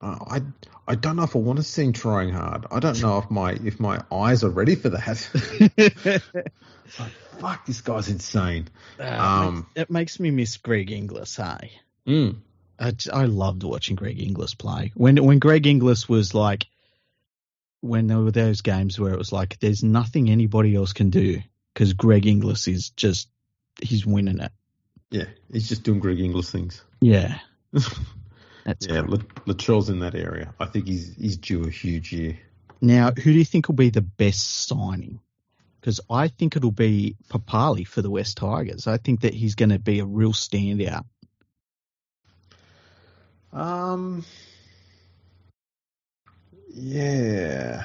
Uh, 0.00 0.16
I 0.20 0.42
I 0.88 0.94
don't 0.94 1.16
know 1.16 1.24
if 1.24 1.36
I 1.36 1.38
want 1.38 1.58
to 1.58 1.62
see 1.62 1.84
him 1.84 1.92
trying 1.92 2.30
hard. 2.30 2.66
I 2.70 2.80
don't 2.80 3.00
know 3.02 3.18
if 3.18 3.30
my 3.30 3.52
if 3.52 3.78
my 3.78 4.02
eyes 4.10 4.44
are 4.44 4.50
ready 4.50 4.74
for 4.74 4.88
that. 4.90 5.28
like 6.98 7.12
fuck, 7.40 7.66
this 7.66 7.80
guy's 7.80 8.08
insane. 8.08 8.68
Uh, 8.98 9.02
it, 9.02 9.08
Um, 9.08 9.54
makes, 9.54 9.66
it 9.76 9.90
makes 9.90 10.20
me 10.20 10.30
miss 10.30 10.56
Greg 10.58 10.90
Inglis, 10.90 11.36
hey? 11.36 11.72
Mm. 12.06 12.36
I, 12.78 12.94
I 13.12 13.24
loved 13.26 13.62
watching 13.62 13.96
Greg 13.96 14.20
Inglis 14.20 14.54
play. 14.54 14.92
When 14.94 15.22
when 15.24 15.38
Greg 15.38 15.66
Inglis 15.66 16.08
was 16.08 16.34
like, 16.34 16.66
when 17.80 18.06
there 18.06 18.18
were 18.18 18.30
those 18.30 18.62
games 18.62 18.98
where 18.98 19.12
it 19.12 19.18
was 19.18 19.32
like, 19.32 19.58
there's 19.58 19.82
nothing 19.82 20.30
anybody 20.30 20.74
else 20.74 20.92
can 20.92 21.10
do 21.10 21.40
because 21.74 21.92
Greg 21.92 22.26
Inglis 22.26 22.68
is 22.68 22.90
just, 22.90 23.28
he's 23.82 24.06
winning 24.06 24.40
it. 24.40 24.52
Yeah, 25.10 25.24
he's 25.52 25.68
just 25.68 25.82
doing 25.82 26.00
Greg 26.00 26.20
Inglis 26.20 26.50
things. 26.50 26.82
Yeah. 27.00 27.38
That's 28.64 28.86
yeah, 28.86 29.02
great. 29.02 29.20
Latrell's 29.46 29.88
in 29.88 30.00
that 30.00 30.14
area. 30.14 30.54
I 30.60 30.66
think 30.66 30.86
he's 30.86 31.14
he's 31.16 31.36
due 31.36 31.64
a 31.64 31.70
huge 31.70 32.12
year. 32.12 32.38
Now, 32.80 33.10
who 33.10 33.32
do 33.32 33.38
you 33.38 33.44
think 33.44 33.68
will 33.68 33.74
be 33.74 33.90
the 33.90 34.00
best 34.00 34.66
signing? 34.66 35.20
Because 35.80 36.00
I 36.10 36.28
think 36.28 36.56
it'll 36.56 36.70
be 36.70 37.16
Papali'i 37.28 37.86
for 37.86 38.02
the 38.02 38.10
West 38.10 38.36
Tigers. 38.36 38.86
I 38.86 38.98
think 38.98 39.22
that 39.22 39.34
he's 39.34 39.54
going 39.54 39.70
to 39.70 39.78
be 39.78 40.00
a 40.00 40.04
real 40.04 40.32
standout. 40.32 41.04
Um, 43.52 44.24
yeah. 46.68 47.84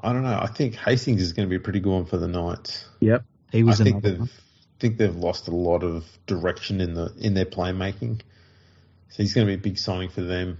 I 0.00 0.12
don't 0.12 0.22
know. 0.22 0.38
I 0.40 0.46
think 0.46 0.76
Hastings 0.76 1.22
is 1.22 1.32
going 1.32 1.48
to 1.48 1.50
be 1.50 1.56
a 1.56 1.60
pretty 1.60 1.80
good 1.80 1.92
one 1.92 2.06
for 2.06 2.16
the 2.16 2.28
Knights. 2.28 2.86
Yep. 3.00 3.24
He 3.50 3.62
was. 3.62 3.80
I 3.80 3.84
think 3.84 4.02
they've 4.02 4.18
one. 4.18 4.30
think 4.78 4.98
they've 4.98 5.16
lost 5.16 5.48
a 5.48 5.54
lot 5.54 5.82
of 5.82 6.06
direction 6.26 6.80
in 6.80 6.94
the 6.94 7.12
in 7.18 7.34
their 7.34 7.44
playmaking. 7.44 8.20
So 9.08 9.22
he's 9.22 9.34
going 9.34 9.46
to 9.46 9.50
be 9.50 9.54
a 9.54 9.62
big 9.62 9.78
signing 9.78 10.08
for 10.08 10.22
them. 10.22 10.58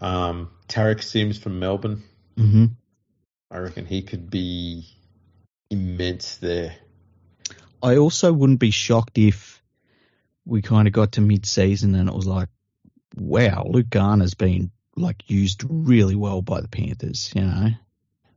Um, 0.00 0.50
Tariq 0.68 1.02
Sims 1.02 1.38
from 1.38 1.58
Melbourne. 1.58 2.02
hmm 2.36 2.66
I 3.50 3.58
reckon 3.58 3.84
he 3.84 4.02
could 4.02 4.30
be 4.30 4.86
immense 5.70 6.36
there. 6.36 6.74
I 7.82 7.96
also 7.96 8.32
wouldn't 8.32 8.60
be 8.60 8.70
shocked 8.70 9.18
if 9.18 9.62
we 10.46 10.62
kind 10.62 10.88
of 10.88 10.94
got 10.94 11.12
to 11.12 11.20
mid-season 11.20 11.94
and 11.94 12.08
it 12.08 12.14
was 12.14 12.26
like, 12.26 12.48
wow, 13.16 13.66
Luke 13.68 13.90
Garner's 13.90 14.34
been 14.34 14.70
like 14.96 15.28
used 15.30 15.64
really 15.68 16.14
well 16.14 16.40
by 16.42 16.60
the 16.60 16.68
Panthers. 16.68 17.30
You 17.34 17.42
know, 17.42 17.68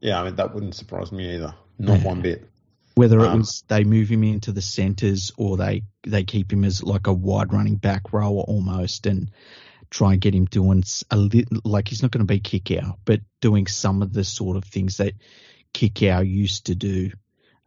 Yeah, 0.02 0.20
I 0.22 0.26
mean 0.26 0.36
that 0.36 0.54
wouldn't 0.54 0.76
surprise 0.76 1.12
me 1.12 1.36
either. 1.36 1.54
Not 1.80 2.00
Yeah. 2.00 2.06
one 2.06 2.22
bit. 2.22 2.50
Whether 2.96 3.20
it 3.20 3.28
Um, 3.28 3.40
was 3.40 3.64
they 3.68 3.84
move 3.84 4.10
him 4.10 4.24
into 4.24 4.52
the 4.52 4.62
centres 4.62 5.32
or 5.38 5.58
they 5.58 5.84
they 6.04 6.24
keep 6.24 6.52
him 6.52 6.64
as 6.64 6.82
like 6.82 7.08
a 7.08 7.14
wide 7.14 7.52
running 7.54 7.76
back 7.76 8.14
rower 8.14 8.42
almost 8.42 9.06
and 9.06 9.32
try 9.90 10.14
and 10.14 10.22
get 10.22 10.34
him 10.34 10.46
doing 10.46 10.84
a 11.12 11.18
little 11.18 11.60
like 11.64 11.88
he's 11.90 12.02
not 12.02 12.12
going 12.12 12.26
to 12.26 12.34
be 12.34 12.40
Kikau, 12.40 12.98
but 13.06 13.20
doing 13.42 13.68
some 13.68 14.02
of 14.02 14.14
the 14.14 14.24
sort 14.24 14.58
of 14.58 14.64
things 14.64 14.98
that 14.98 15.14
Kikau 15.74 16.28
used 16.28 16.66
to 16.68 16.76
do. 16.76 17.12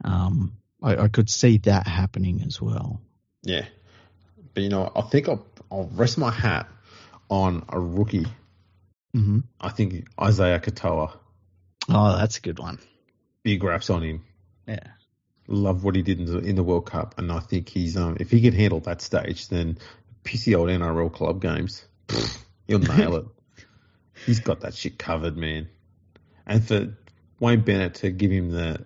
Um, 0.04 0.56
I, 0.82 0.96
I 0.96 1.08
could 1.08 1.28
see 1.28 1.58
that 1.58 1.86
happening 1.86 2.42
as 2.46 2.60
well. 2.60 3.00
Yeah, 3.42 3.66
but 4.54 4.62
you 4.62 4.68
know, 4.68 4.90
I 4.94 5.02
think 5.02 5.28
I'll, 5.28 5.44
I'll 5.70 5.90
rest 5.94 6.18
my 6.18 6.30
hat 6.30 6.68
on 7.28 7.64
a 7.68 7.78
rookie. 7.78 8.26
hmm 9.12 9.40
I 9.60 9.68
think 9.70 10.06
Isaiya 10.18 10.60
Katoa. 10.62 11.16
Oh, 11.88 12.16
that's 12.16 12.38
a 12.38 12.40
good 12.40 12.58
one. 12.58 12.78
Big 13.42 13.62
raps 13.62 13.90
on 13.90 14.02
him. 14.02 14.24
Yeah. 14.66 14.86
Love 15.50 15.82
what 15.82 15.96
he 15.96 16.02
did 16.02 16.18
in 16.20 16.26
the, 16.26 16.38
in 16.38 16.56
the 16.56 16.62
World 16.62 16.86
Cup, 16.86 17.14
and 17.18 17.32
I 17.32 17.40
think 17.40 17.68
he's 17.70 17.96
um 17.96 18.16
if 18.20 18.30
he 18.30 18.42
can 18.42 18.52
handle 18.52 18.80
that 18.80 19.00
stage, 19.00 19.48
then 19.48 19.78
pissy 20.24 20.54
old 20.56 20.68
NRL 20.68 21.10
club 21.12 21.40
games, 21.40 21.86
pfft, 22.06 22.36
he'll 22.66 22.78
nail 22.78 23.16
it. 23.16 23.24
He's 24.26 24.40
got 24.40 24.60
that 24.60 24.74
shit 24.74 24.98
covered, 24.98 25.36
man. 25.36 25.68
And 26.44 26.66
for 26.66 26.96
Wayne 27.40 27.60
Bennett 27.60 27.94
to 27.96 28.10
give 28.10 28.30
him 28.30 28.50
the 28.50 28.84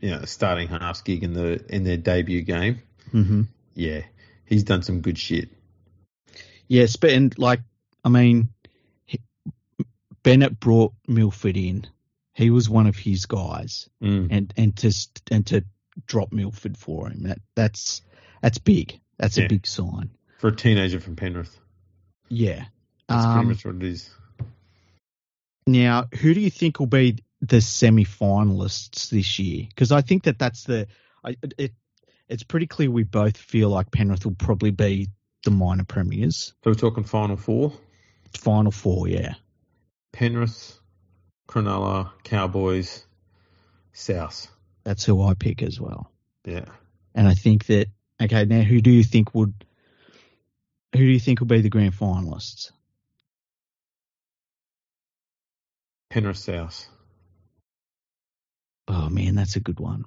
you 0.00 0.10
know 0.10 0.24
starting 0.24 0.68
halves 0.68 1.00
gig 1.02 1.22
in 1.22 1.32
the 1.32 1.64
in 1.74 1.84
their 1.84 1.96
debut 1.96 2.42
game, 2.42 2.82
hmm 3.10 3.42
yeah, 3.74 4.02
he's 4.44 4.64
done 4.64 4.82
some 4.82 5.00
good 5.00 5.16
shit. 5.16 5.48
Yes, 6.68 6.96
but 6.96 7.10
and 7.10 7.38
like 7.38 7.60
I 8.04 8.08
mean, 8.10 8.48
he, 9.06 9.20
Bennett 10.22 10.58
brought 10.60 10.92
Milford 11.06 11.56
in. 11.56 11.86
He 12.34 12.50
was 12.50 12.68
one 12.68 12.86
of 12.86 12.96
his 12.96 13.26
guys, 13.26 13.88
Mm. 14.02 14.28
and 14.30 14.54
and 14.56 14.76
to 14.78 14.92
and 15.30 15.46
to 15.46 15.64
drop 16.06 16.32
Milford 16.32 16.76
for 16.76 17.08
him 17.08 17.24
that 17.24 17.38
that's 17.54 18.02
that's 18.40 18.58
big. 18.58 19.00
That's 19.18 19.36
Yeah. 19.38 19.44
a 19.44 19.48
big 19.48 19.66
sign. 19.66 20.10
For 20.38 20.48
a 20.48 20.56
teenager 20.56 20.98
from 21.00 21.16
Penrith, 21.16 21.58
Yeah. 22.28 22.64
that's 23.08 23.24
Um, 23.24 23.32
pretty 23.34 23.48
much 23.48 23.64
what 23.64 23.76
it 23.76 23.82
is. 23.84 24.10
Now, 25.66 26.08
who 26.20 26.34
do 26.34 26.40
you 26.40 26.50
think 26.50 26.80
will 26.80 26.86
be 26.86 27.18
the 27.40 27.60
semi-finalists 27.60 29.10
this 29.10 29.38
year? 29.38 29.66
Because 29.68 29.92
I 29.92 30.00
think 30.00 30.24
that 30.24 30.38
that's 30.38 30.64
the 30.64 30.88
I, 31.24 31.36
it. 31.58 31.72
It's 32.28 32.42
pretty 32.42 32.66
clear 32.66 32.90
we 32.90 33.02
both 33.04 33.36
feel 33.36 33.68
like 33.68 33.90
Penrith 33.90 34.24
will 34.24 34.34
probably 34.34 34.70
be 34.70 35.08
the 35.44 35.50
minor 35.50 35.84
premiers, 35.84 36.54
So 36.64 36.70
we're 36.70 36.74
talking 36.74 37.04
Final 37.04 37.36
Four: 37.36 37.72
final 38.38 38.72
four. 38.72 39.06
Yeah. 39.08 39.34
Penrith, 40.12 40.78
Cronulla, 41.48 42.10
Cowboys, 42.24 43.04
South. 43.92 44.48
That's 44.84 45.04
who 45.04 45.22
I 45.22 45.34
pick 45.34 45.62
as 45.62 45.80
well. 45.80 46.10
Yeah, 46.44 46.64
And 47.14 47.28
I 47.28 47.34
think 47.34 47.66
that 47.66 47.86
okay, 48.20 48.44
now 48.44 48.62
who 48.62 48.80
do 48.80 48.90
you 48.90 49.04
think 49.04 49.34
would 49.34 49.54
who 50.92 50.98
do 50.98 51.04
you 51.04 51.20
think 51.20 51.40
will 51.40 51.46
be 51.46 51.60
the 51.60 51.70
grand 51.70 51.94
finalists? 51.94 52.70
Penrith 56.10 56.36
South. 56.38 56.88
Oh 58.88 59.08
man, 59.08 59.34
that's 59.34 59.56
a 59.56 59.60
good 59.60 59.80
one. 59.80 60.04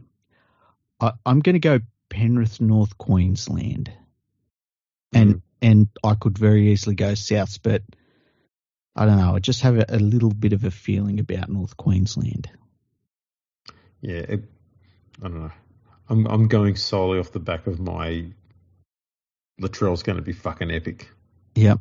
I, 0.99 1.14
I'm 1.26 1.39
going 1.39 1.53
to 1.53 1.60
go 1.60 1.80
Penrith, 2.10 2.61
North 2.61 2.97
Queensland, 2.97 3.91
and 5.14 5.35
Mm. 5.35 5.41
and 5.61 5.88
I 6.03 6.14
could 6.15 6.38
very 6.38 6.72
easily 6.72 6.95
go 6.95 7.14
Souths, 7.14 7.60
but 7.61 7.81
I 8.95 9.06
don't 9.06 9.18
know. 9.18 9.35
I 9.35 9.39
just 9.39 9.61
have 9.61 9.77
a, 9.77 9.85
a 9.89 9.97
little 9.99 10.30
bit 10.30 10.53
of 10.53 10.64
a 10.64 10.72
feeling 10.72 11.19
about 11.19 11.49
North 11.49 11.76
Queensland. 11.77 12.49
Yeah, 14.02 14.19
it, 14.19 14.43
I 15.21 15.27
don't 15.27 15.41
know. 15.41 15.51
I'm 16.09 16.27
I'm 16.27 16.47
going 16.47 16.75
solely 16.75 17.19
off 17.19 17.31
the 17.31 17.39
back 17.39 17.67
of 17.67 17.79
my 17.79 18.25
Latrell's 19.59 20.03
going 20.03 20.17
to 20.17 20.21
be 20.21 20.33
fucking 20.33 20.71
epic. 20.71 21.09
Yep. 21.55 21.79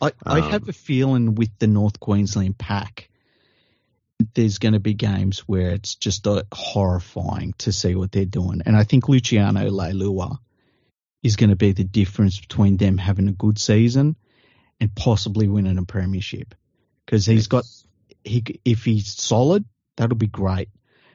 I 0.00 0.12
I 0.24 0.40
Um, 0.40 0.50
have 0.50 0.68
a 0.68 0.72
feeling 0.72 1.34
with 1.34 1.50
the 1.58 1.66
North 1.66 2.00
Queensland 2.00 2.58
pack, 2.58 3.10
there's 4.34 4.58
going 4.58 4.74
to 4.74 4.80
be 4.80 4.94
games 4.94 5.40
where 5.40 5.70
it's 5.70 5.96
just 5.96 6.26
uh, 6.26 6.42
horrifying 6.52 7.54
to 7.58 7.72
see 7.72 7.94
what 7.94 8.12
they're 8.12 8.24
doing, 8.24 8.62
and 8.64 8.76
I 8.76 8.84
think 8.84 9.08
Luciano 9.08 9.68
Leilua 9.68 10.38
is 11.22 11.36
going 11.36 11.50
to 11.50 11.56
be 11.56 11.72
the 11.72 11.84
difference 11.84 12.40
between 12.40 12.76
them 12.76 12.98
having 12.98 13.28
a 13.28 13.32
good 13.32 13.58
season 13.58 14.16
and 14.80 14.94
possibly 14.94 15.48
winning 15.48 15.78
a 15.78 15.84
premiership 15.84 16.54
because 17.04 17.26
he's 17.26 17.46
got 17.48 17.64
he 18.24 18.42
if 18.64 18.84
he's 18.84 19.12
solid, 19.12 19.64
that'll 19.96 20.16
be 20.16 20.26
great. 20.28 20.68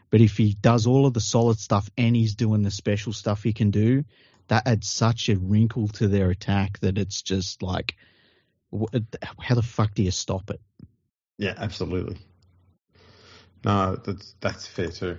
But 0.09 0.21
if 0.21 0.37
he 0.37 0.53
does 0.53 0.87
all 0.87 1.05
of 1.05 1.13
the 1.13 1.19
solid 1.21 1.59
stuff 1.59 1.89
and 1.97 2.15
he's 2.15 2.35
doing 2.35 2.63
the 2.63 2.71
special 2.71 3.13
stuff 3.13 3.43
he 3.43 3.53
can 3.53 3.71
do, 3.71 4.05
that 4.47 4.67
adds 4.67 4.87
such 4.87 5.29
a 5.29 5.37
wrinkle 5.37 5.89
to 5.89 6.07
their 6.07 6.29
attack 6.29 6.79
that 6.79 6.97
it's 6.97 7.21
just 7.21 7.61
like, 7.61 7.95
wh- 8.73 8.95
how 9.39 9.55
the 9.55 9.61
fuck 9.61 9.93
do 9.93 10.03
you 10.03 10.11
stop 10.11 10.49
it? 10.49 10.61
Yeah, 11.37 11.53
absolutely. 11.57 12.17
No, 13.65 13.95
that's 13.95 14.35
that's 14.39 14.65
fair 14.67 14.89
too. 14.91 15.17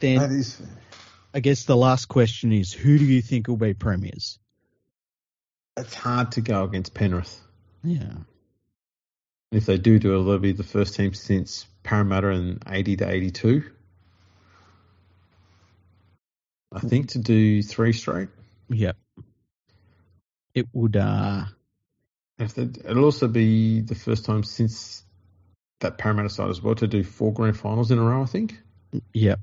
Then 0.00 0.18
That 0.18 0.30
is 0.30 0.56
fair. 0.56 0.68
I 1.34 1.40
guess 1.40 1.64
the 1.64 1.76
last 1.76 2.06
question 2.06 2.52
is, 2.52 2.72
who 2.72 2.98
do 2.98 3.04
you 3.04 3.22
think 3.22 3.48
will 3.48 3.56
be 3.56 3.74
premiers? 3.74 4.38
It's 5.76 5.94
hard 5.94 6.32
to 6.32 6.40
go 6.40 6.64
against 6.64 6.94
Penrith. 6.94 7.40
Yeah, 7.84 8.12
If 9.52 9.66
they 9.66 9.78
do 9.78 9.98
do 9.98 10.18
it, 10.20 10.24
they'll 10.24 10.38
be 10.38 10.52
the 10.52 10.64
first 10.64 10.94
team 10.96 11.14
since 11.14 11.66
Parramatta 11.88 12.28
in 12.28 12.58
80 12.66 12.96
to 12.98 13.08
82. 13.10 13.64
I 16.70 16.80
think 16.80 17.08
to 17.12 17.18
do 17.18 17.62
three 17.62 17.94
straight. 17.94 18.28
yep. 18.68 18.94
It 20.54 20.68
would. 20.74 20.96
uh 20.96 21.44
If 22.38 22.58
it'll 22.58 23.04
also 23.06 23.26
be 23.26 23.80
the 23.80 23.94
first 23.94 24.26
time 24.26 24.42
since 24.44 25.02
that 25.80 25.96
Parramatta 25.96 26.28
side 26.28 26.50
as 26.50 26.60
well 26.60 26.74
to 26.74 26.86
do 26.86 27.02
four 27.02 27.32
grand 27.32 27.56
finals 27.58 27.90
in 27.90 27.98
a 27.98 28.02
row, 28.02 28.20
I 28.22 28.26
think. 28.26 28.60
Yep. 29.14 29.40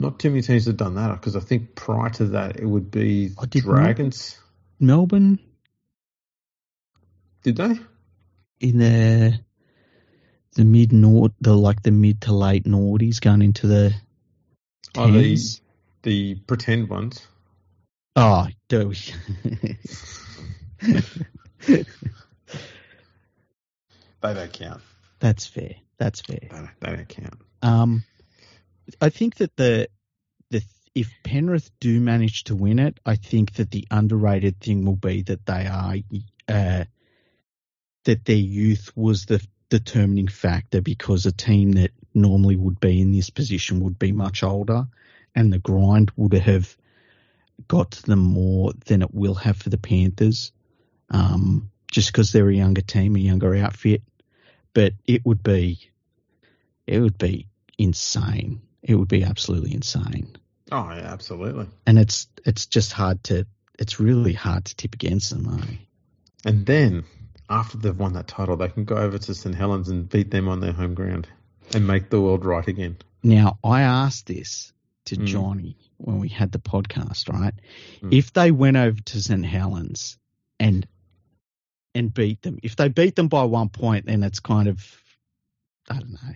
Not 0.00 0.18
too 0.18 0.30
many 0.30 0.42
teams 0.42 0.66
have 0.66 0.76
done 0.78 0.96
that 0.96 1.12
because 1.12 1.36
I 1.36 1.40
think 1.40 1.76
prior 1.76 2.10
to 2.10 2.24
that 2.30 2.58
it 2.58 2.66
would 2.66 2.90
be 2.90 3.30
Oh, 3.38 3.44
Dragons. 3.46 4.36
Melbourne. 4.80 5.38
Did 7.44 7.56
they? 7.56 7.78
in 8.60 8.78
the 8.78 9.38
the 10.58 10.64
mid 10.64 10.92
nord 10.92 11.32
the 11.40 11.56
like 11.56 11.82
the 11.84 11.92
mid 11.92 12.20
to 12.20 12.32
late 12.32 12.64
noughties 12.64 13.20
going 13.20 13.42
into 13.42 13.68
the 13.68 13.94
Oh, 14.96 15.10
the 15.12 15.38
the 16.02 16.34
pretend 16.46 16.88
ones. 16.88 17.26
Oh, 18.16 18.48
do 18.68 18.88
we? 18.88 18.98
They 24.20 24.34
don't 24.34 24.52
count. 24.52 24.82
That's 25.20 25.46
fair. 25.46 25.76
That's 25.96 26.20
fair. 26.22 26.40
They 26.42 26.48
don't, 26.48 26.70
they 26.80 26.90
don't 26.90 27.08
count. 27.08 27.38
Um, 27.62 28.02
I 29.00 29.10
think 29.10 29.36
that 29.36 29.56
the 29.56 29.88
the 30.50 30.64
if 30.92 31.12
Penrith 31.22 31.70
do 31.78 32.00
manage 32.00 32.42
to 32.44 32.56
win 32.56 32.80
it, 32.80 32.98
I 33.06 33.14
think 33.14 33.54
that 33.54 33.70
the 33.70 33.86
underrated 33.92 34.58
thing 34.58 34.84
will 34.84 34.96
be 34.96 35.22
that 35.22 35.46
they 35.46 35.66
are 35.68 35.94
uh, 36.48 36.84
that 38.04 38.24
their 38.24 38.36
youth 38.36 38.90
was 38.96 39.26
the 39.26 39.40
determining 39.68 40.28
factor 40.28 40.80
because 40.80 41.26
a 41.26 41.32
team 41.32 41.72
that 41.72 41.90
normally 42.14 42.56
would 42.56 42.80
be 42.80 43.00
in 43.00 43.12
this 43.12 43.30
position 43.30 43.80
would 43.80 43.98
be 43.98 44.12
much 44.12 44.42
older, 44.42 44.86
and 45.34 45.52
the 45.52 45.58
grind 45.58 46.10
would 46.16 46.34
have 46.34 46.76
got 47.66 47.90
to 47.90 48.02
them 48.02 48.20
more 48.20 48.72
than 48.86 49.02
it 49.02 49.12
will 49.12 49.34
have 49.34 49.56
for 49.56 49.70
the 49.70 49.78
Panthers, 49.78 50.52
um, 51.10 51.70
just 51.90 52.12
because 52.12 52.32
they're 52.32 52.48
a 52.48 52.54
younger 52.54 52.80
team, 52.80 53.16
a 53.16 53.20
younger 53.20 53.54
outfit. 53.56 54.02
But 54.74 54.94
it 55.06 55.24
would 55.24 55.42
be 55.42 55.90
it 56.86 57.00
would 57.00 57.18
be 57.18 57.46
insane. 57.76 58.62
It 58.82 58.94
would 58.94 59.08
be 59.08 59.24
absolutely 59.24 59.74
insane. 59.74 60.36
Oh 60.70 60.90
yeah, 60.90 61.12
absolutely. 61.12 61.66
And 61.86 61.98
it's 61.98 62.28
it's 62.44 62.66
just 62.66 62.92
hard 62.92 63.22
to 63.24 63.46
it's 63.78 64.00
really 64.00 64.32
hard 64.32 64.66
to 64.66 64.76
tip 64.76 64.94
against 64.94 65.30
them, 65.30 65.60
eh? 65.60 65.76
And 66.44 66.66
then 66.66 67.04
after 67.50 67.78
they've 67.78 67.98
won 67.98 68.12
that 68.14 68.28
title, 68.28 68.56
they 68.56 68.68
can 68.68 68.84
go 68.84 68.96
over 68.96 69.18
to 69.18 69.34
St 69.34 69.54
Helens 69.54 69.88
and 69.88 70.08
beat 70.08 70.30
them 70.30 70.48
on 70.48 70.60
their 70.60 70.72
home 70.72 70.94
ground 70.94 71.28
and 71.74 71.86
make 71.86 72.10
the 72.10 72.20
world 72.20 72.44
right 72.44 72.66
again. 72.66 72.96
Now 73.22 73.58
I 73.64 73.82
asked 73.82 74.26
this 74.26 74.72
to 75.06 75.16
Mm. 75.16 75.26
Johnny 75.26 75.76
when 75.96 76.18
we 76.18 76.28
had 76.28 76.52
the 76.52 76.58
podcast, 76.58 77.32
right? 77.32 77.54
Mm. 78.02 78.12
If 78.12 78.32
they 78.32 78.50
went 78.50 78.76
over 78.76 79.00
to 79.00 79.22
St 79.22 79.44
Helens 79.44 80.18
and 80.60 80.86
and 81.94 82.12
beat 82.12 82.42
them, 82.42 82.58
if 82.62 82.76
they 82.76 82.88
beat 82.88 83.16
them 83.16 83.28
by 83.28 83.44
one 83.44 83.70
point, 83.70 84.06
then 84.06 84.22
it's 84.22 84.40
kind 84.40 84.68
of 84.68 85.02
I 85.90 85.98
don't 85.98 86.12
know. 86.12 86.34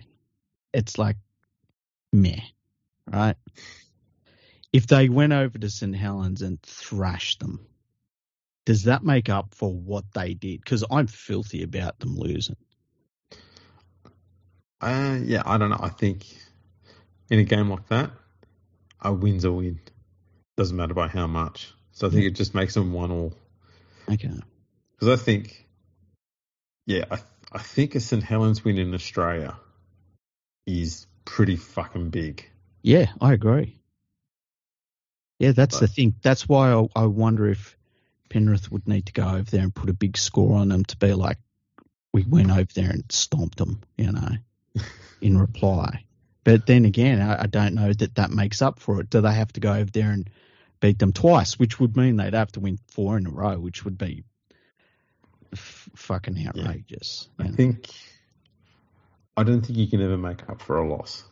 It's 0.73 0.97
like 0.97 1.17
meh, 2.11 2.41
right? 3.07 3.35
If 4.71 4.87
they 4.87 5.07
went 5.09 5.33
over 5.33 5.57
to 5.57 5.69
St 5.69 5.95
Helens 5.95 6.41
and 6.41 6.59
thrashed 6.63 7.39
them, 7.39 7.65
does 8.65 8.83
that 8.83 9.03
make 9.03 9.29
up 9.29 9.53
for 9.53 9.71
what 9.73 10.05
they 10.13 10.33
did? 10.33 10.61
Because 10.61 10.83
I'm 10.89 11.07
filthy 11.07 11.63
about 11.63 11.99
them 11.99 12.15
losing. 12.15 12.55
Uh, 14.81 15.19
yeah, 15.21 15.43
I 15.45 15.57
don't 15.57 15.69
know. 15.69 15.79
I 15.79 15.89
think 15.89 16.25
in 17.29 17.39
a 17.39 17.43
game 17.43 17.69
like 17.69 17.87
that, 17.87 18.11
a 19.01 19.13
win's 19.13 19.45
a 19.45 19.51
win. 19.51 19.79
Doesn't 20.57 20.75
matter 20.75 20.93
by 20.93 21.07
how 21.07 21.27
much. 21.27 21.73
So 21.93 22.07
I 22.07 22.09
think 22.09 22.25
it 22.25 22.31
just 22.35 22.53
makes 22.53 22.73
them 22.73 22.91
one 22.93 23.11
all. 23.11 23.33
Okay. 24.11 24.31
Because 24.91 25.19
I 25.19 25.23
think, 25.23 25.67
yeah, 26.85 27.05
I 27.09 27.19
I 27.51 27.59
think 27.59 27.95
a 27.95 27.99
St 27.99 28.23
Helens 28.23 28.63
win 28.65 28.77
in 28.77 28.93
Australia 28.93 29.55
is 30.65 31.05
pretty 31.23 31.55
fucking 31.55 32.09
big. 32.09 32.49
Yeah, 32.81 33.07
I 33.21 33.33
agree. 33.33 33.79
Yeah, 35.39 35.51
that's 35.51 35.79
the 35.79 35.87
thing. 35.87 36.15
That's 36.21 36.47
why 36.47 36.71
I, 36.71 36.85
I 36.95 37.05
wonder 37.05 37.47
if 37.47 37.77
Penrith 38.29 38.71
would 38.71 38.87
need 38.87 39.07
to 39.07 39.13
go 39.13 39.27
over 39.27 39.43
there 39.43 39.61
and 39.61 39.73
put 39.73 39.89
a 39.89 39.93
big 39.93 40.17
score 40.17 40.57
on 40.57 40.69
them 40.69 40.83
to 40.85 40.97
be 40.97 41.13
like, 41.13 41.37
we 42.13 42.23
went 42.23 42.51
over 42.51 42.67
there 42.73 42.89
and 42.89 43.03
stomped 43.09 43.57
them, 43.57 43.81
you 43.97 44.11
know, 44.11 44.29
in 45.21 45.37
reply. 45.37 46.05
But 46.43 46.65
then 46.65 46.85
again, 46.85 47.21
I, 47.21 47.43
I 47.43 47.47
don't 47.47 47.73
know 47.73 47.91
that 47.91 48.15
that 48.15 48.31
makes 48.31 48.61
up 48.61 48.79
for 48.79 48.99
it. 48.99 49.09
Do 49.09 49.21
they 49.21 49.33
have 49.33 49.53
to 49.53 49.59
go 49.59 49.73
over 49.73 49.89
there 49.89 50.11
and 50.11 50.29
beat 50.79 50.99
them 50.99 51.13
twice, 51.13 51.57
which 51.57 51.79
would 51.79 51.95
mean 51.95 52.17
they'd 52.17 52.33
have 52.33 52.51
to 52.51 52.59
win 52.59 52.77
four 52.91 53.17
in 53.17 53.25
a 53.25 53.29
row, 53.29 53.57
which 53.57 53.85
would 53.85 53.97
be 53.97 54.23
f- 55.53 55.89
fucking 55.95 56.45
outrageous. 56.45 57.29
I 57.39 57.43
know? 57.43 57.55
think 57.55 57.89
I 59.37 59.43
don't 59.43 59.61
think 59.61 59.77
you 59.77 59.87
can 59.87 60.01
ever 60.01 60.17
make 60.17 60.47
up 60.49 60.61
for 60.61 60.77
a 60.77 60.87
loss. 60.87 61.23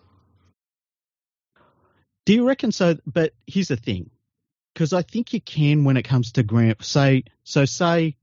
Do 2.25 2.33
you 2.33 2.47
reckon 2.47 2.71
so? 2.71 2.97
But 3.05 3.33
here's 3.45 3.67
the 3.67 3.75
thing, 3.75 4.09
because 4.73 4.93
I 4.93 5.01
think 5.01 5.33
you 5.33 5.41
can 5.41 5.83
when 5.83 5.97
it 5.97 6.03
comes 6.03 6.33
to 6.33 6.43
grand. 6.43 6.77
Say 6.81 7.23
so. 7.43 7.65
Say 7.65 8.15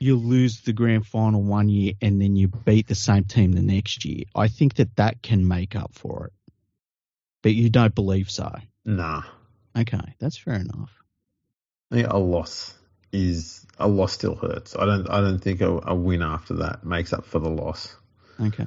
you 0.00 0.16
lose 0.16 0.60
the 0.62 0.72
grand 0.72 1.06
final 1.06 1.42
one 1.42 1.68
year 1.68 1.94
and 2.02 2.20
then 2.20 2.36
you 2.36 2.48
beat 2.48 2.86
the 2.88 2.94
same 2.94 3.24
team 3.24 3.52
the 3.52 3.62
next 3.62 4.04
year. 4.04 4.24
I 4.34 4.48
think 4.48 4.74
that 4.74 4.96
that 4.96 5.22
can 5.22 5.46
make 5.46 5.76
up 5.76 5.94
for 5.94 6.26
it. 6.26 6.32
But 7.42 7.54
you 7.54 7.70
don't 7.70 7.94
believe 7.94 8.30
so. 8.30 8.52
Nah, 8.84 9.22
Okay, 9.76 10.14
that's 10.18 10.38
fair 10.38 10.54
enough. 10.54 11.02
Think 11.90 12.06
a 12.08 12.18
loss 12.18 12.74
is 13.12 13.66
a 13.78 13.88
loss 13.88 14.12
still 14.12 14.36
hurts. 14.36 14.76
I 14.76 14.84
don't 14.84 15.10
I 15.10 15.20
don't 15.20 15.40
think 15.40 15.60
a, 15.60 15.80
a 15.84 15.94
win 15.94 16.22
after 16.22 16.54
that 16.54 16.84
makes 16.84 17.12
up 17.12 17.26
for 17.26 17.38
the 17.38 17.50
loss. 17.50 17.94
Okay. 18.40 18.66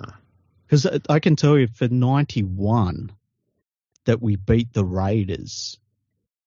No. 0.00 0.12
Because 0.66 0.86
I 1.08 1.20
can 1.20 1.36
tell 1.36 1.58
you 1.58 1.68
for 1.68 1.88
91 1.88 3.12
that 4.04 4.20
we 4.22 4.36
beat 4.36 4.72
the 4.72 4.84
Raiders, 4.84 5.78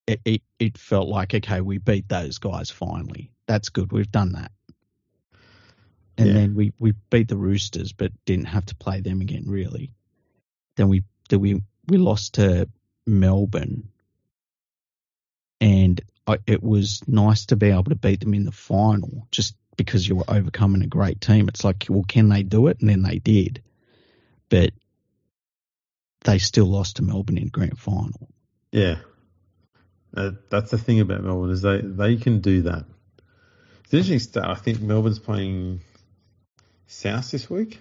it, 0.07 0.21
it, 0.25 0.41
it 0.59 0.77
felt 0.77 1.07
like, 1.07 1.33
okay, 1.33 1.61
we 1.61 1.77
beat 1.77 2.07
those 2.09 2.37
guys 2.37 2.69
finally. 2.69 3.31
That's 3.47 3.69
good. 3.69 3.91
We've 3.91 4.11
done 4.11 4.33
that. 4.33 4.51
And 6.17 6.27
Yeah. 6.27 6.33
then 6.33 6.55
we, 6.55 6.73
we 6.79 6.93
beat 7.09 7.27
the 7.27 7.37
Roosters, 7.37 7.91
but 7.93 8.11
didn't 8.25 8.45
have 8.45 8.65
to 8.67 8.75
play 8.75 9.01
them 9.01 9.21
again, 9.21 9.43
really. 9.47 9.91
Then 10.75 10.87
we 10.89 11.03
then 11.29 11.39
we 11.41 11.61
we 11.87 11.97
lost 11.97 12.35
to 12.35 12.69
Melbourne, 13.05 13.89
and 15.61 16.01
I, 16.27 16.37
it 16.47 16.63
was 16.63 17.01
nice 17.07 17.45
to 17.47 17.55
be 17.55 17.69
able 17.69 17.85
to 17.85 17.95
beat 17.95 18.19
them 18.19 18.33
in 18.33 18.45
the 18.45 18.51
final, 18.51 19.27
just 19.31 19.55
because 19.77 20.07
you 20.07 20.15
were 20.15 20.29
overcoming 20.29 20.83
a 20.83 20.87
great 20.87 21.21
team. 21.21 21.47
It's 21.49 21.63
like, 21.63 21.85
well, 21.89 22.03
can 22.07 22.29
they 22.29 22.43
do 22.43 22.67
it? 22.67 22.79
And 22.79 22.89
then 22.89 23.03
they 23.03 23.19
did, 23.19 23.61
but 24.49 24.71
they 26.25 26.37
still 26.39 26.65
lost 26.65 26.97
to 26.97 27.03
Melbourne 27.03 27.37
in 27.37 27.47
grand 27.47 27.79
final. 27.79 28.29
Yeah, 28.71 28.97
uh, 30.15 30.31
that's 30.49 30.71
the 30.71 30.77
thing 30.77 30.99
about 30.99 31.23
Melbourne 31.23 31.51
is 31.51 31.61
they 31.61 31.81
they 31.81 32.17
can 32.17 32.41
do 32.41 32.63
that. 32.63 32.85
It's 33.85 33.93
interesting 33.93 34.19
start. 34.19 34.47
I 34.47 34.55
think 34.55 34.81
Melbourne's 34.81 35.19
playing 35.19 35.81
South 36.87 37.31
this 37.31 37.49
week. 37.49 37.79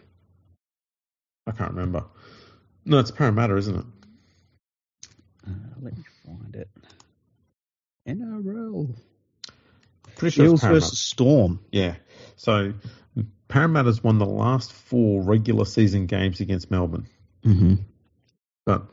I 1.47 1.53
can't 1.53 1.73
remember. 1.73 2.05
No, 2.85 2.99
it's 2.99 3.11
Parramatta, 3.11 3.57
isn't 3.57 3.77
it? 3.77 3.85
Uh, 5.47 5.53
let 5.81 5.97
me 5.97 6.05
find 6.25 6.55
it. 6.55 6.69
NRL. 8.09 8.95
Pretty 10.17 10.35
sure 10.35 10.45
Eels 10.45 10.63
versus 10.63 10.99
Storm. 10.99 11.61
Yeah. 11.73 11.97
So 12.37 12.75
Parramatta's 13.49 14.03
won 14.03 14.19
the 14.19 14.27
last 14.27 14.73
four 14.73 15.23
regular 15.23 15.65
season 15.65 16.07
games 16.07 16.41
against 16.41 16.71
Melbourne, 16.71 17.07
Mm-hmm. 17.45 17.75
But 18.67 18.87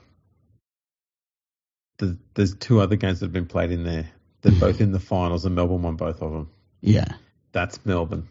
there's, 1.98 2.16
there's 2.34 2.56
two 2.56 2.80
other 2.82 2.96
games 2.96 3.20
that 3.20 3.28
have 3.28 3.34
been 3.34 3.46
played 3.48 3.72
in 3.72 3.84
there. 3.84 4.10
They're 4.42 4.60
both 4.60 4.82
in 4.82 4.92
the 4.92 5.00
finals, 5.00 5.46
and 5.46 5.54
Melbourne 5.56 5.84
won 5.84 5.96
both 5.96 6.22
of 6.22 6.32
them. 6.32 6.50
Yeah, 6.82 7.06
That's 7.52 7.86
Melbourne. 7.86 8.28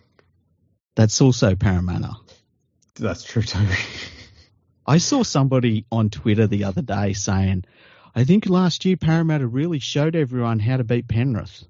that's 0.96 1.20
also 1.20 1.54
Parramatta. 1.54 2.14
That's 2.96 3.22
true 3.22 3.42
too. 3.42 3.64
I 4.86 4.98
saw 4.98 5.22
somebody 5.22 5.86
on 5.92 6.10
Twitter 6.10 6.48
the 6.48 6.64
other 6.64 6.82
day 6.82 7.12
saying, 7.12 7.64
I 8.14 8.24
think 8.24 8.48
last 8.48 8.84
year 8.84 8.96
Parramatta 8.96 9.46
really 9.46 9.78
showed 9.78 10.16
everyone 10.16 10.58
how 10.58 10.78
to 10.78 10.84
beat 10.84 11.06
Penrith. 11.06 11.64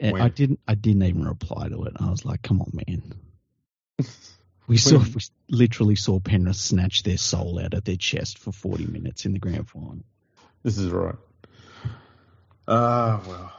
And 0.00 0.14
When? 0.14 0.22
I 0.22 0.28
didn't 0.28 0.58
I 0.66 0.74
didn't 0.74 1.04
even 1.04 1.24
reply 1.24 1.68
to 1.68 1.84
it. 1.84 1.92
I 2.00 2.10
was 2.10 2.24
like, 2.24 2.42
come 2.42 2.60
on, 2.60 2.72
man. 2.72 3.14
We 4.70 4.76
saw 4.76 4.98
we 4.98 5.20
literally 5.48 5.96
saw 5.96 6.20
Penrith 6.20 6.54
snatch 6.54 7.02
their 7.02 7.18
soul 7.18 7.58
out 7.58 7.74
of 7.74 7.82
their 7.82 7.96
chest 7.96 8.38
for 8.38 8.52
40 8.52 8.86
minutes 8.86 9.24
in 9.24 9.32
the 9.32 9.40
grand 9.40 9.68
final. 9.68 9.98
this 10.62 10.78
is 10.78 10.92
right. 10.92 11.16
Ah, 12.68 13.20
well. 13.26 13.52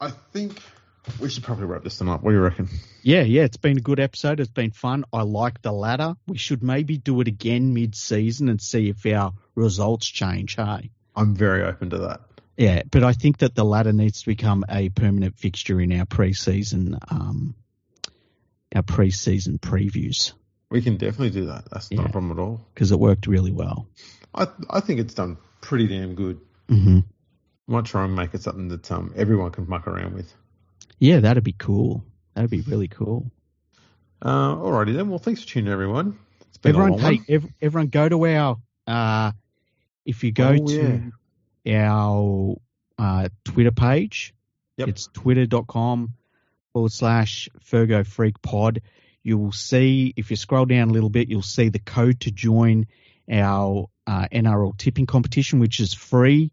I 0.00 0.10
think 0.32 0.62
we 1.20 1.28
should 1.28 1.44
probably 1.44 1.66
wrap 1.66 1.84
this 1.84 2.00
one 2.00 2.08
up. 2.08 2.22
What 2.22 2.30
do 2.30 2.38
you 2.38 2.42
reckon? 2.42 2.70
Yeah, 3.02 3.20
yeah, 3.20 3.42
it's 3.42 3.58
been 3.58 3.76
a 3.76 3.82
good 3.82 4.00
episode. 4.00 4.40
It's 4.40 4.50
been 4.50 4.70
fun. 4.70 5.04
I 5.12 5.24
like 5.24 5.60
the 5.60 5.72
ladder. 5.72 6.14
We 6.26 6.38
should 6.38 6.62
maybe 6.62 6.96
do 6.96 7.20
it 7.20 7.28
again 7.28 7.74
mid-season 7.74 8.48
and 8.48 8.62
see 8.62 8.88
if 8.88 9.04
our 9.04 9.34
results 9.54 10.06
change. 10.06 10.56
Hey. 10.56 10.90
I'm 11.14 11.34
very 11.34 11.64
open 11.64 11.90
to 11.90 11.98
that. 11.98 12.22
Yeah, 12.56 12.80
but 12.90 13.04
I 13.04 13.12
think 13.12 13.38
that 13.38 13.54
the 13.54 13.64
ladder 13.64 13.92
needs 13.92 14.20
to 14.20 14.26
become 14.26 14.64
a 14.70 14.88
permanent 14.88 15.38
fixture 15.38 15.82
in 15.82 15.92
our 15.92 16.06
preseason, 16.06 16.96
um, 17.12 17.54
our 18.76 18.82
preseason 18.82 19.58
previews 19.58 20.32
We 20.70 20.82
can 20.82 20.96
definitely 20.96 21.30
do 21.30 21.46
that. 21.46 21.64
That's 21.70 21.90
not 21.90 22.06
a 22.06 22.10
problem 22.10 22.32
at 22.38 22.40
all. 22.40 22.66
because 22.74 22.92
it 22.92 22.98
worked 23.00 23.26
really 23.26 23.52
well. 23.52 23.88
I 24.34 24.46
I 24.70 24.80
think 24.80 25.00
it's 25.00 25.14
done 25.14 25.38
pretty 25.60 25.86
damn 25.88 26.14
good. 26.14 26.38
hmm 26.68 27.00
I 27.68 27.72
might 27.72 27.84
try 27.86 28.04
and 28.04 28.14
make 28.14 28.32
it 28.34 28.42
something 28.42 28.68
that 28.68 28.90
um 28.92 29.12
everyone 29.16 29.50
can 29.50 29.68
muck 29.68 29.86
around 29.88 30.14
with. 30.14 30.32
Yeah, 30.98 31.20
that'd 31.20 31.42
be 31.44 31.52
cool. 31.58 32.04
That'd 32.34 32.50
be 32.50 32.60
really 32.60 32.88
cool. 32.88 33.30
Uh, 34.22 34.54
alrighty 34.56 34.94
then. 34.94 35.08
Well, 35.10 35.18
thanks 35.18 35.42
for 35.42 35.48
tuning 35.48 35.66
in, 35.66 35.72
everyone. 35.72 36.18
It's 36.48 36.58
been 36.58 36.74
a 36.74 36.78
Everyone, 36.78 37.02
one. 37.02 37.24
ev- 37.28 37.52
everyone, 37.60 37.88
go 37.88 38.08
to 38.08 38.26
our. 38.26 38.56
Uh, 38.86 39.32
if 40.06 40.22
you 40.24 40.32
go 40.32 40.56
Oh, 40.58 40.66
to 40.66 41.12
our 41.68 42.56
uh, 42.98 43.28
Twitter 43.44 43.72
page, 43.72 44.32
Yep. 44.78 44.88
it's 44.88 45.08
twitter.com 45.12 46.12
forward 46.76 46.92
slash 46.92 47.48
Fergo 47.64 48.06
Freak 48.06 48.42
Pod. 48.42 48.82
You 49.22 49.38
will 49.38 49.52
see, 49.52 50.12
if 50.14 50.30
you 50.30 50.36
scroll 50.36 50.66
down 50.66 50.90
a 50.90 50.92
little 50.92 51.08
bit, 51.08 51.30
you'll 51.30 51.40
see 51.40 51.70
the 51.70 51.78
code 51.78 52.20
to 52.20 52.30
join 52.30 52.86
our 53.32 53.88
uh, 54.06 54.28
NRL 54.30 54.76
tipping 54.76 55.06
competition, 55.06 55.58
which 55.58 55.80
is 55.80 55.94
free 55.94 56.52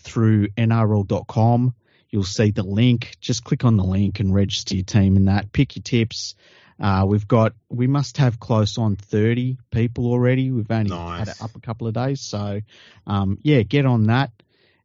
through 0.00 0.48
NRL.com. 0.48 1.72
You'll 2.10 2.24
see 2.24 2.50
the 2.50 2.64
link. 2.64 3.14
Just 3.20 3.44
click 3.44 3.64
on 3.64 3.76
the 3.76 3.84
link 3.84 4.18
and 4.18 4.34
register 4.34 4.74
your 4.74 4.82
team 4.82 5.16
in 5.16 5.26
that. 5.26 5.52
Pick 5.52 5.76
your 5.76 5.84
tips. 5.84 6.34
Uh, 6.80 7.04
we've 7.06 7.28
got, 7.28 7.52
we 7.68 7.86
must 7.86 8.16
have 8.16 8.40
close 8.40 8.76
on 8.76 8.96
30 8.96 9.56
people 9.70 10.06
already. 10.06 10.50
We've 10.50 10.68
only 10.68 10.96
had 10.96 11.28
it 11.28 11.40
up 11.40 11.54
a 11.54 11.60
couple 11.60 11.86
of 11.86 11.94
days. 11.94 12.20
So, 12.20 12.60
um, 13.06 13.38
yeah, 13.42 13.62
get 13.62 13.86
on 13.86 14.08
that 14.08 14.32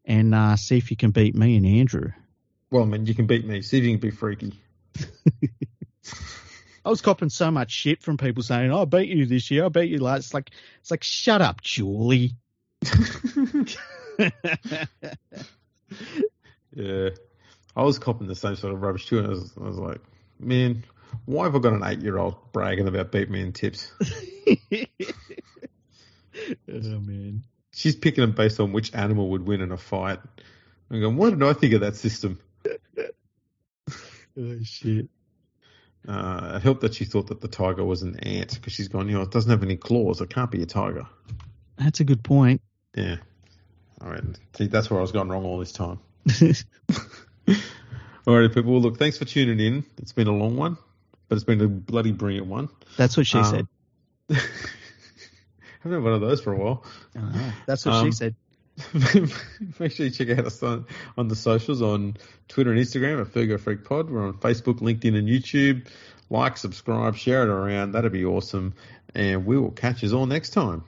and 0.06 0.36
uh, 0.36 0.58
see 0.58 0.78
if 0.78 0.92
you 0.92 0.96
can 0.96 1.10
beat 1.10 1.34
me 1.34 1.58
and 1.58 1.66
Andrew. 1.66 2.12
Well, 2.70 2.84
I 2.84 2.86
mean, 2.86 3.08
you 3.08 3.16
can 3.16 3.26
beat 3.26 3.48
me. 3.48 3.64
See 3.64 3.80
if 3.80 3.84
you 3.84 3.98
can 3.98 4.00
be 4.00 4.12
freaky. 4.12 4.54
I 6.86 6.90
was 6.90 7.02
copping 7.02 7.30
so 7.30 7.50
much 7.50 7.72
shit 7.72 8.04
from 8.04 8.18
people 8.18 8.44
saying, 8.44 8.72
"Oh, 8.72 8.84
I 8.84 8.86
beat 8.86 9.10
you 9.10 9.26
this 9.26 9.50
year. 9.50 9.66
I 9.66 9.70
beat 9.70 9.90
you 9.90 10.00
last." 10.00 10.26
It's 10.26 10.34
like, 10.34 10.52
it's 10.82 10.92
like, 10.92 11.04
shut 11.04 11.42
up, 11.42 11.62
Julie. 11.62 12.36
Yeah. 16.76 17.10
I 17.76 17.84
was 17.84 18.00
copping 18.00 18.28
the 18.28 18.36
same 18.36 18.56
sort 18.56 18.74
of 18.74 18.82
rubbish 18.82 19.08
too, 19.08 19.18
and 19.20 19.28
I 19.28 19.32
was, 19.32 19.54
I 19.60 19.64
was 19.64 19.78
like, 19.78 20.02
man, 20.40 20.84
why 21.26 21.46
have 21.46 21.56
I 21.56 21.60
got 21.60 21.74
an 21.74 21.84
eight 21.84 22.02
year 22.02 22.18
old 22.18 22.36
bragging 22.52 22.88
about 22.88 23.12
beat 23.12 23.30
me 23.30 23.42
in 23.42 23.54
tips? 23.54 23.92
oh 24.02 24.86
man. 26.70 27.44
She's 27.74 27.96
picking 27.96 28.22
them 28.22 28.32
based 28.32 28.60
on 28.60 28.72
which 28.72 28.94
animal 28.94 29.30
would 29.32 29.46
win 29.46 29.62
in 29.62 29.72
a 29.72 29.78
fight. 29.78 30.20
I'm 30.90 31.02
going, 31.02 31.18
why 31.18 31.32
did 31.32 31.44
I 31.44 31.54
think 31.54 31.74
of 31.74 31.82
that 31.82 31.96
system? 31.96 32.40
Oh 34.38 34.58
shit. 34.64 35.08
Uh, 36.08 36.54
it 36.56 36.62
helped 36.62 36.82
that 36.82 36.94
she 36.94 37.06
thought 37.06 37.28
that 37.28 37.42
the 37.42 37.48
tiger 37.48 37.84
was 37.84 38.04
an 38.04 38.20
ant 38.20 38.54
because 38.54 38.74
she's 38.74 38.88
gone, 38.88 39.08
you 39.10 39.16
know, 39.16 39.24
it 39.24 39.32
doesn't 39.32 39.50
have 39.50 39.64
any 39.64 39.76
claws. 39.76 40.22
It 40.22 40.30
can't 40.30 40.52
be 40.52 40.62
a 40.62 40.66
tiger. 40.66 41.08
That's 41.78 42.00
a 42.00 42.04
good 42.04 42.24
point. 42.24 42.62
Yeah. 42.94 43.18
All 44.02 44.10
right. 44.10 44.24
See, 44.56 44.68
that's 44.68 44.90
where 44.90 45.00
I 45.00 45.02
was 45.02 45.12
going 45.12 45.30
wrong 45.30 45.46
all 45.46 45.58
this 45.58 45.72
time. 45.72 46.00
All 48.28 48.40
right, 48.40 48.52
people. 48.52 48.72
Well, 48.72 48.82
look, 48.82 48.98
thanks 48.98 49.18
for 49.20 49.26
tuning 49.26 49.60
in. 49.60 49.86
It's 49.98 50.12
been 50.12 50.28
a 50.28 50.36
long 50.36 50.58
one, 50.58 50.78
but 51.30 51.36
it's 51.36 51.44
been 51.44 51.62
a 51.62 51.68
bloody 51.68 52.12
brilliant 52.12 52.48
one. 52.48 52.70
That's 52.98 53.16
what 53.18 53.28
she 53.28 53.38
Um, 53.38 53.46
said. 53.46 53.68
I 54.32 54.36
haven't 55.84 56.00
had 56.00 56.04
one 56.04 56.14
of 56.14 56.22
those 56.22 56.42
for 56.42 56.54
a 56.54 56.58
while. 56.58 56.84
Uh-huh. 57.16 57.52
That's 57.68 57.86
what 57.86 57.96
um, 57.96 58.06
she 58.06 58.12
said. 58.12 58.36
Make 59.80 59.92
sure 59.92 60.06
you 60.06 60.10
check 60.10 60.30
out 60.38 60.46
us 60.46 60.62
on, 60.62 60.86
on 61.18 61.28
the 61.28 61.36
socials 61.36 61.82
on 61.82 62.18
Twitter 62.48 62.72
and 62.72 62.80
Instagram 62.80 63.22
at 63.22 63.28
Fergo 63.28 63.60
Freak 63.60 63.86
Pod. 63.86 64.10
We're 64.10 64.28
on 64.28 64.34
Facebook, 64.34 64.80
LinkedIn, 64.80 65.18
and 65.18 65.28
YouTube. 65.28 65.88
Like, 66.30 66.58
subscribe, 66.58 67.16
share 67.16 67.44
it 67.44 67.50
around. 67.50 67.94
That'd 67.94 68.12
be 68.12 68.26
awesome. 68.26 68.74
And 69.14 69.46
we 69.46 69.58
will 69.58 69.72
catch 69.72 70.04
you 70.04 70.12
all 70.14 70.26
next 70.26 70.50
time. 70.50 70.84